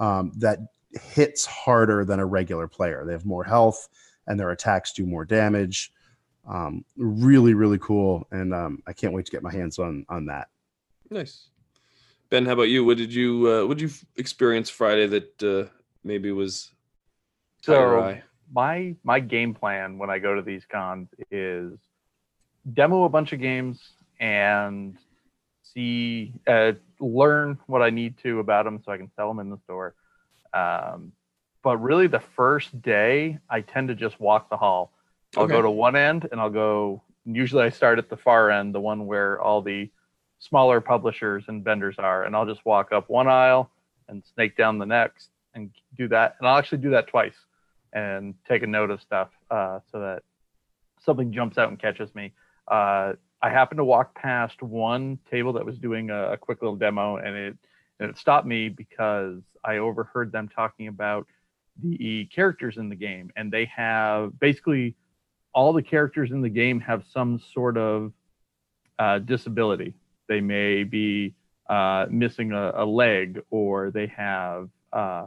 um, 0.00 0.32
that 0.36 0.58
hits 0.92 1.44
harder 1.44 2.04
than 2.04 2.20
a 2.20 2.26
regular 2.26 2.66
player. 2.66 3.04
They 3.04 3.12
have 3.12 3.26
more 3.26 3.44
health 3.44 3.88
and 4.26 4.38
their 4.38 4.50
attacks 4.50 4.92
do 4.92 5.06
more 5.06 5.24
damage. 5.24 5.92
Um, 6.48 6.84
really, 6.96 7.54
really 7.54 7.78
cool, 7.78 8.26
and 8.30 8.54
um, 8.54 8.82
I 8.86 8.92
can't 8.92 9.12
wait 9.12 9.26
to 9.26 9.32
get 9.32 9.42
my 9.42 9.52
hands 9.52 9.78
on 9.78 10.06
on 10.08 10.26
that. 10.26 10.48
Nice. 11.10 11.48
Ben, 12.30 12.46
how 12.46 12.52
about 12.52 12.64
you? 12.64 12.84
What 12.84 12.96
did 12.96 13.12
you 13.14 13.48
uh, 13.48 13.66
what 13.66 13.78
did 13.78 13.90
you 13.90 13.96
experience 14.16 14.68
Friday 14.70 15.06
that 15.06 15.42
uh, 15.42 15.70
maybe 16.04 16.32
was 16.32 16.72
So 17.62 18.10
my 18.52 18.94
my 19.02 19.20
game 19.20 19.54
plan 19.54 19.98
when 19.98 20.10
I 20.10 20.18
go 20.18 20.34
to 20.34 20.42
these 20.42 20.64
cons 20.70 21.08
is 21.30 21.78
demo 22.72 23.04
a 23.04 23.08
bunch 23.08 23.32
of 23.32 23.40
games 23.40 23.80
and 24.20 24.96
see 25.62 26.34
uh, 26.46 26.72
learn 27.00 27.58
what 27.66 27.82
I 27.82 27.90
need 27.90 28.18
to 28.18 28.40
about 28.40 28.64
them 28.64 28.80
so 28.84 28.92
I 28.92 28.98
can 28.98 29.10
sell 29.16 29.28
them 29.28 29.40
in 29.40 29.50
the 29.50 29.58
store. 29.64 29.94
Um, 30.52 31.12
but 31.62 31.78
really, 31.78 32.06
the 32.06 32.20
first 32.20 32.80
day 32.82 33.38
I 33.50 33.60
tend 33.62 33.88
to 33.88 33.94
just 33.94 34.20
walk 34.20 34.50
the 34.50 34.56
hall. 34.56 34.92
I'll 35.36 35.44
Okay. 35.44 35.52
go 35.52 35.62
to 35.62 35.70
one 35.70 35.96
end 35.96 36.28
and 36.30 36.40
I'll 36.40 36.50
go. 36.50 37.02
Usually, 37.24 37.64
I 37.64 37.70
start 37.70 37.98
at 37.98 38.08
the 38.08 38.16
far 38.16 38.50
end, 38.50 38.74
the 38.74 38.80
one 38.80 39.06
where 39.06 39.40
all 39.40 39.62
the 39.62 39.90
smaller 40.48 40.80
publishers 40.80 41.44
and 41.48 41.64
vendors 41.64 41.96
are, 41.98 42.24
and 42.24 42.34
I'll 42.34 42.46
just 42.46 42.64
walk 42.64 42.92
up 42.92 43.08
one 43.08 43.28
aisle 43.28 43.70
and 44.08 44.22
snake 44.34 44.56
down 44.56 44.78
the 44.78 44.86
next 44.86 45.30
and 45.54 45.70
do 45.96 46.08
that. 46.08 46.36
And 46.38 46.48
I'll 46.48 46.58
actually 46.58 46.78
do 46.78 46.90
that 46.90 47.08
twice 47.08 47.34
and 47.92 48.34
take 48.48 48.62
a 48.62 48.66
note 48.66 48.90
of 48.90 49.00
stuff 49.00 49.28
uh, 49.50 49.80
so 49.90 50.00
that 50.00 50.22
something 51.04 51.32
jumps 51.32 51.58
out 51.58 51.68
and 51.68 51.78
catches 51.78 52.14
me. 52.14 52.32
Uh, 52.68 53.14
I 53.42 53.50
happened 53.50 53.78
to 53.78 53.84
walk 53.84 54.14
past 54.14 54.62
one 54.62 55.18
table 55.30 55.52
that 55.54 55.64
was 55.64 55.78
doing 55.78 56.10
a, 56.10 56.32
a 56.32 56.36
quick 56.36 56.62
little 56.62 56.76
demo, 56.76 57.16
and 57.16 57.36
it 57.36 57.56
and 57.98 58.10
it 58.10 58.18
stopped 58.18 58.46
me 58.46 58.68
because 58.68 59.40
I 59.64 59.78
overheard 59.78 60.30
them 60.32 60.48
talking 60.48 60.88
about 60.88 61.26
the 61.82 62.26
characters 62.26 62.76
in 62.76 62.88
the 62.88 62.96
game, 62.96 63.30
and 63.36 63.52
they 63.52 63.66
have 63.66 64.38
basically 64.38 64.94
all 65.54 65.72
the 65.72 65.82
characters 65.82 66.30
in 66.30 66.42
the 66.42 66.48
game 66.48 66.80
have 66.80 67.02
some 67.10 67.40
sort 67.54 67.78
of 67.78 68.12
uh, 68.98 69.18
disability. 69.20 69.94
They 70.28 70.40
may 70.40 70.84
be 70.84 71.34
uh, 71.68 72.06
missing 72.10 72.52
a, 72.52 72.72
a 72.76 72.84
leg, 72.84 73.40
or 73.50 73.90
they 73.90 74.06
have 74.08 74.68
uh, 74.92 75.26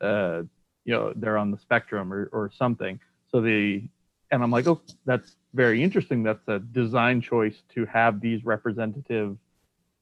uh, 0.00 0.42
you 0.84 0.94
know 0.94 1.12
they're 1.16 1.38
on 1.38 1.50
the 1.50 1.58
spectrum 1.58 2.12
or, 2.12 2.28
or 2.32 2.50
something. 2.56 3.00
So 3.30 3.40
the 3.40 3.82
and 4.30 4.42
i'm 4.42 4.50
like 4.50 4.66
oh 4.66 4.80
that's 5.04 5.36
very 5.54 5.82
interesting. 5.82 6.22
That's 6.22 6.46
a 6.48 6.58
design 6.58 7.20
choice 7.20 7.62
to 7.74 7.86
have 7.86 8.20
these 8.20 8.44
representative 8.44 9.36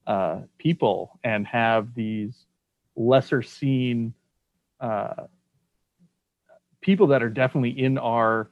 uh, 0.06 0.40
people 0.58 1.20
and 1.22 1.46
have 1.46 1.94
these 1.94 2.46
lesser 2.96 3.42
seen 3.42 4.14
uh, 4.80 5.26
people 6.80 7.08
that 7.08 7.22
are 7.22 7.28
definitely 7.28 7.78
in 7.78 7.98
our 7.98 8.50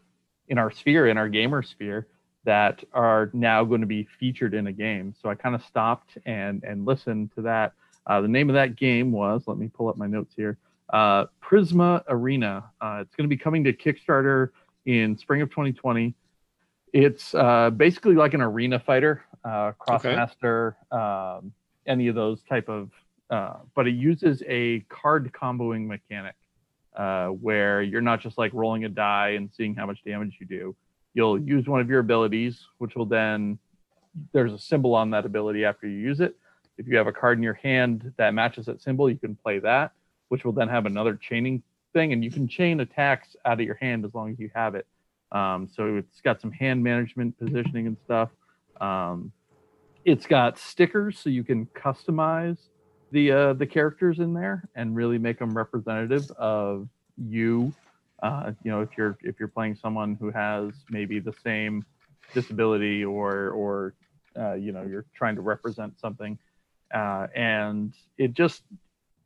in 0.49 0.59
our 0.59 0.71
sphere 0.71 1.09
in 1.09 1.17
our 1.17 1.29
gamer 1.29 1.63
sphere 1.63 2.07
that 2.45 2.83
are 2.93 3.31
now 3.33 3.65
going 3.65 3.81
to 3.81 3.87
be 3.87 4.09
featured 4.19 4.55
in 4.55 4.67
a 4.67 4.73
game 4.73 5.15
so 5.21 5.29
i 5.29 5.35
kind 5.35 5.55
of 5.55 5.63
stopped 5.65 6.17
and 6.27 6.63
and 6.65 6.87
listened 6.87 7.31
to 7.35 7.43
that 7.43 7.73
uh, 8.07 8.21
the 8.21 8.29
name 8.29 8.49
of 8.49 8.55
that 8.55 8.77
game 8.77 9.13
was 9.13 9.43
let 9.47 9.59
me 9.59 9.69
pull 9.69 9.89
up 9.89 9.97
my 9.97 10.07
notes 10.07 10.33
here 10.37 10.59
uh, 10.93 11.27
Prisma 11.43 12.03
Arena. 12.09 12.71
Uh, 12.81 12.99
it's 13.03 13.15
going 13.15 13.25
to 13.25 13.29
be 13.29 13.37
coming 13.37 13.65
to 13.65 13.73
Kickstarter 13.73 14.51
in 14.87 15.17
spring 15.17 15.43
of 15.43 15.51
2020. 15.51 16.15
It's 16.93 17.35
uh, 17.35 17.71
basically 17.71 18.15
like 18.15 18.35
an 18.35 18.41
arena 18.41 18.81
fighter, 18.81 19.25
uh, 19.45 19.73
Krosmaster, 19.79 20.75
um, 20.93 21.53
any 21.87 22.09
of 22.09 22.17
those 22.17 22.43
type 22.43 22.69
of, 22.69 22.91
uh, 23.31 23.59
but 23.77 23.87
it 23.87 23.95
uses 23.95 24.43
a 24.49 24.81
card 24.89 25.33
comboing 25.33 25.87
mechanic 25.87 26.35
uh, 26.97 27.29
where 27.29 27.81
you're 27.81 28.01
not 28.01 28.21
just 28.21 28.39
like 28.39 28.53
rolling 28.53 28.85
a 28.85 28.89
die 28.89 29.31
and 29.31 29.51
seeing 29.57 29.75
how 29.77 29.87
much 29.87 30.03
damage 30.05 30.37
you 30.41 30.47
do. 30.47 30.77
You'll 31.15 31.41
use 31.41 31.67
one 31.67 31.81
of 31.81 31.89
your 31.89 32.01
abilities, 32.01 32.67
which 32.79 32.95
will 32.95 33.07
then 33.07 33.59
there's 34.33 34.53
a 34.53 34.59
symbol 34.59 34.95
on 34.95 35.11
that 35.11 35.25
ability 35.25 35.65
after 35.65 35.87
you 35.89 35.99
use 35.99 36.21
it. 36.21 36.37
If 36.79 36.87
you 36.87 36.97
have 36.97 37.07
a 37.07 37.13
card 37.13 37.39
in 37.39 37.43
your 37.43 37.55
hand 37.55 38.13
that 38.17 38.33
matches 38.33 38.67
that 38.67 38.81
symbol, 38.81 39.11
you 39.11 39.17
can 39.17 39.37
play 39.37 39.59
that 39.61 39.93
which 40.31 40.45
will 40.45 40.53
then 40.53 40.69
have 40.69 40.87
another 40.87 41.17
chaining 41.17 41.63
thing, 41.93 42.13
and 42.13 42.25
you 42.25 42.31
can 42.31 42.49
chain 42.49 42.81
attacks 42.81 43.37
out 43.45 43.61
of 43.61 43.67
your 43.67 43.75
hand 43.75 44.05
as 44.05 44.15
long 44.15 44.31
as 44.31 44.39
you 44.39 44.49
have 44.55 44.75
it. 44.75 44.87
Um, 45.33 45.69
so 45.75 45.97
it's 45.97 46.21
got 46.23 46.41
some 46.41 46.53
hand 46.53 46.83
management, 46.83 47.37
positioning, 47.39 47.89
and 47.89 47.97
stuff. 48.05 48.31
Um, 48.81 49.33
it's 50.05 50.27
got 50.27 50.57
stickers, 50.57 51.19
so 51.19 51.31
you 51.31 51.45
can 51.45 51.67
customize 51.67 52.59
the 53.11 53.33
uh, 53.33 53.53
the 53.55 53.67
characters 53.67 54.21
in 54.21 54.33
there 54.33 54.69
and 54.77 54.95
really 54.97 55.19
make 55.19 55.39
them 55.39 55.57
representative 55.57 56.31
of 56.33 56.89
you. 57.17 57.73
Uh, 58.23 58.53
you 58.63 58.71
know, 58.71 58.81
if 58.81 58.91
you're 58.97 59.19
if 59.23 59.39
you're 59.39 59.49
playing 59.49 59.75
someone 59.75 60.17
who 60.21 60.31
has 60.31 60.73
maybe 60.91 61.21
the 61.21 61.33
same 61.43 61.85
disability 62.35 63.05
or 63.05 63.51
or 63.51 63.95
uh, 64.39 64.55
you 64.55 64.73
know 64.73 64.83
you're 64.83 65.07
trying 65.15 65.35
to 65.35 65.41
represent 65.41 65.99
something, 65.99 66.39
uh, 66.95 67.27
and 67.35 67.95
it 68.19 68.33
just 68.33 68.63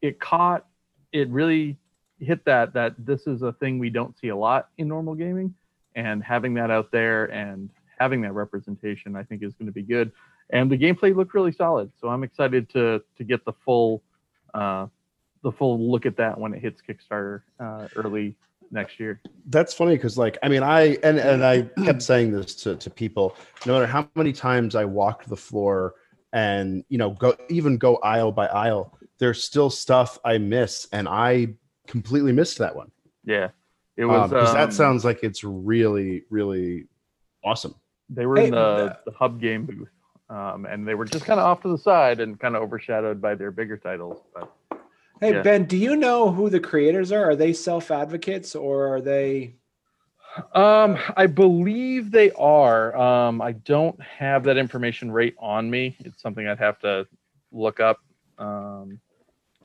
it 0.03 0.21
caught 0.21 0.67
it 1.13 1.29
really 1.29 1.77
hit 2.21 2.45
that 2.45 2.73
that 2.75 2.95
this 2.99 3.27
is 3.27 3.43
a 3.43 3.53
thing 3.55 3.79
we 3.79 3.91
don't 3.91 4.17
see 4.19 4.29
a 4.29 4.37
lot 4.37 4.69
in 4.79 4.89
normal 4.89 5.15
gaming, 5.15 5.55
and 5.95 6.23
having 6.23 6.55
that 6.55 6.71
out 6.71 6.91
there 6.93 7.27
and 7.27 7.71
having 7.99 8.21
that 8.23 8.33
representation, 8.33 9.17
I 9.17 9.23
think, 9.23 9.43
is 9.43 9.55
going 9.55 9.67
to 9.67 9.73
be 9.73 9.83
good. 9.83 10.13
And 10.51 10.71
the 10.71 10.77
gameplay 10.77 11.15
looked 11.15 11.35
really 11.35 11.53
solid, 11.53 11.91
so 12.01 12.09
I'm 12.09 12.23
excited 12.23 12.69
to 12.71 13.03
to 13.17 13.25
get 13.25 13.45
the 13.45 13.53
full 13.65 14.03
uh, 14.53 14.87
the 15.43 15.53
full 15.53 15.91
look 15.91 16.07
at 16.07 16.17
that 16.17 16.39
when 16.39 16.55
it 16.55 16.61
hits 16.61 16.81
Kickstarter 16.81 17.43
uh, 17.61 17.89
early 17.97 18.37
next 18.71 18.99
year. 19.01 19.21
That's 19.47 19.75
funny 19.75 19.97
because, 19.97 20.17
like, 20.19 20.39
I 20.43 20.49
mean, 20.49 20.63
I 20.63 20.97
and 21.03 21.19
and 21.19 21.45
I 21.45 21.63
kept 21.85 22.03
saying 22.03 22.33
this 22.33 22.55
to 22.57 22.77
to 22.77 22.91
people. 22.91 23.37
No 23.67 23.75
matter 23.75 23.87
how 23.87 24.09
many 24.15 24.33
times 24.33 24.75
I 24.75 24.85
walked 24.85 25.29
the 25.29 25.37
floor 25.37 25.95
and 26.33 26.85
you 26.89 26.99
know 26.99 27.11
go 27.11 27.37
even 27.49 27.79
go 27.79 27.97
aisle 27.97 28.33
by 28.33 28.47
aisle, 28.47 28.99
there's 29.19 29.43
still 29.45 29.71
stuff 29.71 30.19
I 30.25 30.39
miss, 30.39 30.89
and 30.93 31.09
I 31.09 31.55
completely 31.87 32.33
missed 32.33 32.59
that 32.59 32.75
one. 32.75 32.91
Yeah, 33.25 33.49
it 33.97 34.05
was 34.05 34.31
because 34.31 34.51
um, 34.51 34.55
that 34.55 34.73
sounds 34.73 35.05
like 35.05 35.23
it's 35.23 35.45
really 35.45 36.25
really 36.31 36.87
awesome. 37.45 37.75
They 38.11 38.27
were 38.27 38.37
Hey, 38.37 38.47
in 38.47 38.51
the, 38.53 38.99
the 39.07 39.13
hub 39.13 39.41
game 39.41 39.65
booth, 39.65 39.89
um, 40.29 40.67
and 40.67 40.87
they 40.87 40.95
were 40.95 41.05
just 41.05 41.25
kind 41.25 41.41
of 41.41 41.47
off 41.47 41.63
to 41.63 41.69
the 41.69 41.79
side 41.79 42.21
and 42.21 42.39
kind 42.39 42.55
of 42.57 42.63
overshadowed 42.63 43.21
by 43.21 43.35
their 43.35 43.51
bigger 43.51 43.77
titles. 43.77 44.21
But 44.35 44.53
Hey 45.21 45.33
Yeah. 45.33 45.43
Ben, 45.43 45.65
do 45.65 45.77
you 45.77 45.97
know 45.97 46.31
who 46.31 46.51
the 46.51 46.61
creators 46.61 47.11
are? 47.13 47.31
Are 47.31 47.37
they 47.37 47.53
self 47.53 47.91
advocates 47.91 48.55
or 48.55 48.95
are 48.95 49.01
they? 49.01 49.57
um, 50.53 50.99
I 51.17 51.27
believe 51.27 52.11
they 52.11 52.33
are. 52.33 52.97
Um, 52.97 53.41
I 53.41 53.53
don't 53.53 54.01
have 54.03 54.45
that 54.45 54.57
information 54.57 55.11
right 55.11 55.35
on 55.39 55.71
me. 55.71 55.97
It's 56.01 56.21
something 56.21 56.47
I'd 56.47 56.59
have 56.59 56.79
to 56.81 57.07
look 57.53 57.81
up. 57.81 57.99
Um, 58.39 59.01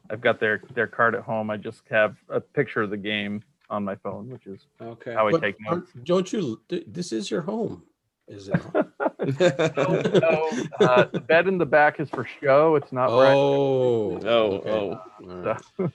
I've 0.09 0.21
got 0.21 0.39
their 0.39 0.61
their 0.73 0.87
card 0.87 1.15
at 1.15 1.21
home. 1.23 1.49
I 1.49 1.57
just 1.57 1.81
have 1.89 2.17
a 2.29 2.39
picture 2.39 2.81
of 2.81 2.89
the 2.89 2.97
game 2.97 3.43
on 3.69 3.83
my 3.83 3.95
phone, 3.95 4.29
which 4.29 4.45
is 4.47 4.65
Okay. 4.81 5.15
how 5.15 5.27
I 5.27 5.31
But 5.31 5.41
take 5.41 5.55
notes. 5.59 5.91
don't 6.03 6.31
you? 6.31 6.61
This 6.69 7.11
is 7.11 7.29
your 7.31 7.41
home, 7.41 7.83
is 8.27 8.47
it? 8.49 8.61
not? 9.19 9.75
No, 9.77 10.01
no, 10.19 10.49
uh, 10.87 11.05
the 11.11 11.19
bed 11.19 11.47
in 11.47 11.57
the 11.57 11.65
back 11.65 11.99
is 11.99 12.09
for 12.09 12.27
show. 12.41 12.75
It's 12.75 12.91
not. 12.91 13.09
where 13.11 13.27
I- 13.27 13.33
oh, 13.33 14.19
Oh, 14.23 14.51
okay. 14.57 14.69
oh. 14.69 15.01
All 15.23 15.43
right. 15.79 15.91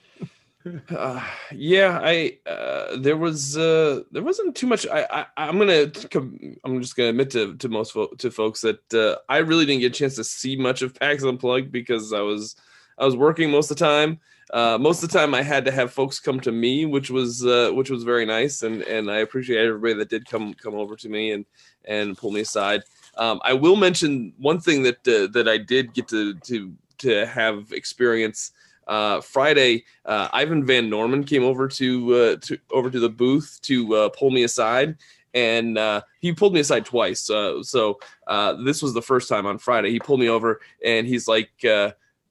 Uh, 0.89 1.21
yeah, 1.51 1.99
I 2.01 2.37
uh, 2.49 2.97
there 2.97 3.17
was 3.17 3.55
uh, 3.57 4.01
there 4.11 4.23
wasn't 4.23 4.55
too 4.55 4.65
much. 4.67 4.87
I, 4.87 5.05
I 5.11 5.25
I'm 5.37 5.59
gonna 5.59 5.89
com- 6.09 6.55
I'm 6.63 6.81
just 6.81 6.95
gonna 6.95 7.09
admit 7.09 7.29
to 7.31 7.55
to 7.57 7.69
most 7.69 7.91
fo- 7.93 8.07
to 8.17 8.31
folks 8.31 8.61
that 8.61 8.93
uh, 8.93 9.17
I 9.29 9.37
really 9.39 9.65
didn't 9.65 9.81
get 9.81 9.95
a 9.95 9.99
chance 9.99 10.15
to 10.15 10.23
see 10.23 10.55
much 10.55 10.81
of 10.81 10.95
PAX 10.95 11.23
Unplugged 11.23 11.71
because 11.71 12.13
I 12.13 12.21
was 12.21 12.55
I 12.97 13.05
was 13.05 13.15
working 13.15 13.51
most 13.51 13.69
of 13.69 13.77
the 13.77 13.85
time. 13.85 14.19
Uh, 14.53 14.77
most 14.79 15.01
of 15.03 15.09
the 15.09 15.17
time, 15.17 15.33
I 15.33 15.41
had 15.41 15.65
to 15.65 15.71
have 15.71 15.91
folks 15.91 16.19
come 16.19 16.39
to 16.41 16.51
me, 16.51 16.85
which 16.85 17.09
was 17.09 17.45
uh, 17.45 17.71
which 17.73 17.89
was 17.89 18.03
very 18.03 18.25
nice, 18.25 18.61
and 18.63 18.81
and 18.83 19.09
I 19.11 19.17
appreciate 19.17 19.65
everybody 19.65 19.93
that 19.95 20.09
did 20.09 20.27
come 20.27 20.53
come 20.55 20.73
over 20.75 20.95
to 20.95 21.09
me 21.09 21.31
and 21.31 21.45
and 21.85 22.17
pull 22.17 22.31
me 22.31 22.41
aside. 22.41 22.81
Um, 23.17 23.39
I 23.43 23.53
will 23.53 23.75
mention 23.75 24.33
one 24.37 24.59
thing 24.59 24.83
that 24.83 25.07
uh, 25.07 25.27
that 25.33 25.47
I 25.47 25.57
did 25.57 25.93
get 25.93 26.07
to 26.09 26.33
to 26.33 26.73
to 26.99 27.25
have 27.25 27.71
experience 27.71 28.51
uh, 28.87 29.21
Friday. 29.21 29.85
Uh, 30.05 30.27
Ivan 30.33 30.65
Van 30.65 30.89
Norman 30.89 31.23
came 31.23 31.43
over 31.43 31.67
to 31.67 32.13
uh, 32.13 32.35
to 32.37 32.57
over 32.71 32.89
to 32.89 32.99
the 32.99 33.09
booth 33.09 33.59
to 33.63 33.95
uh, 33.95 34.09
pull 34.09 34.31
me 34.31 34.43
aside, 34.43 34.97
and 35.33 35.77
uh, 35.77 36.01
he 36.19 36.33
pulled 36.33 36.53
me 36.53 36.59
aside 36.59 36.85
twice. 36.85 37.21
So 37.21 37.99
uh, 38.27 38.53
this 38.63 38.81
was 38.81 38.93
the 38.93 39.01
first 39.01 39.29
time 39.29 39.45
on 39.45 39.57
Friday. 39.57 39.91
He 39.91 39.99
pulled 39.99 40.19
me 40.19 40.29
over, 40.29 40.61
and 40.83 41.07
he's 41.07 41.27
like, 41.27 41.51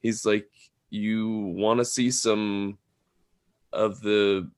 he's 0.01 0.24
like, 0.27 0.48
you 0.90 1.28
want 1.56 1.78
to 1.78 1.85
see 1.85 2.11
some 2.11 2.78
of 3.73 4.01
the 4.01 4.48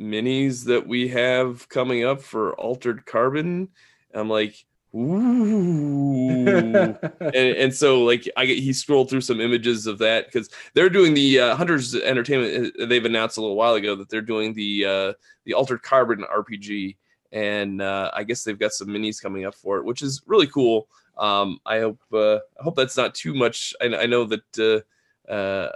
minis 0.00 0.64
that 0.64 0.86
we 0.86 1.08
have 1.08 1.68
coming 1.68 2.04
up 2.04 2.20
for 2.20 2.54
Altered 2.54 3.06
Carbon? 3.06 3.68
I'm 4.12 4.28
like, 4.28 4.64
ooh 4.94 6.46
and, 6.46 7.34
and 7.34 7.74
so 7.74 8.02
like 8.02 8.28
I 8.36 8.44
he 8.46 8.72
scrolled 8.72 9.10
through 9.10 9.22
some 9.22 9.40
images 9.40 9.86
of 9.86 9.98
that 9.98 10.26
because 10.26 10.48
they're 10.74 10.88
doing 10.90 11.14
the 11.14 11.40
uh, 11.40 11.56
Hunters 11.56 11.94
Entertainment. 11.94 12.74
uh, 12.80 12.86
They've 12.86 13.04
announced 13.04 13.36
a 13.36 13.40
little 13.40 13.56
while 13.56 13.74
ago 13.74 13.94
that 13.96 14.08
they're 14.08 14.20
doing 14.20 14.54
the 14.54 14.84
uh, 14.84 15.12
the 15.44 15.54
Altered 15.54 15.82
Carbon 15.82 16.24
RPG, 16.32 16.96
and 17.32 17.82
uh, 17.82 18.10
I 18.14 18.24
guess 18.24 18.44
they've 18.44 18.58
got 18.58 18.72
some 18.72 18.88
minis 18.88 19.22
coming 19.22 19.44
up 19.44 19.54
for 19.54 19.78
it, 19.78 19.84
which 19.84 20.02
is 20.02 20.22
really 20.26 20.46
cool. 20.46 20.88
Um, 21.16 21.58
I 21.66 21.80
hope 21.80 22.00
uh, 22.12 22.36
I 22.36 22.62
hope 22.62 22.76
that's 22.76 22.96
not 22.96 23.14
too 23.14 23.34
much. 23.34 23.74
I, 23.80 23.86
I 23.86 24.06
know 24.06 24.24
that 24.24 24.84
uh, 25.28 25.30
uh, 25.30 25.68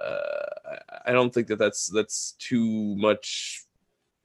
I 1.06 1.12
don't 1.12 1.32
think 1.32 1.48
that 1.48 1.58
that's 1.58 1.86
that's 1.86 2.32
too 2.38 2.96
much 2.96 3.62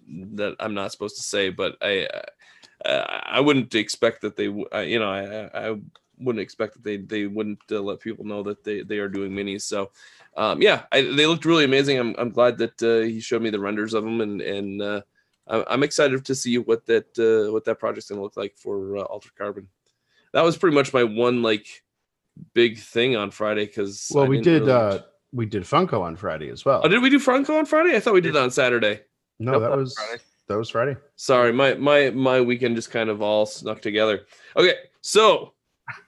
that 0.07 0.55
I'm 0.59 0.73
not 0.73 0.91
supposed 0.91 1.17
to 1.17 1.23
say, 1.23 1.49
but 1.49 1.77
I. 1.81 2.07
Uh, 2.85 3.21
I 3.23 3.39
wouldn't 3.39 3.73
expect 3.75 4.21
that 4.21 4.35
they, 4.35 4.47
uh, 4.47 4.79
you 4.79 4.99
know, 4.99 5.09
I, 5.09 5.69
I 5.69 5.75
wouldn't 6.19 6.41
expect 6.41 6.73
that 6.73 6.83
they 6.83 6.97
they 6.97 7.27
wouldn't 7.27 7.61
uh, 7.71 7.81
let 7.81 7.99
people 7.99 8.25
know 8.25 8.43
that 8.43 8.63
they 8.63 8.81
they 8.81 8.97
are 8.97 9.09
doing 9.09 9.31
minis. 9.31 9.61
So, 9.61 9.91
um, 10.35 10.61
yeah, 10.61 10.83
I, 10.91 11.01
they 11.01 11.25
looked 11.25 11.45
really 11.45 11.65
amazing. 11.65 11.97
I'm 11.97 12.15
I'm 12.17 12.29
glad 12.29 12.57
that 12.57 12.81
uh, 12.81 13.05
he 13.05 13.19
showed 13.19 13.41
me 13.41 13.49
the 13.49 13.59
renders 13.59 13.93
of 13.93 14.03
them, 14.03 14.21
and 14.21 14.41
and 14.41 14.81
uh, 14.81 15.01
I'm 15.47 15.63
I'm 15.67 15.83
excited 15.83 16.25
to 16.25 16.35
see 16.35 16.57
what 16.57 16.85
that 16.87 17.17
uh, 17.17 17.51
what 17.51 17.65
that 17.65 17.79
project's 17.79 18.09
gonna 18.09 18.21
look 18.21 18.37
like 18.37 18.57
for 18.57 18.97
uh, 18.97 19.01
Altered 19.01 19.35
Carbon. 19.35 19.67
That 20.33 20.43
was 20.43 20.57
pretty 20.57 20.75
much 20.75 20.93
my 20.93 21.03
one 21.03 21.41
like 21.41 21.83
big 22.53 22.79
thing 22.79 23.15
on 23.15 23.31
Friday 23.31 23.65
because 23.65 24.11
Well, 24.13 24.27
we 24.27 24.41
did 24.41 24.67
uh 24.67 25.01
we 25.31 25.45
did 25.45 25.63
Funko 25.63 26.01
on 26.01 26.15
Friday 26.15 26.49
as 26.49 26.65
well. 26.65 26.81
Oh, 26.83 26.87
did 26.87 27.01
we 27.01 27.09
do 27.09 27.19
Funko 27.19 27.57
on 27.57 27.65
Friday? 27.65 27.95
I 27.95 27.99
thought 27.99 28.13
we 28.13 28.21
did 28.21 28.33
that 28.35 28.43
on 28.43 28.51
Saturday. 28.51 29.01
no, 29.39 29.53
Nope, 29.53 29.61
that 29.61 29.69
that 29.69 29.77
was 29.77 29.85
was 29.85 29.95
Friday. 29.97 30.23
That 30.47 30.57
was 30.57 30.69
Friday. 30.69 30.97
Sorry, 31.15 31.53
my 31.53 31.75
my 31.75 32.09
my 32.11 32.41
weekend 32.41 32.75
just 32.75 32.91
kind 32.91 33.09
of 33.09 33.21
all 33.21 33.45
snuck 33.45 33.81
together. 33.81 34.25
Okay, 34.57 34.75
so 35.01 35.53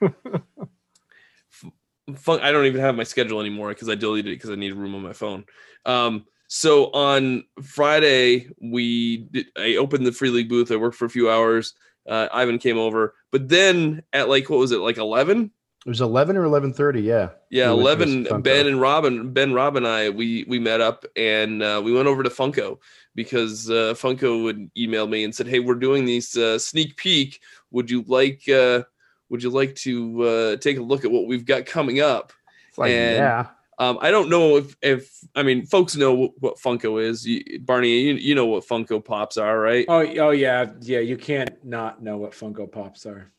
fun, 2.16 2.40
I 2.40 2.52
don't 2.52 2.66
even 2.66 2.80
have 2.80 2.96
my 2.96 3.02
schedule 3.04 3.40
anymore 3.40 3.68
because 3.70 3.88
I 3.88 3.94
deleted 3.94 4.32
it 4.32 4.36
because 4.36 4.50
I 4.50 4.54
needed 4.54 4.76
room 4.76 4.94
on 4.94 5.02
my 5.02 5.12
phone. 5.12 5.44
Um, 5.84 6.26
so 6.48 6.90
on 6.92 7.44
Friday 7.62 8.48
we 8.60 9.18
did, 9.30 9.46
I 9.56 9.76
opened 9.76 10.06
the 10.06 10.12
free 10.12 10.30
league 10.30 10.48
booth. 10.48 10.70
I 10.70 10.76
worked 10.76 10.96
for 10.96 11.06
a 11.06 11.10
few 11.10 11.30
hours. 11.30 11.74
Uh, 12.08 12.28
Ivan 12.32 12.58
came 12.58 12.78
over, 12.78 13.14
but 13.32 13.48
then 13.48 14.02
at 14.12 14.28
like 14.28 14.48
what 14.48 14.60
was 14.60 14.72
it 14.72 14.78
like 14.78 14.98
eleven? 14.98 15.50
It 15.86 15.90
was 15.90 16.00
eleven 16.00 16.36
or 16.36 16.42
eleven 16.42 16.72
thirty. 16.72 17.00
Yeah, 17.00 17.28
Yeah, 17.48 17.72
We 17.72 17.78
eleven. 17.80 18.24
Funko. 18.24 18.42
Ben 18.42 18.66
and 18.66 18.80
Robin, 18.80 19.32
Ben, 19.32 19.52
Rob, 19.52 19.76
and 19.76 19.86
I, 19.86 20.10
we 20.10 20.44
we 20.48 20.58
met 20.58 20.80
up 20.80 21.04
and 21.14 21.62
uh, 21.62 21.80
we 21.84 21.92
went 21.92 22.08
over 22.08 22.24
to 22.24 22.28
Funko 22.28 22.78
because 23.14 23.70
uh, 23.70 23.94
Funko 23.94 24.42
would 24.42 24.68
email 24.76 25.06
me 25.06 25.22
and 25.22 25.32
said, 25.32 25.46
"Hey, 25.46 25.60
we're 25.60 25.76
doing 25.76 26.04
these 26.04 26.36
uh, 26.36 26.58
sneak 26.58 26.96
peek. 26.96 27.40
Would 27.70 27.88
you 27.88 28.02
like 28.08 28.48
uh, 28.48 28.82
Would 29.28 29.44
you 29.44 29.50
like 29.50 29.76
to 29.76 30.22
uh, 30.24 30.56
take 30.56 30.76
a 30.76 30.82
look 30.82 31.04
at 31.04 31.12
what 31.12 31.28
we've 31.28 31.46
got 31.46 31.66
coming 31.66 32.00
up?" 32.00 32.32
like 32.76 32.90
And- 32.90 33.16
yeah. 33.16 33.46
Um, 33.78 33.98
I 34.00 34.10
don't 34.10 34.30
know 34.30 34.56
if 34.56 34.74
if 34.82 35.16
I 35.36 35.44
mean 35.44 35.66
folks 35.66 35.94
know 35.94 36.14
what, 36.14 36.32
what 36.40 36.56
Funko 36.58 37.00
is. 37.00 37.24
You, 37.24 37.60
Barney, 37.60 38.00
you, 38.00 38.14
you 38.14 38.34
know 38.34 38.46
what 38.46 38.66
Funko 38.66 39.04
Pops 39.04 39.36
are, 39.36 39.60
right? 39.60 39.84
oh, 39.88 40.00
oh 40.00 40.30
yeah, 40.30 40.72
yeah. 40.80 40.98
You 41.00 41.16
can't 41.16 41.62
not 41.62 42.02
know 42.02 42.16
what 42.16 42.32
Funko 42.32 42.72
Pops 42.72 43.06
are. 43.06 43.30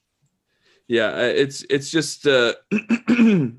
Yeah, 0.87 1.07
uh, 1.07 1.33
it's 1.35 1.65
it's 1.69 1.89
just 1.89 2.25
uh, 2.27 2.53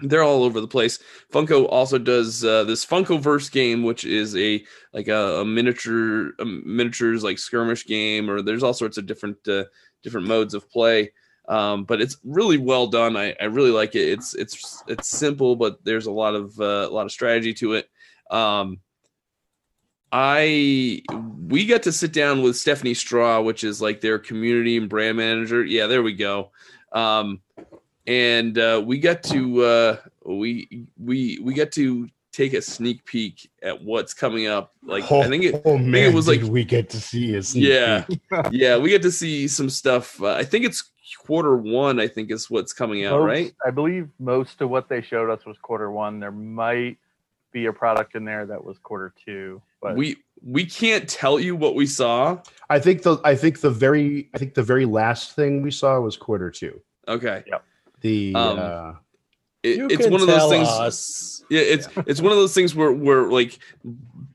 they're 0.00 0.22
all 0.22 0.44
over 0.44 0.60
the 0.60 0.68
place. 0.68 0.98
Funko 1.32 1.66
also 1.68 1.98
does 1.98 2.44
uh, 2.44 2.64
this 2.64 2.84
Funkoverse 2.84 3.50
game, 3.50 3.82
which 3.82 4.04
is 4.04 4.36
a 4.36 4.62
like 4.92 5.08
a, 5.08 5.40
a 5.40 5.44
miniature 5.44 6.32
a 6.38 6.44
miniatures 6.44 7.24
like 7.24 7.38
skirmish 7.38 7.86
game, 7.86 8.30
or 8.30 8.42
there's 8.42 8.62
all 8.62 8.74
sorts 8.74 8.98
of 8.98 9.06
different 9.06 9.36
uh, 9.48 9.64
different 10.02 10.26
modes 10.26 10.54
of 10.54 10.70
play. 10.70 11.12
Um, 11.48 11.84
but 11.84 12.00
it's 12.00 12.18
really 12.22 12.58
well 12.58 12.86
done. 12.86 13.16
I, 13.16 13.34
I 13.40 13.46
really 13.46 13.70
like 13.72 13.94
it. 13.94 14.08
It's 14.08 14.34
it's 14.34 14.82
it's 14.86 15.08
simple, 15.08 15.56
but 15.56 15.84
there's 15.84 16.06
a 16.06 16.12
lot 16.12 16.34
of 16.34 16.58
uh, 16.60 16.86
a 16.88 16.92
lot 16.92 17.06
of 17.06 17.12
strategy 17.12 17.54
to 17.54 17.74
it. 17.74 17.88
Um, 18.30 18.80
I 20.12 21.02
we 21.48 21.66
got 21.66 21.82
to 21.84 21.92
sit 21.92 22.12
down 22.12 22.42
with 22.42 22.56
Stephanie 22.56 22.94
Straw, 22.94 23.40
which 23.40 23.64
is 23.64 23.80
like 23.80 24.00
their 24.00 24.18
community 24.18 24.76
and 24.76 24.88
brand 24.88 25.16
manager. 25.16 25.64
Yeah, 25.64 25.86
there 25.86 26.02
we 26.02 26.14
go. 26.14 26.50
Um, 26.92 27.40
and 28.06 28.58
uh, 28.58 28.82
we 28.84 28.98
got 28.98 29.22
to 29.24 29.62
uh, 29.62 29.96
we 30.24 30.86
we 30.98 31.38
we 31.42 31.54
got 31.54 31.70
to 31.72 32.08
take 32.32 32.54
a 32.54 32.62
sneak 32.62 33.04
peek 33.04 33.50
at 33.62 33.82
what's 33.82 34.14
coming 34.14 34.46
up. 34.46 34.72
Like 34.84 35.10
I 35.10 35.28
think 35.28 35.44
it 35.44 35.62
oh 35.64 35.78
man, 35.78 36.14
was 36.14 36.26
like- 36.26 36.42
we 36.42 36.64
get 36.64 36.88
to 36.90 37.00
see 37.00 37.32
his 37.32 37.54
yeah 37.54 38.04
yeah 38.50 38.76
we 38.78 38.90
get 38.90 39.02
to 39.02 39.12
see 39.12 39.46
some 39.48 39.70
stuff. 39.70 40.20
Uh, 40.20 40.34
I 40.34 40.44
think 40.44 40.64
it's 40.64 40.90
quarter 41.18 41.56
one. 41.56 42.00
I 42.00 42.08
think 42.08 42.30
is 42.30 42.50
what's 42.50 42.72
coming 42.72 43.04
out, 43.04 43.20
Most- 43.20 43.26
right? 43.28 43.54
I 43.64 43.70
believe 43.70 44.08
most 44.18 44.60
of 44.60 44.70
what 44.70 44.88
they 44.88 45.02
showed 45.02 45.30
us 45.30 45.44
was 45.44 45.56
quarter 45.58 45.90
one. 45.90 46.18
There 46.18 46.32
might 46.32 46.98
be 47.52 47.66
a 47.66 47.72
product 47.72 48.14
in 48.14 48.24
there 48.24 48.46
that 48.46 48.64
was 48.64 48.78
quarter 48.78 49.12
two, 49.24 49.60
but 49.82 49.96
We 49.96 50.16
we 50.42 50.64
can't 50.64 51.08
tell 51.08 51.38
you 51.38 51.54
what 51.56 51.74
we 51.74 51.86
saw. 51.86 52.38
I 52.68 52.78
think 52.78 53.02
the 53.02 53.18
I 53.24 53.34
think 53.34 53.60
the 53.60 53.70
very 53.70 54.30
I 54.34 54.38
think 54.38 54.54
the 54.54 54.62
very 54.62 54.86
last 54.86 55.34
thing 55.34 55.62
we 55.62 55.70
saw 55.70 56.00
was 56.00 56.16
quarter 56.16 56.50
two. 56.50 56.80
Okay. 57.08 57.42
Yep. 57.46 57.64
The 58.02 58.34
Um, 58.34 58.58
uh, 58.58 58.92
It- 59.62 59.92
it's 59.92 60.08
one 60.08 60.20
of 60.22 60.26
those 60.26 60.48
things. 60.50 60.68
us. 60.68 61.44
Yeah, 61.50 61.60
it's 61.62 61.88
it's 62.06 62.20
one 62.20 62.32
of 62.32 62.38
those 62.38 62.54
things 62.54 62.74
where 62.74 62.92
where 62.92 63.24
like 63.24 63.58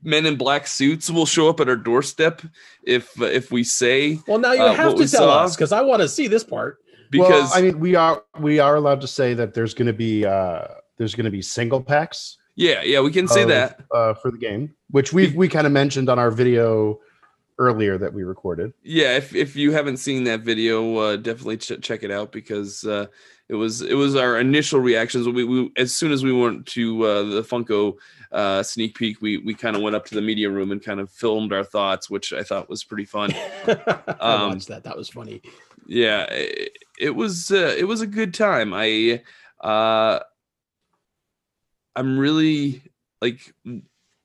men 0.02 0.26
in 0.26 0.36
black 0.36 0.66
suits 0.66 1.10
will 1.10 1.26
show 1.26 1.48
up 1.48 1.58
at 1.60 1.68
our 1.68 1.76
doorstep 1.76 2.42
if 2.84 3.20
if 3.20 3.50
we 3.50 3.64
say 3.64 4.20
Well, 4.28 4.38
now 4.38 4.52
you 4.52 4.62
uh, 4.62 4.74
have 4.74 4.92
to 4.94 4.98
tell 5.08 5.28
saw. 5.28 5.44
us 5.44 5.56
because 5.56 5.72
I 5.72 5.80
want 5.80 6.02
to 6.02 6.08
see 6.08 6.28
this 6.28 6.44
part. 6.44 6.78
because 7.10 7.50
well, 7.50 7.58
I 7.58 7.62
mean, 7.62 7.80
we 7.80 7.94
are 7.96 8.22
we 8.38 8.58
are 8.60 8.76
allowed 8.76 9.00
to 9.00 9.08
say 9.08 9.32
that 9.34 9.54
there's 9.54 9.74
going 9.74 9.86
to 9.86 9.92
be 9.94 10.24
uh, 10.26 10.66
there's 10.98 11.14
going 11.14 11.24
to 11.24 11.30
be 11.30 11.42
single 11.42 11.80
packs 11.82 12.36
yeah 12.56 12.82
yeah 12.82 13.00
we 13.00 13.10
can 13.12 13.28
say 13.28 13.42
of, 13.42 13.48
that 13.48 13.80
uh, 13.92 14.14
for 14.14 14.30
the 14.30 14.38
game, 14.38 14.74
which 14.90 15.12
we 15.12 15.28
we 15.36 15.48
kind 15.48 15.66
of 15.66 15.72
mentioned 15.72 16.08
on 16.08 16.18
our 16.18 16.30
video 16.30 16.98
earlier 17.58 17.96
that 17.96 18.12
we 18.12 18.22
recorded. 18.22 18.72
yeah 18.82 19.16
if 19.16 19.34
if 19.34 19.56
you 19.56 19.72
haven't 19.72 19.96
seen 19.96 20.24
that 20.24 20.40
video 20.40 20.96
uh 20.98 21.16
definitely 21.16 21.56
ch- 21.56 21.80
check 21.80 22.02
it 22.02 22.10
out 22.10 22.30
because 22.30 22.84
uh 22.84 23.06
it 23.48 23.54
was 23.54 23.80
it 23.80 23.94
was 23.94 24.14
our 24.14 24.38
initial 24.38 24.78
reactions 24.80 25.26
we, 25.26 25.42
we 25.44 25.70
as 25.78 25.94
soon 25.96 26.12
as 26.12 26.22
we 26.22 26.32
went 26.32 26.66
to 26.66 27.02
uh 27.04 27.22
the 27.22 27.40
funko 27.42 27.94
uh 28.32 28.62
sneak 28.62 28.94
peek 28.94 29.22
we 29.22 29.38
we 29.38 29.54
kind 29.54 29.74
of 29.74 29.80
went 29.80 29.96
up 29.96 30.04
to 30.04 30.14
the 30.14 30.20
media 30.20 30.50
room 30.50 30.70
and 30.70 30.82
kind 30.84 31.00
of 31.00 31.08
filmed 31.10 31.50
our 31.52 31.64
thoughts 31.64 32.10
which 32.10 32.34
i 32.34 32.42
thought 32.42 32.68
was 32.68 32.84
pretty 32.84 33.06
fun 33.06 33.30
I 33.66 34.14
Um, 34.20 34.48
watched 34.50 34.68
that. 34.68 34.84
That 34.84 34.96
was 34.96 35.08
funny. 35.08 35.40
yeah 35.86 36.24
it, 36.30 36.76
it 37.00 37.14
was 37.14 37.50
uh, 37.50 37.74
it 37.78 37.84
was 37.84 38.02
a 38.02 38.06
good 38.06 38.34
time 38.34 38.74
i 38.74 39.22
uh 39.62 40.20
i'm 41.96 42.18
really 42.18 42.82
like 43.20 43.52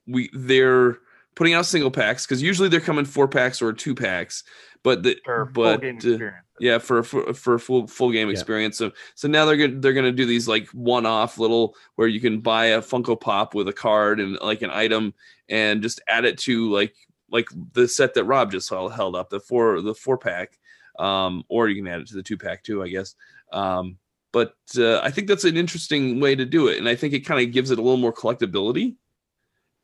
we 0.07 0.30
they're 0.34 0.98
putting 1.35 1.53
out 1.53 1.65
single 1.65 1.91
packs 1.91 2.26
because 2.26 2.41
usually 2.41 2.69
they're 2.69 2.80
coming 2.80 3.06
four 3.06 3.27
packs 3.27 3.61
or 3.61 3.73
two 3.73 3.95
packs 3.95 4.43
but 4.84 5.03
the 5.03 5.18
For 5.23 5.45
full 5.45 5.64
but 5.64 5.81
game 5.81 5.99
uh, 6.03 6.30
yeah 6.60 6.77
for 6.80 7.03
for, 7.03 7.34
for 7.34 7.53
a 7.56 7.60
full 7.60 7.88
full 7.88 8.11
game 8.11 8.27
Yeah. 8.27 8.34
experience. 8.34 8.77
So 8.77 8.91
so 9.15 9.27
now 9.27 9.45
they're 9.45 9.56
gonna 9.57 9.80
they're 9.80 9.93
gonna 9.93 10.11
do 10.11 10.26
these 10.26 10.48
like 10.48 10.68
one 10.69 11.06
off 11.06 11.38
little 11.38 11.76
where 11.95 12.07
you 12.07 12.19
can 12.19 12.39
buy 12.41 12.65
a 12.65 12.81
funko 12.81 13.19
pop 13.19 13.53
with 13.53 13.68
a 13.68 13.73
card 13.73 14.19
and 14.19 14.38
like 14.41 14.61
an 14.64 14.72
item 14.72 15.14
and 15.49 15.81
just 15.84 16.02
add 16.07 16.26
it 16.26 16.38
to 16.39 16.69
like 16.72 16.95
like 17.30 17.48
the 17.73 17.88
set 17.88 18.14
that 18.15 18.26
rob 18.26 18.52
just 18.52 18.69
held, 18.69 18.91
held 18.93 19.15
up 19.15 19.30
the 19.30 19.39
four 19.39 19.81
the 19.81 19.93
four 19.95 20.18
pack 20.18 20.57
um 20.99 21.43
or 21.48 21.69
you 21.69 21.76
can 21.81 21.91
add 21.91 22.02
it 22.02 22.07
to 22.07 22.15
the 22.15 22.23
two 22.23 22.38
pack 22.38 22.64
too 22.64 22.84
i 22.84 22.88
guess. 22.88 23.15
Um 23.53 23.98
but 24.32 24.56
uh, 24.78 24.99
i 24.99 25.12
think 25.12 25.28
that's 25.28 25.44
an 25.44 25.58
interesting 25.58 26.20
way 26.20 26.36
to 26.36 26.45
do 26.45 26.68
it 26.68 26.78
and 26.78 26.88
i 26.88 26.95
think 26.95 27.14
it 27.14 27.22
kind 27.22 27.45
of 27.45 27.52
gives 27.53 27.72
it 27.72 27.80
a 27.80 27.82
little 27.82 27.98
more 27.98 28.14
collectability 28.14 28.95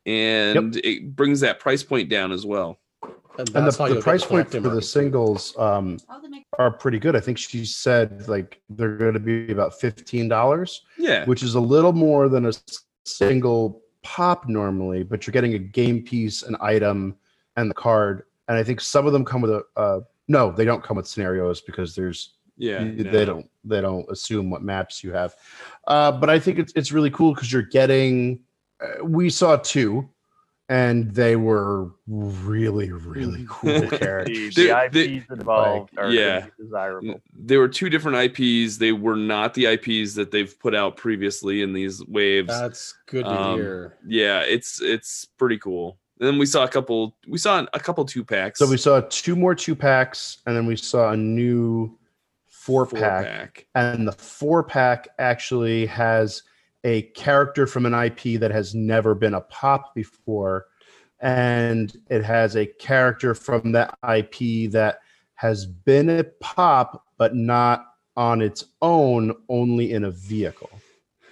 and 0.06 0.76
it 0.76 1.14
brings 1.14 1.40
that 1.40 1.60
price 1.60 1.82
point 1.82 2.08
down 2.08 2.32
as 2.32 2.46
well 2.46 2.78
And, 3.38 3.48
And 3.54 3.66
the, 3.66 3.94
the 3.94 4.00
price 4.00 4.24
point 4.24 4.50
collecting 4.50 4.62
for 4.62 4.74
the 4.74 4.82
singles 4.82 5.56
um, 5.58 5.98
they 6.22 6.28
make 6.28 6.44
are 6.58 6.70
pretty 6.70 6.98
good. 6.98 7.14
I 7.14 7.20
think 7.20 7.38
she 7.38 7.64
said 7.64 8.26
like 8.28 8.60
they're 8.68 8.96
going 8.96 9.14
to 9.14 9.20
be 9.20 9.52
about 9.52 9.78
fifteen 9.78 10.28
dollars, 10.28 10.82
yeah 10.98 11.24
which 11.26 11.42
is 11.42 11.54
a 11.54 11.60
little 11.60 11.92
more 11.92 12.28
than 12.28 12.46
a 12.46 12.52
single 13.04 13.82
pop 14.02 14.48
normally. 14.48 15.04
But 15.04 15.26
you're 15.26 15.32
getting 15.32 15.54
a 15.54 15.58
game 15.58 16.02
piece, 16.02 16.42
an 16.42 16.56
item, 16.60 17.16
and 17.56 17.70
the 17.70 17.74
card. 17.74 18.24
And 18.48 18.56
I 18.58 18.64
think 18.64 18.80
some 18.80 19.06
of 19.06 19.12
them 19.12 19.24
come 19.24 19.40
with 19.40 19.52
a 19.52 19.62
uh, 19.76 20.00
no, 20.26 20.50
they 20.50 20.64
don't 20.64 20.82
come 20.82 20.96
with 20.96 21.06
scenarios 21.06 21.60
because 21.60 21.94
there's 21.94 22.34
yeah 22.58 22.82
you- 22.82 23.04
no. 23.04 23.10
they 23.10 23.24
don't 23.24 23.48
they 23.64 23.80
don't 23.80 24.06
assume 24.10 24.50
what 24.50 24.62
maps 24.62 25.02
you 25.04 25.12
have. 25.12 25.34
Uh, 25.86 26.12
but 26.12 26.28
I 26.28 26.38
think 26.38 26.58
it's 26.58 26.72
it's 26.76 26.92
really 26.92 27.10
cool 27.10 27.34
because 27.34 27.52
you're 27.52 27.62
getting. 27.62 28.40
Uh, 28.80 29.04
we 29.04 29.28
saw 29.30 29.56
two, 29.56 30.08
and 30.68 31.10
they 31.14 31.36
were 31.36 31.90
really 32.06 32.92
really 32.92 33.44
cool 33.48 33.82
characters. 33.90 34.54
the 34.54 34.66
They- 34.66 34.84
IPs 34.86 34.94
they- 35.28 35.34
involved 35.34 35.96
are 35.98 36.10
yeah. 36.10 36.20
yeah. 36.38 36.46
desirable. 36.58 37.20
there 37.34 37.58
were 37.58 37.68
two 37.68 37.88
different 37.90 38.16
IPs. 38.16 38.76
They 38.78 38.92
were 38.92 39.16
not 39.16 39.54
the 39.54 39.66
IPs 39.66 40.14
that 40.14 40.30
they've 40.30 40.58
put 40.60 40.74
out 40.74 40.96
previously 40.96 41.62
in 41.62 41.72
these 41.72 42.04
waves. 42.06 42.48
That's 42.48 42.94
good 43.06 43.24
to 43.24 43.30
Um, 43.30 43.58
hear. 43.58 43.96
yeah, 44.06 44.40
it's 44.40 44.80
it's 44.82 45.24
pretty 45.38 45.58
cool. 45.58 45.98
And 46.20 46.26
then 46.26 46.38
we 46.38 46.46
saw 46.46 46.64
a 46.64 46.68
couple. 46.68 47.16
We 47.28 47.38
saw 47.38 47.64
a 47.72 47.78
couple 47.80 48.04
two 48.04 48.24
packs. 48.24 48.58
So 48.58 48.68
we 48.68 48.76
saw 48.76 49.00
two 49.08 49.36
more 49.36 49.54
two 49.54 49.74
packs, 49.76 50.38
and 50.46 50.56
then 50.56 50.66
we 50.66 50.74
saw 50.76 51.10
a 51.12 51.16
new 51.16 51.96
four, 52.68 52.86
pack. 52.86 53.66
And 53.74 54.06
the 54.06 54.12
four 54.12 54.62
pack 54.62 55.08
actually 55.18 55.86
has 55.86 56.42
a 56.84 57.02
character 57.02 57.66
from 57.66 57.86
an 57.86 57.94
IP 57.94 58.38
that 58.40 58.50
has 58.50 58.74
never 58.74 59.14
been 59.14 59.34
a 59.34 59.40
pop 59.40 59.94
before, 59.94 60.66
and 61.20 61.96
it 62.08 62.22
has 62.22 62.56
a 62.56 62.66
character 62.66 63.34
from 63.34 63.72
that 63.72 63.98
IP 64.08 64.70
that 64.72 65.00
has 65.34 65.66
been 65.66 66.10
a 66.10 66.24
pop, 66.40 67.04
but 67.16 67.34
not 67.34 67.86
on 68.16 68.42
its 68.42 68.64
own, 68.82 69.32
only 69.48 69.92
in 69.92 70.04
a 70.04 70.10
vehicle. 70.10 70.70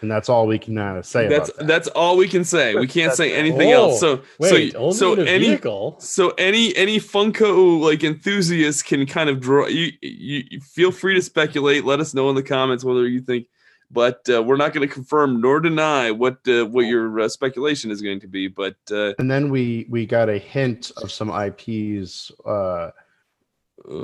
And 0.02 0.10
that's 0.10 0.28
all 0.28 0.46
we 0.46 0.58
can 0.58 0.76
uh, 0.76 1.00
say 1.02 1.26
That's 1.26 1.48
about 1.48 1.58
that. 1.58 1.66
that's 1.66 1.88
all 1.88 2.16
we 2.18 2.28
can 2.28 2.44
say. 2.44 2.74
We 2.74 2.86
can't 2.86 3.14
say 3.14 3.32
anything 3.34 3.72
Oh, 3.72 3.90
else. 3.90 4.00
So 4.00 4.22
Wait, 4.38 4.72
so 4.72 4.78
only 4.78 4.94
so 4.96 5.12
in 5.14 5.20
a 5.20 5.30
any 5.30 5.46
vehicle. 5.48 5.96
so 6.00 6.30
any 6.36 6.76
any 6.76 6.98
Funko 6.98 7.80
like 7.80 8.04
enthusiast 8.04 8.84
can 8.84 9.06
kind 9.06 9.30
of 9.30 9.40
draw. 9.40 9.66
You 9.66 9.92
you, 10.02 10.44
you 10.50 10.60
feel 10.60 10.90
free 10.92 11.14
to 11.14 11.22
speculate. 11.22 11.84
Let 11.84 12.00
us 12.00 12.12
know 12.12 12.28
in 12.28 12.34
the 12.36 12.42
comments 12.42 12.84
whether 12.84 13.08
you 13.08 13.20
think. 13.20 13.46
But 13.88 14.28
uh, 14.28 14.42
we're 14.42 14.56
not 14.56 14.72
going 14.74 14.86
to 14.86 14.92
confirm 14.92 15.40
nor 15.40 15.60
deny 15.60 16.10
what 16.10 16.38
uh, 16.48 16.66
what 16.66 16.82
your 16.86 17.20
uh, 17.20 17.28
speculation 17.28 17.90
is 17.92 18.02
going 18.02 18.18
to 18.20 18.26
be. 18.26 18.48
But 18.48 18.76
uh, 18.90 19.14
and 19.18 19.30
then 19.30 19.48
we 19.48 19.86
we 19.88 20.06
got 20.06 20.28
a 20.28 20.38
hint 20.38 20.90
of 20.96 21.10
some 21.12 21.30
IPs 21.30 22.32
uh, 22.44 22.90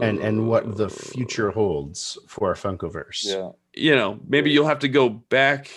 and 0.01 0.21
and 0.21 0.49
what 0.49 0.77
the 0.77 0.89
future 0.89 1.51
holds 1.51 2.17
for 2.29 2.55
Funkoverse. 2.55 3.25
Yeah. 3.27 3.51
You 3.75 3.95
know, 3.97 4.21
maybe 4.27 4.51
you'll 4.51 4.67
have 4.67 4.81
to 4.81 4.89
go 4.89 5.09
back 5.09 5.71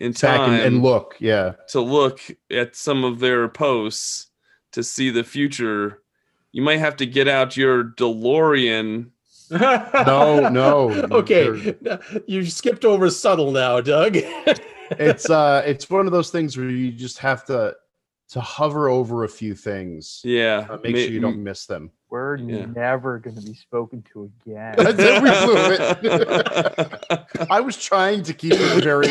in 0.00 0.12
Back 0.12 0.20
time 0.20 0.52
and, 0.52 0.62
and 0.62 0.82
look, 0.82 1.16
yeah. 1.18 1.52
to 1.68 1.80
look 1.80 2.20
at 2.50 2.76
some 2.76 3.04
of 3.04 3.18
their 3.18 3.48
posts 3.48 4.28
to 4.72 4.82
see 4.82 5.10
the 5.10 5.24
future. 5.24 6.02
You 6.52 6.62
might 6.62 6.78
have 6.78 6.96
to 6.96 7.06
get 7.06 7.28
out 7.28 7.56
your 7.56 7.84
DeLorean. 7.84 9.10
No, 9.50 10.50
no. 10.50 10.90
okay, 11.10 11.74
you 12.26 12.44
skipped 12.44 12.84
over 12.84 13.08
subtle 13.08 13.50
now, 13.50 13.80
Doug. 13.80 14.18
It's 14.90 15.28
uh 15.28 15.62
it's 15.66 15.90
one 15.90 16.06
of 16.06 16.12
those 16.12 16.30
things 16.30 16.56
where 16.56 16.70
you 16.70 16.90
just 16.92 17.18
have 17.18 17.44
to 17.46 17.74
to 18.30 18.40
hover 18.40 18.88
over 18.88 19.24
a 19.24 19.28
few 19.28 19.54
things. 19.54 20.20
Yeah. 20.24 20.66
Uh, 20.68 20.78
make 20.82 20.94
ma- 20.94 20.98
sure 21.00 21.10
you 21.10 21.20
don't 21.20 21.42
miss 21.42 21.66
them. 21.66 21.90
We're 22.10 22.36
Yeah. 22.36 22.66
never 22.66 23.18
going 23.18 23.36
to 23.36 23.42
be 23.42 23.54
spoken 23.54 24.02
to 24.12 24.30
again. 24.44 24.74
We 24.78 24.92
blew 24.92 25.72
it. 25.72 27.46
I 27.50 27.60
was 27.60 27.76
trying 27.76 28.22
to 28.24 28.34
keep 28.34 28.52
it 28.54 28.84
very 28.84 29.08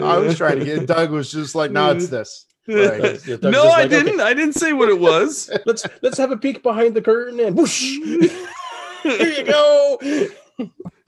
I 0.00 0.18
was 0.18 0.36
trying 0.36 0.58
to 0.58 0.64
get 0.64 0.86
Doug 0.86 1.10
was 1.10 1.30
just 1.30 1.54
like, 1.54 1.70
no, 1.70 1.90
it's 1.92 2.08
this. 2.08 2.46
Right. 2.68 3.00
Doug's 3.26 3.42
no, 3.42 3.64
like, 3.64 3.84
I 3.84 3.88
didn't. 3.88 4.20
I 4.20 4.34
didn't 4.34 4.54
say 4.54 4.72
what 4.72 4.88
it 4.88 4.98
was. 4.98 5.50
let's 5.66 5.86
let's 6.02 6.18
have 6.18 6.32
a 6.32 6.36
peek 6.36 6.62
behind 6.62 6.94
the 6.94 7.02
curtain 7.02 7.38
and 7.40 7.56
whoosh. 7.56 7.80
Here 9.02 9.28
you 9.28 9.44
go. 9.44 9.98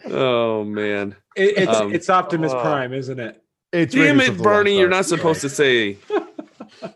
oh 0.07 0.65
man. 0.65 1.17
It, 1.37 1.59
it's 1.59 1.77
Um, 1.77 1.93
it's 1.93 2.09
Optimus 2.09 2.53
oh. 2.53 2.61
Prime, 2.61 2.93
isn't 2.93 3.19
it? 3.19 3.43
It's 3.73 3.95
Damn 3.95 4.19
Raiders 4.19 4.29
it, 4.29 4.31
of 4.31 4.39
the 4.39 4.45
Barney! 4.45 4.71
Lost 4.73 4.81
You're 4.81 4.89
not 4.89 5.07
supposed 5.07 5.41
to 5.43 5.49
say. 5.49 5.99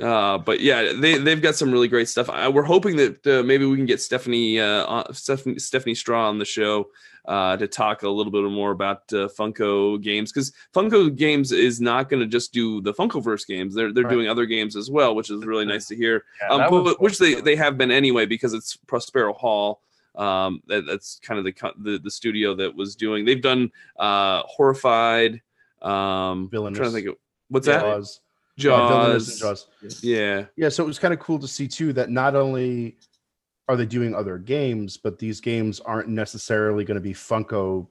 Uh, 0.00 0.38
but 0.38 0.60
yeah, 0.60 0.92
they 0.98 1.18
they've 1.18 1.42
got 1.42 1.54
some 1.56 1.70
really 1.70 1.88
great 1.88 2.08
stuff. 2.08 2.30
I, 2.30 2.48
we're 2.48 2.62
hoping 2.62 2.96
that 2.96 3.26
uh, 3.26 3.42
maybe 3.42 3.66
we 3.66 3.76
can 3.76 3.86
get 3.86 4.00
Stephanie 4.00 4.58
uh, 4.58 5.04
Stephanie, 5.12 5.58
Stephanie 5.58 5.96
Straw 5.96 6.28
on 6.28 6.38
the 6.38 6.44
show 6.44 6.88
uh, 7.26 7.56
to 7.58 7.66
talk 7.66 8.02
a 8.02 8.08
little 8.08 8.32
bit 8.32 8.42
more 8.44 8.70
about 8.70 9.02
uh, 9.12 9.28
Funko 9.28 10.00
games 10.00 10.32
because 10.32 10.52
Funko 10.72 11.14
games 11.14 11.52
is 11.52 11.80
not 11.80 12.08
going 12.08 12.20
to 12.20 12.26
just 12.26 12.52
do 12.52 12.80
the 12.80 12.94
Funkoverse 12.94 13.46
games. 13.46 13.74
They're 13.74 13.92
they're 13.92 14.04
Right. 14.04 14.10
doing 14.12 14.28
other 14.28 14.46
games 14.46 14.74
as 14.74 14.90
well, 14.90 15.14
which 15.14 15.28
is 15.28 15.44
really 15.44 15.66
nice 15.66 15.86
to 15.88 15.96
hear. 15.96 16.24
Yeah, 16.40 16.54
Um, 16.66 16.84
but, 16.84 17.00
which 17.02 17.18
they 17.18 17.34
they 17.34 17.56
have 17.56 17.76
been 17.76 17.90
anyway 17.90 18.24
because 18.26 18.54
it's 18.54 18.76
Prospero 18.76 19.34
Hall. 19.34 19.82
Um, 20.14 20.62
that, 20.68 20.86
that's 20.86 21.18
kind 21.20 21.38
of 21.38 21.44
the, 21.44 21.72
the 21.78 21.98
the 21.98 22.10
studio 22.10 22.54
that 22.54 22.74
was 22.74 22.94
doing. 22.94 23.24
They've 23.26 23.42
done 23.42 23.70
uh, 23.98 24.44
Horrified. 24.46 25.42
Um, 25.82 25.90
I'm 25.90 26.48
trying 26.50 26.74
to 26.74 26.78
Villainous. 26.80 26.92
think 26.94 27.06
of 27.08 27.16
what's 27.50 27.66
Yeah. 27.66 27.78
that? 27.82 27.84
Jaws. 27.84 28.20
Villainous 28.58 29.38
Jaws. 29.38 29.66
Jaws. 29.82 30.02
Yeah, 30.04 30.46
Yeah, 30.56 30.68
so 30.70 30.82
it 30.82 30.86
was 30.86 30.98
kind 30.98 31.14
of 31.14 31.20
cool 31.20 31.38
to 31.38 31.48
see 31.48 31.66
too 31.68 31.92
that 31.94 32.10
not 32.10 32.34
only 32.34 32.96
are 33.68 33.76
they 33.76 33.86
doing 33.86 34.14
other 34.14 34.36
games, 34.38 34.96
but 34.96 35.18
these 35.18 35.40
games 35.40 35.78
aren't 35.80 36.08
necessarily 36.08 36.84
going 36.84 36.96
to 36.96 37.00
be 37.00 37.14
Funko 37.14 37.86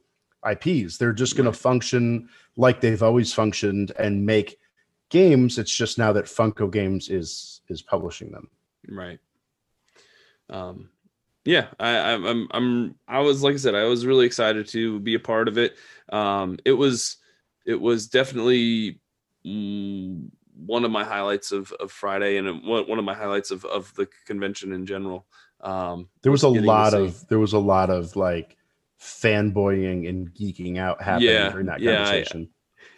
IPs. 0.50 0.98
They're 0.98 1.14
just 1.14 1.36
going 1.38 1.46
to 1.52 1.58
function 1.58 2.30
like 2.56 2.82
they've 2.82 3.02
always 3.02 3.34
functioned 3.34 3.94
and 3.98 4.26
make 4.26 4.60
games. 5.10 5.58
It's 5.58 5.74
just 5.76 5.98
now 5.98 6.12
that 6.14 6.26
Funko 6.26 6.72
Games 6.72 7.10
is 7.10 7.62
is 7.70 7.82
publishing 7.82 8.32
them. 8.32 8.50
right. 8.88 9.20
Um, 10.50 10.90
yeah, 11.46 11.68
I, 11.80 11.90
I, 11.98 12.14
I'm, 12.14 12.48
I'm, 12.52 12.96
I 13.08 13.20
was 13.20 13.44
like 13.44 13.54
I 13.54 13.58
said, 13.58 13.76
I 13.76 13.86
was 13.86 14.06
really 14.06 14.26
excited 14.26 14.68
to 14.70 15.00
be 15.00 15.14
a 15.16 15.20
part 15.20 15.48
of 15.48 15.58
it. 15.58 15.76
Um, 16.12 16.58
it 16.66 16.74
was, 16.74 17.18
it 17.66 17.80
was 17.80 18.08
definitely 18.08 19.00
one 20.66 20.84
of 20.86 20.92
my 20.92 21.04
highlights 21.04 21.52
of, 21.52 21.72
of 21.80 21.92
Friday, 21.92 22.38
and 22.38 22.64
one 22.66 22.88
one 22.88 23.00
of 23.00 23.06
my 23.06 23.14
highlights 23.14 23.52
of, 23.52 23.66
of 23.66 23.94
the 23.96 24.08
convention 24.26 24.74
in 24.74 24.86
general. 24.86 25.26
Um, 25.62 26.10
There 26.22 26.32
was 26.32 26.44
a 26.44 26.50
lot 26.50 26.94
of 26.94 27.28
there 27.28 27.40
was 27.40 27.54
a 27.54 27.60
lot 27.60 27.90
of 27.90 28.16
like 28.16 28.58
fanboying 29.02 30.08
and 30.08 30.34
geeking 30.34 30.78
out 30.78 31.02
happening 31.02 31.30
Yeah, 31.30 31.50
during 31.50 31.68
that 31.68 31.80
yeah, 31.80 31.92
I- 31.92 31.96
conversation. 32.06 32.50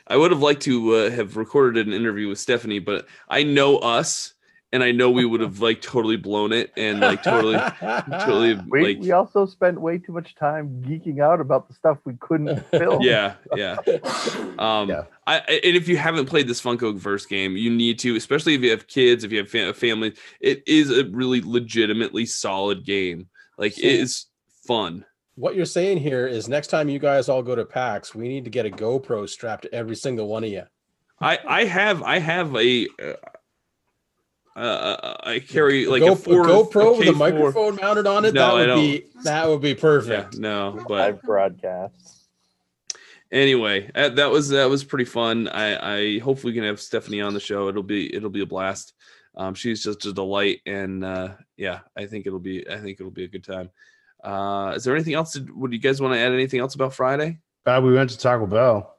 I 0.08 0.18
would 0.18 0.32
have 0.32 0.42
liked 0.42 0.64
to 0.64 0.96
uh, 0.96 1.10
have 1.12 1.38
recorded 1.38 1.88
an 1.88 1.94
interview 1.94 2.28
with 2.28 2.40
Stephanie, 2.40 2.80
but 2.80 3.08
I 3.30 3.44
know 3.44 3.78
us, 3.78 4.34
and 4.74 4.84
I 4.84 4.92
know 4.92 5.10
we 5.12 5.26
would 5.26 5.42
have 5.42 5.60
like 5.60 5.82
totally 5.82 6.16
blown 6.18 6.52
it 6.54 6.72
and 6.78 7.00
like 7.00 7.24
totally, 7.24 7.60
totally 7.80 8.54
We, 8.70 8.84
like 8.84 9.00
we 9.00 9.12
also 9.12 9.46
spent 9.46 9.80
way 9.82 9.98
too 9.98 10.14
much 10.14 10.36
time 10.36 10.82
geeking 10.86 11.20
out 11.22 11.42
about 11.42 11.68
the 11.68 11.74
stuff 11.74 11.98
we 12.06 12.14
couldn't 12.20 12.58
film. 12.72 13.02
yeah, 13.02 13.36
yeah. 13.56 13.78
Um, 14.60 14.90
Yeah. 14.90 15.04
I, 15.28 15.40
I- 15.40 15.62
and 15.64 15.76
if 15.76 15.88
you 15.88 15.98
haven't 15.98 16.26
played 16.28 16.48
this 16.48 16.62
Funkoverse 16.62 17.28
game, 17.28 17.58
you 17.58 17.70
need 17.70 18.00
to, 18.00 18.16
especially 18.16 18.56
if 18.56 18.62
you 18.62 18.70
have 18.72 18.88
kids, 18.88 19.24
if 19.24 19.32
you 19.32 19.40
have 19.40 19.50
fa- 19.50 19.70
a 19.70 19.74
family. 19.74 20.14
It 20.40 20.64
is 20.68 20.90
a 20.90 21.06
really 21.10 21.42
legitimately 21.42 22.26
solid 22.26 22.86
game. 22.86 23.28
Like 23.58 23.78
it 23.78 23.84
is 23.86 24.26
fun. 24.68 25.06
What 25.36 25.56
you're 25.56 25.66
saying 25.66 25.98
here 25.98 26.28
is 26.28 26.48
next 26.48 26.68
time 26.68 26.90
you 26.90 27.00
guys 27.00 27.28
all 27.30 27.42
go 27.42 27.56
to 27.56 27.66
PAX, 27.66 28.14
we 28.14 28.28
need 28.28 28.44
to 28.44 28.50
get 28.50 28.66
a 28.66 28.70
GoPro 28.70 29.28
strapped 29.28 29.64
to 29.64 29.74
every 29.74 29.96
single 29.96 30.28
one 30.28 30.44
of 30.44 30.50
you. 30.50 30.64
I 31.20 31.40
I 31.48 31.64
have 31.66 32.04
I 32.04 32.20
have 32.20 32.56
a. 32.56 32.88
Uh, 33.02 33.14
uh, 34.56 35.16
I 35.24 35.40
carry 35.40 35.86
like 35.86 36.02
Go, 36.02 36.14
a 36.14 36.16
four 36.16 36.44
GoPro 36.46 36.98
with 37.00 37.08
a 37.08 37.12
K4 37.12 37.18
microphone 37.18 37.76
mounted 37.78 38.08
on 38.08 38.26
it. 38.26 38.34
No, 38.34 38.58
that 38.58 38.70
I 38.70 38.76
would 38.76 38.82
be 38.82 39.06
that 39.24 39.48
would 39.50 39.62
be 39.62 39.70
Yeah, 39.70 39.76
perfect. 39.80 40.38
no, 40.38 40.84
but 40.88 40.90
Live 41.00 41.22
broadcasts. 41.22 42.26
anyway, 43.32 43.90
uh, 43.96 44.10
that 44.10 44.30
was 44.32 44.50
that 44.50 44.70
was 44.70 44.84
pretty 44.84 45.06
fun. 45.06 45.48
I 45.48 46.16
I 46.16 46.20
hope 46.20 46.44
we 46.44 46.54
can 46.54 46.64
have 46.64 46.82
Stephanie 46.82 47.22
on 47.22 47.34
the 47.34 47.40
show. 47.40 47.70
It'll 47.70 47.84
be 47.84 48.14
it'll 48.14 48.30
be 48.30 48.42
a 48.42 48.46
blast. 48.46 48.94
Um, 49.36 49.54
she's 49.54 49.82
just 49.84 50.06
a 50.06 50.12
delight, 50.14 50.60
and 50.66 51.06
uh, 51.06 51.30
yeah, 51.56 51.80
I 51.96 52.06
think 52.06 52.28
it'll 52.28 52.40
be 52.40 52.70
I 52.70 52.78
think 52.78 53.00
it'll 53.00 53.12
be 53.12 53.24
a 53.24 53.30
good 53.30 53.44
time. 53.46 53.70
Uh, 54.24 54.74
is 54.76 54.84
there 54.84 54.94
anything 54.94 55.14
else? 55.14 55.32
To, 55.34 55.48
would 55.56 55.72
you 55.74 55.80
guys 55.80 56.02
want 56.02 56.14
to 56.14 56.20
add 56.20 56.32
anything 56.34 56.60
else 56.60 56.76
about 56.76 56.94
Friday? 56.94 57.40
Uh, 57.66 57.80
we 57.84 57.94
went 57.94 58.10
to 58.10 58.18
Taco 58.18 58.46
Bell. 58.48 58.96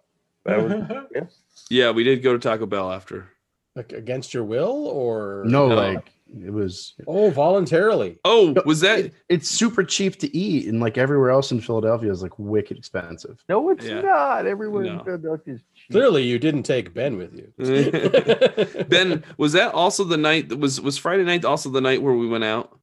Yeah. 0.47 1.03
Yeah, 1.71 1.91
we 1.93 2.03
did 2.05 2.23
go 2.23 2.33
to 2.33 2.39
Taco 2.39 2.67
Bell 2.67 2.91
after. 2.93 3.29
Like 3.75 3.93
against 3.93 4.35
your 4.35 4.45
will 4.45 4.87
or 4.89 5.45
No, 5.47 5.69
No. 5.69 5.77
like 5.77 6.13
it 6.45 6.51
was. 6.53 6.95
Oh, 7.07 7.31
voluntarily. 7.31 8.19
Oh, 8.25 8.55
was 8.67 8.81
that? 8.81 8.99
It- 9.01 9.15
it's 9.29 9.49
super 9.49 9.83
cheap 9.85 10.17
to 10.21 10.35
eat, 10.37 10.67
and 10.67 10.79
like 10.81 10.97
everywhere 10.99 11.31
else 11.31 11.53
in 11.53 11.61
Philadelphia 11.61 12.11
is 12.11 12.23
like 12.23 12.39
wicked 12.39 12.77
expensive. 12.79 13.43
No, 13.49 13.71
it's 13.71 13.85
Yeah. 13.87 14.01
not. 14.03 14.47
Everywhere 14.47 14.85
No. 14.85 14.93
in 14.99 15.05
Philadelphia 15.05 15.55
is 15.55 15.61
cheap. 15.75 15.91
Clearly, 15.93 16.23
you 16.23 16.39
didn't 16.39 16.63
take 16.65 16.93
Ben 16.95 17.17
with 17.17 17.35
you. 17.35 17.53
ben, 18.89 19.25
was 19.39 19.53
that 19.53 19.73
also 19.75 20.05
the 20.05 20.17
night 20.17 20.49
that 20.51 20.59
was 20.59 20.81
was 20.81 20.99
Friday 20.99 21.25
night 21.25 21.45
also 21.45 21.71
the 21.71 21.81
night 21.81 22.03
where 22.03 22.15
we 22.15 22.27
went 22.29 22.45
out? 22.45 22.79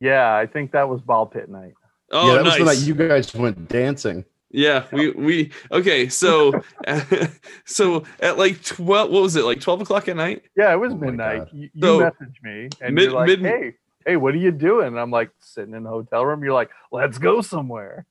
Yeah, 0.00 0.34
I 0.34 0.46
think 0.46 0.72
that 0.72 0.88
was 0.88 1.00
ball 1.00 1.26
pit 1.26 1.48
night. 1.48 1.74
Oh, 2.10 2.28
yeah, 2.28 2.34
that 2.36 2.44
nice. 2.44 2.58
was 2.58 2.58
the 2.58 2.64
night 2.64 2.86
you 2.86 3.08
guys 3.08 3.34
went 3.34 3.68
dancing. 3.68 4.24
Yeah, 4.52 4.84
we 4.92 5.10
we 5.10 5.50
okay. 5.70 6.08
So 6.08 6.52
so 7.64 8.04
at 8.20 8.38
like 8.38 8.62
twelve, 8.62 9.10
what 9.10 9.22
was 9.22 9.36
it 9.36 9.44
like 9.44 9.60
twelve 9.60 9.80
o'clock 9.80 10.08
at 10.08 10.16
night? 10.16 10.42
Yeah, 10.56 10.72
it 10.72 10.76
was 10.76 10.92
Oh 10.92 10.96
midnight. 10.96 11.48
You, 11.52 11.70
you 11.72 11.80
So, 11.80 11.98
messaged 12.00 12.42
me 12.42 12.68
and 12.80 12.94
mid- 12.94 13.04
you're 13.04 13.12
like, 13.12 13.26
mid- 13.26 13.40
"Hey, 13.40 13.74
hey, 14.06 14.16
what 14.16 14.34
are 14.34 14.38
you 14.38 14.52
doing?" 14.52 14.88
And 14.88 15.00
I'm 15.00 15.10
like, 15.10 15.30
"Sitting 15.40 15.74
in 15.74 15.86
a 15.86 15.88
hotel 15.88 16.24
room." 16.26 16.44
You're 16.44 16.52
like, 16.52 16.70
"Let's 16.90 17.18
go 17.18 17.40
somewhere." 17.40 18.06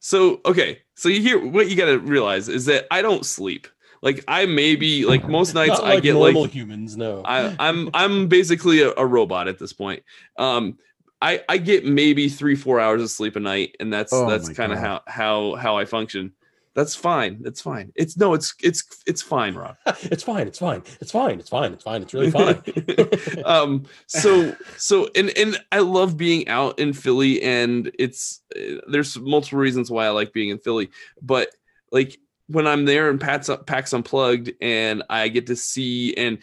So 0.00 0.40
okay, 0.44 0.82
so 0.94 1.08
you 1.08 1.20
hear 1.20 1.38
what 1.44 1.68
you 1.68 1.76
got 1.76 1.86
to 1.86 1.98
realize 1.98 2.48
is 2.48 2.66
that 2.66 2.86
I 2.90 3.02
don't 3.02 3.24
sleep. 3.24 3.68
Like 4.02 4.22
I 4.28 4.46
maybe 4.46 5.04
like 5.04 5.26
most 5.28 5.54
nights 5.60 5.78
Not 5.78 5.84
I 5.84 5.94
like 5.94 6.02
get 6.02 6.14
normal 6.14 6.42
like 6.42 6.50
humans. 6.50 6.96
No. 6.96 7.22
I, 7.24 7.54
I'm 7.58 7.90
I'm 7.94 8.28
basically 8.28 8.82
a, 8.82 8.92
a 8.96 9.06
robot 9.06 9.48
at 9.48 9.58
this 9.58 9.72
point. 9.72 10.02
Um, 10.38 10.78
I 11.24 11.42
I 11.48 11.56
get 11.56 11.86
maybe 11.86 12.28
three 12.28 12.54
four 12.54 12.78
hours 12.78 13.02
of 13.02 13.10
sleep 13.10 13.34
a 13.36 13.40
night, 13.40 13.76
and 13.80 13.90
that's 13.90 14.12
Oh 14.12 14.28
that's 14.28 14.50
kind 14.50 14.72
of 14.72 14.78
how 14.78 15.02
how 15.06 15.54
how 15.54 15.78
I 15.78 15.86
function. 15.86 16.32
That's 16.74 16.94
fine. 16.94 17.40
That's 17.40 17.62
fine. 17.62 17.92
It's 17.94 18.16
no, 18.18 18.34
it's 18.34 18.54
it's 18.62 18.84
it's 19.06 19.22
fine, 19.22 19.54
Rob. 19.54 19.76
it's 19.86 20.22
fine. 20.22 20.46
It's 20.46 20.58
fine. 20.58 20.82
It's 21.00 21.12
fine. 21.12 21.40
It's 21.40 21.48
fine. 21.48 21.72
It's 21.72 21.84
fine. 21.84 22.02
It's 22.02 22.12
really 22.12 22.30
fine. 22.30 22.62
um 23.46 23.84
so 24.06 24.54
so 24.76 25.08
and 25.14 25.30
and 25.36 25.58
i 25.72 25.78
love 25.78 26.16
being 26.16 26.48
out 26.48 26.78
in 26.78 26.92
philly 26.92 27.42
and 27.42 27.90
it's 27.98 28.40
uh, 28.56 28.80
there's 28.88 29.18
multiple 29.18 29.58
reasons 29.58 29.90
why 29.90 30.06
i 30.06 30.10
like 30.10 30.32
being 30.32 30.48
in 30.48 30.58
philly 30.58 30.90
but 31.20 31.50
like 31.92 32.18
when 32.48 32.66
i'm 32.66 32.84
there 32.84 33.10
and 33.10 33.20
pat's 33.20 33.50
PAX 33.66 33.92
Unplugged 33.92 34.52
and 34.60 35.02
i 35.10 35.28
get 35.28 35.46
to 35.48 35.56
see 35.56 36.14
and 36.14 36.38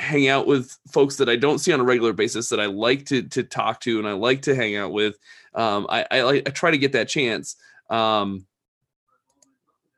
hang 0.00 0.28
out 0.28 0.46
with 0.46 0.76
folks 0.90 1.16
that 1.16 1.28
i 1.28 1.36
don't 1.36 1.58
see 1.58 1.72
on 1.72 1.80
a 1.80 1.84
regular 1.84 2.12
basis 2.12 2.48
that 2.48 2.60
i 2.60 2.66
like 2.66 3.06
to 3.06 3.22
to 3.22 3.42
talk 3.42 3.80
to 3.80 3.98
and 3.98 4.08
i 4.08 4.12
like 4.12 4.42
to 4.42 4.54
hang 4.54 4.76
out 4.76 4.92
with 4.92 5.16
um 5.54 5.86
i 5.88 6.06
i, 6.10 6.28
I 6.28 6.40
try 6.40 6.70
to 6.70 6.78
get 6.78 6.92
that 6.92 7.08
chance 7.08 7.56
um 7.90 8.46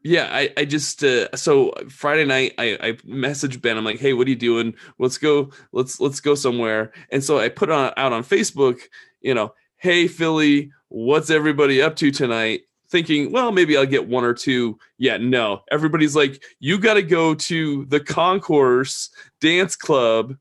yeah, 0.04 0.28
I, 0.32 0.52
I 0.56 0.64
just 0.64 1.04
uh, 1.04 1.34
so 1.36 1.72
Friday 1.88 2.24
night 2.24 2.54
I, 2.58 2.76
I 2.80 2.92
messaged 3.06 3.62
Ben. 3.62 3.76
I'm 3.76 3.84
like, 3.84 4.00
hey, 4.00 4.12
what 4.12 4.26
are 4.26 4.30
you 4.30 4.36
doing? 4.36 4.74
Let's 4.98 5.18
go, 5.18 5.50
let's 5.72 6.00
let's 6.00 6.20
go 6.20 6.34
somewhere. 6.34 6.92
And 7.10 7.22
so 7.22 7.38
I 7.38 7.48
put 7.48 7.70
on 7.70 7.92
out 7.96 8.12
on 8.12 8.24
Facebook, 8.24 8.80
you 9.20 9.34
know, 9.34 9.54
hey 9.76 10.08
Philly, 10.08 10.72
what's 10.88 11.30
everybody 11.30 11.80
up 11.80 11.96
to 11.96 12.10
tonight? 12.10 12.62
Thinking, 12.92 13.32
well, 13.32 13.50
maybe 13.50 13.76
I'll 13.76 13.86
get 13.86 14.06
one 14.06 14.22
or 14.22 14.34
two. 14.34 14.78
Yeah, 14.98 15.16
no. 15.16 15.62
Everybody's 15.70 16.14
like, 16.14 16.44
you 16.60 16.78
got 16.78 16.94
to 16.94 17.02
go 17.02 17.34
to 17.34 17.86
the 17.86 17.98
Concourse 17.98 19.08
Dance 19.40 19.76
Club, 19.76 20.36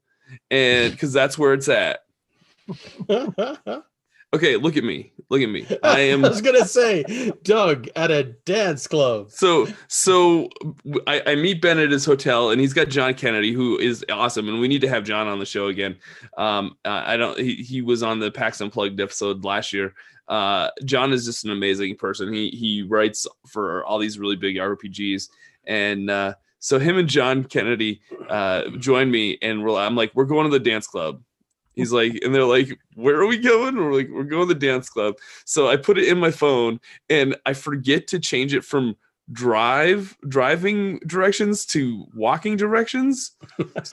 and 0.52 0.92
because 0.92 1.14
that's 1.14 1.38
where 1.38 1.54
it's 1.54 1.70
at. 1.70 2.02
Okay, 4.34 4.56
look 4.56 4.78
at 4.78 4.86
me, 4.86 5.12
look 5.30 5.42
at 5.42 5.50
me. 5.50 5.68
I 5.84 6.00
am 6.12 6.24
I 6.24 6.30
was 6.30 6.40
gonna 6.40 6.66
say, 6.66 7.34
Doug 7.44 7.90
at 7.98 8.12
a 8.12 8.24
dance 8.24 8.88
club. 8.88 9.30
so 9.30 9.68
so 9.90 10.50
I 11.06 11.36
meet 11.36 11.62
Ben 11.62 11.80
at 11.80 11.92
his 11.92 12.06
hotel 12.06 12.52
and 12.52 12.62
he's 12.62 12.72
got 12.72 12.88
John 12.88 13.14
Kennedy 13.14 13.52
who 13.52 13.78
is 13.78 14.06
awesome 14.10 14.48
and 14.48 14.62
we 14.62 14.70
need 14.70 14.82
to 14.82 14.88
have 14.88 15.04
John 15.04 15.28
on 15.28 15.40
the 15.40 15.46
show 15.46 15.68
again. 15.68 15.98
Um, 16.38 16.78
I 16.86 17.18
don't 17.18 17.38
he, 17.38 17.56
he 17.56 17.82
was 17.82 18.04
on 18.04 18.20
the 18.20 18.32
PAX 18.32 18.62
Unplugged 18.62 19.02
episode 19.02 19.44
last 19.44 19.74
year. 19.74 19.94
Uh, 20.32 20.70
John 20.86 21.12
is 21.12 21.26
just 21.26 21.44
an 21.44 21.52
amazing 21.52 21.98
person. 21.98 22.34
He 22.34 22.50
he 22.50 22.82
writes 22.84 23.28
for 23.48 23.84
all 23.86 24.00
these 24.00 24.18
really 24.18 24.38
big 24.38 24.56
RPGs 24.56 25.28
and 25.68 26.10
uh, 26.10 26.34
so 26.60 26.80
him 26.80 26.98
and 26.98 27.10
John 27.10 27.44
Kennedy 27.44 28.02
uh, 28.30 28.70
joined 28.78 29.12
me 29.12 29.38
and 29.42 29.64
we're, 29.64 29.78
I'm 29.78 29.96
like 29.96 30.12
we're 30.16 30.26
going 30.26 30.50
to 30.50 30.58
the 30.58 30.64
dance 30.64 30.88
club. 30.88 31.22
He's 31.74 31.92
like, 31.92 32.20
and 32.24 32.34
they're 32.36 32.44
like, 32.46 32.80
where 32.96 33.20
are 33.20 33.26
we 33.26 33.38
going? 33.38 33.78
We're 33.78 33.94
like, 33.94 34.10
we're 34.10 34.24
going 34.24 34.48
to 34.48 34.54
the 34.54 34.60
dance 34.60 34.90
club. 34.90 35.16
So 35.46 35.68
I 35.68 35.78
put 35.78 35.98
it 35.98 36.08
in 36.08 36.18
my 36.18 36.32
phone 36.32 36.80
and 37.10 37.36
I 37.46 37.54
forget 37.54 38.08
to 38.08 38.20
change 38.20 38.54
it 38.54 38.66
from 38.66 38.96
drive 39.32 40.18
driving 40.28 41.00
directions 41.08 41.66
to 41.66 42.06
walking 42.14 42.58
directions. 42.58 43.32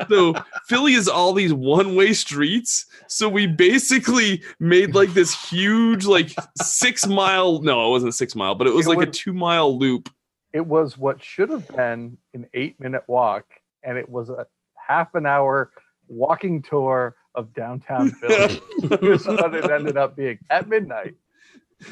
so 0.09 0.35
Philly 0.67 0.95
is 0.95 1.09
all 1.09 1.33
these 1.33 1.53
one-way 1.53 2.13
streets. 2.13 2.87
So 3.07 3.29
we 3.29 3.47
basically 3.47 4.43
made 4.59 4.95
like 4.95 5.15
this 5.15 5.51
huge, 5.51 6.07
like 6.07 6.31
six 6.63 7.07
mile, 7.07 7.63
no, 7.63 7.87
it 7.87 7.91
wasn't 7.91 8.15
six 8.15 8.35
mile, 8.35 8.55
but 8.55 8.67
it 8.67 8.75
was 8.75 8.87
It 8.87 8.91
like 8.91 9.09
a 9.09 9.11
two 9.11 9.33
mile 9.33 9.79
loop. 9.79 10.09
It 10.53 10.67
was 10.67 10.97
what 10.97 11.23
should 11.23 11.51
have 11.51 11.69
been 11.69 12.17
an 12.35 12.47
eight 12.55 12.81
minute 12.81 13.05
walk, 13.07 13.45
and 13.83 13.99
it 13.99 14.09
was 14.09 14.31
a 14.31 14.47
half 14.75 15.15
an 15.15 15.27
hour 15.27 15.71
walking 16.09 16.63
tour 16.63 17.17
of 17.35 17.53
downtown 17.55 18.11
Philly. 18.21 18.61
Here's 19.01 19.27
what 19.27 19.55
it 19.55 19.71
ended 19.71 19.97
up 19.97 20.17
being 20.17 20.39
at 20.51 20.69
midnight. 20.69 21.15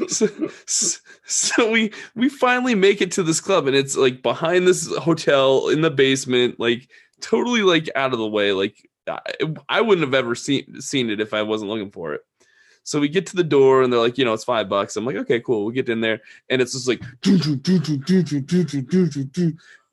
So, 0.08 0.28
so 1.26 1.70
we 1.70 1.92
we 2.14 2.28
finally 2.28 2.74
make 2.74 3.00
it 3.00 3.12
to 3.12 3.22
this 3.22 3.40
club 3.40 3.66
and 3.66 3.76
it's 3.76 3.96
like 3.96 4.22
behind 4.22 4.66
this 4.66 4.94
hotel 4.96 5.68
in 5.68 5.80
the 5.80 5.90
basement 5.90 6.58
like 6.58 6.88
totally 7.20 7.62
like 7.62 7.88
out 7.94 8.12
of 8.12 8.18
the 8.18 8.26
way 8.26 8.52
like 8.52 8.88
I, 9.06 9.20
I 9.68 9.80
wouldn't 9.80 10.06
have 10.06 10.14
ever 10.14 10.34
seen 10.34 10.80
seen 10.80 11.08
it 11.10 11.20
if 11.20 11.32
i 11.32 11.42
wasn't 11.42 11.70
looking 11.70 11.92
for 11.92 12.14
it 12.14 12.22
so 12.82 12.98
we 13.00 13.08
get 13.08 13.26
to 13.26 13.36
the 13.36 13.44
door 13.44 13.82
and 13.82 13.92
they're 13.92 14.00
like 14.00 14.18
you 14.18 14.24
know 14.24 14.34
it's 14.34 14.44
five 14.44 14.68
bucks 14.68 14.96
i'm 14.96 15.04
like 15.04 15.16
okay 15.16 15.40
cool 15.40 15.64
We'll 15.64 15.74
get 15.74 15.88
in 15.88 16.00
there 16.00 16.20
and 16.50 16.60
it's 16.60 16.72
just 16.72 16.88
like 16.88 17.00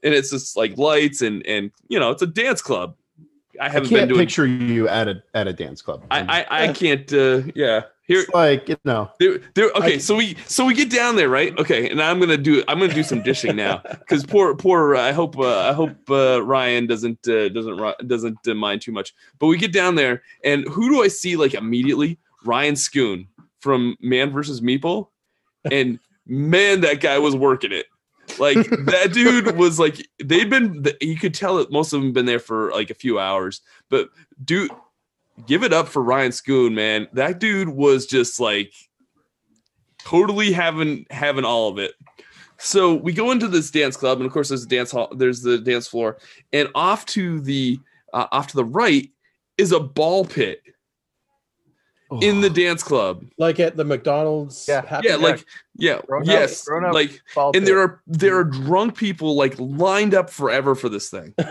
and 0.04 0.14
it's 0.14 0.32
just 0.32 0.58
like 0.58 0.78
lights 0.78 1.22
and 1.22 1.46
and 1.46 1.72
you 1.88 2.00
know 2.00 2.10
it's 2.10 2.24
a 2.24 2.28
dance 2.28 2.62
club 2.62 2.96
i 3.60 3.66
I 3.66 3.70
haven't 3.70 3.90
been 3.90 4.00
can't 4.00 4.10
doing 4.10 4.20
picture 4.20 4.46
you 4.46 4.88
at 4.88 5.08
a 5.08 5.24
at 5.34 5.48
a 5.48 5.54
dance 5.54 5.82
club. 5.82 6.06
I, 6.12 6.46
I 6.50 6.64
i 6.66 6.74
can't 6.74 7.12
uh 7.14 7.42
yeah 7.56 7.84
here 8.06 8.22
it's 8.22 8.34
like 8.34 8.68
you 8.68 8.76
know. 8.84 9.10
there, 9.20 9.40
there. 9.56 9.70
Okay, 9.76 9.96
I- 9.96 9.98
so 9.98 10.16
we 10.16 10.36
so 10.46 10.66
we 10.66 10.74
get 10.74 10.90
down 10.90 11.16
there, 11.16 11.30
right? 11.30 11.58
Okay, 11.58 11.90
and 11.90 12.02
I'm 12.02 12.20
gonna 12.20 12.38
do 12.38 12.62
I'm 12.68 12.80
gonna 12.80 12.94
do 12.94 13.04
some 13.04 13.22
dishing 13.22 13.56
now 13.56 13.82
because 14.00 14.26
poor 14.26 14.56
poor. 14.56 14.96
Uh, 14.96 15.02
I 15.02 15.14
hope 15.14 15.40
uh, 15.40 15.70
I 15.70 15.74
hope 15.74 15.96
uh, 16.10 16.44
Ryan 16.44 16.86
doesn't 16.86 17.26
uh, 17.28 17.48
doesn't 17.50 18.08
doesn't 18.08 18.38
uh, 18.48 18.54
mind 18.56 18.82
too 18.82 18.92
much. 18.92 19.14
But 19.40 19.48
we 19.48 19.58
get 19.58 19.72
down 19.72 19.96
there, 19.96 20.22
and 20.44 20.68
who 20.68 20.90
do 20.90 21.02
I 21.02 21.08
see 21.08 21.38
like 21.38 21.54
immediately? 21.54 22.20
Ryan 22.44 22.76
Schoon 22.76 23.28
from 23.62 23.96
Man 24.02 24.32
versus 24.32 24.60
Meeple, 24.60 25.08
and 25.72 25.98
man, 26.28 26.82
that 26.82 27.00
guy 27.00 27.20
was 27.20 27.38
working 27.38 27.72
it. 27.72 27.86
Like 28.40 28.58
that 28.86 29.12
dude 29.14 29.56
was 29.58 29.80
like 29.80 30.08
they'd 30.24 30.50
been. 30.50 30.86
You 31.02 31.18
could 31.18 31.34
tell 31.34 31.58
that 31.58 31.72
most 31.72 31.94
of 31.94 32.02
them 32.02 32.14
been 32.14 32.26
there 32.26 32.40
for 32.40 32.72
like 32.72 32.90
a 32.90 32.96
few 32.96 33.20
hours, 33.20 33.62
but 33.90 34.10
dude 34.44 34.72
give 35.48 35.64
it 35.64 35.74
up 35.74 35.88
for 35.88 36.02
Ryan 36.04 36.32
Schoon, 36.32 36.74
man. 36.74 37.08
That 37.14 37.40
dude 37.40 37.70
was 37.70 38.06
just 38.06 38.40
like 38.40 38.74
totally 40.00 40.52
having 40.52 41.06
having 41.10 41.46
all 41.46 41.70
of 41.70 41.80
it. 41.80 41.94
So 42.58 42.94
we 42.94 43.14
go 43.14 43.32
into 43.32 43.48
this 43.48 43.72
dance 43.72 43.98
club, 43.98 44.20
and 44.20 44.26
of 44.26 44.32
course, 44.32 44.50
there's 44.50 44.64
a 44.64 44.68
dance 44.68 44.92
hall. 44.92 45.10
There's 45.16 45.42
the 45.42 45.58
dance 45.58 45.88
floor, 45.88 46.18
and 46.52 46.70
off 46.76 47.06
to 47.08 47.40
the 47.42 47.80
uh, 48.14 48.28
off 48.32 48.48
to 48.48 48.56
the 48.56 48.66
right 48.66 49.10
is 49.58 49.72
a 49.72 49.80
ball 49.80 50.26
pit 50.26 50.62
in 52.22 52.42
the 52.42 52.50
dance 52.50 52.84
club. 52.84 53.26
Like 53.38 53.60
at 53.60 53.76
the 53.76 53.84
McDonald's. 53.86 54.66
Yeah. 54.68 54.86
Happy 54.86 55.08
Yeah, 55.08 55.14
Jack. 55.16 55.22
like 55.22 55.46
yeah, 55.76 56.02
Grown 56.08 56.22
up- 56.24 56.28
yes, 56.28 56.64
grown 56.66 56.86
up 56.86 56.94
like 56.94 57.22
and 57.38 57.54
pit. 57.54 57.66
there 57.66 57.80
are 57.80 58.02
there 58.08 58.38
are 58.38 58.44
drunk 58.44 58.96
people 58.98 59.36
like 59.36 59.56
lined 59.58 60.14
up 60.14 60.30
forever 60.30 60.76
for 60.76 60.90
this 60.90 61.10
thing. 61.10 61.34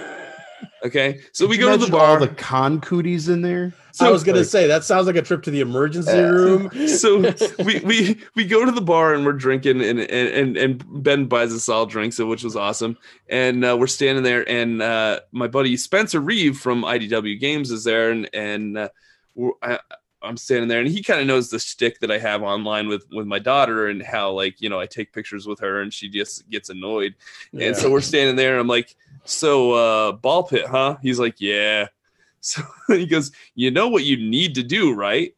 Okay, 0.84 1.20
so 1.32 1.46
we 1.46 1.58
go 1.58 1.70
to 1.72 1.76
the 1.76 1.90
bar. 1.90 2.06
All 2.06 2.18
the 2.20 2.28
con 2.28 2.80
cooties 2.80 3.28
in 3.28 3.40
there. 3.42 3.72
so 3.92 4.06
I 4.06 4.10
was 4.10 4.22
gonna 4.24 4.38
like- 4.38 4.46
say 4.48 4.66
that 4.68 4.82
sounds 4.84 5.06
like 5.08 5.14
a 5.16 5.22
trip 5.22 5.42
to 5.44 5.50
the 5.50 5.60
emergency 5.60 6.10
Yeah. 6.12 6.28
room. 6.28 6.70
so 6.88 7.18
we, 7.64 7.80
we 7.80 8.20
we 8.36 8.44
go 8.44 8.64
to 8.64 8.70
the 8.70 8.80
bar 8.80 9.14
and 9.14 9.24
we're 9.24 9.32
drinking 9.32 9.80
and 9.82 9.98
and 10.00 10.30
and, 10.30 10.56
and 10.56 11.02
Ben 11.02 11.26
buys 11.26 11.52
us 11.52 11.68
all 11.68 11.86
drinks, 11.86 12.18
which 12.18 12.42
was 12.44 12.54
awesome. 12.56 12.96
And 13.28 13.64
uh, 13.64 13.76
we're 13.78 13.86
standing 13.88 14.22
there, 14.24 14.48
and 14.48 14.82
uh, 14.82 15.20
my 15.32 15.46
buddy 15.48 15.76
Spencer 15.76 16.20
Reeve 16.20 16.56
from 16.58 16.82
IDW 16.82 17.38
Games 17.40 17.70
is 17.72 17.82
there, 17.84 18.10
and 18.10 18.28
and 18.32 18.78
uh, 18.78 18.88
we're, 19.34 19.52
I, 19.62 19.78
I'm 20.32 20.38
standing 20.38 20.68
there, 20.68 20.80
and 20.80 20.88
he 20.88 21.02
kind 21.02 21.20
of 21.20 21.26
knows 21.26 21.50
the 21.50 21.58
stick 21.58 22.00
that 22.00 22.10
I 22.10 22.16
have 22.16 22.42
online 22.42 22.88
with 22.88 23.04
with 23.12 23.26
my 23.26 23.38
daughter, 23.38 23.88
and 23.88 24.02
how 24.02 24.32
like 24.32 24.62
you 24.62 24.70
know 24.70 24.80
I 24.80 24.86
take 24.86 25.12
pictures 25.12 25.46
with 25.46 25.60
her, 25.60 25.82
and 25.82 25.92
she 25.92 26.08
just 26.08 26.48
gets 26.48 26.70
annoyed. 26.70 27.14
Yeah. 27.52 27.68
And 27.68 27.76
so 27.76 27.90
we're 27.90 28.00
standing 28.00 28.34
there, 28.34 28.52
and 28.52 28.60
I'm 28.60 28.66
like, 28.66 28.96
"So, 29.24 29.72
uh, 29.72 30.12
ball 30.12 30.44
pit, 30.44 30.66
huh?" 30.66 30.96
He's 31.02 31.18
like, 31.18 31.36
"Yeah." 31.38 31.88
So 32.44 32.60
he 32.88 33.06
goes, 33.06 33.30
"You 33.54 33.70
know 33.70 33.86
what 33.86 34.02
you 34.02 34.16
need 34.16 34.56
to 34.56 34.64
do, 34.64 34.94
right?" 34.94 35.32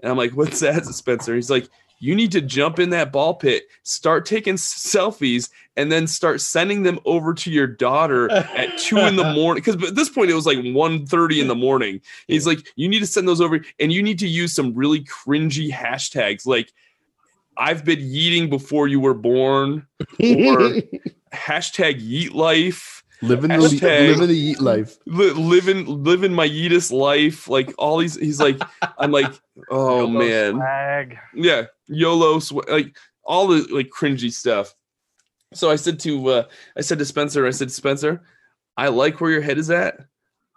And 0.00 0.10
I'm 0.10 0.18
like, 0.18 0.32
"What's 0.32 0.60
that, 0.60 0.84
Spencer?" 0.84 1.34
He's 1.34 1.48
like, 1.48 1.66
"You 2.00 2.14
need 2.16 2.32
to 2.32 2.40
jump 2.40 2.78
in 2.80 2.90
that 2.90 3.12
ball 3.12 3.34
pit, 3.34 3.64
start 3.84 4.26
taking 4.26 4.54
selfies, 4.56 5.48
and 5.76 5.92
then 5.92 6.06
start 6.08 6.40
sending 6.40 6.82
them 6.82 6.98
over 7.04 7.32
to 7.34 7.50
your 7.50 7.66
daughter 7.68 8.30
at 8.32 8.76
two 8.78 8.98
in 8.98 9.14
the 9.16 9.32
morning. 9.32 9.62
Because 9.64 9.80
at 9.88 9.94
this 9.94 10.08
point, 10.08 10.30
it 10.30 10.34
was 10.34 10.46
like 10.46 10.58
1.30 10.58 11.40
in 11.40 11.46
the 11.48 11.54
morning. 11.54 12.00
He's 12.26 12.46
like, 12.46 12.58
you 12.76 12.88
need 12.88 12.98
to 13.00 13.06
send 13.06 13.28
those 13.28 13.40
over, 13.40 13.60
and 13.78 13.92
you 13.92 14.02
need 14.02 14.18
to 14.18 14.26
use 14.28 14.52
some 14.52 14.74
really 14.74 15.04
cringy 15.04 15.70
hashtags 15.70 16.46
like." 16.46 16.72
I've 17.56 17.84
been 17.84 17.98
yeeting 17.98 18.48
before 18.48 18.88
you 18.88 19.00
were 19.00 19.12
born. 19.12 19.86
Or- 20.22 20.80
Hashtag 21.34 22.00
yeet 22.00 22.32
life. 22.32 23.04
living 23.22 23.50
the 23.50 23.56
Hashtag- 23.56 24.08
living 24.12 24.28
the 24.28 24.38
eat 24.38 24.60
life. 24.62 24.96
li- 25.04 25.32
living 25.32 25.84
living 26.02 26.32
my 26.32 26.48
yeetus 26.48 26.90
life 26.90 27.48
like 27.48 27.70
all 27.76 27.98
these 27.98 28.16
he's 28.16 28.40
like 28.40 28.58
i'm 28.98 29.10
like 29.12 29.30
oh 29.70 30.06
man 30.06 30.54
swag. 30.54 31.18
yeah 31.34 31.66
yolo 31.90 32.38
sw- 32.38 32.68
like 32.68 32.96
all 33.24 33.46
the 33.46 33.66
like 33.70 33.90
cringy 33.90 34.32
stuff 34.32 34.74
so 35.52 35.70
i 35.70 35.76
said 35.76 35.98
to 35.98 36.28
uh 36.28 36.42
i 36.76 36.80
said 36.80 36.98
to 36.98 37.04
spencer 37.04 37.46
i 37.46 37.50
said 37.50 37.70
spencer 37.70 38.22
i 38.76 38.88
like 38.88 39.20
where 39.20 39.30
your 39.30 39.42
head 39.42 39.58
is 39.58 39.70
at 39.70 39.98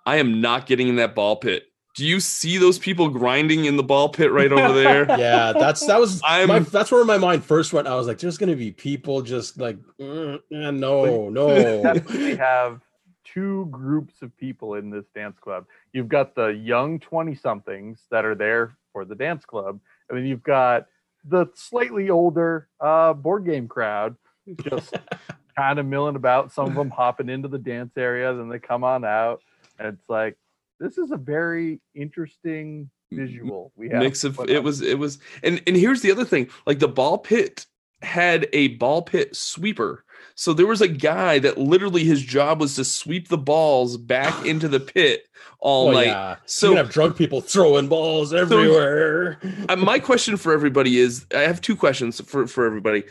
i 0.05 0.17
am 0.17 0.39
not 0.39 0.65
getting 0.65 0.87
in 0.87 0.95
that 0.95 1.15
ball 1.15 1.35
pit 1.35 1.65
do 1.95 2.05
you 2.05 2.19
see 2.19 2.57
those 2.57 2.79
people 2.79 3.07
grinding 3.09 3.65
in 3.65 3.77
the 3.77 3.83
ball 3.83 4.09
pit 4.09 4.31
right 4.31 4.51
over 4.51 4.73
there 4.83 5.05
yeah, 5.19 5.53
that's 5.53 5.85
that 5.85 5.99
was 5.99 6.21
I'm- 6.25 6.47
my, 6.47 6.59
that's 6.59 6.91
where 6.91 7.05
my 7.05 7.17
mind 7.17 7.43
first 7.45 7.71
went. 7.71 7.87
I 7.87 7.95
was 7.95 8.07
like, 8.07 8.17
there's 8.17 8.37
gonna 8.37 8.55
be 8.55 8.71
people 8.71 9.21
just 9.21 9.59
like, 9.59 9.77
mm, 9.99 10.35
eh, 10.51 10.71
no, 10.71 11.29
no. 11.29 11.83
definitely 11.83 12.35
have 12.37 12.81
two 13.23 13.67
groups 13.69 14.23
of 14.23 14.35
people 14.37 14.73
in 14.73 14.89
this 14.89 15.05
dance 15.13 15.37
club. 15.39 15.65
You've 15.91 16.09
got 16.09 16.33
the 16.33 16.47
young 16.47 16.99
20 16.99 17.35
somethings 17.35 18.01
that 18.09 18.25
are 18.25 18.35
there 18.35 18.75
for 18.91 19.05
the 19.05 19.15
dance 19.15 19.45
club, 19.45 19.79
and 20.09 20.17
then 20.17 20.25
you've 20.25 20.43
got 20.43 20.87
the 21.25 21.47
slightly 21.55 22.09
older 22.09 22.67
uh, 22.79 23.13
board 23.13 23.45
game 23.45 23.67
crowd 23.67 24.15
just 24.63 24.93
kind 25.57 25.79
of 25.79 25.85
milling 25.85 26.15
about. 26.15 26.51
Some 26.51 26.67
of 26.67 26.75
them 26.75 26.89
hopping 26.89 27.29
into 27.29 27.47
the 27.47 27.57
dance 27.57 27.93
area, 27.97 28.33
then 28.33 28.49
they 28.49 28.59
come 28.59 28.83
on 28.83 29.05
out, 29.05 29.41
and 29.79 29.87
it's 29.87 30.09
like 30.09 30.37
this 30.79 30.97
is 30.97 31.11
a 31.11 31.17
very 31.17 31.79
interesting 31.95 32.89
visual. 33.11 33.71
We 33.75 33.89
have 33.89 34.01
mix 34.01 34.23
of 34.23 34.39
it 34.47 34.63
was 34.63 34.81
it 34.81 34.97
was 34.97 35.19
and 35.43 35.61
and 35.67 35.75
here's 35.75 36.01
the 36.01 36.11
other 36.11 36.25
thing 36.25 36.49
like 36.65 36.79
the 36.79 36.87
ball 36.87 37.17
pit 37.17 37.65
had 38.01 38.49
a 38.53 38.69
ball 38.69 39.01
pit 39.01 39.35
sweeper 39.35 40.03
so 40.35 40.53
there 40.53 40.67
was 40.67 40.81
a 40.81 40.87
guy 40.87 41.39
that 41.39 41.57
literally 41.57 42.03
his 42.03 42.21
job 42.21 42.59
was 42.59 42.75
to 42.75 42.83
sweep 42.85 43.27
the 43.27 43.37
balls 43.37 43.97
back 43.97 44.45
into 44.45 44.67
the 44.67 44.79
pit 44.79 45.27
all 45.59 45.87
Well, 45.87 45.95
night. 45.95 46.07
yeah. 46.07 46.35
so- 46.45 46.67
So 46.67 46.71
you 46.71 46.77
have 46.77 46.89
drunk 46.89 47.15
people 47.17 47.41
throwing 47.41 47.87
balls 47.87 48.33
everywhere. 48.33 49.39
uh, 49.69 49.75
my 49.75 49.99
question 49.99 50.37
for 50.37 50.51
everybody 50.53 50.99
is 50.99 51.25
i 51.35 51.39
have 51.39 51.61
two 51.61 51.75
questions 51.75 52.19
for 52.21 52.47
for 52.47 52.65
everybody. 52.65 53.03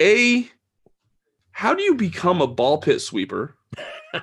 A 0.00 0.48
how 1.52 1.72
do 1.74 1.82
you 1.82 1.94
become 1.94 2.42
a 2.42 2.46
ball 2.46 2.78
pit 2.78 3.00
sweeper? 3.00 3.54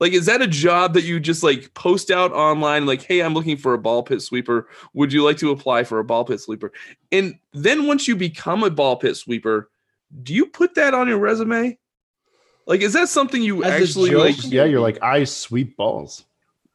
Like 0.00 0.12
is 0.12 0.26
that 0.26 0.40
a 0.40 0.46
job 0.46 0.94
that 0.94 1.02
you 1.02 1.18
just 1.18 1.42
like 1.42 1.74
post 1.74 2.12
out 2.12 2.30
online 2.32 2.86
like 2.86 3.02
hey 3.02 3.18
i'm 3.20 3.34
looking 3.34 3.56
for 3.56 3.74
a 3.74 3.78
ball 3.78 4.04
pit 4.04 4.22
sweeper. 4.22 4.68
Would 4.94 5.12
you 5.12 5.24
like 5.24 5.38
to 5.38 5.50
apply 5.50 5.82
for 5.82 5.98
a 5.98 6.04
ball 6.04 6.24
pit 6.24 6.40
sweeper? 6.40 6.70
And 7.10 7.34
then 7.52 7.88
once 7.88 8.06
you 8.06 8.14
become 8.14 8.62
a 8.62 8.70
ball 8.70 8.94
pit 8.94 9.16
sweeper 9.16 9.70
do 10.22 10.32
you 10.34 10.46
put 10.46 10.76
that 10.76 10.94
on 10.94 11.08
your 11.08 11.18
resume 11.18 11.76
like 12.68 12.80
is 12.82 12.92
that 12.92 13.08
something 13.08 13.42
you 13.42 13.64
As 13.64 13.82
actually 13.82 14.10
joke? 14.10 14.20
like 14.20 14.36
Yeah, 14.52 14.64
you're 14.64 14.80
like 14.80 15.02
I 15.02 15.24
sweep 15.24 15.76
balls. 15.76 16.24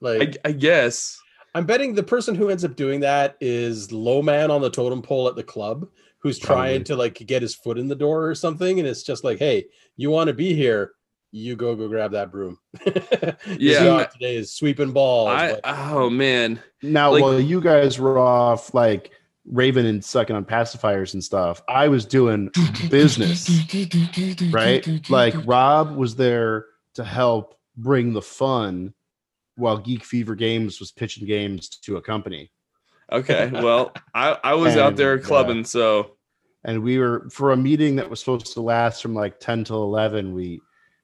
like 0.02 0.36
I, 0.44 0.49
I 0.49 0.52
guess 0.52 1.18
I'm 1.56 1.65
betting 1.65 1.94
the 1.95 2.03
person 2.03 2.36
who 2.36 2.49
ends 2.49 2.65
up 2.65 2.76
doing 2.76 2.99
that 3.02 3.38
is 3.40 3.91
low 3.91 4.22
man 4.22 4.52
on 4.52 4.61
the 4.61 4.70
totem 4.70 5.02
pole 5.02 5.28
at 5.30 5.36
the 5.36 5.44
club 5.44 5.88
who's 6.20 6.40
trying 6.40 6.84
to 6.86 6.95
like 6.95 7.14
get 7.28 7.41
his 7.41 7.53
foot 7.56 7.78
in 7.78 7.88
the 7.88 7.95
door 7.95 8.28
or 8.28 8.34
something, 8.34 8.80
and 8.80 8.88
it's 8.88 9.03
just 9.03 9.24
like, 9.26 9.38
hey, 9.40 9.65
you 9.98 10.10
want 10.10 10.30
to 10.30 10.34
be 10.34 10.53
here? 10.53 10.91
You 11.32 11.56
go 11.56 11.76
go 11.76 11.88
grab 11.90 12.11
that 12.14 12.32
broom. 12.32 12.57
Yeah. 13.60 13.84
job 13.84 14.11
today 14.11 14.36
is 14.38 14.53
sweeping 14.53 14.91
balls. 14.94 15.30
i 15.30 15.52
but- 15.52 15.61
oh 15.65 16.10
man 16.10 16.60
Now, 16.82 17.11
Like- 17.11 17.22
while 17.22 17.40
you 17.40 17.60
guys 17.61 17.99
were 17.99 18.18
off 18.20 18.74
like 18.74 19.11
raving 19.45 19.86
and 19.86 20.03
sucking 20.03 20.36
on 20.36 20.45
pacifiers 20.45 21.14
and 21.14 21.24
stuff, 21.24 21.61
I 21.68 21.88
was 21.88 22.06
doing 22.06 22.49
business, 22.90 23.49
right? 24.52 25.10
Like 25.10 25.36
Rob 25.45 25.95
was 25.95 26.15
there 26.15 26.65
to 26.95 27.03
help 27.03 27.56
bring 27.78 28.14
the 28.14 28.22
fun 28.22 28.94
while 29.56 29.78
Geek 29.78 30.03
Fever 30.03 30.36
Games 30.36 30.80
was 30.80 30.91
pitching 30.91 31.28
games 31.28 31.70
to 31.70 31.98
a 31.98 32.02
company. 32.02 32.52
okay 33.11 33.49
well 33.52 33.91
i 34.15 34.38
i 34.45 34.53
was 34.53 34.78
out 34.78 34.95
there 34.95 35.15
uh, 35.15 35.22
clubbing 35.22 35.64
so 35.65 36.15
And 36.64 36.82
we 36.82 36.98
were 36.98 37.28
for 37.30 37.52
a 37.52 37.57
meeting 37.57 37.98
that 37.98 38.10
was 38.10 38.20
supposed 38.22 38.53
to 38.53 38.61
last 38.61 39.02
from 39.02 39.14
like 39.14 39.40
10 39.40 39.65
till 39.65 39.84
11, 39.84 40.34
we 40.34 40.61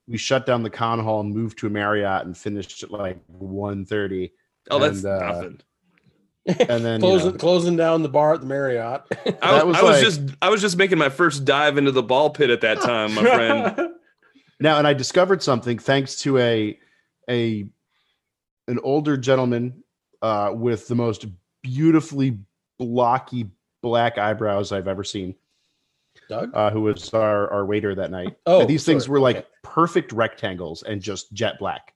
we 0.08 0.18
shut 0.18 0.46
down 0.46 0.64
the 0.64 0.70
con 0.70 1.00
hall 1.00 1.20
and 1.20 1.36
moved 1.36 1.60
to 1.60 1.68
a 1.68 1.70
Marriott 1.70 2.26
and 2.26 2.36
finished 2.36 2.82
at 2.84 2.90
like 2.92 3.20
1:30. 3.28 4.32
oh 4.72 4.80
that's 4.80 5.04
And, 5.04 5.06
uh, 5.06 5.20
nothing 5.34 5.60
And 6.70 6.84
then 6.86 7.00
you 7.02 7.08
closing 7.08 7.32
know, 7.32 7.38
closing 7.38 7.76
down 7.76 8.02
the 8.04 8.10
bar 8.10 8.34
at 8.34 8.42
the 8.42 8.48
Marriott. 8.48 9.02
I, 9.12 9.32
That 9.32 9.68
was, 9.68 9.76
was 9.76 9.78
I 9.78 9.84
was 9.84 9.96
like- 9.96 10.02
just 10.04 10.22
I 10.42 10.50
was 10.50 10.62
just 10.62 10.78
making 10.78 10.98
my 10.98 11.10
first 11.10 11.46
dive 11.46 11.78
into 11.78 11.92
the 11.92 12.04
ball 12.04 12.30
pit 12.30 12.50
at 12.50 12.62
that 12.62 12.82
time, 12.82 13.14
my 13.16 13.24
friend. 13.24 13.90
Now, 14.62 14.78
and 14.78 14.86
I 14.86 14.94
discovered 14.94 15.42
something 15.42 15.80
thanks 15.80 16.18
to 16.24 16.38
a 16.38 16.78
a 17.30 17.66
an 18.68 18.80
older 18.84 19.16
gentleman 19.16 19.84
uh, 20.22 20.52
with 20.54 20.90
the 20.90 20.96
most 20.96 21.26
beautifully 21.64 22.40
blocky 22.78 23.50
black 23.82 24.18
eyebrows 24.18 24.74
I've 24.74 24.90
ever 24.90 25.06
seen, 25.06 25.36
Doug? 26.28 26.52
uh, 26.54 26.72
who 26.72 26.82
was 26.82 27.14
our, 27.14 27.50
our 27.54 27.66
waiter 27.66 27.96
that 27.96 28.12
night. 28.12 28.36
Oh, 28.46 28.60
and 28.62 28.70
these 28.70 28.84
things 28.84 29.08
were 29.08 29.22
like 29.22 29.38
Okay. 29.38 29.48
perfect 29.64 30.12
rectangles 30.12 30.84
and 30.84 31.02
just 31.02 31.32
jet 31.32 31.58
black. 31.58 31.94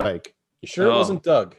Like 0.00 0.34
You 0.62 0.66
sure 0.68 0.86
it 0.86 0.90
Oh. 0.90 0.96
wasn't 0.98 1.22
Doug? 1.22 1.56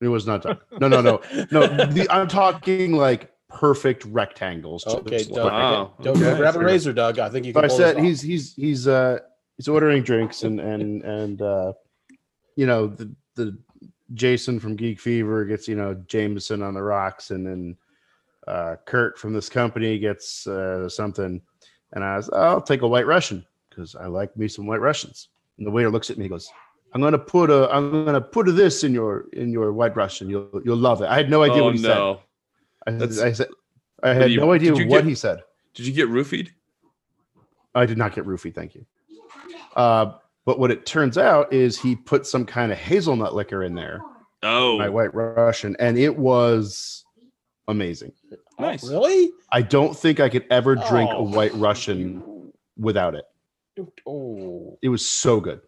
It 0.00 0.08
was 0.08 0.26
not. 0.26 0.42
Doug. 0.42 0.60
No, 0.80 0.88
no, 0.88 1.00
no, 1.00 1.20
no. 1.50 1.66
The, 1.86 2.06
I'm 2.10 2.28
talking 2.28 2.92
like 2.92 3.32
perfect 3.48 4.04
rectangles. 4.04 4.84
just 4.84 4.96
Okay, 4.98 5.18
like- 5.18 5.28
Doug. 5.28 5.52
Wow. 5.52 5.92
Don't 6.02 6.16
Okay. 6.22 6.36
grab 6.36 6.56
a 6.56 6.60
razor, 6.60 6.92
Doug. 6.92 7.18
I 7.18 7.28
think 7.28 7.46
you 7.46 7.52
So 7.52 7.60
can. 7.62 7.70
I 7.70 7.74
said 7.74 7.98
he's 7.98 8.20
he's 8.20 8.54
he's 8.54 8.86
uh 8.88 9.18
he's 9.56 9.68
ordering 9.68 10.02
drinks 10.02 10.42
and 10.44 10.60
and 10.60 11.02
and 11.02 11.42
uh 11.42 11.72
you 12.56 12.66
know 12.66 12.86
the 12.88 13.12
the 13.34 13.56
Jason 14.14 14.58
from 14.60 14.76
Geek 14.76 15.00
Fever 15.00 15.44
gets 15.44 15.66
you 15.68 15.74
know 15.76 15.94
Jameson 16.06 16.62
on 16.62 16.74
the 16.74 16.82
rocks 16.82 17.30
and 17.30 17.46
then 17.46 17.76
uh 18.46 18.76
Kurt 18.86 19.18
from 19.18 19.32
this 19.32 19.48
company 19.48 19.98
gets 19.98 20.46
uh 20.46 20.88
something 20.88 21.40
and 21.92 22.04
I 22.04 22.16
was 22.16 22.30
I'll 22.30 22.60
take 22.62 22.82
a 22.82 22.88
white 22.88 23.06
Russian 23.06 23.44
because 23.68 23.94
I 23.96 24.06
like 24.06 24.36
me 24.36 24.48
some 24.48 24.66
white 24.66 24.80
Russians 24.80 25.28
and 25.58 25.66
the 25.66 25.70
waiter 25.70 25.90
looks 25.90 26.10
at 26.10 26.18
me 26.18 26.24
and 26.24 26.30
goes 26.30 26.50
I'm 26.94 27.00
gonna 27.00 27.18
put 27.18 27.50
a 27.50 27.68
I'm 27.74 28.04
gonna 28.04 28.20
put 28.20 28.46
this 28.54 28.82
in 28.84 28.92
your 28.94 29.26
in 29.32 29.52
your 29.52 29.72
white 29.72 29.94
Russian 29.96 30.28
you'll 30.30 30.48
you'll 30.64 30.76
love 30.76 31.02
it 31.02 31.06
I 31.06 31.16
had 31.16 31.28
no 31.30 31.42
idea 31.42 31.62
oh 31.62 31.66
what 31.66 31.74
he 31.76 31.82
no! 31.82 32.20
said 32.86 32.94
I, 32.94 32.98
That's- 32.98 33.18
I 33.20 33.32
said 33.32 33.48
I 34.02 34.14
had 34.14 34.30
you- 34.30 34.40
no 34.40 34.52
idea 34.52 34.72
what 34.72 34.88
get- 34.88 35.04
he 35.04 35.14
said 35.14 35.42
Did 35.74 35.86
you 35.86 35.92
get 35.92 36.08
roofied? 36.08 36.48
I 37.74 37.84
did 37.86 37.98
not 37.98 38.14
get 38.14 38.24
roofie, 38.24 38.52
thank 38.54 38.74
you. 38.74 38.84
Uh, 39.76 40.14
but 40.46 40.58
what 40.58 40.70
it 40.70 40.86
turns 40.86 41.16
out 41.18 41.52
is 41.52 41.78
he 41.78 41.94
put 41.94 42.26
some 42.26 42.44
kind 42.46 42.72
of 42.72 42.78
hazelnut 42.78 43.34
liquor 43.34 43.62
in 43.62 43.74
there, 43.74 44.00
Oh, 44.42 44.78
my 44.78 44.88
white 44.88 45.14
Russian, 45.14 45.76
and 45.78 45.96
it 45.98 46.16
was 46.16 47.04
amazing. 47.68 48.12
Nice. 48.58 48.84
Oh, 48.84 48.90
really? 48.90 49.30
I 49.52 49.62
don't 49.62 49.94
think 49.96 50.18
I 50.18 50.28
could 50.28 50.46
ever 50.50 50.74
drink 50.74 51.10
a 51.10 51.16
Oh. 51.16 51.22
White 51.22 51.54
Russian 51.54 52.50
without 52.76 53.14
it. 53.14 53.26
Oh, 54.06 54.78
It 54.82 54.88
was 54.88 55.06
so 55.06 55.38
good. 55.38 55.60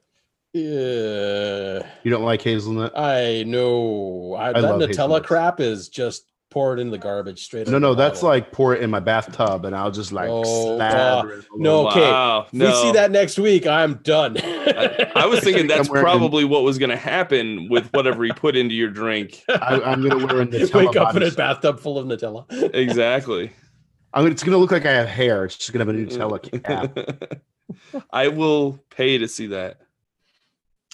Yeah. 0.53 1.87
You 2.03 2.11
don't 2.11 2.25
like 2.25 2.43
hazelnut? 2.43 2.97
I 2.99 3.45
know. 3.47 4.35
I, 4.39 4.49
I 4.49 4.53
that 4.53 4.63
love 4.63 4.81
Nutella 4.81 4.87
hazelnuts. 4.89 5.27
crap 5.27 5.61
is 5.61 5.89
just 5.89 6.27
pour 6.51 6.75
it 6.75 6.81
in 6.81 6.91
the 6.91 6.99
garbage 6.99 7.45
straight. 7.45 7.69
Up. 7.69 7.73
No, 7.73 7.79
no, 7.79 7.95
that's 7.95 8.19
bottle. 8.23 8.31
like 8.31 8.51
pour 8.51 8.75
it 8.75 8.83
in 8.83 8.91
my 8.91 8.99
bathtub 8.99 9.65
and 9.65 9.77
I'll 9.77 9.93
just 9.93 10.11
like 10.11 10.29
Oh, 10.29 10.43
slather 10.77 10.97
ah, 10.99 11.39
it 11.39 11.45
no, 11.57 11.81
over. 11.87 11.89
okay. 11.91 12.01
Wow. 12.11 12.47
If 12.53 12.53
we 12.53 12.73
see 12.75 12.93
that 12.93 13.13
next 13.13 13.39
week, 13.39 13.69
I'm 13.69 13.95
done. 14.03 14.37
I, 14.43 15.13
I 15.15 15.27
was 15.27 15.41
thinking 15.41 15.69
that's 15.69 15.87
I'm 15.89 15.93
wearing- 15.93 16.05
probably 16.05 16.45
what 16.45 16.65
was 16.65 16.77
going 16.79 16.91
to 16.91 16.97
happen 16.97 17.69
with 17.71 17.89
whatever 17.93 18.25
he 18.25 18.33
put 18.33 18.57
into 18.57 18.75
your 18.75 18.91
drink. 18.91 19.45
I, 19.49 19.81
I'm 19.81 20.03
gonna 20.09 20.27
wear 20.27 20.41
a 20.41 20.47
Nutella 20.49 20.75
wake 20.87 20.97
up 20.97 21.15
in 21.15 21.23
a 21.23 21.31
bathtub 21.31 21.79
full 21.79 21.99
of 21.99 22.07
Nutella. 22.07 22.47
Exactly. 22.75 23.53
I'm 24.13 24.25
gonna, 24.25 24.33
it's 24.33 24.43
gonna 24.43 24.59
look 24.59 24.73
like 24.73 24.87
I 24.87 24.91
have 24.93 25.07
hair. 25.09 25.45
It's 25.45 25.57
just 25.57 25.73
gonna 25.73 25.85
have 25.85 25.95
a 25.95 25.97
Nutella 25.97 26.65
cap. 26.65 28.03
I 28.11 28.27
will 28.27 28.81
pay 28.91 29.19
to 29.19 29.29
see 29.29 29.47
that. 29.49 29.83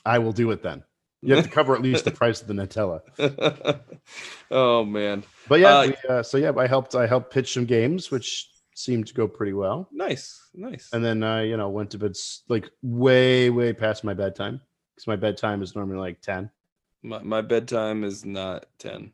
I 0.06 0.18
will 0.18 0.32
do 0.32 0.50
it 0.52 0.62
then. 0.62 0.84
You 1.22 1.34
have 1.34 1.44
to 1.44 1.50
cover 1.50 1.74
at 1.74 1.82
least 1.82 2.04
the 2.04 2.10
price 2.22 2.40
of 2.40 2.46
the 2.46 2.54
Nutella. 2.54 3.00
oh 4.50 4.84
man, 4.84 5.24
But 5.48 5.60
yeah, 5.60 5.80
Uh, 5.80 5.86
we, 5.88 6.08
uh, 6.08 6.22
so 6.22 6.38
yeah, 6.38 6.52
I 6.56 6.66
helped. 6.66 6.94
I 6.94 7.06
helped 7.06 7.32
pitch 7.32 7.52
some 7.52 7.64
games, 7.64 8.10
which 8.10 8.48
seemed 8.74 9.06
to 9.08 9.14
go 9.14 9.26
pretty 9.26 9.52
well. 9.52 9.88
nice, 9.92 10.40
nice. 10.54 10.88
And 10.92 11.04
then 11.04 11.22
uh, 11.22 11.40
you 11.40 11.56
know 11.56 11.68
went 11.68 11.90
to 11.90 11.98
bed 11.98 12.10
s- 12.12 12.42
like 12.48 12.70
way, 12.82 13.50
way 13.50 13.72
past 13.72 14.04
my 14.04 14.14
bedtime 14.14 14.60
because 14.94 15.06
my 15.08 15.16
bedtime 15.16 15.62
is 15.62 15.74
normally 15.74 15.98
like 15.98 16.20
ten. 16.22 16.50
My, 17.02 17.20
my 17.22 17.40
bedtime 17.42 18.04
is 18.04 18.24
not 18.24 18.66
ten. 18.78 19.10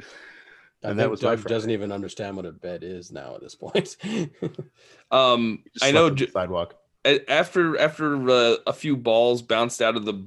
I 0.00 0.90
And 0.90 0.98
that 0.98 1.04
think 1.04 1.10
was 1.12 1.20
Doug 1.20 1.44
doesn't 1.44 1.70
even 1.70 1.92
understand 1.92 2.36
what 2.36 2.46
a 2.46 2.52
bed 2.52 2.82
is 2.84 3.10
now 3.12 3.34
at 3.34 3.40
this 3.42 3.54
point. 3.54 3.96
Um, 5.10 5.62
I 5.82 5.92
know. 5.92 6.10
the 6.10 6.26
sidewalk. 6.26 6.74
A- 7.04 7.30
after 7.30 7.78
after 7.78 8.28
uh, 8.30 8.56
a 8.66 8.72
few 8.72 8.96
balls 8.96 9.42
bounced 9.42 9.80
out 9.82 9.96
of 9.96 10.04
the 10.04 10.24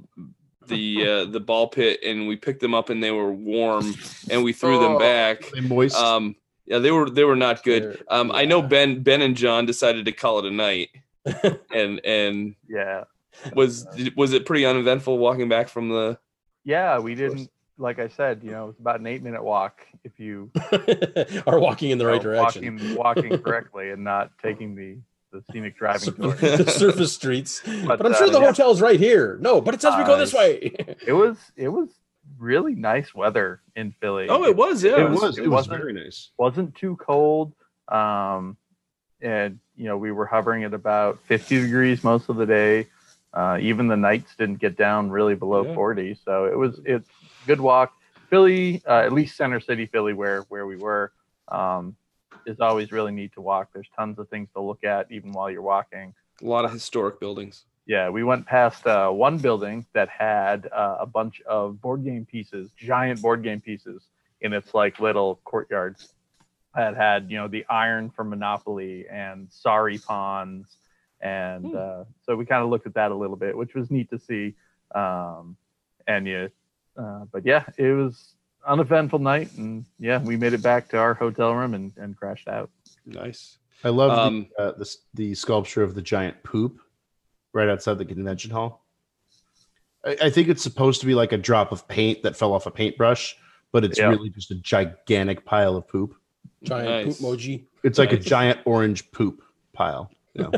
the 0.66 1.08
uh, 1.08 1.24
the 1.24 1.40
ball 1.40 1.68
pit 1.68 2.00
and 2.04 2.28
we 2.28 2.36
picked 2.36 2.60
them 2.60 2.74
up 2.74 2.90
and 2.90 3.02
they 3.02 3.10
were 3.10 3.32
warm 3.32 3.94
and 4.30 4.44
we 4.44 4.52
threw 4.52 4.78
them 4.78 4.92
Oh, 4.92 4.98
back. 4.98 5.50
They 5.52 5.60
moist. 5.60 5.96
Um, 5.96 6.36
yeah, 6.66 6.78
they 6.78 6.90
were 6.90 7.08
they 7.08 7.24
were 7.24 7.36
not 7.36 7.62
good. 7.64 7.82
They're- 7.82 7.98
Um, 8.08 8.30
I 8.32 8.44
know. 8.44 8.60
Ben 8.62 9.02
Ben 9.02 9.22
and 9.22 9.36
John 9.36 9.64
decided 9.66 10.04
to 10.04 10.12
call 10.12 10.38
it 10.40 10.44
a 10.44 10.50
night, 10.50 10.90
and 11.72 12.00
and 12.04 12.54
Yeah. 12.68 13.04
was 13.54 13.86
was 14.16 14.32
it 14.32 14.44
pretty 14.46 14.66
uneventful 14.66 15.16
walking 15.18 15.48
back 15.48 15.68
from 15.68 15.88
the? 15.88 16.18
Yeah, 16.64 16.98
we 16.98 17.14
didn't 17.14 17.50
like 17.80 17.98
I 18.00 18.08
said, 18.08 18.42
you 18.42 18.50
know, 18.50 18.68
it's 18.70 18.80
about 18.80 18.98
an 19.00 19.06
eight 19.06 19.22
minute 19.22 19.42
walk 19.42 19.80
if 20.04 20.18
you 20.18 20.50
are 21.46 21.58
walking 21.60 21.90
in 21.90 21.98
the 21.98 22.04
right 22.06 22.16
know, 22.22 22.34
direction. 22.34 22.76
walking 22.76 22.94
walking 22.96 23.38
correctly 23.38 23.90
and 23.90 24.02
not 24.04 24.32
taking 24.42 24.74
the 24.74 24.98
the 25.32 25.42
scenic 25.52 25.76
driving 25.76 26.14
tour. 26.14 26.32
the 26.34 26.70
surface 26.70 27.12
streets. 27.14 27.62
But, 27.86 27.98
But, 27.98 28.06
I'm 28.06 28.14
sure 28.14 28.28
uh, 28.28 28.30
the 28.30 28.40
yeah. 28.40 28.46
hotel's 28.46 28.80
right 28.80 28.98
here. 28.98 29.38
No, 29.40 29.60
but 29.60 29.74
it 29.74 29.82
says 29.82 29.94
we 29.96 30.04
go 30.04 30.16
this 30.18 30.32
way. 30.34 30.74
It 31.06 31.12
was 31.12 31.36
it 31.56 31.68
was 31.68 31.88
really 32.38 32.74
nice 32.74 33.14
weather 33.14 33.60
in 33.76 33.92
Philly. 34.00 34.28
Oh, 34.28 34.44
it 34.44 34.56
was 34.56 34.82
yeah. 34.84 34.92
it 34.92 34.98
it 35.00 35.10
was. 35.10 35.20
was- 35.20 35.38
It, 35.38 35.44
it 35.44 35.48
was 35.48 35.66
very 35.66 35.92
nice. 35.92 36.30
wasn't 36.38 36.74
too 36.74 36.96
cold. 36.96 37.52
Um, 37.88 38.56
and 39.20 39.58
you 39.76 39.84
know 39.86 39.96
we 39.96 40.12
were 40.12 40.26
hovering 40.26 40.64
at 40.64 40.74
about 40.74 41.18
50 41.26 41.62
degrees 41.62 42.04
most 42.04 42.28
of 42.28 42.36
the 42.36 42.46
day. 42.46 42.86
Uh, 43.34 43.58
even 43.60 43.88
the 43.88 43.96
nights 43.96 44.34
didn't 44.36 44.58
get 44.58 44.76
down 44.76 45.10
really 45.10 45.34
below 45.34 45.64
Yeah. 45.64 45.74
40, 45.74 46.18
so 46.24 46.46
it 46.46 46.56
was 46.56 46.80
it's 46.84 47.08
good 47.46 47.60
walk. 47.60 47.92
Philly, 48.30 48.82
uh, 48.86 49.00
at 49.00 49.12
least 49.12 49.36
Center 49.36 49.60
City, 49.60 49.86
Philly, 49.86 50.12
where 50.12 50.42
where 50.48 50.66
we 50.66 50.76
were, 50.76 51.12
um, 51.48 51.96
is 52.48 52.60
always 52.60 52.92
really 52.92 53.12
neat 53.12 53.32
to 53.34 53.40
walk. 53.42 53.70
There's 53.72 53.88
tons 53.96 54.18
of 54.18 54.28
things 54.28 54.48
to 54.54 54.60
look 54.62 54.84
at 54.84 55.10
even 55.12 55.32
while 55.32 55.50
you're 55.50 55.62
walking. 55.62 56.14
A 56.42 56.46
lot 56.46 56.64
of 56.64 56.72
historic 56.72 57.20
buildings. 57.20 57.64
Yeah, 57.86 58.10
we 58.10 58.22
went 58.24 58.46
past 58.46 58.86
uh, 58.86 59.10
one 59.10 59.38
building 59.38 59.86
that 59.94 60.08
had 60.08 60.68
uh, 60.72 60.98
a 61.00 61.06
bunch 61.06 61.40
of 61.42 61.80
board 61.80 62.04
game 62.04 62.26
pieces, 62.26 62.70
giant 62.76 63.22
board 63.22 63.42
game 63.42 63.60
pieces 63.60 64.08
in 64.40 64.52
its 64.52 64.74
like 64.74 65.00
little 65.00 65.40
courtyards 65.44 66.12
That 66.74 66.96
had 66.96 67.30
you 67.30 67.38
know 67.38 67.48
the 67.48 67.64
iron 67.68 68.10
from 68.10 68.30
Monopoly 68.30 69.06
and 69.08 69.50
Sorry 69.50 69.98
pawns, 69.98 70.76
and 71.20 71.72
Hmm. 71.72 71.76
uh, 71.76 72.04
so 72.24 72.36
we 72.36 72.44
kind 72.46 72.62
of 72.62 72.70
looked 72.70 72.86
at 72.86 72.94
that 72.94 73.10
a 73.10 73.14
little 73.16 73.36
bit, 73.36 73.56
which 73.56 73.74
was 73.74 73.90
neat 73.90 74.10
to 74.10 74.18
see. 74.18 74.54
Um, 74.94 75.56
and 76.06 76.26
yeah, 76.26 76.48
uh, 76.96 77.24
but 77.32 77.44
yeah, 77.46 77.64
it 77.78 77.92
was 77.92 78.34
uneventful 78.66 79.18
night, 79.18 79.50
and 79.56 79.84
yeah, 79.98 80.20
we 80.20 80.36
made 80.36 80.52
it 80.52 80.62
back 80.62 80.88
to 80.90 80.98
our 80.98 81.14
hotel 81.14 81.54
room 81.54 81.74
and, 81.74 81.92
and 81.96 82.16
crashed 82.16 82.48
out. 82.48 82.70
Nice. 83.06 83.58
I 83.84 83.90
love 83.90 84.10
Um, 84.10 84.48
the, 84.56 84.62
uh, 84.62 84.72
the 84.78 84.96
the 85.14 85.34
sculpture 85.34 85.82
of 85.82 85.94
the 85.94 86.02
giant 86.02 86.42
poop 86.42 86.80
right 87.52 87.68
outside 87.68 87.98
the 87.98 88.04
convention 88.04 88.50
hall. 88.50 88.84
I, 90.04 90.16
I 90.24 90.30
think 90.30 90.48
it's 90.48 90.62
supposed 90.62 91.00
to 91.00 91.06
be 91.06 91.14
like 91.14 91.32
a 91.32 91.38
drop 91.38 91.72
of 91.72 91.86
paint 91.88 92.22
that 92.22 92.36
fell 92.36 92.52
off 92.52 92.66
a 92.66 92.70
paintbrush, 92.70 93.36
but 93.72 93.84
it's 93.84 93.98
Yeah. 93.98 94.08
really 94.08 94.30
just 94.30 94.50
a 94.50 94.56
gigantic 94.56 95.44
pile 95.44 95.76
of 95.76 95.86
poop. 95.88 96.14
Giant 96.64 97.06
Nice. 97.06 97.18
poop 97.20 97.26
emoji. 97.26 97.66
It's 97.84 97.98
like 97.98 98.12
a 98.12 98.16
giant 98.18 98.60
orange 98.64 99.10
poop 99.12 99.42
pile. 99.72 100.10
Yeah. 100.34 100.50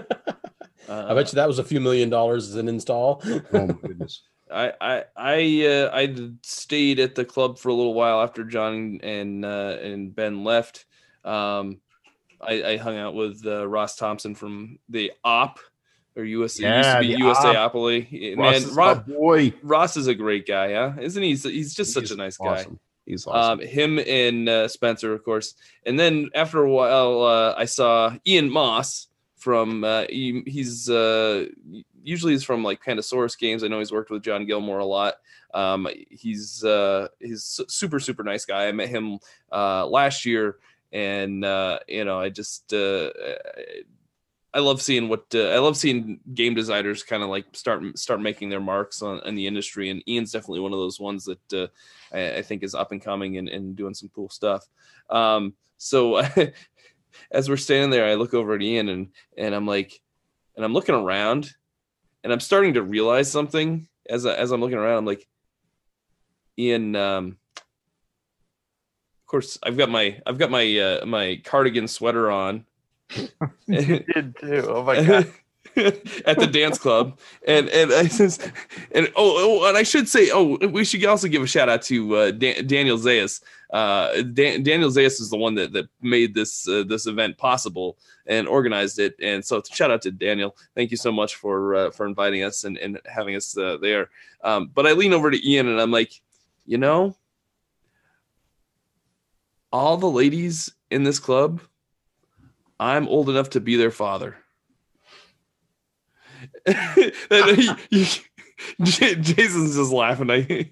Uh, 0.89 1.07
I 1.09 1.15
bet 1.15 1.31
you 1.33 1.37
that 1.37 1.47
was 1.47 1.59
a 1.59 1.65
few 1.65 1.79
million 1.81 2.09
dollars 2.11 2.49
as 2.49 2.57
an 2.57 2.69
install. 2.69 3.23
oh 3.53 3.67
my 3.67 3.75
goodness. 3.75 4.23
I 4.53 4.73
I 4.81 5.05
I 5.17 5.67
uh, 5.67 5.91
I 5.93 6.15
stayed 6.43 7.01
at 7.01 7.15
the 7.15 7.25
club 7.25 7.59
for 7.59 7.69
a 7.69 7.75
little 7.75 7.95
while 7.95 8.23
after 8.23 8.45
John 8.45 9.01
and 9.03 9.45
uh, 9.45 9.77
and 9.81 10.15
Ben 10.15 10.45
left. 10.45 10.87
Um, 11.25 11.81
I, 12.41 12.63
I 12.65 12.77
hung 12.79 12.97
out 12.97 13.15
with 13.15 13.45
uh, 13.47 13.67
Ross 13.69 13.97
Thompson 13.97 14.35
from 14.35 14.79
the 14.89 15.13
OP 15.25 15.61
or 16.17 16.25
US. 16.25 16.59
it 16.59 16.63
used 16.63 16.63
Yeah, 16.63 16.95
to 16.95 17.01
be 17.01 17.17
USAopoly. 17.17 18.37
Ross 18.37 18.53
Man, 18.53 18.55
is 18.55 18.77
Ross, 18.77 19.07
boy. 19.07 19.53
Ross 19.63 19.97
is 19.97 20.07
a 20.07 20.15
great 20.15 20.47
guy, 20.47 20.73
huh? 20.73 20.93
Isn't 21.01 21.23
he? 21.23 21.31
He's, 21.31 21.45
he's 21.45 21.75
just 21.75 21.93
such 21.93 22.11
a 22.11 22.17
nice 22.17 22.37
guy. 22.37 22.67
He's 23.07 23.27
awesome. 23.27 23.61
Um, 23.61 23.67
him 23.67 23.99
and 23.99 24.49
uh, 24.49 24.69
Spencer, 24.69 25.13
of 25.13 25.25
course, 25.25 25.55
and 25.85 25.99
then 25.99 26.31
after 26.35 26.63
a 26.63 26.71
while, 26.71 27.23
uh, 27.23 27.55
I 27.57 27.65
saw 27.65 28.15
Ian 28.27 28.51
Moss 28.51 29.09
from. 29.37 29.85
Uh, 29.85 30.05
he, 30.09 30.43
he's 30.47 30.89
uh, 30.89 31.47
usually 32.03 32.33
he's 32.33 32.45
from 32.45 32.63
like 32.63 32.83
Pandasaurus 32.83 33.39
games. 33.39 33.63
I 33.63 33.69
know 33.69 33.79
he's 33.79 33.93
worked 33.93 34.11
with 34.11 34.23
John 34.23 34.47
Gilmour 34.47 34.79
a 34.79 34.85
lot. 34.85 35.15
Um, 35.53 35.89
he's 36.11 36.65
uh, 36.65 37.09
he's 37.19 37.61
super 37.69 38.01
super 38.01 38.23
nice 38.23 38.45
guy. 38.45 38.69
I 38.69 38.73
met 38.73 38.89
him 38.89 39.19
uh, 39.53 39.87
last 39.87 40.25
year, 40.25 40.57
and 40.93 41.45
uh, 41.45 41.81
you 41.89 42.05
know 42.05 42.21
I 42.21 42.29
just 42.29 42.73
uh, 42.73 43.11
I 44.53 44.59
love 44.59 44.83
seeing 44.83 45.09
what 45.09 45.27
uh, 45.35 45.49
I 45.51 45.59
love 45.59 45.77
seeing 45.77 46.21
game 46.35 46.55
designers 46.55 47.03
kind 47.03 47.23
of 47.23 47.29
like 47.29 47.47
start 47.53 47.97
start 47.97 48.21
making 48.21 48.49
their 48.49 48.61
marks 48.61 49.01
on 49.01 49.21
in 49.25 49.37
the 49.37 49.47
industry. 49.47 49.91
And 49.91 50.03
Ian's 50.09 50.33
definitely 50.33 50.61
one 50.61 50.73
of 50.73 50.79
those 50.79 50.99
ones 50.99 51.25
that 51.27 51.53
uh, 51.53 51.67
I, 52.13 52.39
I 52.39 52.43
think 52.43 52.63
is 52.63 52.75
up 52.75 52.91
and 52.91 53.03
coming 53.03 53.39
and, 53.39 53.49
and 53.49 53.77
doing 53.77 53.95
some 53.95 54.11
cool 54.15 54.29
stuff. 54.29 54.67
Um, 55.09 55.55
so 55.77 56.23
as 57.31 57.49
we're 57.49 57.57
standing 57.57 57.91
there, 57.91 58.07
I 58.07 58.15
look 58.15 58.35
over 58.35 58.55
at 58.55 58.63
Ian 58.63 58.89
and 58.89 59.09
and 59.37 59.55
I'm 59.55 59.67
like, 59.67 60.01
and 60.57 60.65
I'm 60.65 60.73
looking 60.73 60.97
around, 60.97 61.55
and 62.23 62.33
I'm 62.33 62.41
starting 62.41 62.75
to 62.75 62.83
realize 62.83 63.31
something 63.31 63.89
as 64.09 64.27
I, 64.27 64.35
as 64.35 64.51
I'm 64.51 64.61
looking 64.61 64.79
around. 64.79 64.99
I'm 64.99 65.07
like, 65.07 65.27
Ian. 66.59 66.97
Um, 66.97 67.37
of 67.57 69.27
course, 69.27 69.59
I've 69.63 69.77
got 69.77 69.91
my 69.91 70.21
I've 70.27 70.39
got 70.39 70.51
my 70.51 70.79
uh, 70.79 71.07
my 71.07 71.41
cardigan 71.45 71.89
sweater 71.89 72.31
on. 72.31 72.67
You 73.67 74.01
did 74.15 74.37
too. 74.37 74.65
Oh 74.69 74.83
my 74.83 75.05
god. 75.05 75.33
at 76.27 76.39
the 76.39 76.49
dance 76.51 76.79
club 76.79 77.19
and 77.47 77.69
and 77.69 77.93
I 77.93 78.05
just 78.05 78.51
and 78.93 79.09
oh, 79.17 79.63
oh 79.63 79.69
and 79.69 79.77
I 79.77 79.83
should 79.83 80.09
say 80.09 80.31
oh 80.33 80.57
we 80.69 80.85
should 80.85 81.05
also 81.05 81.29
give 81.29 81.43
a 81.43 81.47
shout 81.47 81.69
out 81.69 81.83
to 81.83 82.17
uh, 82.17 82.31
Dan, 82.33 82.67
Daniel 82.67 82.99
Zayas. 82.99 83.43
Uh, 83.73 84.23
Dan, 84.23 84.65
Daniel 84.65 84.91
Zayas 84.91 85.21
is 85.21 85.31
the 85.31 85.37
one 85.37 85.55
that 85.55 85.73
that 85.73 85.89
made 86.03 86.35
this 86.35 86.67
uh, 86.69 86.83
this 86.87 87.07
event 87.07 87.39
possible 87.39 87.97
and 88.27 88.49
organized 88.49 88.99
it. 88.99 89.15
And 89.23 89.45
so 89.45 89.63
shout 89.71 89.91
out 89.91 90.03
to 90.03 90.11
Daniel. 90.11 90.57
Thank 90.75 90.91
you 90.91 90.97
so 90.97 91.13
much 91.13 91.37
for 91.37 91.75
uh, 91.75 91.91
for 91.91 92.07
inviting 92.07 92.43
us 92.43 92.65
and 92.65 92.79
and 92.79 93.01
having 93.07 93.37
us 93.37 93.57
uh, 93.57 93.77
there. 93.81 94.11
Um, 94.43 94.71
but 94.75 94.87
I 94.87 94.93
lean 94.93 95.13
over 95.13 95.31
to 95.31 95.49
Ian 95.49 95.69
and 95.69 95.81
I'm 95.81 95.91
like, 95.91 96.13
you 96.67 96.79
know, 96.79 97.17
all 99.73 99.97
the 99.97 100.11
ladies 100.11 100.73
in 100.91 101.05
this 101.05 101.19
club, 101.19 101.61
I'm 102.79 103.07
old 103.09 103.29
enough 103.29 103.51
to 103.51 103.61
be 103.61 103.77
their 103.77 103.91
father. 103.91 104.37
And 106.67 107.57
he, 107.59 107.71
he- 107.91 108.21
Jason's 108.83 109.77
just 109.77 109.91
laughing. 109.93 110.31
I, 110.31 110.71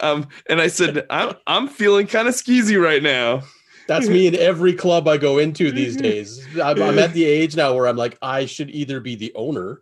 um, 0.00 0.28
and 0.48 0.60
I 0.60 0.68
said, 0.68 1.04
I'm 1.10 1.34
I'm 1.46 1.66
feeling 1.68 2.06
kind 2.06 2.28
of 2.28 2.34
skeezy 2.34 2.80
right 2.80 3.02
now. 3.02 3.42
That's 3.86 4.08
me 4.08 4.26
in 4.26 4.34
every 4.36 4.72
club 4.72 5.06
I 5.08 5.18
go 5.18 5.36
into 5.38 5.70
these 5.70 5.94
days. 6.00 6.46
I'm, 6.56 6.80
I'm 6.80 6.98
at 6.98 7.12
the 7.12 7.24
age 7.24 7.54
now 7.54 7.74
where 7.74 7.86
I'm 7.86 7.96
like, 7.96 8.16
I 8.22 8.46
should 8.46 8.70
either 8.70 8.98
be 8.98 9.14
the 9.14 9.30
owner 9.34 9.80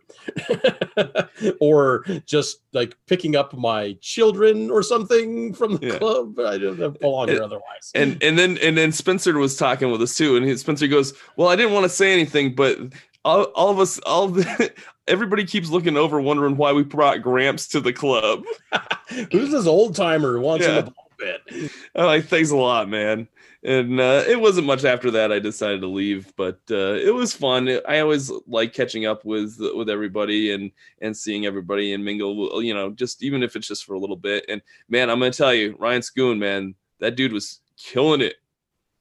or 1.61 2.03
just 2.25 2.57
like 2.73 2.95
picking 3.07 3.35
up 3.35 3.53
my 3.53 3.95
children 4.01 4.69
or 4.69 4.83
something 4.83 5.53
from 5.53 5.77
the 5.77 5.87
Yeah. 5.87 5.97
club. 5.99 6.39
I 6.39 6.57
don't 6.57 6.99
belong 6.99 7.29
here 7.29 7.43
otherwise. 7.43 7.91
and 7.95 8.21
and 8.21 8.37
then 8.37 8.57
and 8.57 8.77
then 8.77 8.91
Spencer 8.91 9.37
was 9.37 9.55
talking 9.55 9.91
with 9.91 10.01
us 10.01 10.17
too, 10.17 10.35
and 10.35 10.45
he, 10.45 10.55
Spencer 10.57 10.87
goes, 10.87 11.13
"Well, 11.37 11.47
I 11.47 11.55
didn't 11.55 11.73
want 11.73 11.83
to 11.85 11.89
say 11.89 12.11
anything, 12.11 12.55
but 12.55 12.77
all, 13.25 13.43
all 13.55 13.69
of 13.69 13.79
us, 13.79 13.99
all 13.99 14.27
the, 14.29 14.73
everybody 15.07 15.45
keeps 15.45 15.69
looking 15.69 15.97
over, 15.97 16.19
wondering 16.21 16.57
why 16.57 16.73
we 16.73 16.83
brought 16.83 17.21
Gramps 17.21 17.67
to 17.69 17.79
the 17.79 17.93
club." 17.93 18.43
Who's 19.31 19.51
this 19.51 19.67
old 19.67 19.95
timer 19.95 20.33
who 20.33 20.41
wants 20.41 20.65
Yeah. 20.65 20.79
in 20.79 20.85
the 20.85 20.91
pulpit? 20.91 21.71
I'm 21.95 22.05
like, 22.05 22.25
"Thanks 22.25 22.51
a 22.51 22.55
lot, 22.57 22.89
man." 22.89 23.27
And 23.65 23.97
uh, 24.01 24.23
it 24.27 24.41
wasn't 24.41 24.67
much 24.67 24.83
after 24.83 25.09
that 25.11 25.31
I 25.31 25.39
decided 25.39 25.79
to 25.81 25.87
leave, 25.87 26.33
but 26.35 26.59
uh, 26.69 26.95
it 26.95 27.13
was 27.13 27.33
fun. 27.33 27.69
I 27.87 27.99
always 27.99 28.29
like 28.45 28.73
catching 28.73 29.05
up 29.05 29.23
with 29.23 29.55
with 29.73 29.89
everybody 29.89 30.51
and 30.51 30.69
and 31.01 31.15
seeing 31.15 31.45
everybody 31.45 31.93
and 31.93 32.03
mingle. 32.03 32.61
You 32.61 32.73
know, 32.73 32.91
just 32.91 33.23
even 33.23 33.41
if 33.41 33.55
it's 33.55 33.67
just 33.67 33.85
for 33.85 33.93
a 33.93 33.99
little 33.99 34.17
bit. 34.17 34.43
And 34.49 34.61
man, 34.89 35.09
I'm 35.09 35.19
gonna 35.19 35.31
tell 35.31 35.53
you, 35.53 35.77
Ryan 35.79 36.01
Schoon, 36.01 36.39
man, 36.39 36.75
that 36.99 37.15
dude 37.15 37.31
was 37.31 37.61
killing 37.77 38.19
it, 38.19 38.35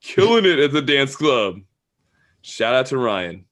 killing 0.00 0.44
it 0.44 0.60
at 0.60 0.70
the 0.72 0.82
dance 0.82 1.16
club. 1.16 1.60
Shout 2.42 2.74
out 2.74 2.86
to 2.86 2.98
Ryan. 2.98 3.44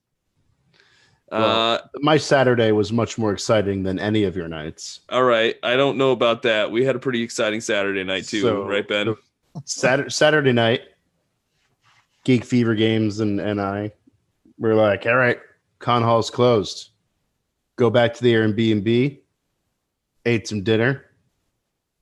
Uh, 1.31 1.79
My 2.01 2.17
Saturday 2.17 2.71
was 2.71 2.91
much 2.91 3.17
more 3.17 3.31
exciting 3.31 3.83
than 3.83 3.99
any 3.99 4.23
of 4.25 4.35
your 4.35 4.47
nights. 4.47 4.99
all 5.09 5.23
right. 5.23 5.55
I 5.63 5.75
don't 5.77 5.97
know 5.97 6.11
about 6.11 6.41
that. 6.43 6.71
We 6.71 6.83
had 6.83 6.95
a 6.95 6.99
pretty 6.99 7.21
exciting 7.23 7.61
Saturday 7.61 8.03
night 8.03 8.25
too, 8.27 8.41
So, 8.41 8.67
right, 8.67 8.87
Ben? 8.87 9.15
Saturday, 9.65 10.09
Saturday 10.09 10.51
night, 10.51 10.81
Geek 12.25 12.43
Fever 12.45 12.75
Games 12.75 13.19
and, 13.19 13.39
and 13.39 13.59
I 13.61 13.91
were 14.59 14.75
like, 14.75 15.05
all 15.05 15.15
right, 15.15 15.39
Con 15.79 16.03
Hall's 16.03 16.29
closed. 16.29 16.89
Go 17.77 17.89
back 17.89 18.13
to 18.13 18.23
the 18.23 18.33
Airbnb, 18.33 19.19
ate 20.25 20.47
some 20.47 20.61
dinner, 20.63 21.05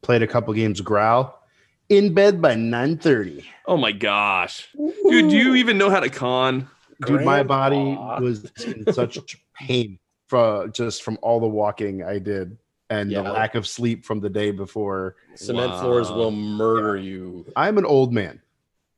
played 0.01 0.21
a 0.23 0.27
couple 0.27 0.53
games 0.53 0.79
of 0.79 0.85
Growl, 0.85 1.41
in 1.87 2.13
bed 2.13 2.41
by 2.41 2.55
9.30. 2.55 3.45
Oh 3.65 3.77
my 3.77 3.91
gosh, 3.93 4.67
dude! 4.75 5.29
Do 5.29 5.37
you 5.37 5.55
even 5.55 5.77
know 5.77 5.89
how 5.89 5.99
to 6.01 6.09
con? 6.09 6.67
Dude, 7.05 7.21
my 7.21 7.43
body 7.43 7.97
was 8.19 8.51
in 8.65 8.91
such 8.91 9.17
pain 9.55 9.99
for 10.27 10.67
just 10.67 11.03
from 11.03 11.17
all 11.21 11.39
the 11.39 11.47
walking 11.47 12.03
I 12.03 12.19
did 12.19 12.57
and 12.89 13.11
Yeah. 13.11 13.21
the 13.21 13.29
lack 13.31 13.55
of 13.55 13.67
sleep 13.67 14.05
from 14.05 14.19
the 14.19 14.29
day 14.29 14.51
before. 14.51 15.15
Cement 15.35 15.71
Wow. 15.73 15.79
floors 15.79 16.11
will 16.11 16.31
murder 16.31 16.97
you. 16.97 17.45
I'm 17.55 17.77
an 17.77 17.85
old 17.85 18.13
man. 18.13 18.41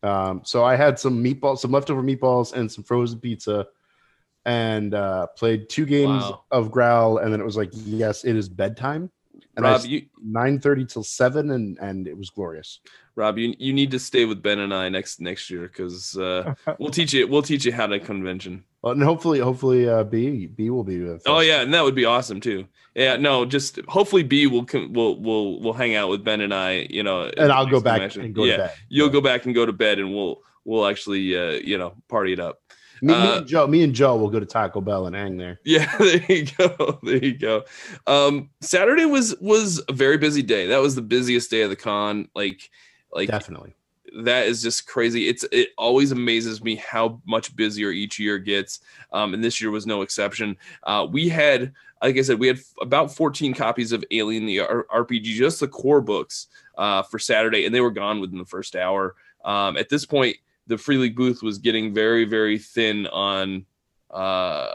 Um, 0.03 0.41
so 0.43 0.63
I 0.63 0.75
had 0.75 0.97
some 0.97 1.23
meatballs, 1.23 1.59
some 1.59 1.71
leftover 1.71 2.01
meatballs, 2.01 2.53
and 2.53 2.71
some 2.71 2.83
frozen 2.83 3.19
pizza, 3.19 3.67
and 4.45 4.95
uh, 4.95 5.27
played 5.37 5.69
two 5.69 5.85
games 5.85 6.23
Wow. 6.23 6.43
of 6.49 6.71
Growl, 6.71 7.19
and 7.19 7.31
then 7.31 7.39
it 7.39 7.45
was 7.45 7.57
like, 7.57 7.69
yes, 7.73 8.23
it 8.23 8.35
is 8.35 8.49
bedtime. 8.49 9.11
And 9.55 9.65
Rob, 9.65 9.81
I 9.81 9.87
you 9.87 10.05
nine 10.23 10.59
thirty 10.59 10.85
till 10.85 11.03
seven, 11.03 11.51
and 11.51 11.77
and 11.79 12.07
it 12.07 12.17
was 12.17 12.29
glorious. 12.29 12.79
Rob, 13.15 13.37
you, 13.37 13.55
you 13.59 13.73
need 13.73 13.91
to 13.91 13.99
stay 13.99 14.25
with 14.25 14.41
Ben 14.41 14.59
and 14.59 14.73
I 14.73 14.89
next 14.89 15.19
next 15.19 15.49
year 15.49 15.63
because 15.63 16.17
uh, 16.17 16.53
we'll 16.79 16.91
teach 16.91 17.13
you 17.13 17.27
we'll 17.27 17.41
teach 17.41 17.65
you 17.65 17.71
how 17.71 17.87
to 17.87 17.99
convention. 17.99 18.63
Well, 18.81 18.93
and 18.93 19.03
hopefully, 19.03 19.39
hopefully, 19.39 19.87
uh, 19.87 20.03
B 20.03 20.47
B 20.47 20.69
will 20.69 20.83
be 20.83 20.99
with. 20.99 21.23
Oh 21.25 21.39
yeah, 21.39 21.61
and 21.61 21.73
that 21.73 21.83
would 21.83 21.95
be 21.95 22.05
awesome 22.05 22.39
too. 22.39 22.67
Yeah, 22.95 23.15
no, 23.17 23.45
just 23.45 23.79
hopefully 23.87 24.23
B 24.23 24.47
will 24.47 24.65
com- 24.65 24.93
will 24.93 25.21
will 25.21 25.61
will 25.61 25.73
hang 25.73 25.95
out 25.95 26.09
with 26.09 26.23
Ben 26.23 26.41
and 26.41 26.53
I. 26.53 26.87
You 26.89 27.03
know, 27.03 27.31
and 27.37 27.51
I'll 27.51 27.67
go 27.67 27.79
back 27.79 27.95
convention. 27.95 28.23
and 28.23 28.35
go 28.35 28.45
yeah, 28.45 28.57
to 28.57 28.63
bed. 28.63 28.73
you'll 28.89 29.09
go 29.09 29.21
back 29.21 29.45
and 29.45 29.53
go 29.53 29.65
to 29.65 29.73
bed, 29.73 29.99
and 29.99 30.13
we'll 30.13 30.41
we'll 30.65 30.87
actually 30.87 31.37
uh, 31.37 31.51
you 31.51 31.77
know 31.77 31.93
party 32.07 32.33
it 32.33 32.39
up. 32.39 32.59
Me, 33.01 33.13
me 33.13 33.19
uh, 33.19 33.37
and 33.37 33.47
Joe, 33.47 33.67
me 33.67 33.83
and 33.83 33.93
Joe 33.93 34.15
will 34.15 34.29
go 34.29 34.39
to 34.39 34.45
Taco 34.45 34.79
Bell 34.79 35.07
and 35.07 35.15
hang 35.15 35.37
there. 35.37 35.59
Yeah, 35.63 35.91
there 35.99 36.23
you 36.29 36.45
go. 36.57 36.99
There 37.01 37.23
you 37.23 37.37
go. 37.37 37.63
Um, 38.05 38.49
Saturday 38.61 39.05
was 39.05 39.35
was 39.41 39.81
a 39.87 39.93
very 39.93 40.17
busy 40.17 40.43
day. 40.43 40.67
That 40.67 40.81
was 40.81 40.95
the 40.95 41.01
busiest 41.01 41.49
day 41.49 41.61
of 41.61 41.69
the 41.69 41.75
con. 41.75 42.27
Like, 42.35 42.69
like 43.13 43.29
Definitely. 43.29 43.75
that 44.23 44.47
is 44.47 44.61
just 44.61 44.87
crazy. 44.87 45.27
It's 45.27 45.45
it 45.51 45.69
always 45.77 46.11
amazes 46.11 46.63
me 46.63 46.75
how 46.75 47.21
much 47.25 47.55
busier 47.55 47.91
each 47.91 48.19
year 48.19 48.37
gets. 48.37 48.79
Um, 49.11 49.33
and 49.33 49.43
this 49.43 49.61
year 49.61 49.71
was 49.71 49.85
no 49.85 50.01
exception. 50.01 50.57
Uh, 50.83 51.07
we 51.09 51.29
had, 51.29 51.73
like 52.01 52.17
I 52.17 52.21
said, 52.21 52.39
we 52.39 52.47
had 52.47 52.57
f- 52.57 52.73
about 52.81 53.13
14 53.15 53.53
copies 53.53 53.91
of 53.91 54.03
Alien 54.11 54.45
the 54.45 54.61
R- 54.61 54.85
RPG, 54.93 55.23
just 55.23 55.59
the 55.59 55.67
core 55.67 56.01
books, 56.01 56.47
uh, 56.77 57.03
for 57.03 57.19
Saturday, 57.19 57.65
and 57.65 57.73
they 57.73 57.81
were 57.81 57.91
gone 57.91 58.19
within 58.19 58.37
the 58.37 58.45
first 58.45 58.75
hour. 58.75 59.15
Um, 59.45 59.77
at 59.77 59.89
this 59.89 60.05
point, 60.05 60.37
the 60.67 60.77
Free 60.77 60.97
League 60.97 61.15
booth 61.15 61.41
was 61.41 61.57
getting 61.57 61.93
very, 61.93 62.25
very 62.25 62.57
thin 62.57 63.07
on 63.07 63.65
uh 64.11 64.67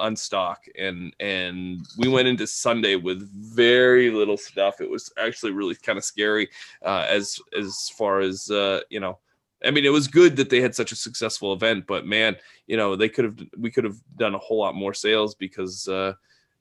on 0.00 0.16
stock 0.16 0.64
and 0.78 1.14
and 1.20 1.86
we 1.98 2.08
went 2.08 2.26
into 2.26 2.46
sunday 2.46 2.96
with 2.96 3.28
very 3.54 4.10
little 4.10 4.36
stuff. 4.36 4.80
It 4.80 4.90
was 4.90 5.12
actually 5.18 5.52
really 5.52 5.74
kind 5.74 5.98
of 5.98 6.04
scary 6.04 6.48
uh 6.84 7.06
as 7.08 7.38
as 7.58 7.90
far 7.96 8.20
as 8.20 8.50
uh 8.50 8.80
you 8.90 9.00
know 9.00 9.18
i 9.64 9.70
mean 9.70 9.84
it 9.84 9.92
was 9.92 10.08
good 10.08 10.36
that 10.36 10.50
they 10.50 10.60
had 10.60 10.74
such 10.74 10.92
a 10.92 10.96
successful 10.96 11.52
event 11.52 11.86
but 11.86 12.06
man 12.06 12.36
you 12.66 12.76
know 12.76 12.96
they 12.96 13.08
could 13.08 13.24
have 13.26 13.38
we 13.58 13.70
could 13.70 13.84
have 13.84 13.98
done 14.16 14.34
a 14.34 14.38
whole 14.38 14.58
lot 14.58 14.74
more 14.74 14.94
sales 14.94 15.34
because 15.34 15.86
uh 15.88 16.12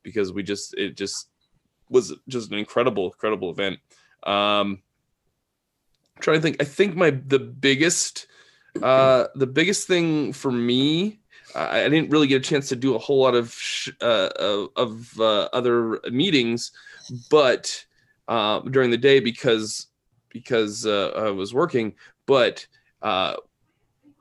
because 0.04 0.32
we 0.34 0.44
just 0.44 0.74
it 0.76 0.98
just 0.98 1.30
was 1.90 2.14
just 2.28 2.52
an 2.52 2.58
incredible 2.58 3.06
incredible 3.06 3.52
event. 3.52 3.80
Um 4.24 4.82
I'm 6.16 6.22
trying 6.22 6.38
to 6.38 6.42
think 6.42 6.62
i 6.62 6.66
think 6.66 6.96
my 6.96 7.12
the 7.12 7.40
biggest 7.40 8.28
uh 8.84 9.28
the 9.36 9.48
biggest 9.48 9.88
thing 9.88 10.34
for 10.34 10.52
me 10.52 11.19
I, 11.56 11.86
I 11.86 11.90
didn't 11.90 12.10
really 12.10 12.28
get 12.28 12.46
a 12.46 12.50
chance 12.50 12.70
to 12.70 12.76
do 12.76 12.96
a 12.96 13.00
whole 13.00 13.22
lot 13.22 13.36
of 13.36 13.52
sh- 13.52 13.90
uh, 14.02 14.30
of, 14.76 15.20
uh, 15.20 15.50
other 15.54 16.00
meetings, 16.12 16.72
but 17.30 17.86
uh, 18.28 18.60
during 18.62 18.92
the 18.92 18.98
day 18.98 19.20
because 19.20 19.88
because 20.30 20.86
uh, 20.86 21.12
I 21.16 21.32
was 21.32 21.54
working. 21.54 21.96
But 22.28 22.66
uh, 23.02 23.36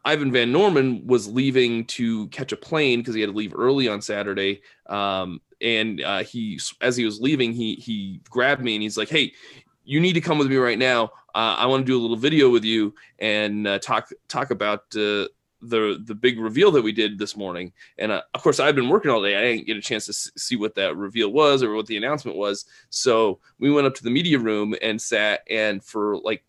Ivan 0.05 0.33
Van 0.33 0.51
Norman 0.51 1.07
was 1.07 1.29
leaving 1.29 1.85
to 1.87 2.29
catch 2.29 2.53
a 2.53 2.57
plane 2.57 3.01
because 3.01 3.15
he 3.15 3.21
had 3.21 3.31
to 3.31 3.37
leave 3.37 3.55
early 3.55 3.89
on 3.89 4.01
Saturday. 4.01 4.63
Um, 4.87 5.41
and 5.61 6.01
uh, 6.01 6.23
he, 6.23 6.59
as 6.81 6.97
he 6.97 7.05
was 7.05 7.21
leaving, 7.21 7.53
he 7.53 7.75
he 7.75 8.21
grabbed 8.31 8.63
me 8.63 8.75
and 8.75 8.83
he's 8.83 8.97
like, 8.97 9.09
"Hey, 9.09 9.33
you 9.85 10.01
need 10.01 10.13
to 10.13 10.21
come 10.21 10.39
with 10.39 10.49
me 10.49 10.57
right 10.57 10.79
now. 10.79 11.05
Uh, 11.35 11.57
I 11.59 11.67
want 11.67 11.81
to 11.81 11.91
do 11.91 11.99
a 11.99 12.03
little 12.03 12.17
video 12.17 12.51
with 12.51 12.65
you 12.65 12.95
and 13.19 13.67
uh, 13.67 13.79
talk 13.79 14.11
talk 14.29 14.51
about 14.51 14.85
uh, 14.97 15.27
the 15.61 16.03
the 16.05 16.15
big 16.15 16.39
reveal 16.39 16.71
that 16.73 16.83
we 16.83 16.93
did 16.93 17.19
this 17.19 17.37
morning." 17.37 17.73
And 17.99 18.13
uh, 18.13 18.23
of 18.35 18.43
course, 18.43 18.61
I've 18.61 18.75
been 18.77 18.89
working 18.89 19.11
all 19.11 19.23
day. 19.23 19.37
I 19.37 19.43
didn't 19.43 19.67
get 19.67 19.77
a 19.77 19.83
chance 19.83 20.07
to 20.07 20.11
s- 20.11 20.31
see 20.37 20.57
what 20.57 20.75
that 20.77 20.97
reveal 20.97 21.33
was 21.33 21.63
or 21.63 21.75
what 21.75 21.87
the 21.87 21.97
announcement 21.97 22.37
was. 22.37 22.65
So 22.91 23.41
we 23.59 23.71
went 23.71 23.87
up 23.87 23.95
to 23.97 24.05
the 24.05 24.11
media 24.11 24.39
room 24.39 24.75
and 24.83 25.01
sat, 25.01 25.41
and 25.49 25.83
for 25.85 26.19
like 26.19 26.45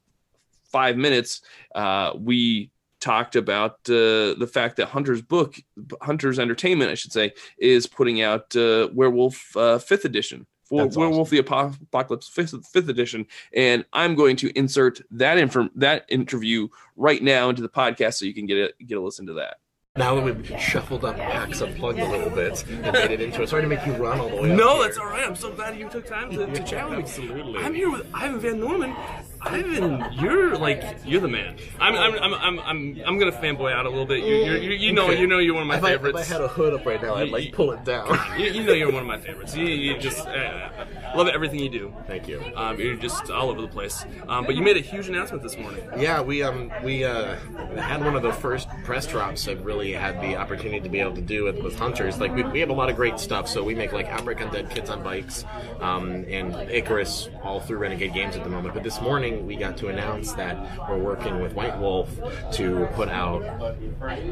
five 0.72 0.98
minutes, 0.98 1.42
uh, 1.76 2.14
we 2.16 2.72
talked 3.00 3.36
about 3.36 3.74
uh, 3.90 4.36
the 4.36 4.50
fact 4.52 4.76
that 4.78 4.88
Hunter's 4.88 5.22
book, 5.22 5.56
Hunter's 6.02 6.40
Entertainment, 6.40 6.92
I 6.92 6.96
should 6.96 7.14
say, 7.14 7.34
is 7.58 7.88
putting 7.88 8.22
out 8.22 8.56
uh, 8.56 8.90
Werewolf 8.94 9.56
uh, 9.56 9.78
Fifth 9.80 10.06
Edition. 10.06 10.46
For 10.70 10.84
That's 10.84 10.96
Werewolf 10.96 11.32
the 11.32 11.40
Apocalypse 11.40 12.28
fifth, 12.28 12.54
fifth 12.68 12.90
edition, 12.90 13.26
and 13.54 13.84
I'm 13.92 14.14
going 14.14 14.36
to 14.36 14.56
insert 14.56 15.02
that 15.10 15.40
inform 15.40 15.72
that 15.74 16.06
interview 16.10 16.68
right 16.96 17.24
now 17.24 17.50
into 17.50 17.64
the 17.64 17.70
podcast 17.70 18.16
so 18.16 18.26
you 18.26 18.36
can 18.36 18.46
get 18.46 18.58
it 18.58 18.76
get 18.86 19.00
a 19.00 19.02
listen 19.02 19.26
to 19.26 19.34
that. 19.34 19.58
Now 19.96 20.14
that 20.14 20.24
we've 20.24 20.62
shuffled 20.62 21.04
up 21.04 21.18
Pax 21.18 21.62
Unplugged 21.62 21.98
a 21.98 22.08
little 22.08 22.30
bit 22.30 22.64
and 22.70 22.94
made 22.94 23.10
it 23.10 23.22
into 23.22 23.42
it, 23.42 23.50
sorry 23.50 23.64
to 23.64 23.68
make 23.68 23.84
you 23.88 23.94
run 23.94 24.20
all 24.20 24.30
the 24.30 24.36
way 24.36 24.52
up 24.52 24.58
No, 24.58 24.76
here. 24.76 24.84
that's 24.84 24.98
all 25.00 25.08
right. 25.08 25.26
I'm 25.28 25.36
so 25.36 25.52
glad 25.52 25.80
you 25.80 25.90
took 25.90 26.06
time 26.06 26.30
to, 26.30 26.46
to 26.46 26.64
chat 26.64 26.88
with 26.88 27.00
me. 27.00 27.04
Absolutely. 27.04 27.58
I'm 27.64 27.74
here 27.74 27.90
with 27.92 28.06
Ivan 28.14 28.40
Van 28.40 28.60
Norman. 28.60 28.96
Ivan, 29.42 30.06
you're 30.14 30.58
like 30.58 30.84
you're 31.06 31.22
the 31.22 31.28
man. 31.28 31.56
I'm 31.80 31.96
I'm 31.96 32.14
I'm 32.22 32.34
I'm 32.36 32.60
I'm, 32.60 33.02
I'm 33.06 33.18
gonna 33.18 33.32
fanboy 33.32 33.74
out 33.74 33.88
a 33.88 33.90
little 33.90 34.06
bit. 34.06 34.20
You 34.24 34.36
you 34.36 34.52
you, 34.60 34.72
you 34.72 34.94
know 34.94 35.08
Okay. 35.08 35.20
you 35.22 35.26
know 35.28 35.40
you're 35.40 35.54
one 35.56 35.64
of 35.64 35.68
my 35.68 35.78
if 35.78 35.84
I, 35.84 35.92
favorites. 35.94 36.20
if 36.22 36.30
I 36.30 36.34
had 36.34 36.42
a 36.44 36.48
hood 36.48 36.74
up 36.74 36.86
right 36.86 37.02
now, 37.02 37.16
I'd 37.16 37.30
like 37.30 37.52
pull 37.54 37.72
it 37.72 37.84
down. 37.84 38.08
you, 38.40 38.52
you 38.52 38.64
know 38.64 38.74
you're 38.74 38.92
one 38.92 39.02
of 39.02 39.08
my 39.08 39.18
favorites. 39.18 39.56
You, 39.56 39.66
you 39.66 39.98
just 39.98 40.28
uh, 40.28 40.70
love 41.16 41.30
everything 41.30 41.60
you 41.60 41.70
do. 41.70 41.96
Thank 42.06 42.28
you. 42.28 42.44
Um, 42.56 42.80
you're 42.80 42.96
just 42.96 43.32
all 43.32 43.50
over 43.50 43.62
the 43.62 43.68
place. 43.68 44.06
Um, 44.28 44.46
but 44.46 44.56
you 44.56 44.62
made 44.62 44.78
a 44.78 44.82
huge 44.82 45.08
announcement 45.10 45.42
this 45.42 45.58
morning. 45.58 45.84
Yeah, 45.98 46.22
we 46.22 46.44
um 46.44 46.70
we 46.84 47.06
uh 47.06 47.36
had 47.78 48.04
one 48.04 48.16
of 48.16 48.22
the 48.22 48.34
first 48.34 48.68
press 48.84 49.08
drops 49.08 49.48
I've 49.48 49.66
really 49.66 49.79
had 49.92 50.22
the 50.22 50.36
opportunity 50.36 50.80
to 50.82 50.90
be 50.90 51.00
able 51.00 51.16
to 51.16 51.22
do 51.22 51.44
with, 51.46 51.62
with 51.64 51.78
hunters. 51.78 52.20
Like 52.20 52.34
we, 52.36 52.44
we 52.44 52.60
have 52.60 52.70
a 52.70 52.74
lot 52.74 52.90
of 52.90 52.96
great 52.96 53.20
stuff. 53.20 53.48
So 53.48 53.64
we 53.64 53.76
make 53.76 53.94
like 53.94 54.08
Outbreak 54.08 54.38
Undead 54.40 54.70
Kids 54.70 54.90
on 54.90 55.04
Bikes, 55.04 55.46
um, 55.80 56.26
and 56.30 56.54
Icarus 56.70 57.30
all 57.44 57.60
through 57.60 57.78
Renegade 57.80 58.14
Games 58.14 58.36
at 58.36 58.44
the 58.44 58.50
moment. 58.50 58.74
But 58.74 58.84
this 58.84 59.02
morning 59.02 59.46
we 59.48 59.56
got 59.56 59.78
to 59.78 59.88
announce 59.88 60.34
that 60.34 60.56
we're 60.90 60.98
working 61.00 61.42
with 61.42 61.54
White 61.54 61.78
Wolf 61.80 62.10
to 62.54 62.88
put 62.94 63.10
out 63.10 63.42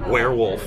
Werewolf 0.07 0.61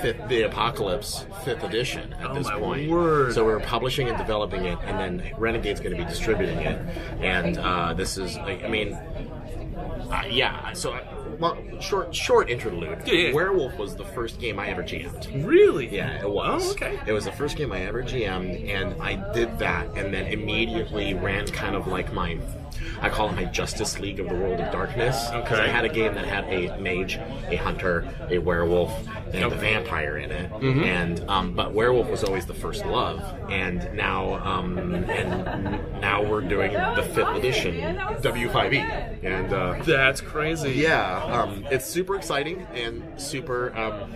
Fifth 0.00 0.28
the 0.28 0.42
Apocalypse 0.42 1.26
Fifth 1.44 1.62
Edition 1.62 2.12
at 2.14 2.30
Oh, 2.30 2.34
this 2.34 2.46
my 2.46 2.58
point. 2.58 2.90
word. 2.90 3.34
So 3.34 3.44
we're 3.44 3.60
publishing 3.60 4.08
and 4.08 4.16
developing 4.18 4.64
it, 4.64 4.78
and 4.84 4.98
then 4.98 5.32
Renegade's 5.38 5.80
going 5.80 5.92
to 5.96 5.98
be 6.02 6.08
distributing 6.08 6.58
it. 6.58 6.80
And 7.20 7.58
uh, 7.58 7.94
this 7.94 8.18
is, 8.18 8.36
like, 8.38 8.64
I 8.64 8.68
mean, 8.68 8.94
uh, 8.94 10.22
yeah. 10.28 10.72
So 10.72 10.98
long, 11.38 11.80
short 11.80 12.14
short 12.14 12.50
interlude. 12.50 13.02
Yeah, 13.06 13.14
yeah. 13.14 13.32
Werewolf 13.32 13.78
was 13.78 13.96
the 13.96 14.04
first 14.04 14.40
game 14.40 14.58
I 14.58 14.68
ever 14.68 14.82
GM'd. 14.82 15.44
Really? 15.44 15.88
Yeah, 15.88 16.18
it 16.18 16.24
oh, 16.24 16.30
was. 16.30 16.68
Oh, 16.68 16.70
okay. 16.72 16.98
It 17.06 17.12
was 17.12 17.24
the 17.24 17.32
first 17.32 17.56
game 17.56 17.72
I 17.72 17.82
ever 17.82 18.02
GM'd, 18.02 18.68
and 18.68 19.00
I 19.00 19.32
did 19.32 19.58
that, 19.58 19.86
and 19.96 20.12
then 20.12 20.26
immediately 20.26 21.14
ran 21.14 21.46
kind 21.48 21.74
of 21.76 21.86
like 21.86 22.12
my, 22.12 22.38
I 23.00 23.08
call 23.08 23.28
it 23.30 23.34
my 23.36 23.44
Justice 23.44 23.98
League 23.98 24.20
of 24.20 24.28
the 24.28 24.34
World 24.34 24.60
of 24.60 24.72
Darkness. 24.72 25.28
'Cause 25.30 25.58
I 25.58 25.68
had 25.68 25.84
a 25.84 25.88
game 25.88 26.14
that 26.14 26.24
had 26.24 26.44
a 26.44 26.76
mage, 26.78 27.18
a 27.50 27.56
hunter, 27.56 28.06
a 28.30 28.38
werewolf, 28.38 28.92
and 29.32 29.44
a 29.44 29.50
vampire 29.50 30.16
in 30.18 30.30
it. 30.30 30.50
Mhm. 30.52 30.84
And 30.84 31.30
um, 31.30 31.52
but 31.54 31.72
werewolf 31.72 32.08
was 32.10 32.24
always 32.24 32.46
the 32.46 32.54
first 32.54 32.84
love, 32.86 33.22
and 33.50 33.88
now 33.94 34.34
um, 34.44 34.78
and 34.94 35.78
now 36.00 36.22
we're 36.22 36.40
doing 36.40 36.72
the 36.72 37.02
fifth 37.14 37.36
edition 37.36 37.74
W5E, 38.22 39.24
and. 39.24 39.52
Uh, 39.52 39.74
That's 39.84 40.20
crazy. 40.20 40.72
yeah, 40.72 41.22
um, 41.24 41.66
it's 41.70 41.84
super 41.86 42.16
exciting 42.16 42.66
and 42.74 43.02
super 43.20 43.76
um, 43.76 44.14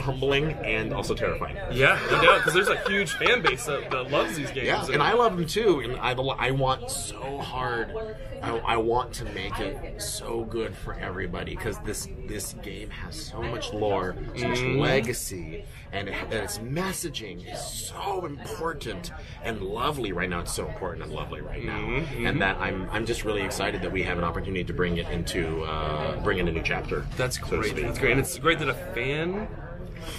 humbling 0.00 0.58
and 0.64 0.92
also 0.92 1.14
terrifying. 1.14 1.56
Yeah, 1.70 1.98
no 2.10 2.20
doubt, 2.22 2.38
because 2.38 2.54
there's 2.54 2.68
a 2.68 2.78
huge 2.88 3.12
fan 3.12 3.42
base 3.42 3.64
that, 3.66 3.90
that 3.90 4.10
loves 4.10 4.34
these 4.36 4.50
games. 4.50 4.66
Yeah, 4.66 4.86
and 4.92 5.02
I 5.02 5.12
love 5.14 5.36
them 5.36 5.46
too, 5.46 5.80
and 5.80 5.96
I, 5.96 6.12
I 6.12 6.50
want 6.50 6.90
so 6.90 7.38
hard. 7.40 7.94
I, 8.42 8.50
I 8.58 8.76
want 8.76 9.12
to 9.14 9.24
make 9.24 9.58
it 9.58 9.78
so 9.96 10.44
good 10.44 10.76
for 10.76 10.94
everybody 11.00 11.52
because 11.56 11.78
this 11.78 12.08
this 12.26 12.52
game 12.62 12.90
has 12.90 13.16
so 13.16 13.40
much 13.42 13.72
lore, 13.72 14.16
so 14.36 14.48
much 14.48 14.58
Mhm. 14.58 14.78
legacy, 14.80 15.62
and, 15.92 16.08
it, 16.08 16.14
and 16.24 16.32
its 16.32 16.58
messaging 16.58 17.50
is 17.50 17.58
so 17.58 18.24
important 18.26 19.12
and 19.44 19.62
lovely 19.62 20.12
right 20.12 20.28
now. 20.28 20.40
It's 20.40 20.52
so 20.52 20.66
important 20.66 21.04
and 21.04 21.12
lovely 21.12 21.40
right 21.40 21.62
now, 21.64 21.78
Mhm, 21.78 22.26
and 22.28 22.42
that 22.42 22.56
I'm 22.60 22.88
I'm 22.92 23.06
just 23.06 23.24
really 23.24 23.42
excited 23.44 23.80
that 23.82 23.92
we 23.92 24.02
have 24.02 24.18
an 24.18 24.24
opportunity 24.24 24.64
to 24.64 24.72
bring 24.74 24.96
it 24.98 25.08
into 25.10 25.62
uh, 25.64 26.16
bring 26.20 26.38
in 26.38 26.48
a 26.48 26.52
new 26.52 26.62
chapter. 26.62 27.06
That's 27.16 27.38
great. 27.38 27.70
speak. 27.72 27.86
That's 27.86 27.98
great, 27.98 28.10
and 28.12 28.20
it's 28.20 28.36
great 28.38 28.58
that 28.58 28.68
a 28.68 28.74
fan, 28.74 29.48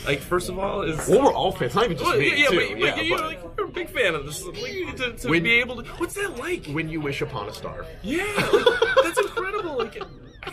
like 0.06 0.20
first 0.20 0.50
of 0.50 0.58
all, 0.60 0.82
is 0.84 1.08
Well, 1.08 1.24
we're 1.24 1.34
all 1.34 1.52
fans, 1.52 1.76
not 1.76 1.86
even 1.86 1.98
just 1.98 2.10
Well, 2.10 2.20
me, 2.20 2.42
yeah, 2.42 2.48
too. 2.50 2.56
but, 2.56 2.70
but 2.70 2.80
Yeah, 2.80 3.02
you, 3.02 3.16
but- 3.16 3.26
like, 3.26 3.40
you're 3.58 3.66
a 3.68 3.70
big 3.70 3.90
fan 3.90 4.16
of 4.16 4.26
this. 4.26 4.44
Like, 4.44 4.96
to, 4.98 5.14
to 5.14 5.28
When- 5.30 5.44
be 5.44 5.54
able 5.60 5.82
to, 5.84 5.90
what's 5.94 6.16
that 6.16 6.38
like? 6.38 6.66
When 6.68 6.90
you 6.90 7.02
wish 7.02 7.22
upon 7.22 7.50
a 7.50 7.54
star. 7.54 7.86
Yeah, 8.04 8.24
like, 8.54 9.04
that's 9.04 9.20
incredible. 9.20 9.78
Like, 9.78 10.02
I, 10.48 10.52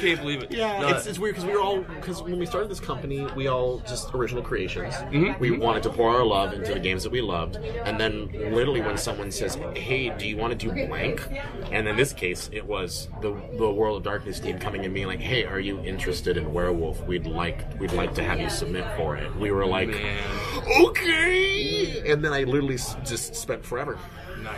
can't 0.00 0.20
believe 0.20 0.42
it. 0.42 0.50
Yeah, 0.52 0.80
No, 0.80 0.88
it's, 0.88 1.06
it's 1.06 1.18
weird 1.18 1.34
because 1.36 1.46
we 1.46 1.54
were 1.54 1.60
all 1.60 1.80
because 1.82 2.22
when 2.22 2.38
we 2.38 2.46
started 2.46 2.70
this 2.70 2.80
company, 2.80 3.26
we 3.36 3.46
all 3.48 3.78
just 3.80 4.14
original 4.14 4.42
creations. 4.42 4.94
Mhm, 4.94 5.38
We 5.38 5.50
wanted 5.50 5.82
to 5.84 5.90
pour 5.90 6.10
our 6.10 6.24
love 6.24 6.52
into 6.52 6.72
the 6.74 6.80
games 6.80 7.02
that 7.02 7.12
we 7.12 7.20
loved, 7.20 7.56
and 7.56 7.98
then 8.00 8.28
literally 8.32 8.80
when 8.80 8.96
someone 8.96 9.30
says, 9.30 9.56
"Hey, 9.74 10.10
do 10.10 10.26
you 10.26 10.36
want 10.36 10.58
to 10.58 10.68
do 10.68 10.86
blank?" 10.86 11.26
and 11.72 11.86
in 11.88 11.96
this 11.96 12.12
case, 12.12 12.48
it 12.52 12.64
was 12.66 13.08
the 13.22 13.32
the 13.58 13.70
World 13.70 13.98
of 13.98 14.02
Darkness 14.02 14.40
team 14.40 14.58
coming 14.58 14.84
and 14.84 14.92
being 14.94 15.06
like, 15.06 15.20
"Hey, 15.20 15.44
are 15.44 15.60
you 15.60 15.80
interested 15.80 16.36
in 16.36 16.52
Werewolf? 16.52 17.04
We'd 17.06 17.26
like 17.26 17.78
we'd 17.80 17.92
like 17.92 18.14
to 18.14 18.22
have 18.22 18.40
you 18.40 18.50
submit 18.50 18.84
for 18.96 19.16
it." 19.16 19.34
We 19.36 19.50
were 19.50 19.66
like, 19.66 19.90
"Okay," 20.80 22.02
and 22.10 22.24
then 22.24 22.32
I 22.32 22.44
literally 22.44 22.78
just 23.04 23.34
spent 23.34 23.64
forever 23.64 23.98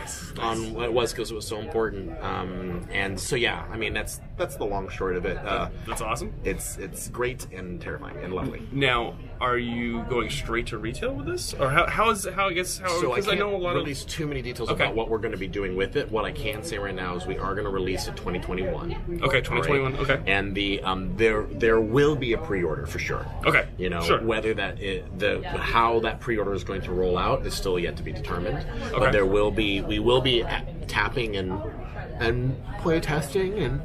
nice. 0.00 0.32
on 0.38 0.74
what 0.74 0.84
it 0.86 0.92
was 0.92 1.12
because 1.12 1.30
it 1.30 1.34
was 1.34 1.46
so 1.46 1.58
important. 1.58 2.12
Um, 2.22 2.86
and 2.90 3.18
so 3.18 3.36
yeah, 3.36 3.64
I 3.70 3.76
mean 3.76 3.92
that's 3.92 4.20
that's 4.36 4.56
the 4.56 4.64
long 4.64 4.88
short 4.88 5.16
of 5.16 5.24
it. 5.26 5.36
Uh, 5.38 5.68
That's 5.86 6.00
awesome. 6.00 6.32
it's 6.44 6.76
it's 6.78 7.08
great 7.08 7.46
and 7.52 7.80
terrifying 7.80 8.16
and 8.22 8.32
lovely. 8.32 8.66
Now, 8.72 9.14
are 9.42 9.58
you 9.58 10.04
going 10.04 10.30
straight 10.30 10.68
to 10.68 10.78
retail 10.78 11.12
with 11.14 11.26
this, 11.26 11.52
or 11.54 11.68
how, 11.68 11.84
how 11.88 12.10
is 12.10 12.24
how 12.26 12.48
I 12.48 12.52
guess 12.52 12.78
how 12.78 12.88
So 13.00 13.12
I 13.12 13.16
because 13.16 13.26
I, 13.26 13.36
can't 13.36 13.40
know 13.50 13.56
a 13.56 13.58
lot 13.58 13.74
release 13.74 14.04
too 14.04 14.26
many 14.28 14.40
details 14.40 14.70
Okay. 14.70 14.84
about 14.84 14.94
what 14.94 15.10
we're 15.10 15.18
going 15.18 15.32
to 15.32 15.38
be 15.38 15.48
doing 15.48 15.74
with 15.74 15.96
it. 15.96 16.10
What 16.12 16.24
I 16.24 16.30
can 16.30 16.62
say 16.62 16.78
right 16.78 16.94
now 16.94 17.16
is 17.16 17.26
we 17.26 17.36
are 17.38 17.52
going 17.54 17.64
to 17.64 17.70
release 17.70 18.06
it 18.06 18.16
2021. 18.16 19.20
okay, 19.24 19.40
2021. 19.40 19.96
Okay, 19.96 20.22
And 20.32 20.54
the 20.54 20.80
um 20.84 21.16
there 21.16 21.42
there 21.50 21.80
will 21.80 22.14
be 22.14 22.34
a 22.34 22.38
pre-order 22.38 22.86
for 22.86 23.00
sure. 23.00 23.26
okay, 23.44 23.66
You 23.78 23.90
know 23.90 24.00
sure. 24.02 24.22
whether 24.22 24.54
that 24.54 24.80
it, 24.80 25.18
the 25.18 25.42
how 25.58 25.98
that 26.00 26.20
pre-order 26.20 26.54
is 26.54 26.62
going 26.62 26.82
to 26.82 26.92
roll 26.92 27.18
out 27.18 27.44
is 27.44 27.52
still 27.52 27.78
yet 27.80 27.96
to 27.96 28.04
be 28.04 28.12
determined. 28.12 28.58
Okay. 28.58 28.98
But 28.98 29.10
there 29.12 29.26
will 29.26 29.50
be 29.50 29.80
we 29.80 29.98
will 29.98 30.20
be 30.20 30.44
tapping 30.86 31.34
and 31.36 31.60
and 32.20 32.56
play 32.80 33.00
testing 33.00 33.58
and 33.58 33.80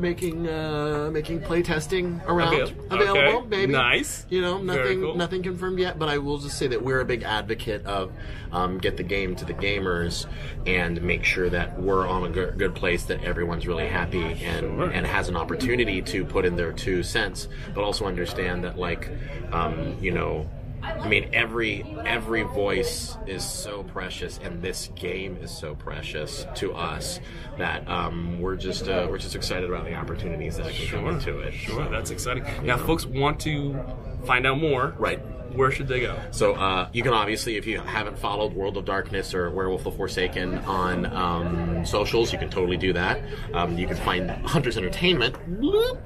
making 0.00 0.48
uh 0.48 1.10
making 1.12 1.40
play 1.42 1.62
testing 1.62 2.20
around 2.26 2.54
Avail- 2.54 2.72
available 2.90 3.38
okay. 3.40 3.46
maybe 3.48 3.72
Nice. 3.72 4.26
you 4.30 4.40
know 4.40 4.58
nothing 4.58 5.00
cool. 5.00 5.14
nothing 5.16 5.42
confirmed 5.42 5.78
yet 5.78 5.98
but 5.98 6.08
i 6.08 6.18
will 6.18 6.38
just 6.38 6.58
say 6.58 6.66
that 6.66 6.82
we're 6.82 7.00
a 7.00 7.04
big 7.04 7.22
advocate 7.22 7.84
of 7.86 8.12
um, 8.52 8.78
get 8.78 8.96
the 8.96 9.04
game 9.04 9.36
to 9.36 9.44
the 9.44 9.54
gamers 9.54 10.26
and 10.66 11.00
make 11.02 11.22
sure 11.24 11.48
that 11.48 11.80
we're 11.80 12.04
on 12.08 12.24
a 12.24 12.28
good, 12.30 12.58
good 12.58 12.74
place 12.74 13.04
that 13.04 13.22
everyone's 13.22 13.64
really 13.66 13.86
happy 13.86 14.22
and 14.42 14.60
Sure. 14.60 14.90
and 14.90 15.06
has 15.06 15.28
an 15.28 15.36
opportunity 15.36 16.02
to 16.02 16.24
put 16.24 16.44
in 16.44 16.56
their 16.56 16.72
two 16.72 17.02
cents 17.04 17.46
but 17.74 17.84
also 17.84 18.06
understand 18.06 18.64
that 18.64 18.76
like 18.78 19.08
um, 19.52 19.96
you 20.00 20.10
know 20.10 20.48
I 20.82 21.08
mean, 21.08 21.30
every 21.32 21.84
every 22.04 22.42
voice 22.42 23.16
is 23.26 23.44
so 23.44 23.82
precious, 23.82 24.38
and 24.42 24.62
this 24.62 24.90
game 24.94 25.36
is 25.40 25.50
so 25.50 25.74
precious 25.74 26.46
to 26.56 26.74
us 26.74 27.20
that 27.58 27.88
um, 27.88 28.40
we're 28.40 28.56
just 28.56 28.88
uh, 28.88 29.06
we're 29.08 29.18
just 29.18 29.34
excited 29.34 29.68
about 29.68 29.84
the 29.84 29.94
opportunities 29.94 30.56
that 30.56 30.72
can 30.72 30.86
come 30.88 31.06
into 31.08 31.38
it. 31.40 31.52
Sure, 31.52 31.88
that's 31.88 32.10
exciting. 32.10 32.44
Now, 32.64 32.76
folks 32.76 33.06
want 33.06 33.40
to 33.40 33.78
find 34.24 34.46
out 34.46 34.58
more. 34.58 34.94
Right. 34.98 35.20
Where 35.54 35.72
should 35.72 35.88
they 35.88 35.98
go? 35.98 36.16
So 36.30 36.54
uh, 36.54 36.88
you 36.92 37.02
can 37.02 37.12
obviously, 37.12 37.56
if 37.56 37.66
you 37.66 37.80
haven't 37.80 38.16
followed 38.16 38.52
World 38.52 38.76
of 38.76 38.84
Darkness 38.84 39.34
or 39.34 39.50
Werewolf 39.50 39.82
the 39.82 39.90
Forsaken 39.90 40.58
on 40.58 41.06
um, 41.06 41.84
socials, 41.84 42.32
you 42.32 42.38
can 42.38 42.50
totally 42.50 42.76
do 42.76 42.92
that. 42.92 43.20
Um, 43.52 43.76
you 43.76 43.88
can 43.88 43.96
find 43.96 44.30
Hunters 44.30 44.76
Entertainment, 44.76 45.34
bloop, 45.60 45.98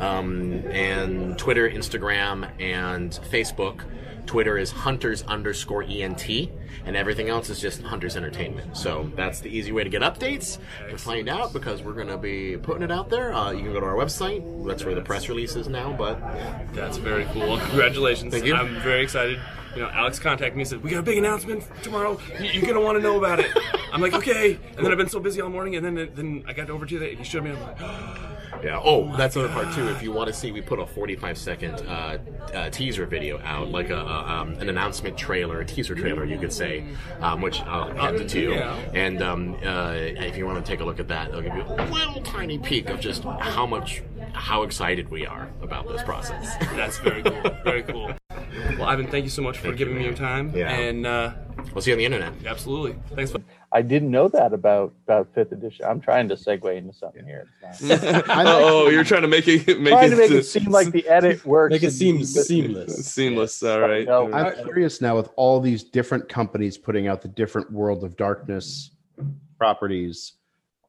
um, 0.00 0.64
and 0.72 1.38
Twitter, 1.38 1.70
Instagram, 1.70 2.50
and 2.60 3.12
Facebook. 3.30 3.84
Twitter 4.26 4.56
is 4.58 4.70
Hunters 4.70 5.22
underscore 5.24 5.82
ENT, 5.82 6.28
and 6.84 6.96
everything 6.96 7.28
else 7.28 7.50
is 7.50 7.60
just 7.60 7.82
Hunters 7.82 8.16
Entertainment. 8.16 8.76
So 8.76 9.10
that's 9.16 9.40
the 9.40 9.48
easy 9.48 9.72
way 9.72 9.84
to 9.84 9.90
get 9.90 10.02
updates 10.02 10.58
to 10.88 10.96
find 10.98 11.28
out 11.28 11.52
because 11.52 11.82
we're 11.82 11.92
going 11.94 12.08
to 12.08 12.16
be 12.18 12.56
putting 12.56 12.82
it 12.82 12.90
out 12.90 13.10
there. 13.10 13.32
Uh, 13.32 13.50
you 13.52 13.62
can 13.62 13.72
go 13.72 13.80
to 13.80 13.86
our 13.86 13.94
website. 13.94 14.66
That's 14.66 14.84
where 14.84 14.94
the 14.94 15.02
press 15.02 15.28
release 15.28 15.56
is 15.56 15.68
now. 15.68 15.92
But 15.92 16.20
That's 16.72 16.96
very 16.98 17.24
cool. 17.32 17.58
Congratulations. 17.58 18.32
Thank 18.32 18.44
you. 18.46 18.54
I'm 18.54 18.80
very 18.80 19.02
excited. 19.02 19.40
You 19.74 19.82
know, 19.82 19.88
Alex 19.90 20.18
contacted 20.18 20.56
me 20.56 20.62
and 20.62 20.68
said, 20.68 20.82
We 20.82 20.90
got 20.90 20.98
a 20.98 21.02
big 21.02 21.18
announcement 21.18 21.64
tomorrow. 21.82 22.18
You- 22.40 22.46
You're 22.46 22.62
going 22.62 22.74
to 22.74 22.80
want 22.80 22.98
to 22.98 23.02
know 23.02 23.16
about 23.18 23.38
it. 23.40 23.50
I'm 23.92 24.00
like, 24.00 24.14
Okay. 24.14 24.58
And 24.76 24.84
then 24.84 24.90
I've 24.92 24.98
been 24.98 25.08
so 25.08 25.20
busy 25.20 25.40
all 25.40 25.48
morning, 25.48 25.76
and 25.76 25.84
then 25.84 26.10
then 26.14 26.44
I 26.46 26.52
got 26.52 26.70
over 26.70 26.86
to 26.86 26.98
that, 26.98 27.08
and 27.10 27.18
he 27.18 27.24
showed 27.24 27.44
me, 27.44 27.50
I'm 27.50 27.60
like, 27.60 27.80
Yeah. 28.62 28.80
Oh, 28.82 29.14
that's 29.16 29.36
another 29.36 29.52
part 29.52 29.74
too. 29.74 29.88
If 29.88 30.02
you 30.02 30.12
want 30.12 30.28
to 30.28 30.34
see, 30.34 30.52
we 30.52 30.60
put 30.60 30.78
a 30.78 30.86
45 30.86 31.38
second 31.38 31.74
uh, 31.86 32.18
uh, 32.54 32.70
teaser 32.70 33.06
video 33.06 33.38
out, 33.40 33.70
like 33.70 33.90
a, 33.90 33.96
a 33.96 34.20
um, 34.30 34.52
an 34.54 34.68
announcement 34.68 35.16
trailer, 35.16 35.60
a 35.60 35.64
teaser 35.64 35.94
trailer, 35.94 36.24
you 36.24 36.38
could 36.38 36.52
say, 36.52 36.84
um, 37.20 37.40
which 37.40 37.60
I'll 37.62 38.14
it 38.16 38.28
to. 38.28 38.40
Yeah. 38.50 38.76
And 38.94 39.22
um, 39.22 39.56
uh, 39.64 39.92
if 39.96 40.36
you 40.36 40.46
want 40.46 40.64
to 40.64 40.70
take 40.70 40.80
a 40.80 40.84
look 40.84 41.00
at 41.00 41.08
that, 41.08 41.28
it'll 41.30 41.42
give 41.42 41.54
you 41.54 41.62
a 41.62 41.86
little 41.86 42.20
tiny 42.22 42.58
peek 42.58 42.88
of 42.90 43.00
just 43.00 43.24
how 43.24 43.66
much, 43.66 44.02
how 44.32 44.62
excited 44.62 45.10
we 45.10 45.26
are 45.26 45.48
about 45.62 45.88
this 45.88 46.02
process. 46.02 46.56
That's 46.76 46.98
very 46.98 47.22
cool. 47.22 47.50
Very 47.64 47.82
cool. 47.82 48.12
Well, 48.78 48.84
Ivan, 48.88 49.06
thank 49.06 49.24
you 49.24 49.30
so 49.30 49.42
much 49.42 49.58
for 49.58 49.68
Thank 49.68 49.78
giving 49.78 49.94
you, 49.94 50.00
me 50.00 50.06
your 50.06 50.14
time. 50.16 50.54
Yeah. 50.54 50.70
And 50.70 51.06
uh, 51.06 51.32
we'll 51.74 51.82
see 51.82 51.90
you 51.90 51.94
on 51.94 51.98
the 51.98 52.04
internet. 52.04 52.32
absolutely. 52.46 52.96
Thanks. 53.14 53.30
For- 53.30 53.40
I 53.72 53.82
didn't 53.82 54.10
know 54.10 54.28
that 54.28 54.52
about 54.52 54.92
about 55.04 55.28
fifth 55.32 55.52
edition. 55.52 55.84
I'm 55.84 56.00
trying 56.00 56.28
to 56.28 56.34
segue 56.34 56.76
into 56.76 56.92
something 56.92 57.24
here. 57.24 57.46
It's 57.62 57.80
not, 57.82 58.24
oh, 58.28 58.88
you're 58.88 59.04
trying 59.04 59.22
to 59.22 59.28
make 59.28 59.46
it 59.46 59.80
make 59.80 59.92
trying 59.92 60.06
it, 60.08 60.10
to 60.10 60.16
make 60.16 60.30
it 60.32 60.42
seem 60.42 60.64
like 60.64 60.90
the 60.90 61.06
edit 61.08 61.44
works. 61.46 61.72
Make 61.72 61.84
it 61.84 61.86
and- 61.86 61.94
seem 61.94 62.24
seamless. 62.24 63.06
seamless. 63.06 63.62
All 63.62 63.80
right. 63.80 64.06
No, 64.06 64.32
I'm 64.32 64.54
curious 64.64 65.00
now 65.00 65.16
with 65.16 65.30
all 65.36 65.60
these 65.60 65.84
different 65.84 66.28
companies 66.28 66.76
putting 66.76 67.06
out 67.06 67.22
the 67.22 67.28
different 67.28 67.70
World 67.70 68.02
of 68.02 68.16
Darkness 68.16 68.90
properties. 69.56 70.32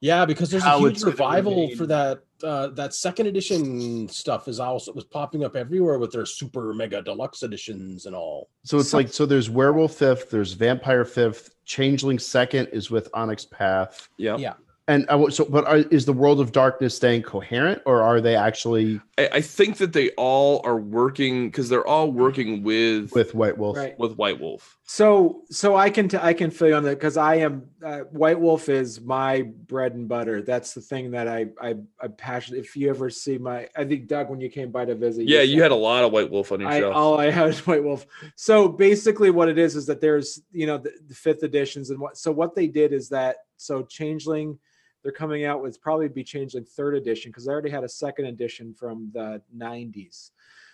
Yeah, 0.02 0.26
because 0.26 0.50
there's 0.50 0.66
a 0.66 0.80
huge 0.80 1.04
revival 1.04 1.54
remain. 1.54 1.78
for 1.78 1.86
that. 1.86 2.24
Uh, 2.44 2.68
that 2.70 2.92
second 2.92 3.28
edition 3.28 4.08
stuff 4.08 4.48
is 4.48 4.60
also 4.60 4.92
was 4.94 5.04
popping 5.04 5.44
up 5.44 5.56
everywhere 5.56 6.00
with 6.00 6.12
their 6.12 6.26
super 6.26 6.74
mega 6.74 7.00
deluxe 7.04 7.44
editions 7.44 8.08
and 8.08 8.16
all. 8.16 8.50
So 8.64 8.80
it's 8.80 8.94
like 8.94 9.10
so 9.10 9.28
there's 9.28 9.48
Werewolf 9.48 9.94
Fifth, 9.94 10.32
there's 10.32 10.54
Vampire 10.54 11.06
Fifth, 11.06 11.52
Changeling 11.66 12.18
Second 12.18 12.70
is 12.74 12.90
with 12.90 13.10
Onyx 13.14 13.46
Path. 13.46 14.10
Yeah. 14.18 14.38
Yeah. 14.38 14.54
And 14.88 15.06
I, 15.10 15.16
wa- 15.16 15.30
so, 15.30 15.46
but 15.46 15.66
are, 15.68 15.78
is 15.78 16.06
the 16.06 16.12
World 16.12 16.40
of 16.42 16.52
Darkness 16.52 16.96
staying 16.96 17.22
coherent, 17.22 17.82
or 17.86 18.02
are 18.02 18.20
they 18.20 18.36
actually 18.36 19.00
I, 19.18 19.30
I 19.34 19.42
think 19.42 19.78
that 19.78 19.94
they 19.94 20.10
all 20.12 20.60
are 20.66 20.78
working 20.78 21.50
because 21.50 21.70
they're 21.70 21.86
all 21.88 22.12
working 22.12 22.64
with 22.64 23.14
with 23.14 23.36
White 23.36 23.58
Wolf? 23.58 23.78
Right. 23.78 23.98
with 24.00 24.18
White 24.18 24.40
Wolf. 24.42 24.78
So, 24.84 25.44
so 25.50 25.76
I 25.78 25.90
can 25.92 26.10
t- 26.10 26.18
I 26.20 26.34
can 26.34 26.50
fill 26.52 26.70
you 26.70 26.74
on 26.76 26.84
that 26.84 26.96
because 26.96 27.16
I 27.16 27.36
am 27.36 27.68
uh, 27.86 28.00
White 28.10 28.40
Wolf 28.40 28.68
is 28.70 29.00
my 29.00 29.44
bread 29.44 29.94
and 29.94 30.10
butter. 30.10 30.42
That's 30.42 30.74
the 30.74 30.82
thing 30.82 31.12
that 31.12 31.28
I 31.28 31.46
I 31.62 31.76
I'm 32.02 32.14
passionate. 32.18 32.60
If 32.60 32.76
you 32.76 32.90
ever 32.90 33.10
see 33.12 33.38
my, 33.38 33.70
I 33.78 33.86
think 33.86 34.08
Doug, 34.08 34.30
when 34.32 34.42
you 34.42 34.50
came 34.50 34.72
by 34.72 34.84
to 34.86 34.96
visit, 34.96 35.28
Yeah, 35.30 35.40
said- 35.42 35.50
you 35.50 35.62
had 35.62 35.72
a 35.72 35.76
lot 35.76 36.04
of 36.04 36.12
White 36.12 36.32
Wolf 36.32 36.52
on 36.52 36.60
your 36.60 36.70
I, 36.70 36.80
shelf. 36.80 36.96
all 36.96 37.20
I 37.20 37.30
had 37.30 37.50
is 37.50 37.66
White 37.68 37.84
Wolf. 37.84 38.06
So 38.36 38.68
basically, 38.68 39.30
what 39.30 39.48
it 39.48 39.60
is 39.60 39.76
is 39.76 39.86
that 39.86 40.02
there's 40.02 40.42
you 40.52 40.66
know 40.66 40.80
the, 40.80 40.92
the 41.08 41.14
fifth 41.16 41.44
editions 41.44 41.92
and 41.92 42.00
what. 42.00 42.18
So 42.18 42.32
what 42.32 42.56
they 42.56 42.68
did 42.68 42.92
is 42.92 43.08
that 43.10 43.38
so 43.58 43.84
Changeling, 43.84 44.58
they're 45.04 45.12
coming 45.12 45.46
out 45.46 45.62
with 45.62 45.82
probably 45.82 46.08
be 46.08 46.24
Changeling 46.24 46.66
third 46.66 46.96
edition 46.96 47.32
because 47.32 47.46
they 47.46 47.52
already 47.52 47.70
had 47.70 47.84
a 47.84 47.90
second 47.90 48.26
edition 48.26 48.74
from 48.74 49.10
the 49.14 49.42
90s. 49.56 50.32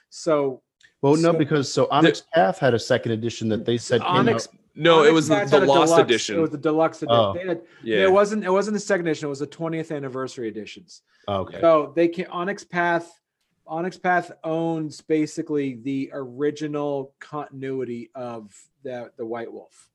So 0.09 0.61
Well, 1.01 1.15
no, 1.15 1.33
because 1.33 1.71
so 1.71 1.87
Onyx 1.91 2.23
Path 2.33 2.59
had 2.59 2.73
a 2.73 2.79
second 2.79 3.11
edition 3.13 3.49
that 3.49 3.65
they 3.65 3.77
said 3.77 4.01
came 4.01 4.09
Onyx 4.09 4.47
out- 4.47 4.53
No, 4.75 5.03
it 5.03 5.13
was 5.13 5.27
the, 5.27 5.35
Path 5.35 5.49
the 5.51 5.59
had 5.59 5.67
Lost 5.67 5.91
deluxe- 5.93 6.03
edition. 6.03 6.35
It 6.37 6.41
was 6.41 6.49
the 6.51 6.57
deluxe 6.57 7.01
edition. 7.03 7.15
Oh. 7.19 7.33
They 7.33 7.47
had- 7.47 7.61
yeah. 7.83 8.03
It 8.03 8.11
wasn't. 8.11 8.43
It 8.43 8.51
wasn't 8.51 8.75
the 8.75 8.79
second 8.79 9.07
edition. 9.07 9.27
It 9.27 9.29
was 9.29 9.39
the 9.39 9.47
20th 9.47 9.95
anniversary 9.95 10.47
editions. 10.47 11.01
Oh, 11.27 11.41
okay. 11.41 11.59
So 11.61 11.93
they 11.95 12.07
can 12.07 12.27
Onyx 12.27 12.63
Path. 12.63 13.19
Onyx 13.65 13.97
Path 13.97 14.31
owns 14.45 15.01
basically 15.01 15.75
the 15.83 16.09
original 16.13 17.13
continuity 17.19 18.09
of 18.15 18.53
the 18.83 19.11
the 19.17 19.25
White 19.25 19.51
Wolf. 19.51 19.89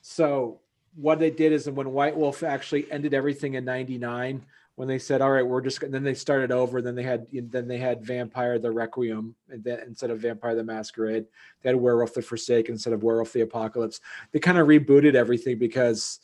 So 0.00 0.60
what 0.94 1.18
they 1.18 1.30
did 1.30 1.52
is 1.52 1.68
when 1.68 1.92
White 1.92 2.16
Wolf 2.16 2.42
actually 2.42 2.90
ended 2.90 3.14
everything 3.14 3.54
in 3.54 3.64
'99, 3.64 4.44
when 4.74 4.88
they 4.88 4.98
said, 4.98 5.20
"All 5.20 5.30
right, 5.30 5.46
we're 5.46 5.60
just," 5.60 5.80
then 5.80 6.02
they 6.02 6.14
started 6.14 6.50
over. 6.50 6.82
Then 6.82 6.94
they 6.94 7.02
had 7.02 7.26
then 7.32 7.68
they 7.68 7.78
had 7.78 8.04
Vampire 8.04 8.58
the 8.58 8.70
Requiem 8.70 9.34
then 9.48 9.80
instead 9.86 10.10
of 10.10 10.20
Vampire 10.20 10.54
the 10.54 10.64
Masquerade, 10.64 11.26
they 11.62 11.68
had 11.68 11.76
Werewolf 11.76 12.14
the 12.14 12.22
Forsaken 12.22 12.74
instead 12.74 12.92
of 12.92 13.02
Werewolf 13.02 13.32
the 13.32 13.42
Apocalypse. 13.42 14.00
They 14.32 14.38
kind 14.38 14.58
of 14.58 14.66
rebooted 14.66 15.14
everything 15.14 15.58
because, 15.58 16.20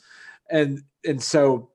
and 0.51 0.82
and 1.05 1.22
so 1.22 1.70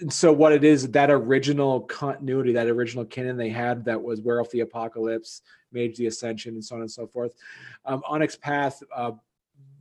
and 0.00 0.12
so 0.12 0.32
what 0.32 0.52
it 0.52 0.64
is 0.64 0.90
that 0.90 1.10
original 1.10 1.82
continuity 1.82 2.52
that 2.52 2.66
original 2.66 3.04
canon 3.04 3.36
they 3.36 3.48
had 3.48 3.84
that 3.84 4.02
was 4.02 4.20
werewolf 4.20 4.50
the 4.50 4.60
apocalypse 4.60 5.42
mage 5.70 5.96
the 5.96 6.06
ascension 6.06 6.54
and 6.54 6.64
so 6.64 6.74
on 6.74 6.80
and 6.80 6.90
so 6.90 7.06
forth 7.06 7.32
um, 7.84 8.02
onyx 8.08 8.34
path 8.34 8.82
uh, 8.92 9.12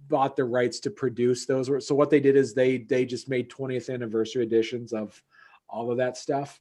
bought 0.07 0.35
the 0.35 0.43
rights 0.43 0.79
to 0.79 0.91
produce 0.91 1.45
those 1.45 1.69
so 1.85 1.95
what 1.95 2.09
they 2.09 2.19
did 2.19 2.35
is 2.35 2.53
they 2.53 2.77
they 2.77 3.05
just 3.05 3.29
made 3.29 3.49
20th 3.49 3.93
anniversary 3.93 4.43
editions 4.43 4.93
of 4.93 5.21
all 5.67 5.91
of 5.91 5.97
that 5.97 6.17
stuff. 6.17 6.59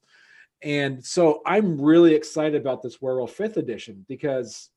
And 0.62 1.05
so 1.05 1.43
i'm 1.45 1.81
really 1.81 2.15
excited 2.15 2.61
about 2.61 2.83
this 2.83 3.01
werewolf 3.01 3.33
fifth 3.33 3.57
edition 3.57 4.05
because 4.09 4.71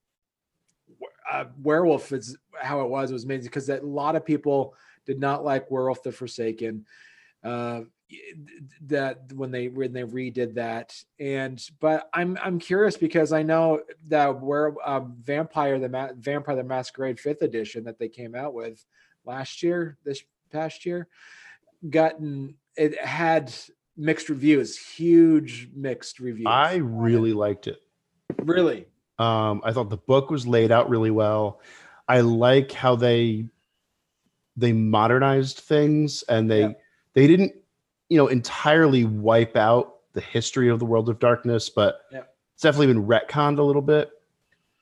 uh, 1.31 1.45
werewolf 1.61 2.11
is 2.11 2.37
how 2.61 2.81
it 2.81 2.89
was 2.89 3.09
it 3.09 3.13
was 3.13 3.25
amazing 3.25 3.45
because 3.45 3.69
a 3.69 3.79
lot 3.81 4.15
of 4.15 4.25
people 4.25 4.73
did 5.07 5.19
not 5.19 5.43
like 5.43 5.71
werewolf 5.71 6.03
the 6.03 6.11
forsaken. 6.11 6.85
Uh, 7.43 7.81
that 8.83 9.31
when 9.33 9.51
they 9.51 9.67
when 9.67 9.91
they 9.91 10.03
redid 10.03 10.53
that 10.53 10.93
and 11.19 11.67
but 11.81 12.09
i'm 12.13 12.37
i'm 12.41 12.57
curious 12.57 12.95
because 12.95 13.33
i 13.33 13.43
know 13.43 13.81
that 14.07 14.39
where 14.39 14.73
um, 14.87 15.15
vampire 15.23 15.77
the 15.77 15.89
Ma- 15.89 16.13
vampire 16.17 16.55
the 16.55 16.63
masquerade 16.63 17.19
fifth 17.19 17.41
edition 17.41 17.83
that 17.83 17.99
they 17.99 18.07
came 18.07 18.33
out 18.33 18.53
with 18.53 18.85
last 19.25 19.61
year 19.61 19.97
this 20.05 20.23
past 20.51 20.85
year 20.85 21.07
gotten 21.89 22.55
it 22.77 22.97
had 23.03 23.53
mixed 23.97 24.29
reviews 24.29 24.77
huge 24.77 25.67
mixed 25.75 26.19
reviews 26.19 26.47
I 26.47 26.75
really 26.75 27.33
liked 27.33 27.67
it. 27.67 27.81
really 28.43 28.85
Um, 29.19 29.61
I 29.65 29.73
thought 29.73 29.89
the 29.89 29.97
book 29.97 30.29
was 30.29 30.45
laid 30.45 30.71
out 30.71 30.89
really 30.89 31.09
well. 31.11 31.59
I 32.07 32.21
like 32.21 32.71
how 32.71 32.95
they 32.95 33.47
they 34.55 34.71
modernized 34.71 35.57
things 35.59 36.23
and 36.29 36.49
they 36.49 36.61
Yeah. 36.61 36.73
they 37.13 37.25
didn't, 37.27 37.53
you 38.09 38.17
know, 38.17 38.27
entirely 38.27 39.03
wipe 39.05 39.55
out 39.55 39.95
the 40.13 40.21
history 40.21 40.69
of 40.69 40.79
the 40.79 40.85
world 40.85 41.09
of 41.09 41.19
darkness, 41.19 41.69
but 41.69 42.01
Yeah. 42.11 42.21
it's 42.53 42.63
definitely 42.63 42.87
been 42.87 43.05
retconned 43.05 43.59
a 43.59 43.63
little 43.63 43.81
bit. 43.81 44.09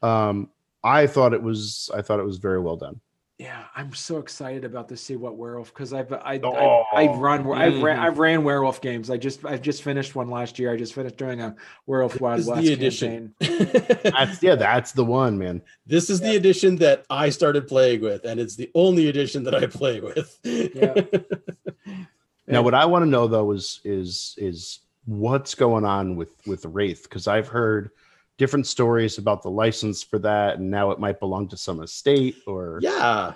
Um, 0.02 0.50
I 0.84 1.08
thought 1.08 1.34
it 1.34 1.42
was 1.42 1.90
I 1.96 2.02
thought 2.04 2.20
it 2.20 2.26
was 2.26 2.38
very 2.38 2.60
well 2.60 2.76
done. 2.78 3.00
yeah 3.38 3.66
i'm 3.76 3.94
so 3.94 4.18
excited 4.20 4.64
about 4.64 4.88
to 4.88 4.96
see 4.96 5.18
what 5.18 5.36
werewolf 5.36 5.74
because 5.74 5.92
i've 5.92 6.10
I, 6.14 6.40
Oh. 6.42 6.86
I 6.94 7.02
i've 7.04 7.18
run 7.18 7.40
i've 7.52 7.84
ran 7.84 7.98
Mhm. 7.98 8.06
i've 8.06 8.18
ran 8.18 8.44
werewolf 8.46 8.80
games 8.80 9.10
i 9.10 9.18
just 9.18 9.44
i've 9.44 9.62
just 9.62 9.84
finished 9.84 10.16
one 10.16 10.30
last 10.30 10.58
year 10.58 10.72
i 10.72 10.78
just 10.78 10.94
finished 10.94 11.18
doing 11.18 11.42
a 11.42 11.54
werewolf 11.86 12.22
wild 12.22 12.46
west 12.48 12.62
the 12.62 12.72
edition. 12.72 13.34
campaign 13.42 13.88
That's 14.16 14.42
yeah, 14.42 14.56
that's 14.56 14.94
the 14.94 15.04
one, 15.04 15.38
man. 15.38 15.62
this 15.86 16.10
is 16.10 16.22
the 16.22 16.38
edition 16.38 16.78
that 16.78 17.04
I 17.10 17.30
started 17.30 17.68
playing 17.68 18.00
with, 18.02 18.24
and 18.24 18.40
it's 18.40 18.56
the 18.56 18.72
only 18.74 19.10
edition 19.10 19.44
that 19.44 19.56
I 19.56 19.66
play 19.68 20.00
with. 20.00 20.40
Yeah. 20.46 21.02
Now, 22.48 22.62
what 22.62 22.74
I 22.74 22.86
want 22.86 23.04
to 23.04 23.10
know 23.10 23.28
though 23.28 23.52
is 23.52 23.80
is 23.84 24.36
is 24.38 24.80
what's 25.06 25.56
going 25.56 25.86
on 25.86 26.16
with 26.16 26.30
with 26.46 26.66
Wraith 26.66 27.04
because 27.04 27.28
I've 27.28 27.48
heard 27.48 27.92
different 28.38 28.68
stories 28.68 29.18
about 29.18 29.42
the 29.44 29.50
license 29.50 30.04
for 30.04 30.20
that, 30.20 30.58
and 30.58 30.70
now 30.70 30.92
it 30.92 31.00
might 31.00 31.20
belong 31.20 31.48
to 31.50 31.58
some 31.58 31.82
estate 31.82 32.36
or 32.46 32.80
yeah. 32.82 33.34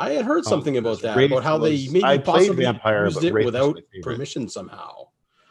I 0.00 0.10
had 0.10 0.24
heard 0.24 0.44
Oh, 0.46 0.48
something 0.48 0.76
about 0.76 1.02
that, 1.02 1.16
Wraith 1.16 1.32
about 1.32 1.42
how 1.42 1.58
they 1.58 1.72
was- 1.72 1.90
maybe 1.92 2.04
I 2.04 2.18
played 2.18 2.24
possibly 2.24 2.64
Vampire, 2.64 3.06
used 3.06 3.24
it 3.24 3.34
without 3.34 3.78
permission 4.02 4.48
somehow. 4.48 5.08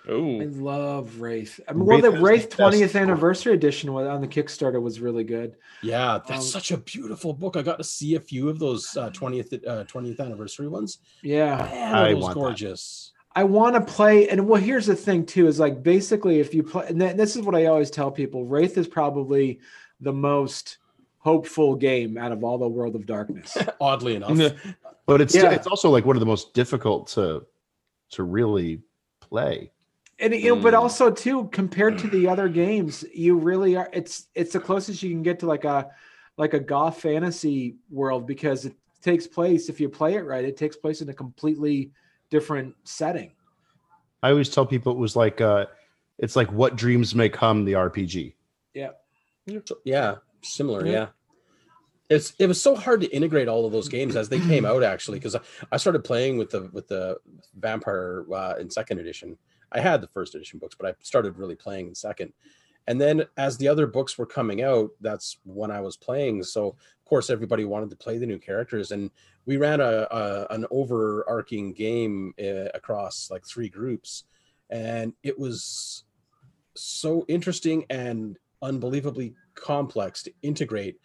I 0.10 0.46
love 0.52 1.20
Wraith. 1.20 1.60
I 1.68 1.74
mean, 1.74 1.86
well, 1.86 2.00
the 2.02 2.12
Wraith 2.12 2.50
the 2.52 2.64
20th 2.64 2.90
story. 2.90 3.02
anniversary 3.04 3.54
edition 3.54 3.90
on 3.90 4.22
the 4.22 4.28
Kickstarter 4.28 4.82
was 4.82 5.00
really 5.02 5.24
good. 5.24 5.56
Yeah, 5.82 6.20
that's 6.28 6.40
Um, 6.46 6.48
such 6.48 6.72
a 6.72 6.78
beautiful 6.78 7.34
book. 7.34 7.58
I 7.58 7.62
got 7.62 7.78
to 7.78 7.84
see 7.84 8.16
a 8.16 8.20
few 8.20 8.48
of 8.50 8.58
those 8.60 8.96
uh, 8.96 9.10
20th 9.10 9.68
uh, 9.68 9.84
20th 9.84 10.20
anniversary 10.20 10.68
ones. 10.68 11.00
Yeah. 11.24 11.58
Man, 11.58 11.96
I 11.96 12.10
are 12.10 12.14
those 12.14 12.24
want 12.24 12.34
that. 12.36 12.40
gorgeous. 12.40 13.12
I 13.36 13.44
want 13.44 13.76
to 13.76 13.82
play, 13.82 14.30
and 14.30 14.48
well, 14.48 14.60
here's 14.62 14.86
the 14.88 14.96
thing 14.96 15.26
too: 15.26 15.48
is 15.48 15.60
like 15.60 15.84
basically 15.84 16.40
if 16.40 16.54
you 16.56 16.64
play, 16.64 16.88
and 16.88 17.00
this 17.02 17.36
is 17.36 17.44
what 17.44 17.56
I 17.56 17.66
always 17.66 17.92
tell 17.92 18.10
people: 18.10 18.46
Wraith 18.46 18.78
is 18.78 18.88
probably 18.88 19.60
the 20.02 20.14
most 20.14 20.78
hopeful 21.20 21.76
game 21.76 22.18
out 22.18 22.32
of 22.32 22.44
all 22.44 22.58
the 22.58 22.68
World 22.68 22.96
of 22.96 23.06
Darkness. 23.06 23.58
Oddly 23.82 24.16
enough. 24.16 24.54
but 25.06 25.20
it's 25.22 25.36
Yeah. 25.36 25.52
it's 25.52 25.68
also 25.68 25.90
like 25.90 26.06
one 26.06 26.16
of 26.16 26.22
the 26.22 26.26
most 26.26 26.54
difficult 26.54 27.08
to 27.10 27.46
to 28.12 28.24
really 28.24 28.82
play. 29.20 29.72
And 30.20 30.34
you 30.34 30.56
know, 30.56 30.62
but 30.62 30.74
Mm. 30.74 30.80
also 30.80 31.12
too, 31.12 31.48
compared 31.52 31.98
to 32.00 32.08
the 32.08 32.28
other 32.28 32.48
games, 32.64 33.04
you 33.14 33.38
really 33.38 33.76
are. 33.76 33.90
It's 33.94 34.28
it's 34.36 34.54
the 34.54 34.60
closest 34.60 35.04
you 35.04 35.10
can 35.12 35.24
get 35.24 35.40
to 35.40 35.46
like 35.46 35.64
a 35.66 35.90
like 36.38 36.54
a 36.54 36.60
goth 36.60 37.02
fantasy 37.02 37.78
world 37.90 38.28
because 38.28 38.66
it 38.66 38.74
takes 39.02 39.28
place 39.28 39.70
if 39.70 39.80
you 39.80 39.90
play 39.90 40.16
it 40.16 40.26
right. 40.26 40.46
It 40.46 40.58
takes 40.58 40.76
place 40.76 41.02
in 41.02 41.10
a 41.10 41.14
completely 41.14 41.92
different 42.30 42.76
setting. 42.84 43.32
I 44.24 44.32
always 44.32 44.50
tell 44.50 44.66
people 44.66 44.92
it 44.92 44.98
was 44.98 45.16
like 45.16 45.42
uh 45.42 45.66
it's 46.18 46.36
like 46.36 46.52
what 46.52 46.76
dreams 46.76 47.14
may 47.14 47.30
come 47.30 47.64
the 47.66 47.74
RPG. 47.74 48.34
Yeah, 48.74 48.90
yeah, 49.84 50.16
similar. 50.42 50.86
Yeah. 50.86 50.92
Yeah. 50.92 51.08
It's 52.10 52.34
it 52.40 52.48
was 52.48 52.62
so 52.62 52.76
hard 52.76 53.02
to 53.02 53.08
integrate 53.08 53.48
all 53.48 53.66
of 53.66 53.72
those 53.72 53.90
games 53.90 54.16
as 54.16 54.30
they 54.30 54.40
came 54.40 54.66
out 54.66 54.82
actually 54.82 55.20
because 55.20 55.36
I, 55.36 55.42
I 55.72 55.78
started 55.78 56.04
playing 56.04 56.38
with 56.38 56.50
the 56.50 56.70
with 56.72 56.88
the 56.88 57.18
vampire 57.58 58.26
uh, 58.34 58.56
in 58.60 58.70
second 58.70 59.00
edition. 59.00 59.38
I 59.72 59.80
had 59.80 60.02
the 60.02 60.08
first 60.08 60.36
edition 60.36 60.60
books, 60.60 60.76
but 60.80 60.90
I 60.90 60.96
started 61.02 61.38
really 61.38 61.56
playing 61.56 61.88
in 61.88 61.96
second. 61.96 62.34
And 62.88 63.02
then 63.02 63.26
as 63.36 63.58
the 63.58 63.68
other 63.68 63.86
books 63.86 64.18
were 64.18 64.26
coming 64.26 64.64
out, 64.64 64.92
that's 65.02 65.38
when 65.44 65.72
I 65.72 65.82
was 65.82 65.98
playing. 65.98 66.44
So 66.44 66.68
of 66.68 67.06
course 67.06 67.30
everybody 67.30 67.66
wanted 67.66 67.90
to 67.90 67.98
play 67.98 68.18
the 68.18 68.26
new 68.26 68.40
characters, 68.40 68.92
and 68.92 69.12
we 69.46 69.58
ran 69.58 69.82
a, 69.82 70.08
a 70.10 70.48
an 70.50 70.66
overarching 70.72 71.74
game 71.74 72.34
uh, 72.40 72.70
across 72.74 73.30
like 73.30 73.46
three 73.46 73.70
groups, 73.70 74.24
and 74.70 75.14
it 75.24 75.38
was 75.38 76.06
so 76.76 77.26
interesting 77.28 77.86
and 77.90 78.38
unbelievably 78.62 79.36
complex 79.56 80.24
to 80.24 80.34
integrate 80.42 80.98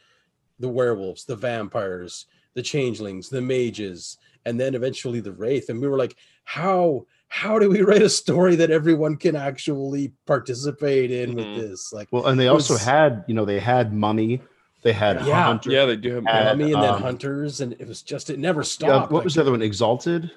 the 0.59 0.69
werewolves, 0.69 1.25
the 1.25 1.37
vampires, 1.37 2.27
the 2.55 2.63
changelings, 2.63 3.29
the 3.29 3.41
mages, 3.41 4.19
and 4.45 4.61
then 4.61 4.75
eventually 4.75 5.21
the 5.21 5.33
wraith. 5.33 5.69
And 5.69 5.81
we 5.81 5.89
were 5.89 5.99
like, 5.99 6.17
how 6.45 7.07
how 7.33 7.59
do 7.59 7.71
we 7.71 7.81
write 7.81 8.03
a 8.03 8.11
story 8.11 8.57
that 8.57 8.71
everyone 8.71 9.17
can 9.17 9.35
actually 9.35 10.13
participate 10.27 11.11
in 11.11 11.31
Mhm. 11.33 11.37
with 11.37 11.57
this? 11.71 11.91
Like 11.91 12.09
Well, 12.13 12.27
and 12.27 12.39
they 12.39 12.49
also 12.49 12.75
was- 12.75 12.85
had, 12.85 13.25
you 13.27 13.35
know, 13.35 13.47
they 13.47 13.59
had 13.59 13.95
Mummy, 13.95 14.43
they 14.83 14.93
had 14.93 15.25
Yeah. 15.25 15.45
Hunter. 15.45 15.71
yeah, 15.71 15.87
they 15.87 15.97
do 15.97 16.17
have. 16.17 16.27
Uh, 16.27 16.45
Mummy 16.51 16.75
and 16.75 16.83
then 16.83 16.91
um, 16.95 17.01
hunters, 17.03 17.63
and 17.63 17.73
it 17.79 17.89
was 17.89 18.03
just 18.03 18.29
it 18.29 18.39
never 18.39 18.61
Yeah, 18.61 18.65
stopped. 18.65 19.11
what 19.13 19.21
Like, 19.21 19.25
was 19.25 19.35
the 19.37 19.41
other 19.41 19.51
one? 19.51 19.63
Exalted. 19.63 20.31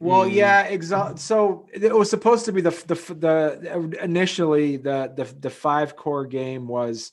Well, 0.00 0.24
Mm. 0.24 0.32
yeah, 0.32 0.70
exa- 0.70 1.18
So 1.18 1.66
it 1.72 1.94
was 1.94 2.08
supposed 2.08 2.46
to 2.46 2.52
be 2.52 2.62
the 2.62 2.70
the 2.70 2.94
the 3.14 3.98
initially 4.02 4.78
the 4.78 5.12
the 5.14 5.24
the 5.40 5.50
five 5.50 5.96
core 5.96 6.24
game 6.24 6.66
was 6.66 7.12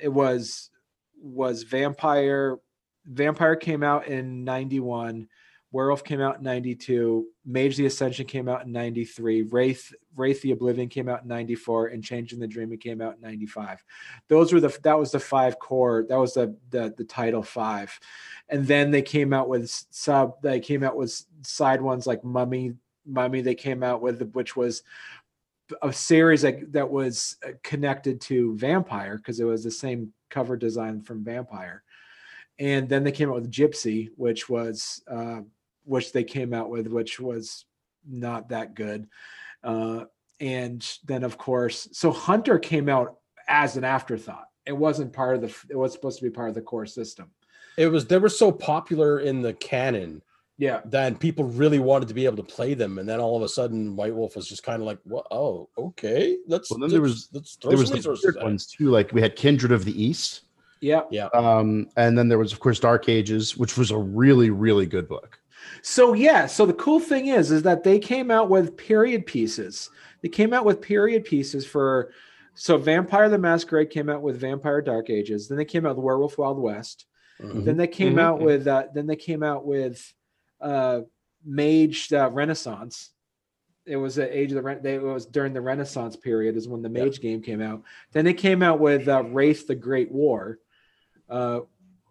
it 0.00 0.08
was 0.08 0.70
was 1.20 1.62
vampire 1.64 2.56
vampire 3.04 3.56
came 3.56 3.82
out 3.82 4.06
in 4.08 4.44
91 4.44 5.28
werewolf 5.72 6.04
came 6.04 6.20
out 6.20 6.38
in 6.38 6.42
92 6.42 7.26
mage 7.44 7.76
the 7.76 7.86
ascension 7.86 8.24
came 8.24 8.48
out 8.48 8.64
in 8.64 8.72
93 8.72 9.42
wraith 9.42 9.92
wraith 10.14 10.40
the 10.42 10.52
oblivion 10.52 10.88
came 10.88 11.08
out 11.08 11.22
in 11.22 11.28
94 11.28 11.88
and 11.88 12.04
changeling 12.04 12.40
the 12.40 12.46
dream 12.46 12.74
came 12.78 13.00
out 13.00 13.16
in 13.16 13.20
95 13.20 13.84
those 14.28 14.52
were 14.52 14.60
the 14.60 14.76
that 14.82 14.98
was 14.98 15.10
the 15.10 15.20
five 15.20 15.58
core 15.58 16.06
that 16.08 16.18
was 16.18 16.34
the 16.34 16.56
the, 16.70 16.94
the 16.96 17.04
title 17.04 17.42
five. 17.42 17.98
And 18.48 18.66
then 18.66 18.90
they 18.90 19.02
came 19.02 19.32
out 19.32 19.48
with 19.48 19.70
sub 19.90 20.40
they 20.42 20.60
came 20.60 20.82
out 20.82 20.96
with 20.96 21.22
side 21.42 21.80
ones 21.80 22.06
like 22.06 22.22
mummy 22.24 22.74
mummy 23.06 23.40
they 23.40 23.54
came 23.54 23.82
out 23.82 24.02
with 24.02 24.30
which 24.32 24.56
was 24.56 24.82
a 25.82 25.92
series 25.92 26.42
that, 26.42 26.72
that 26.72 26.88
was 26.88 27.36
uh, 27.44 27.50
connected 27.64 28.20
to 28.20 28.56
vampire 28.56 29.16
because 29.16 29.40
it 29.40 29.44
was 29.44 29.64
the 29.64 29.70
same 29.70 30.12
cover 30.30 30.56
design 30.56 31.02
from 31.02 31.24
vampire. 31.24 31.82
And 32.58 32.88
then 32.88 33.02
they 33.02 33.12
came 33.12 33.28
out 33.28 33.34
with 33.34 33.50
gypsy 33.50 34.08
which 34.16 34.48
was 34.48 35.02
uh, 35.10 35.40
which 35.86 36.12
they 36.12 36.24
came 36.24 36.52
out 36.52 36.68
with 36.68 36.86
which 36.88 37.18
was 37.18 37.64
not 38.08 38.48
that 38.50 38.74
good 38.74 39.08
Uh, 39.64 40.04
and 40.38 40.86
then 41.06 41.24
of 41.24 41.38
course, 41.38 41.88
so 41.92 42.10
Hunter 42.12 42.58
came 42.58 42.88
out 42.90 43.16
as 43.48 43.76
an 43.78 43.84
afterthought. 43.84 44.48
It 44.66 44.76
wasn't 44.76 45.12
part 45.12 45.34
of 45.36 45.40
the. 45.40 45.54
It 45.70 45.76
was 45.76 45.92
supposed 45.92 46.18
to 46.18 46.24
be 46.24 46.30
part 46.30 46.50
of 46.50 46.54
the 46.54 46.60
core 46.60 46.84
system. 46.86 47.30
It 47.78 47.86
was 47.88 48.04
they 48.06 48.18
were 48.18 48.28
so 48.28 48.52
popular 48.52 49.20
in 49.20 49.40
the 49.40 49.54
canon 49.54 50.20
Yeah. 50.58 50.82
that 50.86 51.18
people 51.20 51.44
really 51.44 51.78
wanted 51.78 52.08
to 52.08 52.14
be 52.14 52.26
able 52.26 52.36
to 52.36 52.42
play 52.42 52.74
them, 52.74 52.98
and 52.98 53.08
then 53.08 53.18
all 53.18 53.36
of 53.36 53.42
a 53.42 53.48
sudden, 53.48 53.96
White 53.96 54.14
Wolf 54.14 54.36
was 54.36 54.46
just 54.46 54.62
kind 54.62 54.82
of 54.82 54.86
like, 54.86 54.98
"What? 55.04 55.26
Oh, 55.30 55.68
okay, 55.78 56.36
let's." 56.46 56.70
Well, 56.70 56.80
then 56.80 56.90
there 56.90 57.00
let's- 57.00 57.14
was- 57.14 57.28
let's 57.32 57.54
throw 57.56 57.70
There 57.70 57.78
was 57.78 57.88
some 57.88 58.00
the 58.02 58.20
weird 58.22 58.36
ones 58.42 58.66
too. 58.66 58.90
Like 58.90 59.12
we 59.12 59.22
had 59.22 59.36
Kindred 59.36 59.72
of 59.72 59.84
the 59.86 59.96
East, 60.00 60.42
Yeah. 60.80 61.02
um, 61.32 61.88
and 61.96 62.16
then 62.18 62.28
there 62.28 62.38
was 62.38 62.52
of 62.52 62.60
course 62.60 62.78
Dark 62.78 63.08
Ages, 63.08 63.56
which 63.56 63.78
was 63.78 63.90
a 63.90 63.98
really 63.98 64.50
really 64.50 64.86
good 64.86 65.08
book. 65.08 65.38
So 65.82 66.12
yeah, 66.14 66.46
so 66.46 66.66
the 66.66 66.74
cool 66.74 67.00
thing 67.00 67.26
is 67.28 67.50
is 67.50 67.62
that 67.62 67.84
they 67.84 67.98
came 67.98 68.30
out 68.30 68.48
with 68.50 68.76
period 68.76 69.26
pieces. 69.26 69.90
They 70.22 70.28
came 70.28 70.52
out 70.52 70.64
with 70.64 70.80
period 70.80 71.24
pieces 71.24 71.66
for 71.66 72.12
so 72.54 72.78
Vampire 72.78 73.28
the 73.28 73.38
Masquerade 73.38 73.90
came 73.90 74.08
out 74.08 74.22
with 74.22 74.40
Vampire 74.40 74.80
Dark 74.80 75.10
Ages. 75.10 75.46
Then 75.48 75.58
they 75.58 75.64
came 75.64 75.84
out 75.84 75.96
with 75.96 76.04
Werewolf 76.04 76.38
Wild 76.38 76.58
West. 76.58 77.06
Mhm. 77.40 77.64
Then 77.64 77.76
they 77.76 77.86
came 77.86 78.14
Mhm. 78.14 78.20
out 78.20 78.40
with 78.40 78.66
uh, 78.66 78.84
then 78.94 79.06
they 79.06 79.16
came 79.16 79.42
out 79.42 79.66
with 79.66 80.12
uh 80.60 81.02
Mage 81.44 82.12
uh, 82.12 82.30
Renaissance. 82.32 83.10
It 83.84 83.96
was 83.96 84.16
the 84.16 84.36
age 84.36 84.50
of 84.50 84.56
the 84.56 84.62
Ren- 84.62 84.82
they, 84.82 84.94
it 84.94 85.02
was 85.02 85.26
during 85.26 85.52
the 85.52 85.60
Renaissance 85.60 86.16
period 86.16 86.56
is 86.56 86.66
when 86.66 86.82
the 86.82 86.90
Yeah. 86.90 87.04
Mage 87.04 87.20
game 87.20 87.40
came 87.42 87.60
out. 87.60 87.82
Then 88.12 88.24
they 88.24 88.34
came 88.34 88.62
out 88.62 88.80
with 88.80 89.06
uh, 89.06 89.22
Wraith 89.24 89.66
the 89.68 89.76
Great 89.76 90.10
War, 90.10 90.58
uh, 91.28 91.60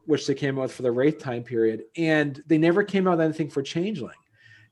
which 0.06 0.28
they 0.28 0.34
came 0.34 0.58
out 0.58 0.64
with 0.64 0.74
for 0.74 0.84
the 0.84 0.92
Wraith 0.92 1.20
time 1.20 1.44
period, 1.44 1.84
and 1.98 2.42
they 2.48 2.58
never 2.58 2.84
came 2.84 3.08
out 3.08 3.18
with 3.18 3.26
anything 3.26 3.50
for 3.50 3.62
Changeling. 3.62 4.16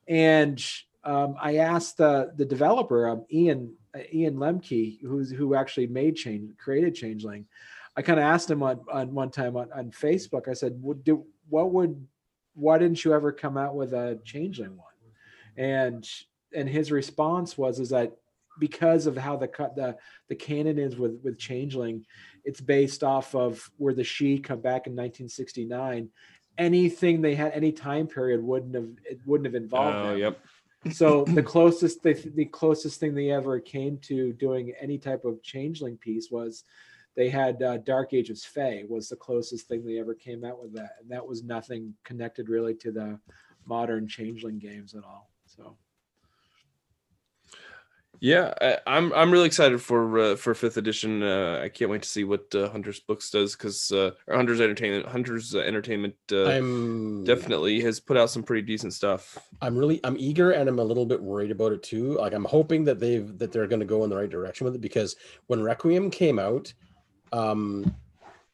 And 0.06 0.64
um, 1.04 1.36
I 1.40 1.56
asked 1.56 1.98
the 1.98 2.32
the 2.36 2.44
developer, 2.44 3.08
um, 3.08 3.24
Ian 3.32 3.74
uh, 3.94 4.00
Ian 4.12 4.36
Lemke, 4.36 5.00
who's 5.02 5.30
who 5.30 5.54
actually 5.54 5.86
made 5.86 6.16
change 6.16 6.56
created 6.56 6.94
Changeling. 6.94 7.46
I 7.96 8.02
kind 8.02 8.18
of 8.18 8.24
asked 8.24 8.50
him 8.50 8.62
on, 8.62 8.80
on 8.92 9.14
one 9.14 9.30
time 9.30 9.56
on, 9.56 9.70
on 9.72 9.90
Facebook. 9.90 10.48
I 10.48 10.54
said, 10.54 10.80
"Would 10.82 11.04
do 11.04 11.24
what 11.48 11.72
would 11.72 12.06
why 12.54 12.78
didn't 12.78 13.04
you 13.04 13.12
ever 13.12 13.32
come 13.32 13.56
out 13.56 13.74
with 13.74 13.92
a 13.92 14.18
Changeling 14.24 14.76
one?" 14.76 14.86
And 15.56 16.08
and 16.54 16.68
his 16.68 16.90
response 16.90 17.58
was 17.58 17.80
is 17.80 17.90
that 17.90 18.12
because 18.58 19.06
of 19.06 19.16
how 19.16 19.36
the 19.36 19.48
cut 19.48 19.76
the 19.76 19.96
the 20.28 20.34
canon 20.34 20.78
is 20.78 20.96
with 20.96 21.20
with 21.22 21.38
Changeling, 21.38 22.04
it's 22.44 22.60
based 22.60 23.02
off 23.02 23.34
of 23.34 23.68
where 23.76 23.94
the 23.94 24.02
Sidhe 24.02 24.42
come 24.44 24.60
back 24.60 24.86
in 24.86 24.92
1969. 24.92 26.08
Anything 26.56 27.20
they 27.20 27.34
had 27.34 27.52
any 27.52 27.72
time 27.72 28.06
period 28.06 28.42
wouldn't 28.42 28.74
have 28.74 28.88
it 29.04 29.18
wouldn't 29.26 29.46
have 29.46 29.54
involved 29.60 29.96
Oh, 29.96 30.10
them 30.10 30.18
yep. 30.18 30.38
so 30.92 31.24
the 31.34 31.42
closest 31.42 32.02
they, 32.02 32.12
the 32.12 32.44
closest 32.44 33.00
thing 33.00 33.14
they 33.14 33.30
ever 33.30 33.58
came 33.58 33.98
to 33.98 34.32
doing 34.34 34.72
any 34.80 34.98
type 34.98 35.24
of 35.24 35.42
changeling 35.42 35.96
piece 35.96 36.30
was 36.30 36.62
they 37.16 37.28
had 37.28 37.62
uh, 37.62 37.78
dark 37.78 38.12
ages 38.12 38.44
Fae 38.44 38.84
was 38.88 39.08
the 39.08 39.16
closest 39.16 39.66
thing 39.66 39.84
they 39.84 39.98
ever 39.98 40.14
came 40.14 40.44
out 40.44 40.60
with 40.62 40.72
that 40.74 40.90
and 41.00 41.10
that 41.10 41.26
was 41.26 41.42
nothing 41.42 41.94
connected 42.04 42.48
really 42.48 42.74
to 42.74 42.92
the 42.92 43.18
modern 43.66 44.06
changeling 44.06 44.58
games 44.58 44.94
at 44.94 45.02
all 45.04 45.30
so 45.46 45.76
Yeah, 48.20 48.54
I, 48.60 48.78
I'm 48.86 49.12
I'm 49.12 49.30
really 49.30 49.46
excited 49.46 49.82
for 49.82 50.18
uh, 50.18 50.36
for 50.36 50.54
fifth 50.54 50.76
edition. 50.76 51.22
Uh, 51.22 51.60
I 51.62 51.68
can't 51.68 51.90
wait 51.90 52.02
to 52.02 52.08
see 52.08 52.24
what 52.24 52.54
uh, 52.54 52.68
Hunter's 52.70 53.00
Books 53.00 53.30
does 53.30 53.54
because 53.54 53.92
uh, 53.92 54.12
Hunter's 54.30 54.60
Entertainment 54.60 55.06
Hunter's 55.06 55.54
uh, 55.54 55.58
Entertainment 55.58 56.14
uh, 56.32 56.46
I'm 56.46 57.24
definitely 57.24 57.80
has 57.82 58.00
put 58.00 58.16
out 58.16 58.30
some 58.30 58.42
pretty 58.42 58.62
decent 58.62 58.94
stuff. 58.94 59.38
I'm 59.60 59.76
really 59.76 60.00
I'm 60.04 60.16
eager 60.18 60.52
and 60.52 60.68
I'm 60.68 60.78
a 60.78 60.84
little 60.84 61.06
bit 61.06 61.22
worried 61.22 61.50
about 61.50 61.72
it 61.72 61.82
too. 61.82 62.14
Like 62.14 62.32
I'm 62.32 62.44
hoping 62.44 62.84
that 62.84 63.00
they've 63.00 63.36
that 63.38 63.52
they're 63.52 63.66
going 63.66 63.80
to 63.80 63.86
go 63.86 64.04
in 64.04 64.10
the 64.10 64.16
right 64.16 64.30
direction 64.30 64.64
with 64.64 64.74
it 64.74 64.80
because 64.80 65.16
when 65.46 65.62
Requiem 65.62 66.10
came 66.10 66.38
out, 66.38 66.72
um, 67.32 67.94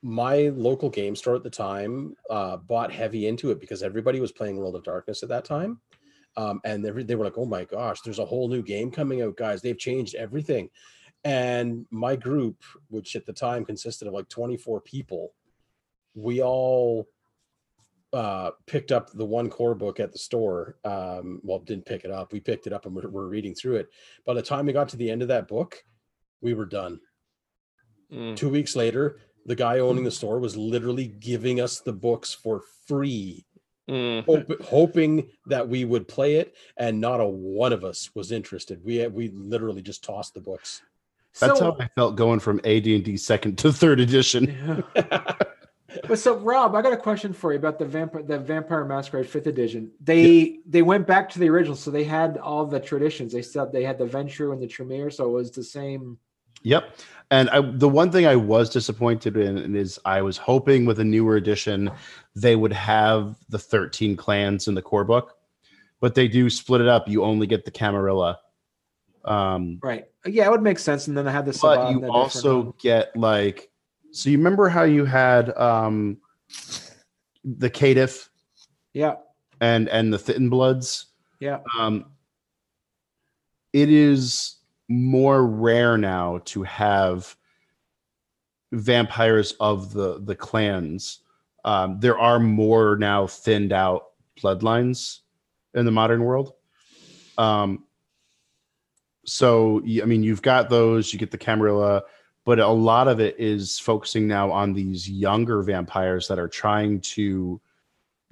my 0.03 0.49
local 0.55 0.89
game 0.89 1.15
store 1.15 1.37
at 1.37 1.43
the 1.43 1.51
time 1.51 2.17
uh, 2.31 2.57
bought 2.57 2.91
heavy 2.91 3.27
into 3.27 3.51
it 3.51 3.61
because 3.61 3.83
everybody 3.83 4.21
was 4.21 4.33
playing 4.33 4.57
World 4.57 4.77
of 4.77 4.83
Darkness 4.83 5.23
at 5.23 5.29
that 5.29 5.45
time, 5.45 5.81
um, 6.37 6.61
and 6.65 6.85
they, 6.85 6.91
they 7.03 7.15
were 7.15 7.25
like, 7.25 7.39
"Oh 7.39 7.47
my 7.47 7.65
gosh, 7.65 8.01
there's 8.03 8.19
a 8.19 8.25
whole 8.25 8.49
new 8.49 8.63
game 8.63 8.91
coming 8.91 9.23
out, 9.23 9.37
guys! 9.37 9.63
They've 9.63 9.79
changed 9.79 10.15
everything." 10.15 10.71
And 11.25 11.87
my 11.91 12.17
group, 12.17 12.63
which 12.89 13.15
at 13.17 13.27
the 13.27 13.33
time 13.33 13.65
consisted 13.65 14.09
of 14.09 14.15
like 14.15 14.29
24 14.29 14.81
people, 14.81 15.35
we 16.15 16.43
all 16.43 17.09
uh 18.13 18.51
picked 18.67 18.91
up 18.91 19.13
the 19.13 19.25
one 19.25 19.49
core 19.49 19.75
book 19.77 20.01
at 20.01 20.11
the 20.11 20.19
store 20.19 20.77
um 20.85 21.41
well 21.45 21.61
didn't 21.61 21.87
pick 21.87 22.03
it 22.05 22.11
up 22.11 22.33
we 22.33 22.41
picked 22.41 22.67
it 22.67 22.73
up 22.73 22.85
and 22.85 22.93
we're, 22.93 23.09
we're 23.09 23.29
reading 23.29 23.55
through 23.55 23.77
it 23.77 23.89
by 24.27 24.35
the 24.35 24.43
time 24.43 24.67
we 24.67 24.73
got 24.73 24.89
to 24.89 24.97
the 24.97 25.09
end 25.09 25.23
of 25.23 25.29
that 25.29 25.47
book 25.47 25.85
we 26.41 26.53
were 26.53 26.67
done 26.67 26.99
Mm. 28.13 28.35
two 28.35 28.49
weeks 28.49 28.75
later 28.75 29.21
the 29.47 29.55
guy 29.55 29.79
owning 29.79 30.03
the 30.03 30.11
store 30.11 30.41
was 30.41 30.57
literally 30.57 31.07
giving 31.07 31.61
us 31.61 31.79
the 31.79 31.93
books 31.93 32.35
for 32.35 32.63
free 32.89 33.47
Mm. 33.89 34.25
hop- 34.27 34.63
hoping 34.63 35.29
that 35.47 35.69
we 35.69 35.85
would 35.85 36.07
play 36.07 36.37
it 36.37 36.55
and 36.77 37.01
not 37.01 37.21
a 37.21 37.27
one 37.27 37.73
of 37.73 37.85
us 37.85 38.11
was 38.15 38.31
interested 38.31 38.85
we 38.85 39.05
we 39.09 39.31
literally 39.31 39.83
just 39.83 40.05
tossed 40.05 40.35
the 40.35 40.41
books 40.41 40.83
That's 41.41 41.59
so, 41.59 41.73
how 41.73 41.77
I 41.81 41.89
felt 41.97 42.15
going 42.15 42.41
from 42.41 42.61
AD 42.65 42.87
and 42.87 43.05
D 43.05 43.17
second 43.17 43.59
to 43.59 43.73
third 43.73 44.01
edition. 44.01 44.85
Yeah. 44.95 45.35
But 46.07 46.19
so 46.19 46.37
Rob, 46.37 46.75
I 46.75 46.83
got 46.83 46.93
a 46.93 46.97
question 46.97 47.33
for 47.33 47.53
you 47.53 47.59
about 47.59 47.79
the 47.79 47.85
vampire 47.85 48.23
the 48.23 48.39
Vampire 48.39 48.85
Masquerade 48.85 49.29
fifth 49.29 49.47
edition. 49.47 49.91
They 50.01 50.61
they 50.67 50.83
went 50.83 51.07
back 51.07 51.29
to 51.31 51.39
the 51.39 51.49
original, 51.49 51.77
so 51.77 51.91
they 51.91 52.05
had 52.05 52.39
all 52.39 52.65
the 52.67 52.81
traditions. 52.81 53.33
They 53.33 53.43
said 53.43 53.73
they 53.73 53.83
had 53.83 53.99
the 53.99 54.07
Ventrue 54.07 54.53
and 54.53 54.63
the 54.63 54.67
Tremere, 54.67 55.11
so 55.11 55.25
it 55.25 55.33
was 55.33 55.51
the 55.51 55.65
same. 55.65 56.19
Yep. 56.63 56.97
And 57.31 57.49
I, 57.51 57.61
the 57.61 57.89
one 57.89 58.11
thing 58.11 58.27
I 58.27 58.37
was 58.37 58.71
disappointed 58.71 59.37
in 59.37 59.77
is 59.77 60.01
I 60.05 60.21
was 60.21 60.37
hoping 60.37 60.85
with 60.85 60.99
a 60.99 61.05
newer 61.05 61.37
edition 61.37 61.91
they 62.35 62.57
would 62.57 62.73
have 62.73 63.37
the 63.49 63.59
13 63.59 64.17
clans 64.17 64.69
in 64.69 64.75
the 64.75 64.83
core 64.83 65.05
book, 65.05 65.37
but 66.01 66.15
they 66.15 66.27
do 66.27 66.51
split 66.51 66.81
it 66.81 66.89
up. 66.89 67.09
You 67.09 67.25
only 67.25 67.47
get 67.47 67.65
the 67.65 67.71
Camarilla. 67.71 68.39
Um, 69.25 69.79
Right. 69.83 70.07
Yeah, 70.27 70.47
it 70.47 70.51
would 70.51 70.63
make 70.63 70.79
sense. 70.79 71.07
And 71.09 71.17
then 71.17 71.29
I 71.29 71.33
had 71.33 71.47
the 71.47 71.59
but 71.61 71.89
you 71.91 72.01
different 72.01 72.15
also 72.15 72.75
get 72.81 73.17
like, 73.17 73.71
so 74.13 74.29
you 74.29 74.39
remember 74.39 74.69
how 74.69 74.83
you 74.83 75.05
had 75.05 75.57
um, 75.57 76.19
the 77.45 77.71
Caitiff 77.71 78.29
yeah, 78.93 79.15
and 79.61 79.89
and 79.89 80.13
the 80.13 80.19
Thin-Bloods? 80.19 81.07
yeah. 81.39 81.61
um, 81.79 82.07
it 83.73 83.89
is 83.89 84.57
more 84.91 85.47
rare 85.47 85.97
now 85.97 86.41
to 86.45 86.65
have 86.65 87.37
vampires 88.73 89.53
of 89.61 89.93
the 89.93 90.21
the 90.21 90.35
clans. 90.35 91.21
Um, 91.65 92.01
there 92.01 92.19
are 92.19 92.41
more 92.41 92.97
now 92.97 93.27
thinned 93.27 93.73
out 93.73 94.07
bloodlines 94.43 95.21
in 95.75 95.85
the 95.85 95.93
modern 95.93 96.25
world. 96.25 96.55
Um, 97.39 97.85
so 99.25 99.81
I 99.81 100.05
mean, 100.07 100.25
you've 100.25 100.43
got 100.43 100.69
those. 100.69 101.13
You 101.13 101.19
get 101.19 101.31
the 101.31 101.39
Camarilla, 101.39 102.03
but 102.45 102.59
a 102.59 102.69
lot 102.69 103.07
of 103.07 103.21
it 103.21 103.37
is 103.39 103.79
focusing 103.79 104.27
now 104.27 104.51
on 104.51 104.73
these 104.73 105.09
younger 105.09 105.63
vampires 105.63 106.27
that 106.27 106.39
are 106.39 106.49
trying 106.49 107.01
to 107.01 107.61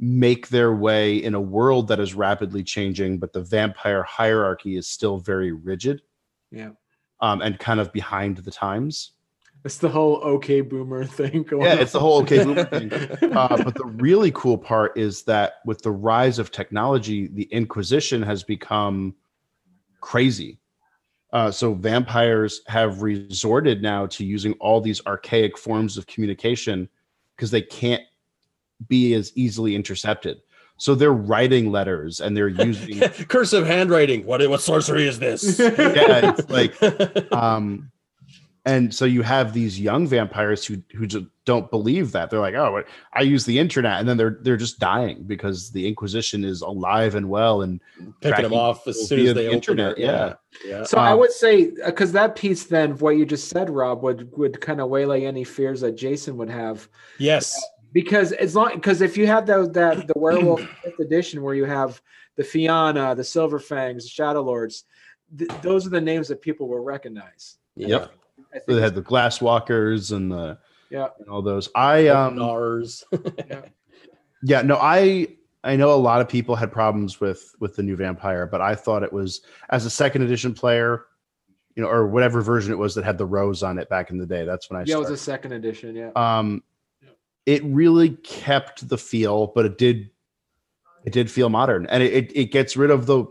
make 0.01 0.48
their 0.48 0.74
way 0.74 1.16
in 1.16 1.35
a 1.35 1.40
world 1.40 1.86
that 1.89 2.01
is 2.01 2.14
rapidly 2.14 2.64
changing, 2.64 3.18
but 3.18 3.32
the 3.32 3.43
vampire 3.43 4.02
hierarchy 4.02 4.76
is 4.76 4.86
still 4.89 5.18
very 5.18 5.52
rigid 5.52 6.02
Yeah. 6.51 6.70
um, 7.20 7.43
and 7.43 7.59
kind 7.59 7.81
of 7.81 7.93
behind 7.93 8.39
the 8.39 8.51
times. 8.51 9.12
It's 9.65 9.79
the 9.79 9.89
whole 9.89 10.16
okay 10.19 10.61
boomer 10.61 11.05
thing 11.05 11.43
going 11.43 11.65
Yeah, 11.65 11.73
on. 11.73 11.79
it's 11.81 11.93
the 11.93 12.01
whole 12.01 12.23
okay 12.23 12.45
boomer 12.45 12.65
thing. 12.65 12.93
Uh, 12.93 13.62
but 13.65 13.75
the 13.75 13.85
really 13.87 14.31
cool 14.33 14.57
part 14.57 14.97
is 14.97 15.25
that 15.25 15.55
with 15.66 15.83
the 15.83 15.91
rise 15.91 16.39
of 16.39 16.51
technology, 16.53 17.27
the 17.29 17.43
Inquisition 17.45 18.23
has 18.23 18.43
become 18.45 19.15
crazy. 20.01 20.61
Uh, 21.33 21.51
so 21.51 21.75
vampires 21.75 22.62
have 22.69 23.03
resorted 23.03 23.83
now 23.83 24.07
to 24.07 24.25
using 24.25 24.53
all 24.55 24.81
these 24.81 25.05
archaic 25.07 25.59
forms 25.59 25.99
of 25.99 26.07
communication 26.07 26.89
because 27.37 27.51
they 27.51 27.61
can't 27.62 28.03
be 28.87 29.12
as 29.15 29.33
easily 29.35 29.75
intercepted. 29.75 30.39
So 30.78 30.94
they're 30.94 31.12
writing 31.12 31.70
letters 31.70 32.20
and 32.20 32.36
they're 32.36 32.48
using 32.70 33.00
cursive 33.26 33.66
handwriting 33.66 34.24
what 34.24 34.46
what 34.48 34.60
sorcery 34.60 35.06
is 35.06 35.18
this 35.18 35.59
yeah, 35.59 36.34
it's 36.38 36.48
like 36.48 37.32
um 37.32 37.90
and 38.64 38.94
so 38.94 39.05
you 39.05 39.22
have 39.22 39.52
these 39.52 39.80
young 39.80 40.06
vampires 40.06 40.64
who 40.64 40.82
who 40.94 41.06
just 41.06 41.24
don't 41.44 41.70
believe 41.70 42.12
that 42.12 42.28
they're 42.28 42.40
like 42.40 42.55
oh 42.55 42.82
i 43.14 43.22
use 43.22 43.44
the 43.46 43.59
internet 43.59 43.98
and 44.00 44.09
then 44.09 44.16
they're 44.16 44.38
they're 44.42 44.56
just 44.56 44.78
dying 44.78 45.22
because 45.24 45.70
the 45.70 45.86
inquisition 45.86 46.44
is 46.44 46.60
alive 46.60 47.14
and 47.14 47.28
well 47.28 47.62
and 47.62 47.80
picking 48.20 48.42
them 48.42 48.52
off 48.52 48.86
as 48.86 49.09
soon 49.09 49.20
as 49.20 49.34
they 49.34 49.42
the 49.44 49.46
open 49.46 49.55
internet, 49.56 49.92
it. 49.98 50.05
Yeah, 50.05 50.34
yeah. 50.66 50.82
So 50.84 50.98
I 50.98 51.12
Um, 51.12 51.18
would 51.20 51.32
say 51.32 51.70
because 51.86 52.12
that 52.12 52.36
piece 52.36 52.64
then 52.64 52.90
of 52.90 53.00
what 53.02 53.16
you 53.16 53.24
just 53.24 53.48
said, 53.48 53.70
Rob, 53.70 54.02
would 54.02 54.30
would 54.36 54.60
kind 54.60 54.80
of 54.80 54.88
waylay 54.90 55.24
any 55.24 55.44
fears 55.44 55.80
that 55.80 55.96
Jason 55.96 56.36
would 56.36 56.50
have 56.50 56.88
Yes. 57.18 57.59
Because 57.93 58.32
as 58.32 58.55
long 58.55 58.74
because 58.74 59.01
if 59.01 59.16
you 59.16 59.27
have 59.27 59.47
those 59.47 59.70
that 59.73 60.06
the 60.06 60.15
werewolf 60.16 60.60
fifth 60.85 61.01
edition 61.01 61.43
where 61.43 61.55
you 61.55 61.65
have 61.65 62.01
the 62.36 62.44
Fianna, 62.44 63.15
the 63.15 63.24
Silver 63.24 63.59
Fangs, 63.59 64.05
the 64.05 64.10
Shadow 64.10 64.43
Lords, 64.43 64.85
th- 65.36 65.51
those 65.62 65.86
are 65.86 65.90
the 65.90 66.01
names 66.01 66.28
that 66.28 66.40
people 66.40 66.69
will 66.69 66.82
recognize. 66.85 67.59
Yep. 67.77 68.12
I 68.51 68.59
think 68.59 68.66
They 68.66 68.81
had 68.81 68.94
the 68.94 69.02
glass 69.02 69.40
walkers 69.40 70.12
and 70.12 70.31
the 70.31 70.59
Yeah. 70.90 71.09
and 71.19 71.28
all 71.28 71.43
those. 71.43 71.69
I 71.74 72.09
um 72.09 72.36
Nars. 72.36 73.05
yeah 74.43 74.62
no 74.62 74.78
I 74.81 75.28
I 75.65 75.74
know 75.77 75.93
a 75.93 75.97
lot 75.97 76.20
of 76.20 76.28
people 76.28 76.55
had 76.55 76.70
problems 76.70 77.20
with 77.20 77.55
with 77.60 77.74
the 77.77 77.82
new 77.82 77.97
vampire, 77.97 78.47
but 78.47 78.60
I 78.60 78.74
thought 78.74 79.02
it 79.02 79.12
was 79.12 79.43
as 79.70 79.85
a 79.86 79.90
second 79.90 80.23
edition 80.23 80.55
player, 80.55 81.06
you 81.74 81.82
know, 81.82 81.89
or 81.89 82.06
whatever 82.06 82.40
version 82.43 82.73
it 82.73 82.77
was 82.77 82.94
that 82.94 83.05
had 83.05 83.19
the 83.19 83.27
rose 83.27 83.62
on 83.62 83.78
it 83.78 83.89
back 83.89 84.10
in 84.10 84.19
the 84.19 84.27
day. 84.27 84.44
That's 84.44 84.70
when 84.70 84.81
I 84.81 84.85
yeah, 84.86 84.94
it 84.97 85.01
was 85.01 85.10
a 85.10 85.16
second 85.16 85.52
edition. 85.52 85.97
Yeah. 85.97 86.10
um 86.15 86.62
it 87.49 87.62
really 87.65 88.11
kept 88.23 88.87
the 88.89 88.99
feel 88.99 89.47
but 89.55 89.65
it 89.65 89.79
did 89.79 90.11
it 91.05 91.12
did 91.12 91.31
feel 91.31 91.49
modern 91.49 91.87
and 91.87 92.03
it, 92.03 92.12
it, 92.12 92.33
it 92.37 92.45
gets 92.53 92.77
rid 92.77 92.91
of 92.91 93.07
the 93.07 93.25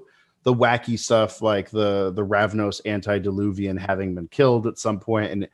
the 0.44 0.54
wacky 0.54 0.98
stuff 0.98 1.42
like 1.42 1.70
the 1.70 2.12
the 2.16 2.26
ravnos 2.26 2.82
antediluvian 2.86 3.78
having 3.78 4.16
been 4.16 4.28
killed 4.30 4.66
at 4.66 4.80
some 4.80 5.00
point 5.00 5.32
and 5.32 5.48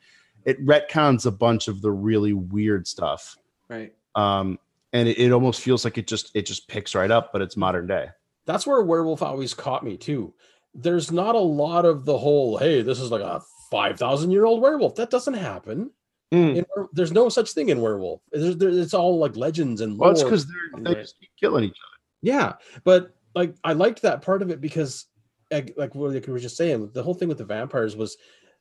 it 0.45 0.63
retcons 0.65 1.25
a 1.25 1.31
bunch 1.31 1.67
of 1.67 1.81
the 1.81 1.91
really 1.91 2.33
weird 2.33 2.87
stuff 2.87 3.35
Right. 3.69 3.93
um 4.15 4.57
and 4.93 5.07
it, 5.09 5.17
it 5.17 5.31
almost 5.31 5.61
feels 5.61 5.83
like 5.83 5.97
it 5.97 6.07
just 6.07 6.31
it 6.33 6.45
just 6.45 6.67
picks 6.67 6.95
right 6.95 7.11
up 7.11 7.31
but 7.33 7.41
it's 7.41 7.57
modern 7.57 7.87
day 7.87 8.07
That's 8.45 8.65
where 8.67 8.81
werewolf 8.81 9.21
always 9.23 9.53
caught 9.53 9.83
me 9.83 9.97
too. 9.97 10.33
There's 10.75 11.11
not 11.11 11.35
a 11.35 11.49
lot 11.63 11.85
of 11.85 12.03
the 12.05 12.17
whole, 12.17 12.57
hey, 12.57 12.81
this 12.81 12.99
is 12.99 13.09
like 13.11 13.21
a 13.21 13.41
5,000 13.71 14.31
year 14.31 14.45
old 14.45 14.59
werewolf. 14.61 14.95
That 14.95 15.09
doesn't 15.11 15.35
happen. 15.35 15.91
Mm. 16.33 16.57
In 16.57 16.65
there's 16.93 17.11
no 17.11 17.29
such 17.29 17.51
thing 17.51 17.69
in 17.69 17.79
werewolf. 17.79 18.21
There's, 18.31 18.57
there, 18.57 18.69
it's 18.69 18.95
all 18.95 19.19
like 19.19 19.37
legends 19.37 19.81
and 19.81 19.99
well 19.99 20.09
it's 20.09 20.23
because 20.23 20.47
they're, 20.47 20.83
they 20.83 21.01
just 21.01 21.19
keep 21.19 21.29
killing 21.39 21.65
each 21.65 21.69
other. 21.71 21.99
Yeah, 22.23 22.53
but 22.83 23.15
like 23.35 23.55
I 23.63 23.73
liked 23.73 24.01
that 24.01 24.23
part 24.23 24.41
of 24.41 24.49
it 24.49 24.59
because, 24.59 25.05
like, 25.51 25.75
like 25.77 25.93
what 25.93 26.11
you 26.11 26.33
were 26.33 26.39
just 26.39 26.57
saying, 26.57 26.89
the 26.93 27.03
whole 27.03 27.13
thing 27.13 27.27
with 27.27 27.37
the 27.37 27.45
vampires 27.45 27.95
was 27.95 28.17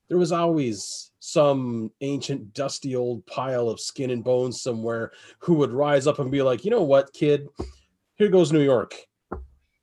there 0.08 0.18
was 0.18 0.32
always 0.32 1.12
some 1.20 1.90
ancient, 2.02 2.52
dusty 2.52 2.94
old 2.94 3.24
pile 3.24 3.70
of 3.70 3.80
skin 3.80 4.10
and 4.10 4.22
bones 4.22 4.60
somewhere 4.60 5.12
who 5.38 5.54
would 5.54 5.72
rise 5.72 6.06
up 6.06 6.18
and 6.18 6.30
be 6.30 6.42
like, 6.42 6.66
you 6.66 6.70
know 6.70 6.82
what, 6.82 7.14
kid, 7.14 7.48
here 8.16 8.28
goes 8.28 8.52
New 8.52 8.60
York. 8.60 8.94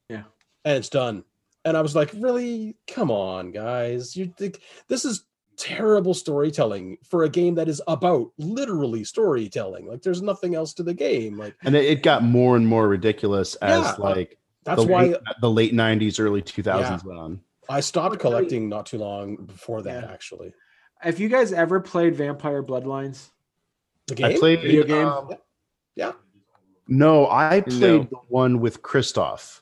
Yeah. 0.10 0.24
and 0.66 0.78
it's 0.78 0.90
done. 0.90 1.24
And 1.66 1.76
I 1.76 1.82
was 1.82 1.96
like, 1.96 2.12
really? 2.16 2.78
Come 2.88 3.12
on, 3.12 3.52
guys! 3.52 4.16
You 4.16 4.34
think 4.38 4.62
this 4.88 5.04
is 5.06 5.26
terrible 5.60 6.14
storytelling 6.16 6.98
for 7.04 7.24
a 7.26 7.30
game 7.30 7.54
that 7.56 7.68
is 7.68 7.82
about 7.88 8.32
literally 8.38 9.04
storytelling? 9.04 9.88
Like, 9.88 10.02
there's 10.02 10.22
nothing 10.22 10.56
else 10.56 10.74
to 10.76 10.84
the 10.84 10.94
game. 10.94 11.38
Like, 11.38 11.56
and 11.64 11.76
it, 11.76 11.86
it 11.86 12.04
got 12.04 12.24
more 12.24 12.56
and 12.56 12.66
more 12.68 12.88
ridiculous 12.88 13.56
as 13.56 13.84
Yeah. 13.84 13.96
like 14.00 14.38
that's 14.64 14.82
the 14.82 14.88
why 14.88 15.04
late, 15.04 15.18
the 15.42 15.52
late 15.52 15.74
90s 15.74 16.20
early 16.20 16.42
2000s 16.42 16.66
Yeah. 16.90 17.00
went 17.06 17.20
on 17.20 17.42
I 17.70 17.82
stopped 17.82 18.18
collecting 18.20 18.68
not 18.68 18.88
too 18.88 18.98
long 18.98 19.36
before 19.36 19.84
that. 19.84 20.04
Yeah. 20.04 20.12
Actually, 20.12 20.54
Have 21.02 21.20
you 21.20 21.30
guys 21.30 21.54
ever 21.54 21.80
played 21.80 22.16
Vampire 22.16 22.64
Bloodlines? 22.64 23.30
the 24.08 24.16
game, 24.16 24.26
I 24.26 24.38
played 24.40 24.62
Video 24.62 24.84
game? 24.84 25.08
um, 25.08 25.30
yeah, 25.96 26.14
No, 26.88 27.30
I 27.30 27.62
played 27.62 27.80
No. 27.80 28.04
the 28.10 28.18
one 28.28 28.60
with 28.60 28.82
Christof. 28.82 29.62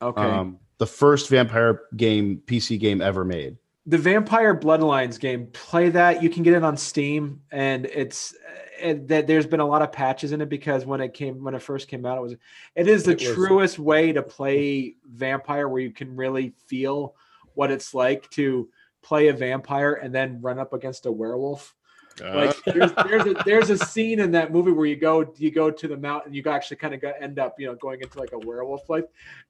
Okay. 0.00 0.22
Um, 0.22 0.58
the 0.78 0.86
first 0.86 1.28
vampire 1.28 1.82
game, 1.96 2.40
PC 2.46 2.78
game 2.78 3.02
ever 3.02 3.24
made. 3.24 3.58
The 3.88 3.96
Vampire 3.96 4.54
Bloodlines 4.54 5.18
game, 5.18 5.46
play 5.54 5.88
that. 5.88 6.22
You 6.22 6.28
can 6.28 6.42
get 6.42 6.52
it 6.52 6.62
on 6.62 6.76
Steam, 6.76 7.40
and 7.50 7.86
it's 7.86 8.34
it, 8.78 9.08
that 9.08 9.26
there's 9.26 9.46
been 9.46 9.60
a 9.60 9.66
lot 9.66 9.80
of 9.80 9.90
patches 9.90 10.32
in 10.32 10.42
it 10.42 10.50
because 10.50 10.84
when 10.84 11.00
it 11.00 11.14
came 11.14 11.42
when 11.42 11.54
it 11.54 11.62
first 11.62 11.88
came 11.88 12.04
out, 12.04 12.18
it 12.18 12.20
was 12.20 12.36
it 12.74 12.86
is 12.86 13.04
the 13.04 13.12
It 13.12 13.20
truest 13.20 13.78
way 13.78 14.12
to 14.12 14.22
play 14.22 14.96
vampire, 15.10 15.68
where 15.68 15.80
you 15.80 15.90
can 15.90 16.14
really 16.16 16.52
feel 16.66 17.14
what 17.54 17.70
it's 17.70 17.94
like 17.94 18.28
to 18.32 18.68
play 19.00 19.28
a 19.28 19.32
vampire 19.32 19.94
and 19.94 20.14
then 20.14 20.42
run 20.42 20.58
up 20.58 20.74
against 20.74 21.06
a 21.06 21.12
werewolf. 21.12 21.74
Like 22.20 22.50
uh. 22.68 22.72
there's 22.72 22.92
there's 22.92 23.26
a, 23.26 23.34
there's 23.46 23.70
a 23.70 23.78
scene 23.78 24.20
in 24.20 24.32
that 24.32 24.52
movie 24.52 24.72
where 24.72 24.86
you 24.86 24.96
go 24.96 25.32
you 25.38 25.50
go 25.50 25.70
to 25.70 25.88
the 25.88 25.96
mountain, 25.96 26.34
you 26.34 26.42
actually 26.46 26.76
kind 26.76 26.92
of 26.92 27.02
end 27.22 27.38
up 27.38 27.54
you 27.58 27.66
know 27.66 27.74
going 27.74 28.02
into 28.02 28.18
like 28.18 28.32
a 28.32 28.38
werewolf 28.38 28.90
life, 28.90 29.04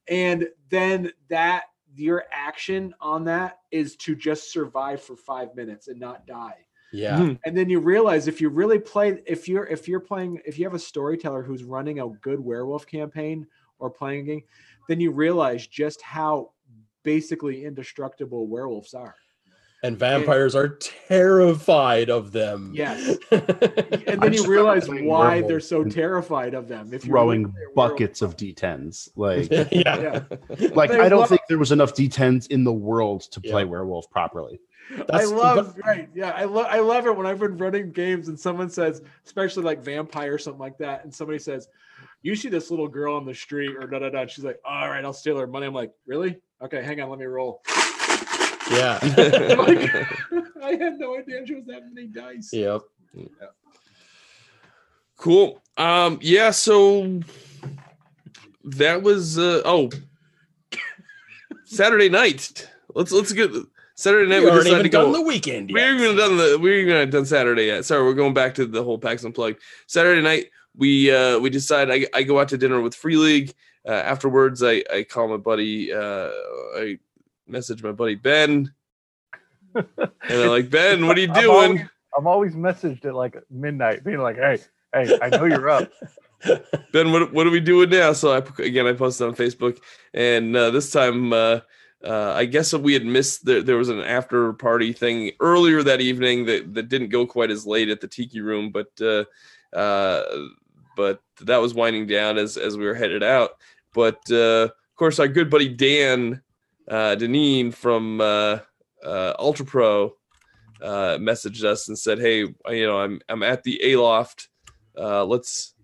and 0.07 0.47
then 0.71 1.11
that 1.29 1.65
your 1.95 2.25
action 2.33 2.95
on 3.01 3.25
that 3.25 3.59
is 3.71 3.97
to 3.97 4.15
just 4.15 4.53
survive 4.53 5.03
for 5.03 5.17
five 5.17 5.55
minutes 5.55 5.89
and 5.89 5.99
not 5.99 6.27
die. 6.27 6.57
yeah, 6.93 7.19
Hmm. 7.19 7.33
And 7.45 7.57
then 7.57 7.69
you 7.69 7.81
realize 7.81 8.29
if 8.29 8.41
you 8.41 8.49
really 8.49 8.79
play, 8.79 9.21
if 9.27 9.49
you're 9.49 9.67
if 9.67 9.89
you're 9.89 10.01
playing, 10.01 10.41
if 10.47 10.59
you 10.59 10.65
have 10.65 10.75
a 10.75 10.79
storyteller 10.79 11.43
who's 11.43 11.65
running 11.65 12.01
a 12.01 12.09
good 12.09 12.41
werewolf 12.41 12.87
campaign 12.87 13.47
or 13.79 13.91
playing 13.91 14.21
a 14.21 14.25
game, 14.25 14.43
then 14.89 15.01
you 15.01 15.11
realize 15.11 15.67
just 15.67 16.01
how 16.03 16.53
basically 17.03 17.65
indestructible 17.65 18.47
werewolves 18.47 18.95
are. 18.95 19.15
And 19.83 19.97
vampires 19.97 20.55
are 20.57 20.69
terrified 20.69 22.11
of 22.11 22.33
them. 22.33 22.73
Yes. 22.75 23.17
yeah, 23.31 23.39
And 24.07 24.21
I 24.21 24.29
then 24.29 24.33
you 24.33 24.47
realize 24.47 24.89
why 24.89 24.97
werewolf 24.97 25.49
they're 25.49 25.61
so 25.61 25.85
terrified 25.85 26.55
of 26.55 26.69
them. 26.69 26.93
If 26.93 27.05
you 27.05 27.11
Throwing 27.11 27.43
really 27.43 27.53
play 27.53 27.61
werewolf- 27.75 27.75
buckets 27.93 28.23
of 28.23 28.37
D10s. 28.37 29.09
Like, 29.17 29.51
yeah. 29.73 30.23
like 30.75 30.91
I 30.91 31.09
don't 31.09 31.21
love- 31.21 31.29
think 31.29 31.43
there 31.49 31.59
was 31.59 31.73
enough 31.73 31.95
D10s 31.95 32.49
in 32.49 32.65
the 32.65 32.73
world 32.73 33.23
to 33.33 33.41
play 33.41 33.63
Yeah. 33.63 33.69
werewolf 33.69 34.11
properly. 34.11 34.61
I 34.91 34.97
That's- 34.97 35.31
love 35.31 35.77
but- 35.77 35.87
right. 35.87 36.09
Yeah, 36.15 36.31
I 36.31 36.45
love 36.45 36.67
I 36.71 36.79
love 36.81 37.07
it 37.07 37.15
when 37.17 37.27
I've 37.27 37.39
been 37.41 37.59
running 37.59 37.93
games 37.93 38.29
and 38.29 38.39
someone 38.41 38.71
says, 38.71 39.03
especially 39.27 39.63
like 39.65 39.83
vampire 39.85 40.35
or 40.35 40.39
something 40.39 40.61
like 40.61 40.79
that, 40.79 41.05
and 41.05 41.15
somebody 41.15 41.39
says, 41.39 41.69
You 42.23 42.35
see 42.35 42.49
this 42.49 42.71
little 42.71 42.89
girl 42.89 43.15
on 43.15 43.27
the 43.27 43.35
street 43.35 43.77
or 43.79 43.87
da 43.87 43.99
da 43.99 44.09
da. 44.09 44.27
She's 44.27 44.45
like, 44.45 44.59
All 44.65 44.89
right, 44.89 45.05
I'll 45.05 45.13
steal 45.13 45.39
her 45.39 45.47
money. 45.47 45.67
I'm 45.67 45.75
like, 45.75 45.93
Really? 46.07 46.39
Okay, 46.63 46.83
hang 46.83 47.01
on, 47.01 47.11
let 47.11 47.19
me 47.19 47.27
roll. 47.27 47.63
Yeah, 48.71 48.99
Like, 49.59 49.91
I 50.63 50.71
had 50.77 50.99
no 50.99 51.17
idea 51.19 51.47
she 51.47 51.55
was 51.55 51.67
that 51.67 51.83
many 51.93 52.09
dice. 52.09 52.51
yep. 52.53 52.83
Cool. 55.17 55.61
Um, 55.77 56.19
yeah, 56.23 56.51
so 56.51 57.21
that 58.65 59.03
was 59.03 59.39
uh 59.39 59.63
oh 59.65 59.91
Saturday 61.65 62.09
night. 62.09 62.69
Let's 62.95 63.11
let's 63.13 63.33
get 63.33 63.51
Saturday 63.95 64.29
night 64.29 64.41
We 64.41 64.45
we, 64.47 64.51
aren't 64.51 64.65
decided 64.65 64.79
even 64.81 64.83
to 64.85 64.89
go. 64.91 65.03
done 65.05 65.13
the 65.13 65.23
weekend 65.23 65.71
we 65.73 65.81
yet. 65.81 65.89
haven't 65.89 66.03
even 66.05 66.17
done 66.17 66.37
the 66.37 66.59
we 66.59 66.71
haven't 66.81 66.95
even 66.97 67.11
done 67.11 67.27
Saturday 67.27 67.67
yet. 67.67 67.85
Sorry, 67.85 68.03
we're 68.05 68.15
going 68.15 68.35
back 68.35 68.55
to 68.57 68.67
the 68.67 68.83
whole 68.85 68.99
PAX 68.99 69.25
Unplugged. 69.25 69.61
Saturday 69.87 70.23
night 70.23 70.47
we 70.77 71.11
uh 71.11 71.39
we 71.39 71.51
decide 71.51 71.91
I, 71.91 72.07
I 72.15 72.23
go 72.23 72.39
out 72.39 72.49
to 72.51 72.59
dinner 72.59 72.81
with 72.81 72.95
Free 72.95 73.17
League. 73.17 73.55
Uh, 73.87 73.93
afterwards 73.93 74.63
I 74.63 74.85
I 74.93 75.03
call 75.05 75.29
my 75.29 75.37
buddy 75.37 75.93
uh 75.93 76.31
I 76.77 76.99
message 77.49 77.83
my 77.83 77.93
buddy 77.93 78.15
Ben. 78.15 78.73
and 79.75 79.87
I'm 80.29 80.49
like, 80.49 80.71
Ben, 80.71 81.07
what 81.07 81.17
are 81.17 81.21
you 81.21 81.29
I'm 81.35 81.43
doing? 81.43 81.49
always, 81.51 81.81
I'm 82.17 82.27
always 82.27 82.55
messaged 82.55 83.05
at 83.05 83.15
like 83.15 83.37
midnight, 83.51 84.05
being 84.05 84.19
like, 84.19 84.37
"Hey, 84.37 84.59
hey, 84.93 85.19
I 85.21 85.29
know 85.29 85.45
you're 85.45 85.69
up." 85.69 85.91
Ben, 86.93 87.11
what, 87.11 87.33
what 87.33 87.49
are 87.49 87.51
we 87.51 87.59
doing 87.59 87.91
now? 87.91 88.13
So 88.13 88.33
I 88.33 88.63
again 88.63 88.87
I 88.87 88.93
posted 88.93 89.27
on 89.27 89.35
Facebook, 89.35 89.79
and 90.15 90.57
uh, 90.57 90.71
this 90.71 90.91
time 90.93 91.33
uh, 91.33 91.61
uh, 92.05 92.33
I 92.37 92.45
guess 92.45 92.73
we 92.73 92.93
had 92.93 93.05
missed 93.05 93.45
there. 93.45 93.63
There 93.63 93.77
was 93.77 93.89
an 93.89 94.01
after 94.01 94.53
party 94.53 94.93
thing 94.93 95.33
earlier 95.41 95.83
that 95.83 96.01
evening 96.01 96.47
that, 96.47 96.75
that 96.75 96.89
didn't 96.89 97.09
go 97.09 97.27
quite 97.27 97.51
as 97.51 97.67
late 97.67 97.89
at 97.89 98.01
the 98.01 98.07
Tiki 98.07 98.41
Room, 98.41 98.71
but 98.71 98.89
uh, 99.01 99.25
uh, 99.77 100.23
but 100.97 101.21
that 101.41 101.57
was 101.57 101.75
winding 101.75 102.07
down 102.07 102.39
as 102.39 102.57
as 102.57 102.77
we 102.77 102.87
were 102.87 102.95
headed 102.95 103.25
out. 103.25 103.51
But 103.95 104.21
uh, 104.31 104.69
of 104.69 104.97
course, 104.97 105.19
our 105.19 105.27
good 105.27 105.51
buddy 105.51 105.69
Dan 105.69 106.41
uh, 106.89 107.17
Deneen 107.17 107.73
from 107.73 108.21
uh, 108.21 108.59
uh, 109.05 109.35
Ultra 109.39 109.67
Pro 109.67 110.15
uh, 110.83 111.19
messaged 111.19 111.65
us 111.65 111.89
and 111.89 111.99
said, 111.99 112.19
"Hey, 112.19 112.39
you 112.41 112.87
know, 112.87 113.01
I'm 113.01 113.21
I'm 113.29 113.43
at 113.43 113.63
the 113.63 113.93
Aloft. 113.93 114.49
Uh, 114.97 115.25
let's." 115.25 115.75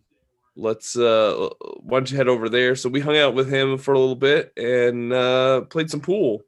let's 0.57 0.97
uh 0.97 1.49
why 1.81 1.99
don't 1.99 2.13
you 2.13 2.17
head 2.17 2.29
over 2.29 2.49
there 2.49 2.77
so 2.77 2.89
we 2.89 3.01
hung 3.01 3.17
out 3.17 3.35
with 3.35 3.53
him 3.53 3.77
for 3.77 3.93
a 3.93 3.99
little 3.99 4.15
bit 4.15 4.53
and 4.57 5.13
uh 5.13 5.63
played 5.63 5.91
some 5.91 6.01
pool 6.01 6.45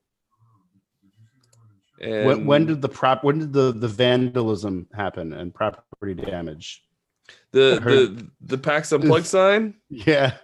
and 2.00 2.26
When, 2.26 2.46
when 2.46 2.66
did 2.66 2.82
the 2.82 2.88
prop? 2.88 3.24
When 3.24 3.38
did 3.38 3.52
the 3.52 3.72
the 3.72 3.88
vandalism 3.88 4.86
happen 4.92 5.32
and 5.32 5.54
property 5.54 6.14
damage? 6.14 6.82
the 7.52 7.80
the 7.82 8.30
the 8.40 8.58
pax 8.58 8.92
unplugged 8.92 9.26
sign 9.38 9.74
Yeah, 9.88 10.34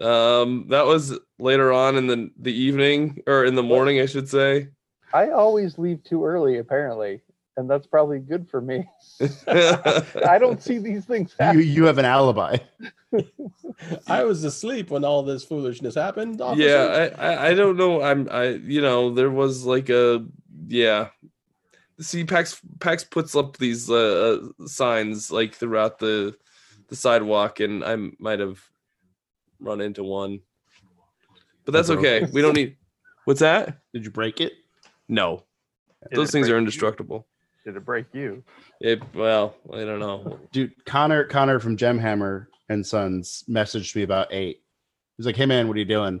um 0.00 0.66
that 0.68 0.84
was 0.86 1.18
later 1.38 1.72
on 1.72 1.96
in 1.96 2.06
the 2.06 2.30
the 2.38 2.52
evening 2.52 3.22
or 3.26 3.44
in 3.44 3.54
the 3.54 3.62
morning 3.62 3.98
i 4.00 4.06
should 4.06 4.28
say 4.28 4.68
I 5.14 5.30
always 5.30 5.78
leave 5.78 6.02
too 6.02 6.24
early, 6.26 6.58
apparently, 6.58 7.22
and 7.56 7.70
that's 7.70 7.86
probably 7.86 8.18
good 8.18 8.50
for 8.50 8.60
me. 8.60 8.84
I 9.46 10.36
don't 10.38 10.62
see 10.62 10.76
these 10.78 11.06
things 11.06 11.34
you 11.38 11.44
happen. 11.44 11.60
you 11.62 11.84
have 11.84 11.96
an 11.96 12.04
alibi. 12.04 12.58
I 14.06 14.24
was 14.24 14.44
asleep 14.44 14.90
when 14.90 15.04
all 15.04 15.22
this 15.22 15.44
foolishness 15.44 15.94
happened. 15.94 16.40
officer. 16.42 16.68
yeah 16.68 17.10
I, 17.18 17.28
I 17.32 17.46
i 17.48 17.54
don't 17.54 17.76
know 17.78 18.02
i'm 18.02 18.28
i 18.30 18.48
you 18.48 18.82
know 18.82 19.14
there 19.14 19.30
was 19.30 19.64
like 19.64 19.88
a 19.88 20.26
yeah 20.68 21.08
see 22.00 22.24
pax 22.24 22.60
pax 22.80 23.04
puts 23.04 23.34
up 23.34 23.56
these 23.56 23.88
uh 23.88 23.94
uh, 24.60 24.66
signs 24.66 25.30
like 25.30 25.54
throughout 25.54 25.98
the 25.98 26.36
the 26.88 26.96
sidewalk 26.96 27.60
and 27.60 27.82
i 27.84 27.96
might 28.18 28.40
have 28.40 28.60
run 29.66 29.80
into 29.80 30.02
one 30.04 30.40
but 31.64 31.72
that's 31.72 31.90
okay 31.90 32.26
we 32.32 32.40
don't 32.40 32.54
need 32.54 32.76
What's 33.26 33.40
that? 33.40 33.78
Did 33.92 34.04
you 34.04 34.12
break 34.12 34.40
it? 34.40 34.52
No, 35.08 35.42
Did 36.10 36.16
those 36.16 36.28
it 36.28 36.32
things 36.32 36.46
break 36.46 36.52
are 36.52 36.54
you? 36.54 36.58
indestructible. 36.60 37.26
Did 37.64 37.74
it 37.74 37.84
break 37.84 38.06
you? 38.12 38.44
It 38.80 39.02
well, 39.16 39.56
I 39.72 39.78
don't 39.78 39.98
know. 39.98 40.38
Dude, 40.52 40.72
Connor 40.84 41.24
Connor 41.24 41.58
from 41.58 41.76
Gemhammer 41.76 42.46
and 42.68 42.86
Sons 42.86 43.42
messaged 43.48 43.96
me 43.96 44.04
about 44.04 44.28
eight. 44.30 44.62
He's 45.16 45.26
like, 45.26 45.34
"Hey 45.34 45.44
man, 45.46 45.66
what 45.66 45.74
are 45.76 45.80
you 45.80 45.84
doing?" 45.84 46.20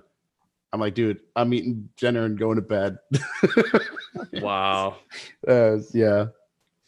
I'm 0.72 0.80
like, 0.80 0.94
"Dude, 0.94 1.20
I'm 1.36 1.54
eating 1.54 1.88
dinner 1.96 2.24
and 2.24 2.36
going 2.36 2.56
to 2.56 2.62
bed." 2.62 2.98
Wow. 4.32 4.96
uh, 5.46 5.76
yeah, 5.94 6.26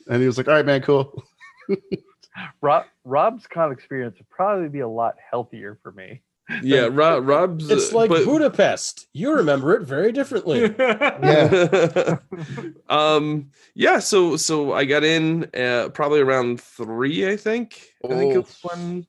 and 0.08 0.20
he 0.20 0.26
was 0.26 0.36
like, 0.36 0.48
"All 0.48 0.54
right, 0.54 0.66
man, 0.66 0.82
cool." 0.82 1.22
Rob, 2.60 2.86
Rob's 3.04 3.46
con 3.46 3.70
experience 3.70 4.18
would 4.18 4.28
probably 4.30 4.68
be 4.68 4.80
a 4.80 4.88
lot 4.88 5.14
healthier 5.30 5.78
for 5.80 5.92
me. 5.92 6.22
Yeah, 6.62 6.88
Rob. 6.90 7.26
Rob's. 7.28 7.70
It's 7.70 7.92
uh, 7.92 7.96
like 7.96 8.08
but- 8.10 8.24
Budapest. 8.24 9.06
You 9.12 9.34
remember 9.36 9.74
it 9.74 9.82
very 9.82 10.12
differently. 10.12 10.74
Yeah, 11.22 12.18
um. 12.88 13.50
Yeah. 13.74 13.98
So 13.98 14.36
so 14.36 14.72
I 14.72 14.84
got 14.84 15.04
in 15.04 15.44
uh, 15.54 15.90
probably 15.90 16.20
around 16.20 16.60
three. 16.60 17.28
I 17.30 17.36
think. 17.36 17.80
I 18.04 18.08
think 18.08 18.36
Oh. 18.36 18.40
it's 18.40 18.62
when. 18.64 19.06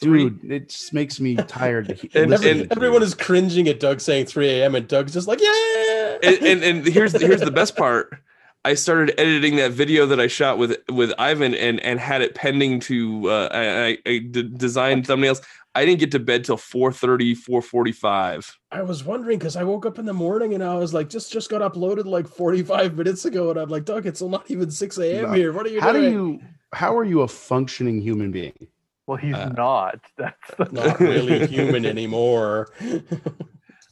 Three. 0.00 0.30
dude, 0.30 0.52
it 0.52 0.68
just 0.68 0.94
makes 0.94 1.18
me 1.18 1.34
tired. 1.34 1.88
To 1.88 1.94
he- 1.94 2.08
And- 2.14 2.30
listen 2.30 2.60
and 2.60 2.72
Everyone 2.72 3.02
is 3.02 3.14
cringing 3.14 3.66
at 3.66 3.80
Doug 3.80 4.00
saying 4.00 4.26
3 4.26 4.48
a.m. 4.48 4.76
and 4.76 4.86
Doug's 4.86 5.12
just 5.12 5.26
like, 5.26 5.40
yeah. 5.40 6.18
and, 6.22 6.36
and 6.46 6.62
and 6.62 6.86
here's 6.86 7.20
here's 7.20 7.40
the 7.40 7.50
best 7.50 7.76
part. 7.76 8.16
I 8.64 8.74
started 8.74 9.12
editing 9.20 9.56
that 9.56 9.72
video 9.72 10.06
that 10.06 10.20
I 10.20 10.28
shot 10.28 10.56
with 10.56 10.76
with 10.88 11.12
Ivan 11.18 11.52
and 11.54 11.80
and 11.80 11.98
had 11.98 12.22
it 12.22 12.36
pending 12.36 12.78
to 12.80 13.28
uh, 13.28 13.48
I, 13.50 13.60
I, 13.86 13.98
I 14.06 14.18
d- 14.18 14.42
designed 14.56 15.04
thumbnails. 15.06 15.40
I 15.78 15.86
didn't 15.86 16.00
get 16.00 16.10
to 16.10 16.18
bed 16.18 16.44
till 16.44 16.56
4:30, 16.56 17.36
4:45. 17.36 18.58
I 18.72 18.82
was 18.82 19.04
wondering 19.04 19.38
because 19.38 19.54
I 19.54 19.62
woke 19.62 19.86
up 19.86 20.00
in 20.00 20.06
the 20.06 20.12
morning 20.12 20.54
and 20.54 20.64
I 20.64 20.74
was 20.74 20.92
like, 20.92 21.08
just 21.08 21.30
just 21.32 21.48
got 21.50 21.60
uploaded 21.62 22.04
like 22.04 22.26
45 22.26 22.96
minutes 22.96 23.24
ago. 23.24 23.50
And 23.50 23.60
I'm 23.60 23.68
like, 23.68 23.84
Doug, 23.84 24.04
it's 24.04 24.20
not 24.20 24.50
even 24.50 24.72
6 24.72 24.98
a.m. 24.98 25.22
No. 25.30 25.32
here. 25.34 25.52
What 25.52 25.66
are 25.66 25.68
you 25.68 25.80
How 25.80 25.92
do 25.92 26.02
you? 26.02 26.40
How 26.72 26.98
are 26.98 27.04
you 27.04 27.20
a 27.20 27.28
functioning 27.28 28.00
human 28.00 28.32
being? 28.32 28.66
Well, 29.06 29.18
he's 29.18 29.36
Uh, 29.36 29.50
not. 29.50 30.00
That's 30.18 30.72
Not 30.72 30.98
really 30.98 31.46
human 31.46 31.86
anymore. 31.94 32.70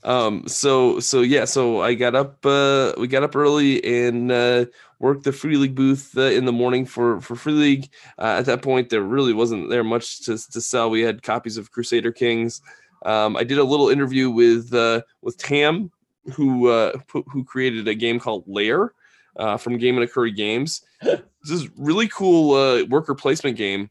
Um 0.03 0.47
so 0.49 0.99
so 1.01 1.21
yeah, 1.21 1.45
so 1.47 1.83
I 1.83 1.95
got 1.95 2.17
up 2.17 2.45
uh 2.45 2.95
we 2.99 3.07
got 3.07 3.23
up 3.23 3.37
early 3.37 3.83
and 4.07 4.33
uh 4.33 4.67
worked 4.99 5.25
the 5.25 5.33
Free 5.33 5.57
League 5.57 5.75
booth 5.75 6.17
uh, 6.17 6.23
in 6.23 6.45
the 6.45 6.53
morning 6.53 6.87
for 6.87 7.21
for 7.21 7.37
Free 7.37 7.53
League. 7.53 7.89
Uh, 8.19 8.37
at 8.39 8.47
that 8.47 8.63
point 8.63 8.89
there 8.91 9.03
really 9.03 9.33
wasn't 9.33 9.69
there 9.71 9.85
much 9.85 10.21
to 10.25 10.39
to 10.53 10.61
sell. 10.61 10.91
We 10.91 11.03
had 11.03 11.23
copies 11.23 11.57
of 11.57 11.71
Crusader 11.71 12.13
Kings. 12.13 12.63
Um 13.05 13.37
I 13.37 13.45
did 13.45 13.59
a 13.59 13.65
little 13.65 13.89
interview 13.91 14.31
with 14.31 14.73
uh 14.73 15.03
with 15.23 15.37
Tam 15.39 15.91
who 16.35 16.69
uh 16.69 16.93
who 17.13 17.25
who 17.31 17.45
created 17.45 17.87
a 17.89 17.95
game 17.95 18.19
called 18.19 18.45
Lair 18.47 18.93
uh 19.37 19.57
from 19.57 19.79
Game 19.79 19.99
and 19.99 20.11
Curry 20.11 20.33
Games. 20.33 20.83
this 21.03 21.21
is 21.51 21.69
really 21.77 22.09
cool 22.09 22.55
uh 22.55 22.85
worker 22.85 23.15
placement 23.15 23.57
game 23.57 23.91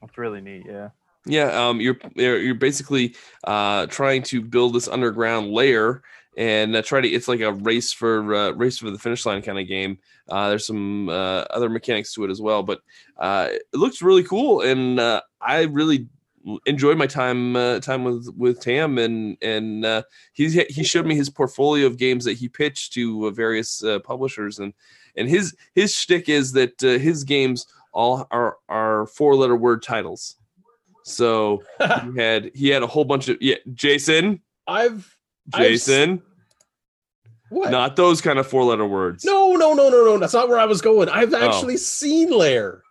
That's 0.00 0.16
really 0.18 0.40
neat. 0.40 0.64
Yeah. 0.66 0.90
yeah, 1.26 1.68
um, 1.68 1.80
you're 1.80 1.96
you're 2.14 2.38
you're 2.38 2.54
basically 2.54 3.16
uh, 3.44 3.86
trying 3.86 4.22
to 4.24 4.40
build 4.42 4.74
this 4.74 4.88
underground 4.88 5.50
layer 5.50 6.02
and 6.36 6.76
uh, 6.76 6.82
try 6.82 7.00
to. 7.00 7.08
It's 7.08 7.28
like 7.28 7.40
a 7.40 7.52
race 7.52 7.92
for 7.92 8.34
uh, 8.34 8.50
race 8.52 8.78
for 8.78 8.90
the 8.90 8.98
finish 8.98 9.24
line 9.26 9.42
kind 9.42 9.58
of 9.58 9.68
game. 9.68 9.98
Uh, 10.28 10.48
there's 10.50 10.66
some 10.66 11.08
uh, 11.08 11.44
other 11.50 11.68
mechanics 11.68 12.12
to 12.14 12.24
it 12.24 12.30
as 12.30 12.40
well, 12.40 12.62
but 12.62 12.80
uh, 13.18 13.48
it 13.50 13.62
looks 13.72 14.02
really 14.02 14.24
cool, 14.24 14.60
and 14.62 14.98
uh, 14.98 15.20
I 15.40 15.62
really 15.62 16.08
enjoyed 16.66 16.98
my 16.98 17.06
time 17.06 17.56
uh, 17.56 17.80
time 17.80 18.04
with 18.04 18.28
with 18.36 18.60
Tam, 18.60 18.98
and 18.98 19.36
and 19.42 19.84
uh, 19.84 20.02
he 20.32 20.48
he 20.68 20.84
showed 20.84 21.06
me 21.06 21.14
his 21.14 21.30
portfolio 21.30 21.86
of 21.86 21.96
games 21.96 22.24
that 22.24 22.34
he 22.34 22.48
pitched 22.48 22.92
to 22.94 23.26
uh, 23.26 23.30
various 23.30 23.82
uh, 23.82 23.98
publishers, 24.00 24.58
and 24.58 24.72
and 25.16 25.28
his 25.28 25.54
his 25.74 25.94
shtick 25.94 26.28
is 26.28 26.52
that 26.52 26.82
uh, 26.82 26.98
his 26.98 27.24
games 27.24 27.66
all 27.92 28.26
are 28.30 28.58
are 28.68 29.06
four 29.06 29.36
letter 29.36 29.56
word 29.56 29.82
titles. 29.82 30.36
So 31.04 31.62
he 31.78 32.16
had 32.20 32.50
he 32.54 32.68
had 32.68 32.82
a 32.82 32.86
whole 32.86 33.04
bunch 33.04 33.28
of 33.28 33.38
yeah, 33.40 33.56
Jason, 33.72 34.40
I've 34.66 35.13
Jason, 35.56 36.22
what? 37.50 37.70
not 37.70 37.96
those 37.96 38.20
kind 38.20 38.38
of 38.38 38.46
four 38.46 38.64
letter 38.64 38.86
words. 38.86 39.24
no, 39.24 39.52
no, 39.54 39.74
no, 39.74 39.88
no, 39.88 40.04
no. 40.04 40.18
That's 40.18 40.34
not 40.34 40.48
where 40.48 40.58
I 40.58 40.64
was 40.64 40.80
going. 40.80 41.08
I've 41.08 41.32
Oh. 41.34 41.36
actually 41.38 41.76
seen 41.76 42.30
Lair. 42.30 42.82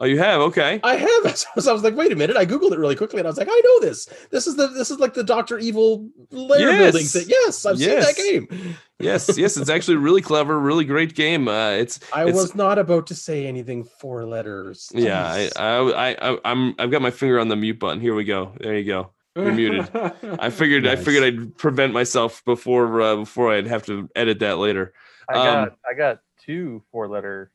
Oh, 0.00 0.06
you 0.06 0.18
have 0.18 0.40
okay. 0.40 0.80
I 0.82 0.96
have. 0.96 1.36
So 1.60 1.70
I 1.70 1.72
was 1.72 1.84
like, 1.84 1.94
wait 1.94 2.10
a 2.10 2.16
minute. 2.16 2.36
I 2.36 2.44
googled 2.44 2.72
it 2.72 2.78
really 2.80 2.96
quickly, 2.96 3.20
and 3.20 3.28
I 3.28 3.30
was 3.30 3.38
like, 3.38 3.46
I 3.48 3.62
know 3.64 3.80
this. 3.88 4.06
This 4.32 4.48
is 4.48 4.56
the 4.56 4.66
this 4.66 4.90
is 4.90 4.98
like 4.98 5.14
the 5.14 5.22
Doctor 5.22 5.56
Evil 5.56 6.08
lair 6.32 6.68
Yes. 6.70 6.92
building 6.92 7.06
thing. 7.06 7.26
Yes, 7.28 7.64
I've 7.64 7.78
Yes. 7.78 8.14
seen 8.16 8.44
that 8.48 8.48
game. 8.50 8.76
yes, 8.98 9.38
yes, 9.38 9.56
it's 9.56 9.70
actually 9.70 9.96
really 9.98 10.20
clever, 10.20 10.58
really 10.58 10.84
great 10.84 11.14
game. 11.14 11.46
Uh, 11.46 11.70
it's 11.70 12.00
I 12.12 12.22
It's- 12.22 12.34
was 12.34 12.56
not 12.56 12.76
about 12.80 13.06
to 13.06 13.14
say 13.14 13.46
anything 13.46 13.84
four 13.84 14.26
letters. 14.26 14.90
yeah. 14.92 15.24
I, 15.24 15.50
I 15.56 16.10
I 16.10 16.32
I 16.32 16.38
I'm 16.44 16.74
I've 16.80 16.90
got 16.90 17.00
my 17.00 17.12
finger 17.12 17.38
on 17.38 17.46
the 17.46 17.56
mute 17.56 17.78
button. 17.78 18.00
Here 18.00 18.16
we 18.16 18.24
go. 18.24 18.52
There 18.60 18.76
you 18.76 18.84
go. 18.84 19.10
You're 19.36 19.52
muted. 19.52 19.90
I 20.38 20.50
figured 20.50 20.86
I 20.86 20.96
figured 20.96 21.24
I'd 21.24 21.56
prevent 21.58 21.92
myself 21.92 22.44
before 22.44 23.00
uh, 23.00 23.16
before 23.16 23.52
I'd 23.52 23.66
have 23.66 23.84
to 23.86 24.08
edit 24.14 24.38
that 24.40 24.58
later. 24.58 24.92
I 25.28 25.34
Um, 25.34 25.44
got 25.44 25.76
I 25.90 25.94
got 25.94 26.20
two 26.44 26.82
four 26.92 27.08
letter 27.08 27.50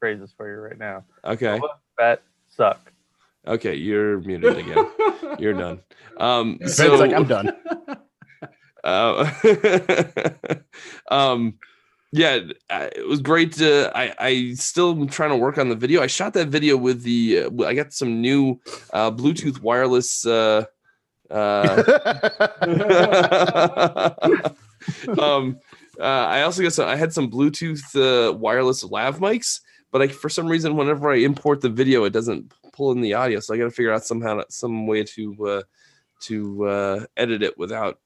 phrases 0.00 0.32
for 0.36 0.48
you 0.52 0.60
right 0.60 0.78
now. 0.78 1.04
Okay. 1.24 1.60
Fat 1.98 2.22
suck. 2.48 2.92
Okay, 3.46 3.74
you're 3.74 4.20
muted 4.20 4.56
again. 4.56 4.90
You're 5.38 5.54
done. 5.54 5.80
Um, 6.16 6.56
Ben's 6.60 6.76
so 6.76 6.94
like, 6.96 7.12
I'm 7.12 7.26
done. 7.26 7.52
Uh, 8.84 9.30
um, 11.10 11.58
yeah, 12.12 12.40
I- 12.70 12.90
it 12.96 13.06
was 13.06 13.20
great. 13.20 13.52
To, 13.54 13.90
I 13.96 14.14
I 14.18 14.52
still 14.54 14.90
am 14.90 15.06
trying 15.08 15.30
to 15.30 15.36
work 15.36 15.58
on 15.58 15.68
the 15.68 15.76
video. 15.76 16.02
I 16.02 16.06
shot 16.08 16.34
that 16.34 16.48
video 16.48 16.76
with 16.76 17.02
the. 17.02 17.44
Uh, 17.44 17.64
I 17.64 17.74
got 17.74 17.92
some 17.92 18.20
new 18.20 18.60
uh, 18.92 19.10
Bluetooth 19.10 19.60
wireless. 19.60 20.26
Uh, 20.26 20.64
uh, 21.32 22.60
um, 25.18 25.58
uh, 25.98 26.02
I 26.02 26.42
also 26.42 26.62
got 26.62 26.72
some. 26.72 26.88
I 26.88 26.96
had 26.96 27.12
some 27.12 27.30
Bluetooth 27.30 27.82
uh, 27.96 28.32
wireless 28.32 28.84
lav 28.84 29.18
mics, 29.18 29.60
but 29.90 30.02
I, 30.02 30.08
for 30.08 30.28
some 30.28 30.46
reason, 30.46 30.76
whenever 30.76 31.10
I 31.10 31.16
import 31.16 31.60
the 31.60 31.68
video, 31.68 32.04
it 32.04 32.12
doesn't 32.12 32.52
pull 32.72 32.92
in 32.92 33.00
the 33.00 33.14
audio. 33.14 33.40
So 33.40 33.54
I 33.54 33.58
got 33.58 33.64
to 33.64 33.70
figure 33.70 33.92
out 33.92 34.04
somehow 34.04 34.42
some 34.48 34.86
way 34.86 35.04
to 35.04 35.46
uh, 35.46 35.62
to 36.22 36.66
uh, 36.66 37.04
edit 37.16 37.42
it 37.42 37.58
without 37.58 37.98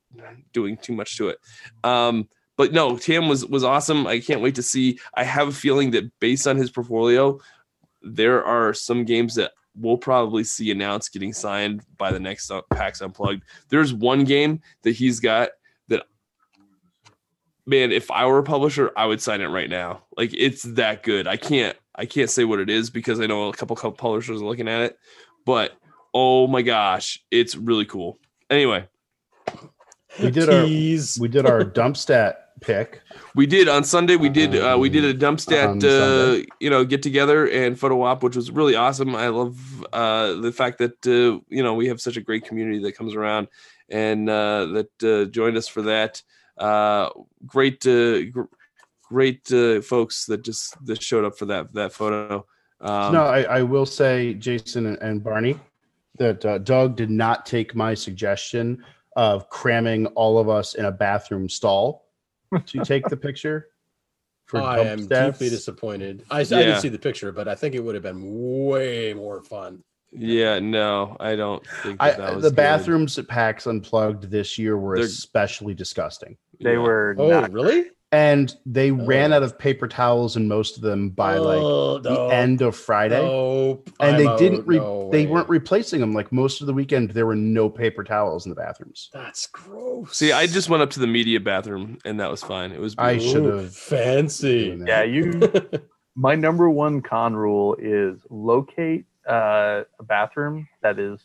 doing 0.53 0.77
too 0.77 0.95
much 0.95 1.17
to 1.19 1.29
it. 1.29 1.39
Um, 1.85 2.29
but 2.57 2.73
no, 2.73 2.97
Tam 2.97 3.29
was 3.29 3.45
was 3.45 3.65
awesome. 3.65 4.07
I 4.07 4.21
can't 4.21 4.41
wait 4.41 4.55
to 4.57 4.63
see. 4.63 4.99
I 5.15 5.25
have 5.25 5.49
a 5.49 5.53
feeling 5.53 5.91
that 5.93 6.11
based 6.21 6.47
on 6.47 6.57
his 6.57 6.71
portfolio, 6.71 7.39
there 8.03 8.45
are 8.45 8.73
some 8.73 9.05
games 9.05 9.35
that 9.35 9.53
we'll 9.79 9.99
probably 9.99 10.45
see 10.45 10.71
announced 10.71 11.13
getting 11.13 11.33
signed 11.33 11.83
by 11.99 12.11
the 12.11 12.21
next 12.21 12.51
uh, 12.51 12.63
PAX 12.71 13.01
Unplugged. 13.01 13.43
There's 13.69 13.93
one 13.93 14.25
game 14.25 14.61
that 14.83 14.93
he's 14.93 15.21
got 15.21 15.51
that, 15.89 16.05
man, 17.67 17.93
if 17.93 18.11
I 18.11 18.27
were 18.27 18.39
a 18.39 18.43
publisher, 18.43 18.93
I 18.97 19.07
would 19.07 19.21
sign 19.21 19.41
it 19.41 19.49
right 19.49 19.71
now. 19.71 20.03
Like 20.17 20.33
it's 20.35 20.63
that 20.63 21.03
good. 21.03 21.27
I 21.27 21.37
can't 21.37 21.77
I 21.95 22.07
can't 22.07 22.31
say 22.31 22.45
what 22.45 22.61
it 22.61 22.71
is 22.71 22.91
because 22.91 23.21
I 23.21 23.27
know 23.27 23.49
a 23.49 23.53
couple 23.53 23.77
couple 23.77 23.93
publishers 23.93 24.41
are 24.41 24.45
looking 24.47 24.69
at 24.69 24.83
it, 24.83 24.99
but 25.45 25.73
oh 26.15 26.47
my 26.47 26.63
gosh, 26.63 27.23
it's 27.31 27.57
really 27.57 27.85
cool. 27.85 28.19
Anyway, 28.51 28.89
we 30.23 30.31
did 30.31 30.49
our 30.49 30.65
we 30.65 31.29
did 31.29 31.47
our 31.47 31.65
dump 31.65 31.97
stat 31.97 32.46
pick. 32.61 33.03
We 33.35 33.47
did 33.47 33.69
on 33.69 33.85
Sunday. 33.85 34.17
We 34.17 34.29
did 34.29 34.57
uh, 34.57 34.77
we 34.79 34.89
did 34.89 35.05
a 35.05 35.15
dump 35.15 35.41
stat 35.41 35.83
uh, 35.85 36.39
you 36.61 36.71
know 36.71 36.85
get 36.85 37.03
together 37.03 37.47
and 37.47 37.79
photo 37.79 38.03
op, 38.03 38.23
which 38.23 38.37
was 38.37 38.51
really 38.51 38.77
awesome. 38.77 39.15
I 39.15 39.29
love 39.29 39.87
uh, 39.93 40.35
the 40.35 40.53
fact 40.53 40.79
that 40.79 41.07
uh, 41.07 41.41
you 41.49 41.63
know 41.63 41.75
we 41.75 41.89
have 41.89 42.01
such 42.01 42.17
a 42.17 42.21
great 42.21 42.45
community 42.45 42.79
that 42.81 42.93
comes 42.93 43.15
around 43.15 43.49
and 43.89 44.29
uh, 44.29 44.67
that 44.67 45.05
uh, 45.05 45.31
joined 45.31 45.57
us 45.57 45.69
for 45.69 45.83
that. 45.83 46.23
Uh, 46.59 47.11
great 47.47 47.87
uh, 47.87 48.25
gr- 48.31 48.53
great 49.03 49.51
uh, 49.53 49.81
folks 49.81 50.27
that 50.27 50.43
just 50.43 50.85
that 50.87 51.03
showed 51.03 51.25
up 51.25 51.39
for 51.39 51.47
that 51.47 51.73
that 51.75 51.93
photo. 51.93 52.47
Um, 52.81 53.13
no, 53.13 53.25
I, 53.25 53.43
I 53.43 53.63
will 53.63 53.87
say, 53.87 54.35
Jason 54.35 54.87
and, 54.87 54.99
and 54.99 55.25
Barney, 55.25 55.59
that 56.19 56.45
uh, 56.45 56.59
Doug 56.59 56.97
did 56.97 57.11
not 57.11 57.47
take 57.47 57.75
my 57.75 57.95
suggestion 57.95 58.85
of 59.17 59.49
cramming 59.49 60.07
all 60.09 60.39
of 60.39 60.51
us 60.51 60.75
in 60.75 60.85
a 60.85 60.93
bathroom 60.93 61.49
stall 61.49 62.06
to 62.67 62.85
take 62.85 63.07
the 63.09 63.17
picture. 63.17 63.69
For 64.47 64.61
I 64.63 64.79
am 64.81 65.01
stats. 65.09 65.33
deeply 65.33 65.49
disappointed. 65.51 66.23
I, 66.31 66.41
I 66.41 66.45
didn't 66.45 66.81
see 66.81 66.89
the 66.89 66.99
picture, 66.99 67.33
but 67.33 67.49
I 67.49 67.57
think 67.57 67.75
it 67.75 67.81
would 67.83 67.95
have 67.97 68.05
been 68.05 68.23
way 68.69 69.13
more 69.13 69.43
fun. 69.43 69.83
yeah, 70.13 70.61
no, 70.61 71.17
I 71.19 71.35
don't 71.35 71.67
think 71.83 71.97
I, 72.01 72.11
that, 72.11 72.19
that 72.19 72.35
was 72.37 72.45
the 72.45 72.51
good. 72.51 72.57
bathrooms 72.57 73.19
at 73.19 73.27
PAX 73.27 73.67
Unplugged 73.67 74.31
this 74.31 74.57
year 74.57 74.79
were 74.79 74.97
They're- 74.99 75.05
especially 75.07 75.75
disgusting. 75.75 76.37
They 76.61 76.75
Yeah. 76.75 76.79
were 76.79 77.17
Oh, 77.19 77.29
not 77.29 77.51
really? 77.53 77.87
And 78.13 78.55
they 78.65 78.91
ran 78.93 79.33
out 79.33 79.43
of 79.43 79.59
paper 79.59 79.89
towels 79.89 80.37
in 80.37 80.47
most 80.49 80.77
of 80.77 80.83
them 80.83 81.11
by 81.11 81.39
like 81.39 81.63
Oh, 81.63 81.99
the 81.99 82.11
no. 82.15 82.29
end 82.29 82.63
of 82.63 82.77
Friday. 82.77 83.21
Nope. 83.21 83.91
and 84.01 84.17
I'm 84.17 84.23
they 84.25 84.37
didn't 84.37 84.67
re- 84.67 84.79
No 84.79 85.11
they 85.11 85.27
weren't 85.27 85.49
replacing 85.49 86.01
them 86.01 86.13
like 86.15 86.31
most 86.33 86.61
of 86.61 86.67
the 86.67 86.73
weekend 86.73 87.11
there 87.11 87.27
were 87.27 87.37
no 87.37 87.69
paper 87.71 88.03
towels 88.05 88.45
in 88.47 88.51
the 88.51 88.57
bathrooms 88.57 89.09
That's 89.13 89.47
gross. 89.47 90.17
See, 90.17 90.33
I 90.33 90.47
just 90.47 90.69
went 90.69 90.83
up 90.83 90.91
to 90.91 91.01
the 91.01 91.07
media 91.07 91.41
bathroom 91.41 91.99
and 92.05 92.19
that 92.21 92.31
was 92.31 92.43
fine. 92.43 92.73
It 92.73 92.81
was 92.81 92.95
I 92.99 93.19
should 93.19 93.45
have 93.45 93.75
fancy. 93.75 94.81
Yeah, 94.87 95.03
you. 95.03 95.51
my 96.15 96.35
number 96.35 96.71
one 96.71 97.03
con 97.03 97.35
rule 97.37 97.77
is 97.79 98.19
locate 98.31 99.05
uh, 99.29 99.83
a 99.99 100.03
bathroom 100.05 100.69
that 100.83 100.99
is 100.99 101.21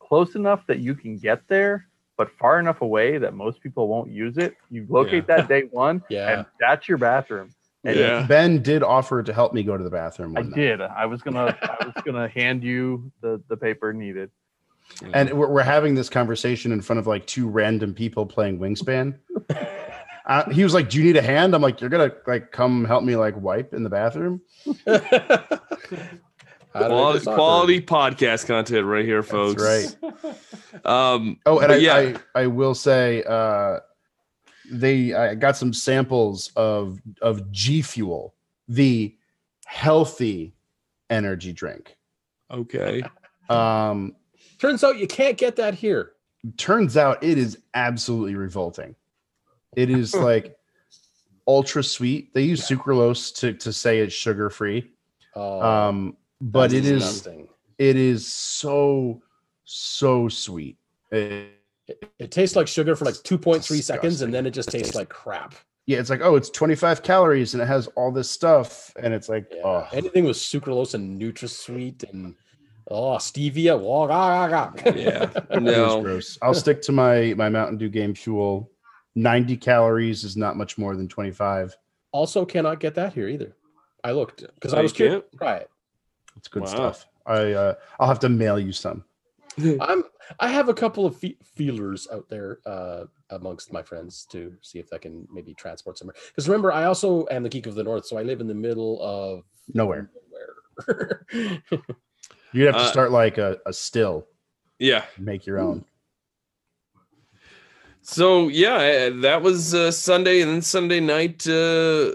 close 0.00 0.34
enough 0.34 0.66
that 0.66 0.78
you 0.80 0.94
can 0.94 1.16
get 1.18 1.46
there, 1.48 1.86
but 2.18 2.28
far 2.38 2.58
enough 2.60 2.82
away 2.82 3.16
that 3.16 3.32
most 3.32 3.62
people 3.62 3.88
won't 3.88 4.10
use 4.10 4.36
it. 4.36 4.54
You 4.70 4.84
locate 4.90 5.26
that 5.28 5.48
day 5.48 5.62
one, 5.70 6.02
Yeah. 6.10 6.28
and 6.30 6.46
that's 6.60 6.86
your 6.88 6.98
bathroom. 6.98 7.54
And 7.84 7.96
Yeah. 7.96 8.26
ben 8.28 8.60
did 8.60 8.82
offer 8.82 9.22
to 9.22 9.32
help 9.32 9.54
me 9.54 9.62
go 9.62 9.76
to 9.78 9.84
the 9.84 9.88
bathroom 9.90 10.36
I 10.36 10.42
night. 10.42 10.54
did. 10.54 10.80
I 10.82 11.06
was 11.06 11.22
gonna. 11.22 11.56
I 11.62 11.84
was 11.86 11.94
gonna 12.04 12.28
hand 12.28 12.62
you 12.64 13.10
the 13.22 13.40
the 13.48 13.56
paper 13.56 13.92
needed. 13.94 14.30
and 15.14 15.32
we're, 15.32 15.48
we're 15.48 15.62
having 15.62 15.94
this 15.94 16.08
conversation 16.10 16.72
in 16.72 16.82
front 16.82 16.98
of 16.98 17.06
like 17.06 17.24
two 17.26 17.48
random 17.48 17.94
people 17.94 18.26
playing 18.26 18.58
wingspan 18.58 19.14
uh, 20.26 20.48
he 20.50 20.64
was 20.64 20.72
like 20.74 20.88
do 20.88 20.96
you 20.98 21.04
need 21.04 21.16
a 21.16 21.22
hand 21.22 21.54
i'm 21.54 21.60
like 21.60 21.78
you're 21.80 21.90
gonna 21.90 22.10
like 22.26 22.50
come 22.52 22.84
help 22.86 23.04
me 23.04 23.14
like 23.14 23.36
wipe 23.36 23.74
in 23.74 23.82
the 23.84 23.90
bathroom 23.90 24.40
How 24.86 24.94
did 24.96 25.02
I 25.12 26.27
Quality, 26.86 27.24
get 27.24 27.34
quality 27.34 27.80
podcast 27.80 28.46
content 28.46 28.86
right 28.86 29.04
here, 29.04 29.22
folks. 29.22 29.62
right 29.62 29.96
Um, 30.84 31.38
oh 31.46 31.58
and 31.58 31.72
I, 31.72 31.76
yeah, 31.76 32.18
I 32.34 32.42
i 32.42 32.46
will 32.46 32.74
say 32.74 33.24
uh 33.26 33.80
they 34.70 35.14
i 35.14 35.34
got 35.34 35.56
some 35.56 35.72
samples 35.72 36.52
of 36.56 37.00
of 37.22 37.50
g 37.50 37.82
fuel 37.82 38.34
the 38.68 39.16
healthy 39.66 40.54
energy 41.10 41.52
drink 41.52 41.96
okay. 42.50 43.02
um 43.48 44.14
Turns 44.58 44.82
out 44.82 44.98
you 44.98 45.06
can't 45.06 45.38
get 45.38 45.56
that 45.56 45.74
here. 45.74 46.12
turns 46.56 46.96
out 46.96 47.22
it 47.22 47.38
is 47.38 47.58
absolutely 47.74 48.34
revolting. 48.34 48.94
It 49.76 49.88
is 49.90 50.14
like 50.28 50.56
ultra 51.46 51.82
sweet. 51.82 52.34
They 52.34 52.42
use 52.42 52.68
sucralose 52.68 53.34
to 53.36 53.52
to 53.54 53.72
say 53.72 54.00
it's 54.00 54.14
sugar 54.14 54.50
free. 54.50 54.90
Oh, 55.34 55.60
Um, 55.60 56.16
but 56.40 56.72
it 56.72 56.84
is 56.84 57.02
disgusting. 57.02 57.48
it 57.78 57.96
is 57.96 58.26
so 58.26 59.20
so 59.64 60.28
sweet. 60.28 60.76
It- 61.12 61.54
It, 61.88 62.04
it 62.18 62.30
tastes 62.30 62.54
like 62.54 62.68
sugar 62.68 62.94
for 62.94 63.06
like 63.06 63.14
2.3 63.14 63.82
seconds 63.82 64.20
and 64.20 64.32
then 64.34 64.44
it 64.44 64.50
just 64.50 64.68
tastes 64.70 64.94
like 64.94 65.08
crap. 65.08 65.54
yeah, 65.86 65.98
it's 65.98 66.10
like 66.10 66.20
oh, 66.22 66.36
it's 66.36 66.50
25 66.50 67.02
calories 67.02 67.54
and 67.54 67.62
it 67.62 67.66
has 67.66 67.86
all 67.96 68.12
this 68.12 68.30
stuff, 68.30 68.92
and 69.02 69.14
it's 69.14 69.30
like 69.30 69.46
Yeah. 69.50 69.62
oh, 69.64 69.88
Anything 69.92 70.24
with 70.24 70.36
sucralose 70.36 70.92
and 70.92 71.18
NutraSweet 71.18 72.04
and 72.10 72.34
oh 72.90 73.16
stevia. 73.16 73.80
Wah, 73.80 74.06
gah, 74.06 74.48
gah, 74.48 74.70
gah. 74.70 74.90
Yeah. 74.94 75.30
it 75.50 75.62
was 75.62 75.76
No. 75.78 76.02
gross. 76.02 76.36
I'll 76.42 76.52
stick 76.52 76.82
to 76.82 76.92
my 76.92 77.32
my 77.38 77.48
Mountain 77.48 77.78
Dew 77.78 77.88
Game 77.88 78.12
Fuel. 78.14 78.70
90 79.14 79.56
calories 79.56 80.24
is 80.24 80.36
not 80.36 80.58
much 80.58 80.76
more 80.76 80.94
than 80.94 81.08
25. 81.08 81.74
Also, 82.12 82.44
cannot 82.44 82.80
get 82.80 82.94
that 82.96 83.14
here 83.14 83.28
either. 83.28 83.56
I 84.04 84.12
looked 84.12 84.44
because 84.56 84.74
I 84.74 84.82
was 84.82 84.92
curious. 84.92 85.14
can't? 85.22 85.32
to 85.32 85.38
Try 85.38 85.54
it. 85.56 85.70
It's 86.38 86.48
good 86.48 86.62
Wow. 86.62 86.68
stuff. 86.68 87.06
I 87.26 87.52
uh, 87.52 87.74
I'll 87.98 88.08
have 88.08 88.20
to 88.20 88.28
mail 88.28 88.58
you 88.58 88.72
some. 88.72 89.04
I'm. 89.58 90.04
I 90.40 90.48
have 90.48 90.68
a 90.68 90.74
couple 90.74 91.04
of 91.04 91.16
fe- 91.16 91.36
feelers 91.42 92.06
out 92.12 92.28
there 92.28 92.60
uh, 92.64 93.04
amongst 93.30 93.72
my 93.72 93.82
friends 93.82 94.26
to 94.30 94.54
see 94.62 94.78
if 94.78 94.92
I 94.92 94.98
can 94.98 95.26
maybe 95.32 95.52
transport 95.54 95.98
somewhere. 95.98 96.14
Because 96.28 96.48
remember, 96.48 96.70
I 96.72 96.84
also 96.84 97.26
am 97.30 97.42
the 97.42 97.48
geek 97.48 97.66
of 97.66 97.74
the 97.74 97.82
north, 97.82 98.06
so 98.06 98.16
I 98.16 98.22
live 98.22 98.40
in 98.40 98.46
the 98.46 98.54
middle 98.54 99.02
of 99.02 99.44
Nowhere. 99.74 100.10
nowhere. 100.86 101.26
You'd 102.52 102.66
have 102.66 102.76
to 102.76 102.82
Uh, 102.82 102.90
start 102.90 103.10
like 103.10 103.36
a, 103.38 103.58
a 103.66 103.72
still, 103.72 104.26
Yeah. 104.78 105.04
make 105.18 105.44
your 105.44 105.58
own. 105.58 105.84
So 108.02 108.48
yeah, 108.48 109.10
uh, 109.10 109.20
that 109.22 109.42
was 109.42 109.74
uh, 109.74 109.90
Sunday, 109.90 110.40
and 110.40 110.50
then 110.52 110.62
Sunday 110.62 111.00
night 111.00 111.46
uh, 111.46 112.14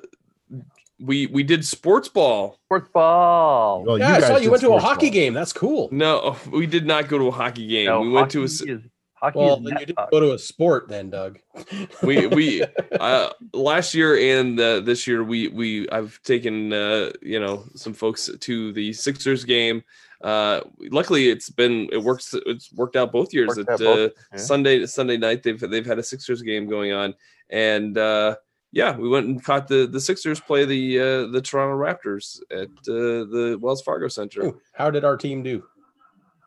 we 1.03 1.27
we 1.27 1.43
did 1.43 1.65
sports 1.65 2.07
ball. 2.07 2.57
Sports 2.65 2.89
ball. 2.93 3.83
Well, 3.83 3.99
yeah, 3.99 4.13
I 4.13 4.19
saw 4.21 4.37
you 4.37 4.49
went 4.49 4.61
to 4.63 4.73
a 4.73 4.79
hockey 4.79 5.07
ball. 5.07 5.13
game. 5.13 5.33
That's 5.33 5.53
cool. 5.53 5.89
No, 5.91 6.37
we 6.51 6.65
did 6.65 6.85
not 6.85 7.07
go 7.07 7.17
to 7.17 7.27
a 7.27 7.31
hockey 7.31 7.67
game. 7.67 7.87
No, 7.87 8.01
we 8.01 8.09
went 8.09 8.31
to 8.31 8.43
a 8.43 8.47
hockey 8.47 8.71
is- 8.71 8.81
hockey 9.15 9.39
Well, 9.39 9.57
then 9.57 9.73
you 9.79 9.85
didn't 9.85 9.99
hockey. 9.99 10.09
go 10.11 10.19
to 10.21 10.33
a 10.33 10.39
sport, 10.39 10.87
then, 10.87 11.09
Doug. 11.09 11.39
we 12.03 12.27
we 12.27 12.63
uh, 12.99 13.29
last 13.53 13.93
year 13.93 14.39
and 14.39 14.59
uh, 14.59 14.79
this 14.79 15.05
year 15.05 15.23
we 15.23 15.49
we 15.49 15.89
I've 15.89 16.21
taken 16.23 16.71
uh, 16.73 17.11
you 17.21 17.39
know 17.39 17.65
some 17.75 17.93
folks 17.93 18.29
to 18.39 18.71
the 18.73 18.93
Sixers 18.93 19.43
game. 19.43 19.83
Uh, 20.23 20.61
luckily, 20.89 21.29
it's 21.29 21.49
been 21.49 21.89
it 21.91 22.01
works. 22.01 22.33
It's 22.45 22.71
worked 22.71 22.95
out 22.95 23.11
both 23.11 23.33
years. 23.33 23.49
Worked 23.49 23.69
At 23.69 23.73
out 23.73 23.79
both, 23.79 24.11
uh, 24.11 24.13
yeah. 24.31 24.39
Sunday 24.39 24.85
Sunday 24.85 25.17
night, 25.17 25.43
they've 25.43 25.59
they've 25.59 25.85
had 25.85 25.99
a 25.99 26.03
Sixers 26.03 26.41
game 26.41 26.65
going 26.69 26.93
on, 26.93 27.13
and 27.49 27.97
uh, 27.97 28.37
yeah, 28.73 28.97
we 28.97 29.07
went 29.07 29.27
and 29.27 29.41
caught 29.43 29.67
the 29.69 29.85
the 29.87 30.01
Sixers 30.01 30.39
play 30.41 30.65
the 30.65 30.99
uh, 30.99 31.27
the 31.27 31.41
Toronto 31.41 31.77
Raptors 31.77 32.41
at 32.51 32.67
uh, 32.89 33.23
the 33.31 33.57
Wells 33.61 33.81
Fargo 33.81 34.07
Center. 34.09 34.47
Ooh, 34.47 34.61
How 34.73 34.89
did 34.91 35.05
our 35.05 35.15
team 35.15 35.43
do? 35.43 35.63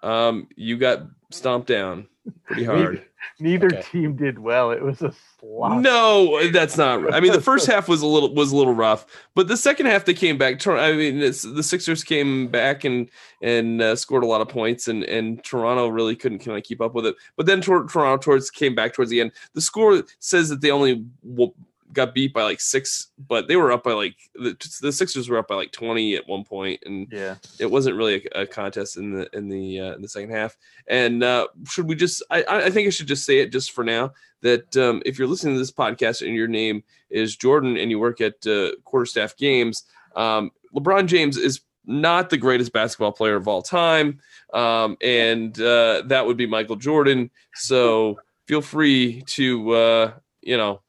Um, 0.03 0.49
you 0.57 0.77
got 0.77 1.03
stomped 1.31 1.69
down 1.69 2.07
pretty 2.45 2.65
hard. 2.65 3.03
Neither 3.41 3.67
Okay. 3.67 3.83
team 3.83 4.15
did 4.15 4.39
well. 4.39 4.71
It 4.71 4.83
was 4.83 5.03
a 5.03 5.13
slot. 5.41 5.81
No, 5.81 6.49
that's 6.51 6.77
not. 6.77 7.03
right. 7.03 7.13
I 7.15 7.19
mean, 7.21 7.33
the 7.33 7.41
first 7.53 7.67
half 7.67 7.89
was 7.89 8.03
a 8.03 8.07
little 8.07 8.33
was 8.35 8.53
a 8.53 8.57
little 8.57 8.75
rough, 8.75 9.05
but 9.35 9.49
the 9.49 9.57
second 9.57 9.87
half 9.87 10.05
they 10.05 10.15
came 10.15 10.39
back. 10.39 10.65
I 10.67 10.93
mean, 10.93 11.21
it's, 11.21 11.43
the 11.43 11.63
Sixers 11.63 12.05
came 12.05 12.47
back 12.49 12.85
and 12.85 13.09
and 13.43 13.83
uh, 13.83 13.97
scored 13.97 14.23
a 14.23 14.27
lot 14.27 14.41
of 14.43 14.49
points, 14.49 14.87
and 14.87 15.03
and 15.05 15.43
Toronto 15.43 15.89
really 15.89 16.15
couldn't 16.15 16.39
kind 16.41 16.57
of 16.57 16.63
keep 16.63 16.81
up 16.81 16.95
with 16.95 17.07
it. 17.07 17.17
But 17.37 17.47
then 17.47 17.61
Tor- 17.61 17.87
Toronto 17.87 18.17
towards 18.23 18.51
came 18.51 18.75
back 18.75 18.93
towards 18.95 19.11
the 19.11 19.21
end. 19.21 19.33
The 19.55 19.61
score 19.61 20.03
says 20.21 20.49
that 20.51 20.61
they 20.61 20.71
only 20.71 21.05
w- 21.29 21.53
got 21.93 22.15
beat 22.15 22.33
by 22.33 22.43
like 22.43 22.61
six, 22.61 23.09
but 23.29 23.49
they 23.49 23.57
were 23.57 23.73
up 23.73 23.85
by 23.85 23.93
like 23.93 24.17
the, 24.35 24.57
the 24.83 24.93
Sixers 24.93 25.29
were 25.29 25.39
up 25.39 25.49
by 25.49 25.55
like 25.55 25.73
twenty 25.73 26.15
at 26.17 26.27
one 26.29 26.45
point, 26.45 26.83
and 26.87 27.09
Yeah. 27.11 27.37
it 27.59 27.71
wasn't 27.71 27.97
really 27.97 28.27
a, 28.35 28.43
a 28.43 28.47
contest 28.47 28.97
in 28.97 29.13
the 29.13 29.29
in 29.33 29.49
the 29.49 29.81
uh, 29.81 29.95
in 29.95 30.03
the 30.03 30.09
second 30.09 30.31
half. 30.31 30.57
And 30.89 31.23
uh, 31.23 31.49
should 31.69 31.89
we 31.89 31.95
just? 31.95 32.23
I 32.31 32.45
I 32.49 32.71
think 32.71 32.87
I 32.87 32.91
should 32.91 33.09
just 33.09 33.25
say 33.25 33.39
it 33.39 33.53
just 33.53 33.73
for 33.73 33.85
now 33.85 34.13
that 34.43 34.77
um, 34.77 35.03
if 35.07 35.19
you're 35.19 35.29
listening 35.29 35.55
to 35.55 35.59
this 35.59 35.73
podcast 35.73 36.25
and 36.25 36.35
your 36.37 36.49
name 36.49 36.83
is 37.11 37.37
Jordan 37.37 37.77
and 37.77 37.91
you 37.91 37.99
work 37.99 38.21
at 38.21 38.47
uh, 38.47 38.73
Quarterstaff 38.85 39.37
Games, 39.37 39.85
um, 40.15 40.51
LeBron 40.75 41.07
James 41.07 41.37
is 41.37 41.61
not 41.87 42.31
the 42.31 42.37
greatest 42.37 42.73
basketball 42.73 43.13
player 43.13 43.37
of 43.37 43.47
all 43.49 43.63
time, 43.63 44.21
um, 44.53 44.97
and 45.03 45.59
uh, 45.61 46.03
that 46.07 46.27
would 46.27 46.37
be 46.37 46.47
Michael 46.47 46.77
Jordan. 46.77 47.31
So 47.55 48.19
feel 48.47 48.61
free 48.61 49.23
to 49.29 49.71
uh, 49.71 50.13
you 50.43 50.57
know 50.57 50.81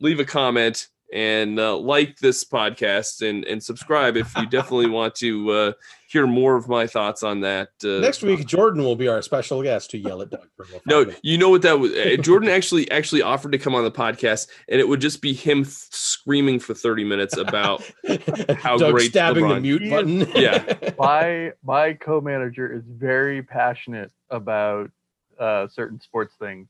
leave 0.00 0.20
a 0.20 0.24
comment 0.24 0.88
and 1.12 1.60
uh, 1.60 1.76
like 1.76 2.18
this 2.18 2.42
podcast 2.44 3.28
and 3.28 3.44
and 3.44 3.62
subscribe 3.62 4.16
if 4.16 4.34
you 4.36 4.46
definitely 4.46 4.88
want 4.88 5.14
to 5.14 5.50
uh, 5.50 5.72
hear 6.08 6.26
more 6.26 6.56
of 6.56 6.68
my 6.68 6.86
thoughts 6.86 7.22
on 7.22 7.40
that. 7.40 7.68
Uh, 7.84 8.00
Next 8.00 8.22
week, 8.22 8.44
Jordan 8.46 8.82
will 8.82 8.96
be 8.96 9.06
our 9.06 9.22
special 9.22 9.62
guest 9.62 9.90
to 9.90 9.98
yell 9.98 10.22
at 10.22 10.30
Doug 10.30 10.48
for 10.56 10.66
no, 10.86 11.06
you 11.22 11.38
know 11.38 11.50
what 11.50 11.62
that 11.62 11.78
was. 11.78 11.92
uh, 11.94 12.16
Jordan 12.20 12.48
actually 12.48 12.90
actually 12.90 13.22
offered 13.22 13.52
to 13.52 13.58
come 13.58 13.74
on 13.76 13.84
the 13.84 13.92
podcast, 13.92 14.48
and 14.68 14.80
it 14.80 14.88
would 14.88 15.00
just 15.00 15.22
be 15.22 15.32
him 15.32 15.62
th- 15.62 15.74
screaming 15.90 16.58
for 16.58 16.74
thirty 16.74 17.04
minutes 17.04 17.36
about. 17.36 17.88
how 18.56 18.76
Doug 18.76 18.94
great 18.94 19.10
stabbing 19.10 19.46
the 19.46 19.54
LeBron- 19.54 19.62
mute 19.62 19.90
button. 19.90 20.26
Yeah. 20.34 20.90
my 20.98 21.52
my 21.62 21.92
co-manager 21.92 22.72
is 22.72 22.82
very 22.88 23.42
passionate 23.42 24.10
about 24.30 24.90
uh, 25.38 25.68
certain 25.68 26.00
sports 26.00 26.34
things, 26.40 26.68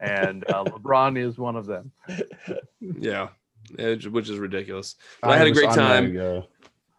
and 0.00 0.44
uh, 0.50 0.64
LeBron 0.64 1.18
is 1.18 1.38
one 1.38 1.56
of 1.56 1.66
them. 1.66 1.92
yeah, 2.80 3.28
it- 3.78 4.10
which 4.10 4.28
is 4.28 4.38
ridiculous. 4.38 4.96
But 5.22 5.30
I, 5.30 5.36
had 5.38 5.46
a 5.46 5.52
great 5.52 5.70
time. 5.70 6.14
My, 6.14 6.20
uh, 6.20 6.42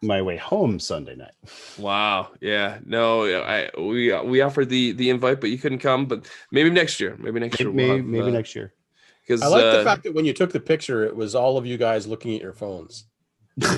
my 0.03 0.21
way 0.21 0.37
home 0.37 0.79
Sunday 0.79 1.15
night. 1.15 1.33
Wow. 1.77 2.29
Yeah. 2.41 2.79
No, 2.85 3.25
I 3.25 3.69
we 3.77 4.13
we 4.21 4.41
offered 4.41 4.69
the 4.69 4.91
the 4.91 5.09
invite, 5.09 5.41
but 5.41 5.49
you 5.49 5.57
couldn't 5.57 5.79
come. 5.79 6.05
But 6.05 6.27
maybe 6.51 6.69
next 6.69 6.99
year. 6.99 7.15
Maybe 7.19 7.39
next 7.39 7.59
year. 7.59 7.71
Maybe, 7.71 7.89
we'll 8.01 8.03
maybe, 8.03 8.27
uh, 8.27 8.29
next 8.29 8.55
year. 8.55 8.73
Because 9.25 9.41
I 9.41 9.47
like 9.47 9.63
uh, 9.63 9.77
the 9.77 9.83
fact 9.83 10.03
that 10.03 10.13
when 10.13 10.25
you 10.25 10.33
took 10.33 10.51
the 10.51 10.59
picture, 10.59 11.03
it 11.05 11.15
was 11.15 11.33
all 11.35 11.57
of 11.57 11.65
you 11.65 11.77
guys 11.77 12.05
looking 12.07 12.35
at 12.35 12.41
your 12.41 12.53
phones. 12.53 13.05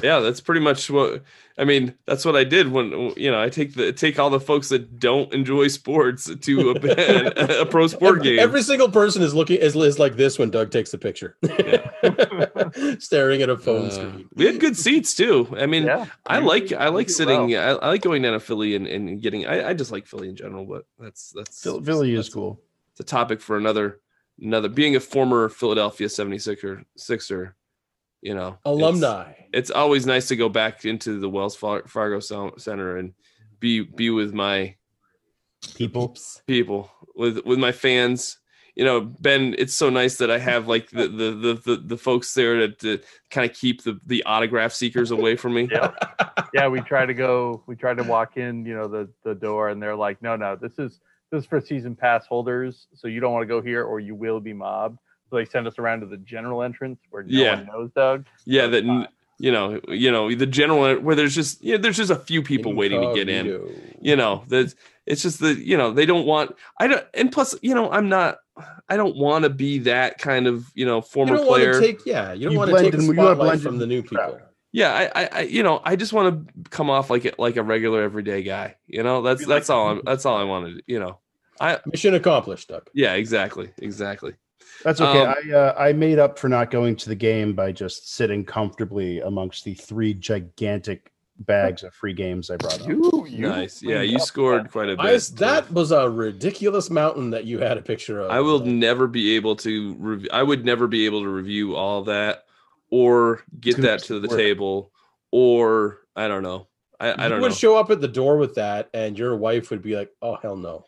Yeah, 0.03 0.19
that's 0.19 0.39
pretty 0.41 0.61
much 0.61 0.89
what 0.89 1.23
I 1.57 1.63
mean. 1.65 1.95
That's 2.05 2.25
what 2.25 2.35
I 2.35 2.43
did 2.43 2.71
when 2.71 2.91
you 3.17 3.31
know 3.31 3.41
I 3.41 3.49
take 3.49 3.73
the 3.73 3.91
take 3.91 4.19
all 4.19 4.29
the 4.29 4.39
folks 4.39 4.69
that 4.69 4.99
don't 4.99 5.33
enjoy 5.33 5.67
sports 5.67 6.29
to 6.33 6.69
a, 6.71 6.73
a 7.61 7.65
pro 7.65 7.87
sport 7.87 8.17
every, 8.17 8.23
game. 8.23 8.39
every 8.39 8.61
single 8.61 8.89
person 8.89 9.21
is 9.23 9.33
looking 9.33 9.57
is, 9.57 9.75
is 9.75 9.97
like 9.99 10.15
this 10.15 10.37
when 10.37 10.51
Doug 10.51 10.69
takes 10.71 10.91
the 10.91 10.97
picture, 10.97 11.37
staring 12.99 13.41
at 13.41 13.49
a 13.49 13.57
phone 13.57 13.87
Uh, 13.87 13.89
screen. 13.91 14.29
we 14.35 14.45
had 14.45 14.59
good 14.59 14.77
seats 14.77 15.13
too. 15.13 15.47
I 15.57 15.65
mean, 15.65 15.83
Yeah, 15.85 16.05
I 16.25 16.39
like 16.39 16.71
I 16.71 16.89
like 16.89 17.09
sitting. 17.09 17.49
well. 17.49 17.79
I, 17.81 17.85
I 17.85 17.89
like 17.89 18.01
going 18.01 18.21
down 18.21 18.33
to 18.33 18.39
Philly 18.39 18.75
and, 18.75 18.87
and 18.87 19.21
getting. 19.21 19.45
I, 19.47 19.69
I 19.69 19.73
just 19.73 19.91
like 19.91 20.05
Philly 20.07 20.29
in 20.29 20.35
general, 20.35 20.65
but 20.65 20.85
that's 20.99 21.31
that's 21.31 21.61
Phil- 21.61 21.81
Philly 21.81 22.13
is 22.13 22.29
cool. 22.29 22.59
It's 22.91 22.99
a 22.99 23.03
topic 23.03 23.41
for 23.41 23.57
another 23.57 23.99
another. 24.39 24.69
Being 24.69 24.95
a 24.95 24.99
former 24.99 25.49
Philadelphia 25.49 26.07
76er, 26.07 26.83
Sixer, 26.95 27.55
you 28.23 28.33
know, 28.33 28.57
Alumni. 28.65 29.33
It's, 29.53 29.69
always 29.69 30.05
nice 30.05 30.27
to 30.29 30.35
go 30.35 30.49
back 30.49 30.85
into 30.85 31.19
the 31.19 31.29
Wells 31.29 31.55
Fargo 31.55 32.19
Center 32.19 32.97
and 32.97 33.13
be 33.59 33.81
be 33.81 34.09
with 34.09 34.33
my 34.33 34.75
People. 35.75 36.17
people 36.45 36.91
with 37.15 37.45
with 37.45 37.57
my 37.57 37.71
fans 37.71 38.37
you 38.75 38.83
know 38.83 38.99
ben 38.99 39.55
it's 39.57 39.73
so 39.73 39.89
nice 39.89 40.17
that 40.17 40.29
i 40.29 40.37
have 40.37 40.67
like 40.67 40.89
the 40.89 41.07
the 41.07 41.31
the 41.31 41.53
the, 41.65 41.83
the 41.85 41.97
folks 41.97 42.33
there 42.33 42.55
to, 42.55 42.67
to 42.73 42.99
kind 43.29 43.49
of 43.49 43.55
keep 43.55 43.81
the 43.83 43.97
the 44.05 44.21
autograph 44.25 44.73
seekers 44.73 45.11
away 45.11 45.37
from 45.37 45.53
me 45.53 45.69
Yeah. 45.71 45.91
yeah, 46.53 46.67
we 46.67 46.81
try 46.81 47.05
to 47.05 47.13
go. 47.13 47.63
We 47.65 47.75
try 47.75 47.93
to 47.93 48.03
walk 48.03 48.37
in, 48.37 48.65
you 48.65 48.75
know, 48.75 48.87
the 48.87 49.09
the 49.23 49.33
door, 49.33 49.69
and 49.69 49.81
they're 49.81 49.95
like, 49.95 50.21
"No, 50.21 50.35
no, 50.35 50.55
this 50.55 50.77
is 50.77 51.01
this 51.31 51.43
is 51.43 51.45
for 51.45 51.59
season 51.59 51.95
pass 51.95 52.25
holders. 52.25 52.87
So 52.93 53.07
you 53.07 53.19
don't 53.19 53.33
want 53.33 53.43
to 53.43 53.47
go 53.47 53.61
here, 53.61 53.83
or 53.83 53.99
you 53.99 54.15
will 54.15 54.39
be 54.39 54.53
mobbed." 54.53 54.99
So 55.33 55.37
they 55.37 55.45
send 55.45 55.65
us 55.65 55.79
around 55.79 56.01
to 56.01 56.05
the 56.05 56.17
general 56.17 56.61
entrance 56.61 56.99
where 57.09 57.23
no 57.23 57.29
Yeah. 57.29 57.55
one 57.55 57.65
knows 57.65 57.89
Doug. 57.95 58.25
yeah 58.45 58.67
that 58.67 58.83
n- 58.83 59.07
you 59.39 59.51
know 59.51 59.81
you 59.87 60.11
know 60.11 60.31
the 60.35 60.45
general 60.45 60.99
where 60.99 61.15
there's 61.15 61.33
just 61.33 61.63
yeah 61.63 61.77
there's 61.77 61.97
just 61.97 62.11
a 62.11 62.15
few 62.15 62.43
people 62.43 62.71
waiting 62.75 63.01
to 63.01 63.15
get 63.15 63.27
in 63.27 63.67
you 63.99 64.15
know 64.15 64.43
that's 64.47 64.75
it's 65.07 65.23
just 65.23 65.39
the 65.39 65.55
you 65.55 65.75
know 65.75 65.91
they 65.91 66.05
don't 66.05 66.27
want 66.27 66.55
i 66.79 66.85
don't 66.85 67.03
and 67.15 67.31
plus 67.31 67.55
you 67.63 67.73
know 67.73 67.89
i'm 67.91 68.09
not 68.09 68.37
i 68.89 68.95
don't 68.95 69.15
want 69.17 69.41
to 69.43 69.49
be 69.49 69.79
that 69.79 70.19
kind 70.19 70.45
of 70.45 70.71
you 70.75 70.85
know 70.85 71.01
former 71.01 71.35
don't 71.37 71.47
player 71.47 71.81
take, 71.81 72.05
yeah, 72.05 72.31
you 72.33 72.43
don't 72.43 72.51
You 72.53 72.57
want 72.59 72.71
to 72.71 72.77
take 72.79 72.91
the 72.91 72.99
in- 72.99 73.05
you 73.05 73.13
wanna 73.15 73.29
spotlight 73.31 73.47
blend 73.47 73.61
from 73.63 73.73
in 73.73 73.79
the 73.79 73.87
new 73.87 74.01
with 74.01 74.09
the 74.11 74.15
crowd. 74.15 74.31
people. 74.33 74.47
yeah 74.71 75.09
I, 75.15 75.23
I 75.23 75.29
i 75.31 75.41
you 75.41 75.63
know 75.63 75.81
i 75.83 75.95
just 75.95 76.13
want 76.13 76.47
to 76.63 76.69
come 76.69 76.91
off 76.91 77.09
like 77.09 77.25
it 77.25 77.39
like 77.39 77.57
a 77.57 77.63
regular 77.63 78.03
everyday 78.03 78.43
guy 78.43 78.75
you 78.85 79.01
know 79.01 79.23
that's 79.23 79.39
Be 79.41 79.45
like- 79.47 79.55
that's 79.55 79.71
all 79.71 79.87
i'm 79.89 80.01
that's 80.05 80.27
all 80.27 80.37
i 80.37 80.43
wanted 80.43 80.83
you 80.85 80.99
know 80.99 81.17
I 81.61 81.79
Mission 81.85 82.13
accomplished, 82.15 82.67
Doug. 82.69 82.89
yeah 82.93 83.13
exactly 83.13 83.71
exactly 83.79 84.33
That's 84.83 84.99
okay. 85.01 85.21
Um, 85.25 85.35
I 85.51 85.53
uh, 85.55 85.75
I 85.77 85.93
made 85.93 86.19
up 86.19 86.37
for 86.39 86.49
not 86.49 86.71
going 86.71 86.95
to 86.97 87.09
the 87.09 87.15
game 87.15 87.53
by 87.53 87.71
just 87.71 88.13
sitting 88.13 88.43
comfortably 88.45 89.19
amongst 89.21 89.63
the 89.65 89.73
three 89.73 90.13
gigantic 90.13 91.11
bags 91.39 91.83
of 91.83 91.93
free 91.93 92.13
games 92.13 92.49
I 92.51 92.57
brought. 92.57 92.81
Up. 92.81 92.87
You, 92.87 93.25
you 93.27 93.47
nice 93.49 93.81
yeah 93.81 94.01
you 94.01 94.19
scored 94.19 94.65
that. 94.65 94.71
quite 94.71 94.89
a 94.89 94.95
bit 94.95 94.99
I, 95.05 95.17
that 95.39 95.71
was 95.71 95.91
a 95.91 96.07
ridiculous 96.09 96.89
mountain 96.91 97.31
that 97.31 97.45
you 97.45 97.59
had 97.59 97.77
a 97.77 97.81
picture 97.81 98.19
of. 98.21 98.29
I 98.31 98.39
will 98.39 98.61
Uh, 98.61 98.65
never 98.65 99.07
be 99.07 99.35
able 99.35 99.55
to 99.57 99.95
review. 99.95 100.29
I 100.31 100.43
would 100.43 100.63
never 100.63 100.87
be 100.87 101.05
able 101.05 101.21
to 101.23 101.29
review 101.29 101.75
all 101.75 102.03
that, 102.03 102.45
or 102.91 103.43
get 103.59 103.77
that 103.81 104.03
to 104.03 104.19
the 104.19 104.27
work. 104.27 104.37
table, 104.37 104.91
or 105.31 106.01
I 106.15 106.27
don't 106.27 106.43
know. 106.43 106.67
I, 106.99 107.25
I 107.25 107.29
don't 107.29 107.41
would 107.41 107.49
know. 107.49 107.55
show 107.55 107.75
up 107.77 107.89
at 107.89 107.99
the 107.99 108.07
door 108.07 108.37
with 108.37 108.55
that, 108.55 108.89
and 108.93 109.17
your 109.17 109.35
wife 109.35 109.71
would 109.71 109.81
be 109.81 109.95
like, 109.95 110.11
"Oh 110.21 110.35
hell 110.35 110.55
no! 110.55 110.85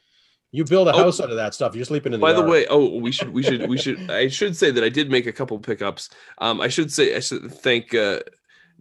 You 0.56 0.64
build 0.64 0.88
a 0.88 0.94
Oh. 0.94 0.98
house 0.98 1.20
out 1.20 1.30
of 1.30 1.36
that 1.36 1.54
stuff. 1.54 1.76
You're 1.76 1.86
sleeping 1.86 2.14
in 2.14 2.20
the 2.20 2.26
By 2.26 2.34
the 2.34 2.42
way, 2.44 2.66
oh, 2.68 2.98
we 3.00 3.12
should, 3.12 3.34
we 3.34 3.44
should, 3.44 3.68
we 3.68 3.78
should. 3.78 4.10
I 4.10 4.28
should 4.30 4.56
say 4.56 4.72
that 4.72 4.84
I 4.84 4.90
did 4.90 5.12
make 5.12 5.26
a 5.26 5.34
couple 5.34 5.60
pickups. 5.60 6.10
Um, 6.38 6.62
I 6.62 6.68
should 6.70 6.92
say 6.92 7.16
I 7.16 7.20
should 7.20 7.52
thank 7.52 7.94
uh, 7.94 8.20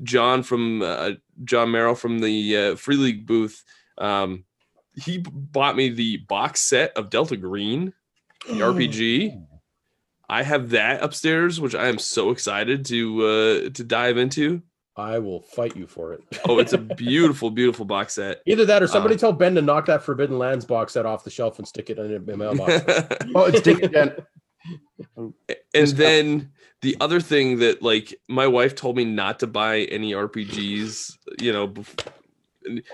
John 0.02 0.42
from 0.42 0.82
uh, 0.82 1.10
John 1.44 1.70
Merrill 1.70 1.94
from 1.96 2.20
the 2.20 2.56
uh, 2.56 2.76
Free 2.76 2.96
League 2.96 3.26
booth. 3.26 3.64
Um, 3.98 4.44
he 4.94 5.18
bought 5.18 5.74
me 5.76 5.88
the 5.88 6.18
box 6.18 6.60
set 6.60 6.96
of 6.96 7.10
Delta 7.10 7.36
Green, 7.36 7.92
the 8.46 8.54
RPG. 8.60 9.44
I 10.28 10.42
have 10.42 10.70
that 10.70 11.02
upstairs, 11.02 11.60
which 11.60 11.74
I 11.74 11.88
am 11.88 11.98
so 11.98 12.30
excited 12.30 12.84
to 12.86 13.26
uh, 13.26 13.70
to 13.70 13.84
dive 13.84 14.16
into. 14.16 14.62
I 14.96 15.18
will 15.18 15.40
fight 15.42 15.74
you 15.76 15.86
for 15.86 16.12
it. 16.12 16.20
Oh, 16.48 16.58
it's 16.58 16.72
a 16.72 16.78
beautiful, 16.96 17.50
beautiful 17.50 17.84
box 17.84 18.14
set. 18.14 18.42
Either 18.46 18.64
that, 18.66 18.82
or 18.82 18.86
somebody 18.86 19.16
Uh, 19.16 19.18
tell 19.18 19.32
Ben 19.32 19.54
to 19.56 19.62
knock 19.62 19.86
that 19.86 20.02
Forbidden 20.02 20.38
Lands 20.38 20.64
box 20.64 20.92
set 20.92 21.04
off 21.04 21.24
the 21.24 21.30
shelf 21.30 21.58
and 21.58 21.66
stick 21.66 21.90
it 21.90 21.98
in 21.98 22.14
a 22.14 22.36
mailbox. 22.36 22.84
Oh, 23.34 23.44
it's 23.46 23.60
Dick 23.60 23.82
again. 23.82 24.14
and 25.74 25.88
then 25.90 26.52
the 26.82 26.96
other 27.00 27.20
thing 27.20 27.58
that 27.58 27.82
like 27.82 28.14
my 28.28 28.46
wife 28.46 28.74
told 28.74 28.96
me 28.96 29.04
not 29.04 29.40
to 29.40 29.46
buy 29.46 29.80
any 29.80 30.12
RPGs, 30.12 31.12
you 31.40 31.52
know, 31.52 31.68
bef- 31.68 32.06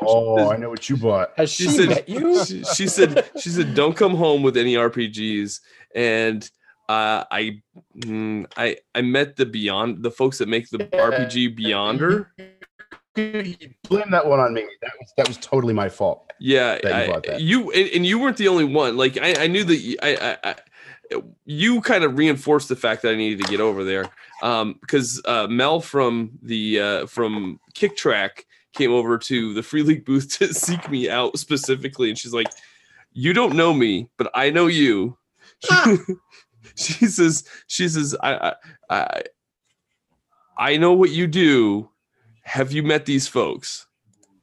Oh, 0.03 0.51
I 0.51 0.57
know 0.57 0.69
what 0.71 0.89
you 0.89 0.97
bought. 0.97 1.31
Has 1.37 1.51
she 1.53 1.65
she, 1.65 1.71
said 1.71 1.89
met 1.91 2.09
you? 2.09 2.45
she, 2.45 2.65
she 2.65 2.89
said 2.89 3.31
she 3.39 3.51
said 3.51 3.75
don't 3.75 3.97
come 3.97 4.17
home 4.17 4.43
with 4.43 4.57
any 4.57 4.75
RPGs 4.75 5.61
and 5.95 6.51
uh, 6.91 7.25
I 7.31 7.63
mm, 7.99 8.47
I 8.57 8.77
I 8.97 9.03
met 9.03 9.37
the 9.37 9.47
beyond 9.47 10.03
the 10.03 10.11
folks 10.11 10.39
that 10.39 10.49
make 10.49 10.69
the 10.71 10.79
RPG 10.79 11.57
Beyonder. 11.57 12.27
Blame 13.15 14.11
that 14.11 14.27
one 14.27 14.41
on 14.41 14.55
me. 14.55 14.67
That 14.83 14.93
was 14.99 15.13
that 15.17 15.29
was 15.29 15.37
totally 15.37 15.73
my 15.73 15.89
fault. 15.89 16.33
Yeah, 16.41 16.79
you 16.83 16.91
I- 16.93 17.37
you 17.37 17.71
and, 17.71 17.91
and 17.95 18.07
you 18.07 18.19
weren't 18.19 18.39
the 18.39 18.49
only 18.49 18.65
one. 18.65 18.97
Like 18.97 19.19
I, 19.19 19.45
I 19.45 19.47
knew 19.47 19.63
that 19.63 19.77
you- 19.77 19.99
I, 20.03 20.17
I, 20.43 20.51
I, 20.51 21.23
you 21.45 21.81
kind 21.81 22.03
of 22.03 22.19
reinforced 22.19 22.69
the 22.69 22.77
fact 22.77 23.03
that 23.03 23.13
I 23.13 23.17
needed 23.17 23.45
to 23.45 23.51
get 23.51 23.61
over 23.61 23.85
there. 23.85 24.11
Um, 24.43 24.77
because 24.81 25.23
uh, 25.27 25.47
Mel 25.49 25.81
from 25.81 26.33
the 26.43 26.81
uh, 26.81 27.07
from 27.07 27.61
Kick 27.75 27.97
Track 27.97 28.47
came 28.73 28.91
over 28.91 29.17
to 29.19 29.55
the 29.55 29.63
Free 29.63 29.85
League 29.85 30.05
booth 30.05 30.39
to 30.39 30.53
seek 30.67 30.91
me 30.91 31.09
out 31.09 31.39
specifically, 31.39 32.09
and 32.09 32.19
she's 32.19 32.33
like, 32.35 32.49
"You 33.13 33.33
don't 33.33 33.55
know 33.55 33.73
me, 33.73 34.09
but 34.17 34.29
I 34.35 34.51
know 34.51 34.67
you." 34.67 35.17
she 36.77 37.07
says, 37.07 37.45
"She 37.67 37.89
says 37.89 38.17
I, 38.23 38.55
I, 38.89 39.23
I, 40.59 40.77
know 40.77 40.93
what 40.93 41.11
you 41.11 41.27
do. 41.27 41.91
Have 42.43 42.73
you 42.73 42.83
met 42.83 43.07
these 43.07 43.27
folks?" 43.27 43.87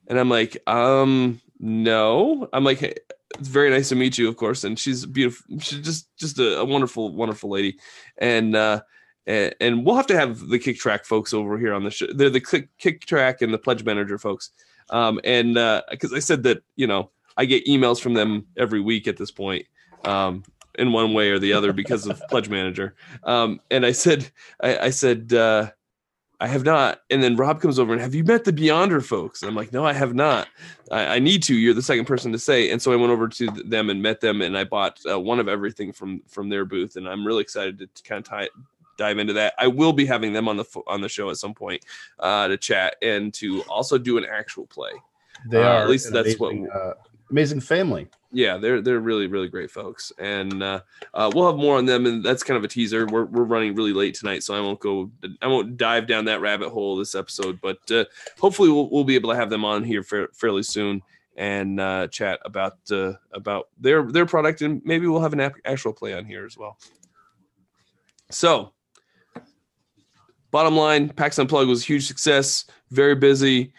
And 0.08 0.20
I'm 0.20 0.30
like, 0.30 0.58
um, 0.68 1.42
no. 1.60 2.48
I'm 2.54 2.64
like, 2.64 2.80
"Hey, 2.80 2.96
it's 3.40 3.50
very 3.50 3.70
nice 3.70 3.90
to 3.90 3.96
meet 3.96 4.18
you, 4.18 4.28
of 4.28 4.38
course. 4.38 4.64
And 4.64 4.78
she's 4.78 5.06
beautiful. 5.06 5.60
She's 5.60 5.80
just 5.80 6.16
just 6.18 6.40
a, 6.40 6.60
a 6.60 6.66
wonderful, 6.66 7.14
wonderful 7.14 7.50
lady. 7.50 7.78
And 8.18 8.56
uh 8.56 8.82
and, 9.26 9.54
and 9.60 9.86
we'll 9.86 9.96
have 9.96 10.08
to 10.08 10.18
have 10.18 10.48
the 10.48 10.60
kick 10.60 10.78
track 10.78 11.06
folks 11.06 11.34
over 11.34 11.58
here 11.58 11.74
on 11.74 11.84
the 11.84 11.92
show. 11.92 12.08
They're 12.14 12.30
the 12.30 12.40
kick, 12.40 12.70
kick 12.78 13.06
track 13.06 13.42
and 13.42 13.54
the 13.54 13.58
pledge 13.58 13.84
manager 13.84 14.18
folks. 14.18 14.52
Um, 14.90 15.20
and 15.24 15.58
uh 15.58 15.84
because 15.92 16.14
I 16.14 16.20
said 16.20 16.44
that, 16.44 16.64
you 16.76 16.88
know, 16.88 17.12
I 17.36 17.46
get 17.46 17.66
emails 17.66 18.00
from 18.00 18.14
them 18.14 18.48
every 18.58 18.80
week 18.80 19.08
at 19.08 19.18
this 19.18 19.32
point. 19.32 19.66
Um 20.06 20.44
in 20.78 20.92
one 20.92 21.14
way 21.14 21.30
or 21.32 21.40
the 21.40 21.54
other 21.54 21.74
because 21.74 22.08
of 22.08 22.22
pledge 22.30 22.50
manager. 22.50 22.96
Um, 23.24 23.60
and 23.72 23.86
I 23.86 23.92
said, 23.92 24.30
I, 24.62 24.78
I 24.78 24.90
said, 24.90 25.34
uh, 25.34 25.72
I 26.40 26.48
have 26.48 26.64
not. 26.64 27.02
And 27.10 27.24
then 27.24 27.36
Rob 27.36 27.60
comes 27.62 27.80
over 27.80 27.94
and 27.94 28.02
have 28.02 28.14
you 28.14 28.24
met 28.24 28.44
the 28.44 28.54
Beyonder 28.54 29.04
folks? 29.04 29.42
I'm 29.42 29.56
like, 29.56 29.74
no, 29.74 29.84
I 29.84 29.94
have 29.94 30.14
not. 30.14 30.48
I, 30.92 31.16
I 31.16 31.20
need 31.20 31.42
to. 31.44 31.56
You're 31.56 31.74
the 31.74 31.82
second 31.82 32.06
person 32.06 32.32
to 32.32 32.38
say. 32.38 32.70
And 32.70 32.80
so 32.80 32.94
I 32.94 32.96
went 32.96 33.12
over 33.12 33.28
to 33.28 33.48
them 33.66 33.90
and 33.90 34.04
met 34.04 34.22
them, 34.22 34.44
and 34.44 34.56
I 34.56 34.64
bought 34.64 35.00
uh, 35.10 35.20
one 35.20 35.40
of 35.40 35.48
everything 35.48 35.92
from 35.92 36.22
from 36.28 36.50
their 36.50 36.64
booth, 36.64 36.96
and 36.96 37.10
I'm 37.10 37.26
really 37.26 37.42
excited 37.42 37.80
to, 37.80 38.04
kind 38.04 38.20
of 38.20 38.26
tie, 38.30 38.50
dive 39.00 39.18
into 39.18 39.34
that. 39.34 39.56
I 39.58 39.66
will 39.66 39.94
be 39.94 40.06
having 40.06 40.32
them 40.32 40.48
on 40.48 40.58
the 40.58 40.66
on 40.86 41.02
the 41.02 41.10
show 41.10 41.32
at 41.32 41.38
some 41.38 41.56
point 41.56 41.84
uh, 42.20 42.48
to 42.50 42.56
chat 42.58 42.98
and 43.02 43.34
to 43.34 43.64
also 43.64 43.98
do 43.98 44.20
an 44.20 44.26
actual 44.32 44.68
play. 44.68 44.92
They 45.50 45.58
Uh, 45.64 45.68
are 45.68 45.82
at 45.84 45.90
least 45.90 46.14
that's 46.14 46.38
what- 46.38 46.52
amazing, 46.52 46.70
uh, 46.70 46.94
amazing 47.32 47.62
family. 47.62 48.10
Yeah 48.32 48.58
they're 48.58 48.82
they're 48.82 49.00
really 49.00 49.28
really 49.28 49.48
great 49.48 49.72
folks 49.72 50.12
and 50.20 50.62
uh, 50.62 50.82
uh, 51.14 51.32
we'll 51.34 51.48
have 51.48 51.60
more 51.60 51.78
on 51.78 51.86
them 51.86 52.06
and 52.06 52.24
that's 52.24 52.44
kind 52.44 52.58
of 52.58 52.64
a 52.64 52.68
teaser. 52.68 53.06
We're, 53.06 53.26
we're 53.26 53.44
running 53.44 53.76
really 53.76 53.94
late 53.94 54.16
tonight 54.16 54.44
so 54.44 54.56
i 54.56 54.60
won't 54.60 54.80
go 54.80 55.10
i 55.42 55.48
won't 55.48 55.78
dive 55.78 56.08
down 56.08 56.26
that 56.26 56.42
rabbit 56.42 56.70
hole 56.70 56.98
this 56.98 57.16
episode 57.16 57.60
but 57.62 57.80
uh, 57.92 58.06
hopefully 58.40 58.70
we'll, 58.70 58.90
we'll 58.90 59.04
be 59.04 59.16
able 59.16 59.30
to 59.30 59.36
have 59.36 59.50
them 59.50 59.64
on 59.64 59.84
here 59.84 60.04
fa- 60.04 60.28
fairly 60.34 60.64
soon 60.64 61.02
and 61.38 61.80
uh, 61.80 62.08
chat 62.08 62.40
about 62.44 62.78
uh, 62.92 63.14
about 63.32 63.70
their 63.80 64.04
their 64.12 64.26
product 64.26 64.62
and 64.62 64.82
maybe 64.84 65.08
we'll 65.08 65.22
have 65.22 65.34
an 65.34 65.52
actual 65.66 65.94
play 65.94 66.14
on 66.14 66.26
here 66.26 66.46
as 66.46 66.58
well. 66.58 66.78
So 68.32 68.74
bottom 70.52 70.76
line 70.76 71.10
pax 71.10 71.38
unplugged 71.38 71.70
was 71.70 71.84
a 71.84 71.86
huge 71.86 72.08
success 72.08 72.66
very 72.90 73.16
busy. 73.16 73.72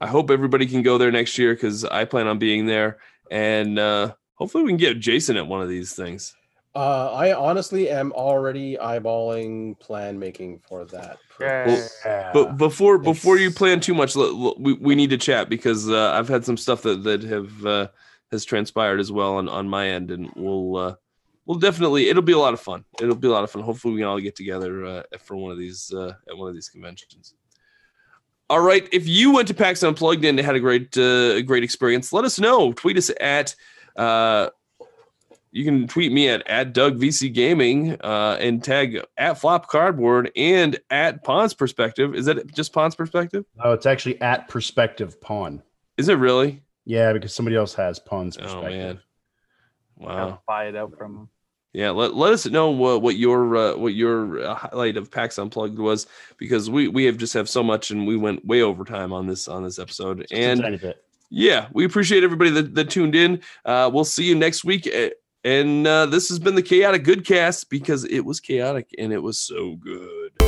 I 0.00 0.06
hope 0.06 0.30
everybody 0.30 0.66
can 0.66 0.82
go 0.82 0.96
there 0.96 1.10
next 1.10 1.36
year 1.36 1.54
because 1.54 1.84
i 1.84 2.04
plan 2.04 2.28
on 2.28 2.38
being 2.38 2.66
there 2.66 2.98
and 3.30 3.78
uh, 3.78 4.14
hopefully 4.34 4.64
we 4.64 4.70
can 4.70 4.76
get 4.76 5.00
Jason 5.00 5.36
at 5.36 5.46
one 5.46 5.62
of 5.62 5.68
these 5.68 5.94
things. 5.94 6.34
Uh, 6.74 7.12
I 7.12 7.34
honestly 7.34 7.88
am 7.88 8.12
already 8.12 8.76
eyeballing 8.76 9.78
plan 9.80 10.18
making 10.18 10.60
for 10.68 10.84
that. 10.86 11.18
Yeah. 11.40 11.86
Yeah. 12.04 12.30
But 12.32 12.56
before 12.56 12.98
before 12.98 13.38
you 13.38 13.50
plan 13.50 13.80
too 13.80 13.94
much, 13.94 14.14
l- 14.14 14.22
l- 14.22 14.56
we, 14.58 14.74
we 14.74 14.94
need 14.94 15.10
to 15.10 15.16
chat 15.18 15.48
because 15.48 15.88
uh, 15.88 16.12
I've 16.12 16.28
had 16.28 16.44
some 16.44 16.56
stuff 16.56 16.82
that 16.82 17.02
that 17.04 17.22
have 17.22 17.66
uh, 17.66 17.88
has 18.30 18.44
transpired 18.44 19.00
as 19.00 19.10
well 19.10 19.36
on, 19.36 19.48
on 19.48 19.68
my 19.68 19.88
end, 19.88 20.10
and 20.10 20.30
we'll 20.36 20.76
uh, 20.76 20.94
we'll 21.46 21.58
definitely 21.58 22.08
it'll 22.10 22.22
be 22.22 22.32
a 22.32 22.38
lot 22.38 22.54
of 22.54 22.60
fun. 22.60 22.84
It'll 23.00 23.16
be 23.16 23.28
a 23.28 23.32
lot 23.32 23.44
of 23.44 23.50
fun. 23.50 23.62
Hopefully, 23.62 23.94
we 23.94 24.00
can 24.00 24.08
all 24.08 24.20
get 24.20 24.36
together 24.36 24.84
uh, 24.84 25.02
for 25.18 25.36
one 25.36 25.50
of 25.50 25.58
these 25.58 25.92
uh, 25.92 26.12
at 26.28 26.36
one 26.36 26.48
of 26.48 26.54
these 26.54 26.68
conventions. 26.68 27.34
All 28.50 28.60
right, 28.60 28.88
if 28.92 29.06
you 29.06 29.32
went 29.32 29.46
to 29.48 29.54
PAX 29.54 29.82
Unplugged 29.82 30.24
and 30.24 30.38
had 30.38 30.54
a 30.56 30.60
great 30.60 30.96
uh, 30.96 31.42
great 31.42 31.62
experience, 31.64 32.12
let 32.12 32.24
us 32.24 32.38
know. 32.40 32.72
Tweet 32.72 32.96
us 32.96 33.10
at. 33.20 33.54
Uh, 33.96 34.48
you 35.50 35.64
can 35.64 35.88
tweet 35.88 36.12
me 36.12 36.28
at, 36.28 36.46
at 36.46 36.72
Doug 36.74 36.98
VC 36.98 37.32
Gaming 37.32 37.96
uh, 38.02 38.36
and 38.38 38.62
tag 38.62 39.00
at 39.16 39.38
Flop 39.40 39.66
Cardboard 39.68 40.30
and 40.36 40.78
at 40.90 41.24
Pawn's 41.24 41.54
Perspective. 41.54 42.14
Is 42.14 42.26
that 42.26 42.52
just 42.54 42.72
Pawn's 42.72 42.94
Perspective? 42.94 43.44
no, 43.56 43.72
it's 43.72 43.86
actually 43.86 44.20
at 44.20 44.48
Perspective 44.48 45.20
Pawn. 45.20 45.62
Is 45.96 46.08
it 46.08 46.14
really? 46.18 46.62
Yeah, 46.84 47.12
because 47.12 47.34
somebody 47.34 47.56
else 47.56 47.74
has 47.74 47.98
Pawn's 47.98 48.38
Oh 48.40 48.62
man! 48.62 49.00
Gotta 50.00 50.30
Wow. 50.32 50.42
buy 50.46 50.68
it 50.68 50.76
out 50.76 50.96
from 50.96 51.16
him. 51.16 51.28
Yeah, 51.78 51.90
let, 51.90 52.16
let 52.16 52.32
us 52.32 52.44
know 52.44 52.70
what, 52.70 53.02
what 53.02 53.14
your 53.14 53.54
uh, 53.54 53.76
what 53.76 53.94
your 53.94 54.42
uh, 54.42 54.54
highlight 54.56 54.96
of 54.96 55.12
PAX 55.12 55.38
Unplugged 55.38 55.78
was 55.78 56.08
because 56.36 56.68
we 56.68 56.88
we 56.88 57.04
have 57.04 57.18
just 57.18 57.34
have 57.34 57.48
so 57.48 57.62
much 57.62 57.92
and 57.92 58.04
we 58.04 58.16
went 58.16 58.44
way 58.44 58.62
over 58.62 58.84
time 58.84 59.12
on 59.12 59.28
this 59.28 59.46
on 59.46 59.62
this 59.62 59.78
episode 59.78 60.26
Just 60.28 60.32
and 60.32 60.92
yeah, 61.30 61.68
we 61.72 61.84
appreciate 61.84 62.24
everybody 62.24 62.50
that, 62.50 62.74
that 62.74 62.90
tuned 62.90 63.14
in. 63.14 63.42
Uh, 63.64 63.88
we'll 63.94 64.04
see 64.04 64.24
you 64.24 64.34
next 64.34 64.64
week. 64.64 64.92
And 65.44 65.86
uh, 65.86 66.06
this 66.06 66.28
has 66.30 66.40
been 66.40 66.56
the 66.56 66.62
Chaotic 66.62 67.04
Good 67.04 67.24
Cast 67.24 67.70
because 67.70 68.04
it 68.06 68.24
was 68.24 68.40
chaotic 68.40 68.92
and 68.98 69.12
it 69.12 69.22
was 69.22 69.38
so 69.38 69.76
good. 69.76 70.47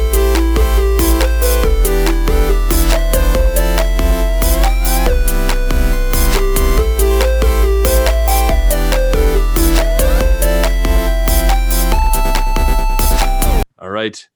All 13.91 13.95
right, 13.95 14.29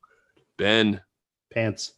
Ben, 0.59 1.01
Pants. 1.53 1.93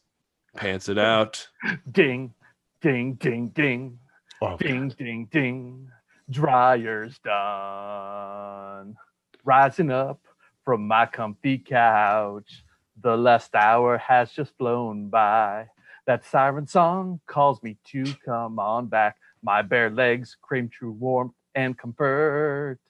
pants 0.58 0.90
it 0.90 0.98
out. 0.98 1.48
Ding, 1.90 2.34
ding, 2.82 3.14
ding, 3.14 3.48
ding, 3.48 3.98
Oh, 4.42 4.58
ding, 4.58 4.90
ding, 4.90 5.26
ding. 5.32 5.88
Dryer's 6.28 7.18
done. 7.20 8.94
Rising 9.42 9.90
up 9.90 10.20
from 10.66 10.86
my 10.86 11.06
comfy 11.06 11.56
couch. 11.56 12.62
The 13.02 13.16
last 13.16 13.54
hour 13.54 13.96
has 13.96 14.32
just 14.32 14.54
flown 14.58 15.08
by. 15.08 15.68
That 16.04 16.26
siren 16.26 16.66
song 16.66 17.20
calls 17.26 17.62
me 17.62 17.78
to 17.86 18.04
come 18.22 18.58
on 18.58 18.88
back. 18.88 19.16
My 19.42 19.62
bare 19.62 19.88
legs 19.88 20.36
crave 20.42 20.70
true 20.70 20.92
warmth 20.92 21.32
and 21.54 21.78
comfort. 21.78 22.80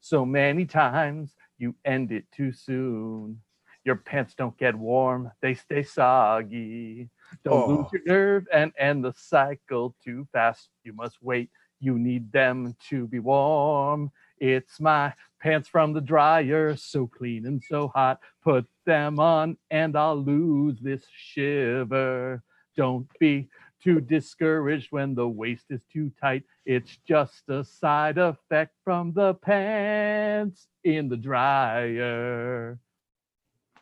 So 0.00 0.24
many 0.24 0.64
times 0.64 1.34
you 1.58 1.74
end 1.84 2.10
it 2.10 2.24
too 2.34 2.52
soon. 2.52 3.42
Your 3.84 3.96
pants 3.96 4.34
don't 4.34 4.56
get 4.56 4.74
warm, 4.74 5.30
they 5.42 5.54
stay 5.54 5.82
soggy. 5.82 7.10
Don't 7.44 7.68
lose 7.68 7.86
Oh. 7.86 7.90
your 7.92 8.02
nerve 8.06 8.46
and 8.52 8.72
end 8.78 9.04
the 9.04 9.12
cycle 9.12 9.94
too 10.02 10.26
fast. 10.32 10.70
You 10.84 10.92
must 10.94 11.22
wait. 11.22 11.50
You 11.80 11.98
need 11.98 12.32
them 12.32 12.74
to 12.88 13.06
be 13.08 13.18
warm. 13.18 14.10
It's 14.38 14.80
my 14.80 15.12
pants 15.40 15.68
from 15.68 15.92
the 15.92 16.00
dryer, 16.00 16.76
so 16.76 17.06
clean 17.06 17.44
and 17.44 17.62
so 17.62 17.88
hot. 17.88 18.20
Put 18.42 18.66
them 18.86 19.20
on 19.20 19.58
and 19.70 19.96
I'll 19.96 20.16
lose 20.16 20.80
this 20.80 21.04
shiver. 21.14 22.42
Don't 22.76 23.06
be 23.18 23.48
too 23.82 24.00
discouraged 24.00 24.92
when 24.92 25.14
the 25.14 25.28
waist 25.28 25.66
is 25.68 25.82
too 25.92 26.10
tight. 26.18 26.44
It's 26.64 26.96
just 27.06 27.42
a 27.50 27.62
side 27.62 28.16
effect 28.16 28.74
from 28.82 29.12
the 29.12 29.34
pants 29.34 30.68
in 30.84 31.10
the 31.10 31.18
dryer. 31.18 32.78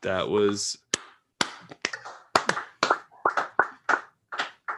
That 0.03 0.29
was 0.29 0.79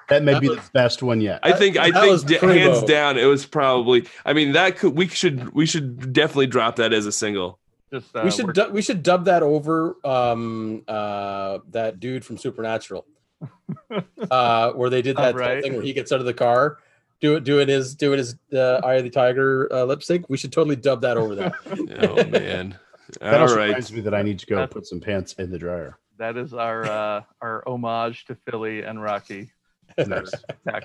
that 0.09 0.23
may 0.23 0.33
That 0.35 0.43
be 0.43 0.49
was- 0.51 0.59
the 0.59 0.71
best 0.73 1.03
one 1.03 1.21
yet. 1.21 1.41
I 1.43 1.53
think 1.53 1.79
I 1.79 1.91
That 1.91 2.05
think 2.05 2.27
d- 2.27 2.47
hands 2.47 2.83
down 2.83 3.17
it 3.19 3.25
was 3.25 3.47
probably 3.47 4.07
I 4.25 4.33
mean 4.35 4.53
that 4.53 4.77
could 4.77 4.95
we 4.97 5.09
should 5.09 5.53
we 5.55 5.65
should 5.67 6.13
definitely 6.13 6.47
drop 6.47 6.77
that 6.77 6.93
as 6.93 7.07
a 7.07 7.13
single. 7.13 7.59
Just 7.93 8.15
uh, 8.15 8.21
we 8.25 8.31
should 8.31 8.53
du- 8.53 8.71
we 8.71 8.83
should 8.83 9.03
dub 9.03 9.25
that 9.27 9.43
over 9.43 9.97
um 10.05 10.83
uh 10.87 11.59
that 11.71 12.01
dude 12.01 12.25
from 12.25 12.37
Supernatural. 12.39 13.07
uh 14.31 14.73
where 14.73 14.91
they 14.91 15.03
did 15.03 15.17
that 15.17 15.35
Right. 15.35 15.63
thing 15.63 15.73
where 15.75 15.83
he 15.83 15.93
gets 15.93 16.13
out 16.13 16.21
of 16.21 16.27
the 16.27 16.35
car 16.35 16.79
do 17.21 17.37
it 17.37 17.45
doing 17.45 17.69
his 17.69 17.95
doing 17.95 18.19
his 18.19 18.37
uh, 18.53 18.81
Eye 18.85 18.95
of 18.97 19.05
the 19.05 19.11
Tiger 19.11 19.69
uh, 19.73 19.85
lip 19.85 20.03
sync. 20.03 20.29
We 20.29 20.37
should 20.37 20.53
totally 20.53 20.77
dub 20.77 21.01
that 21.03 21.17
over 21.17 21.35
that. 21.37 21.53
Oh 22.11 22.25
man. 22.29 22.79
That 23.21 23.35
All 23.35 23.41
also 23.43 23.57
right. 23.57 23.67
reminds 23.67 23.93
me 23.93 24.01
that 24.03 24.15
I 24.15 24.23
need 24.23 24.39
to 24.41 24.47
go 24.47 24.57
That- 24.57 24.71
put 24.71 24.87
some 24.87 25.01
pants 25.01 25.35
in 25.35 25.51
the 25.51 25.59
dryer. 25.59 25.99
That 26.17 26.37
is 26.37 26.55
our 26.55 26.85
uh, 26.85 27.23
our 27.43 27.63
homage 27.67 28.25
to 28.27 28.37
Philly 28.49 28.83
and 28.83 29.03
Rocky. 29.03 29.51
Nice. 30.07 30.33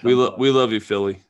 We 0.03 0.13
on 0.13 0.19
lo- 0.19 0.35
we 0.37 0.49
love 0.51 0.71
you 0.71 0.79
Philly. 0.79 1.21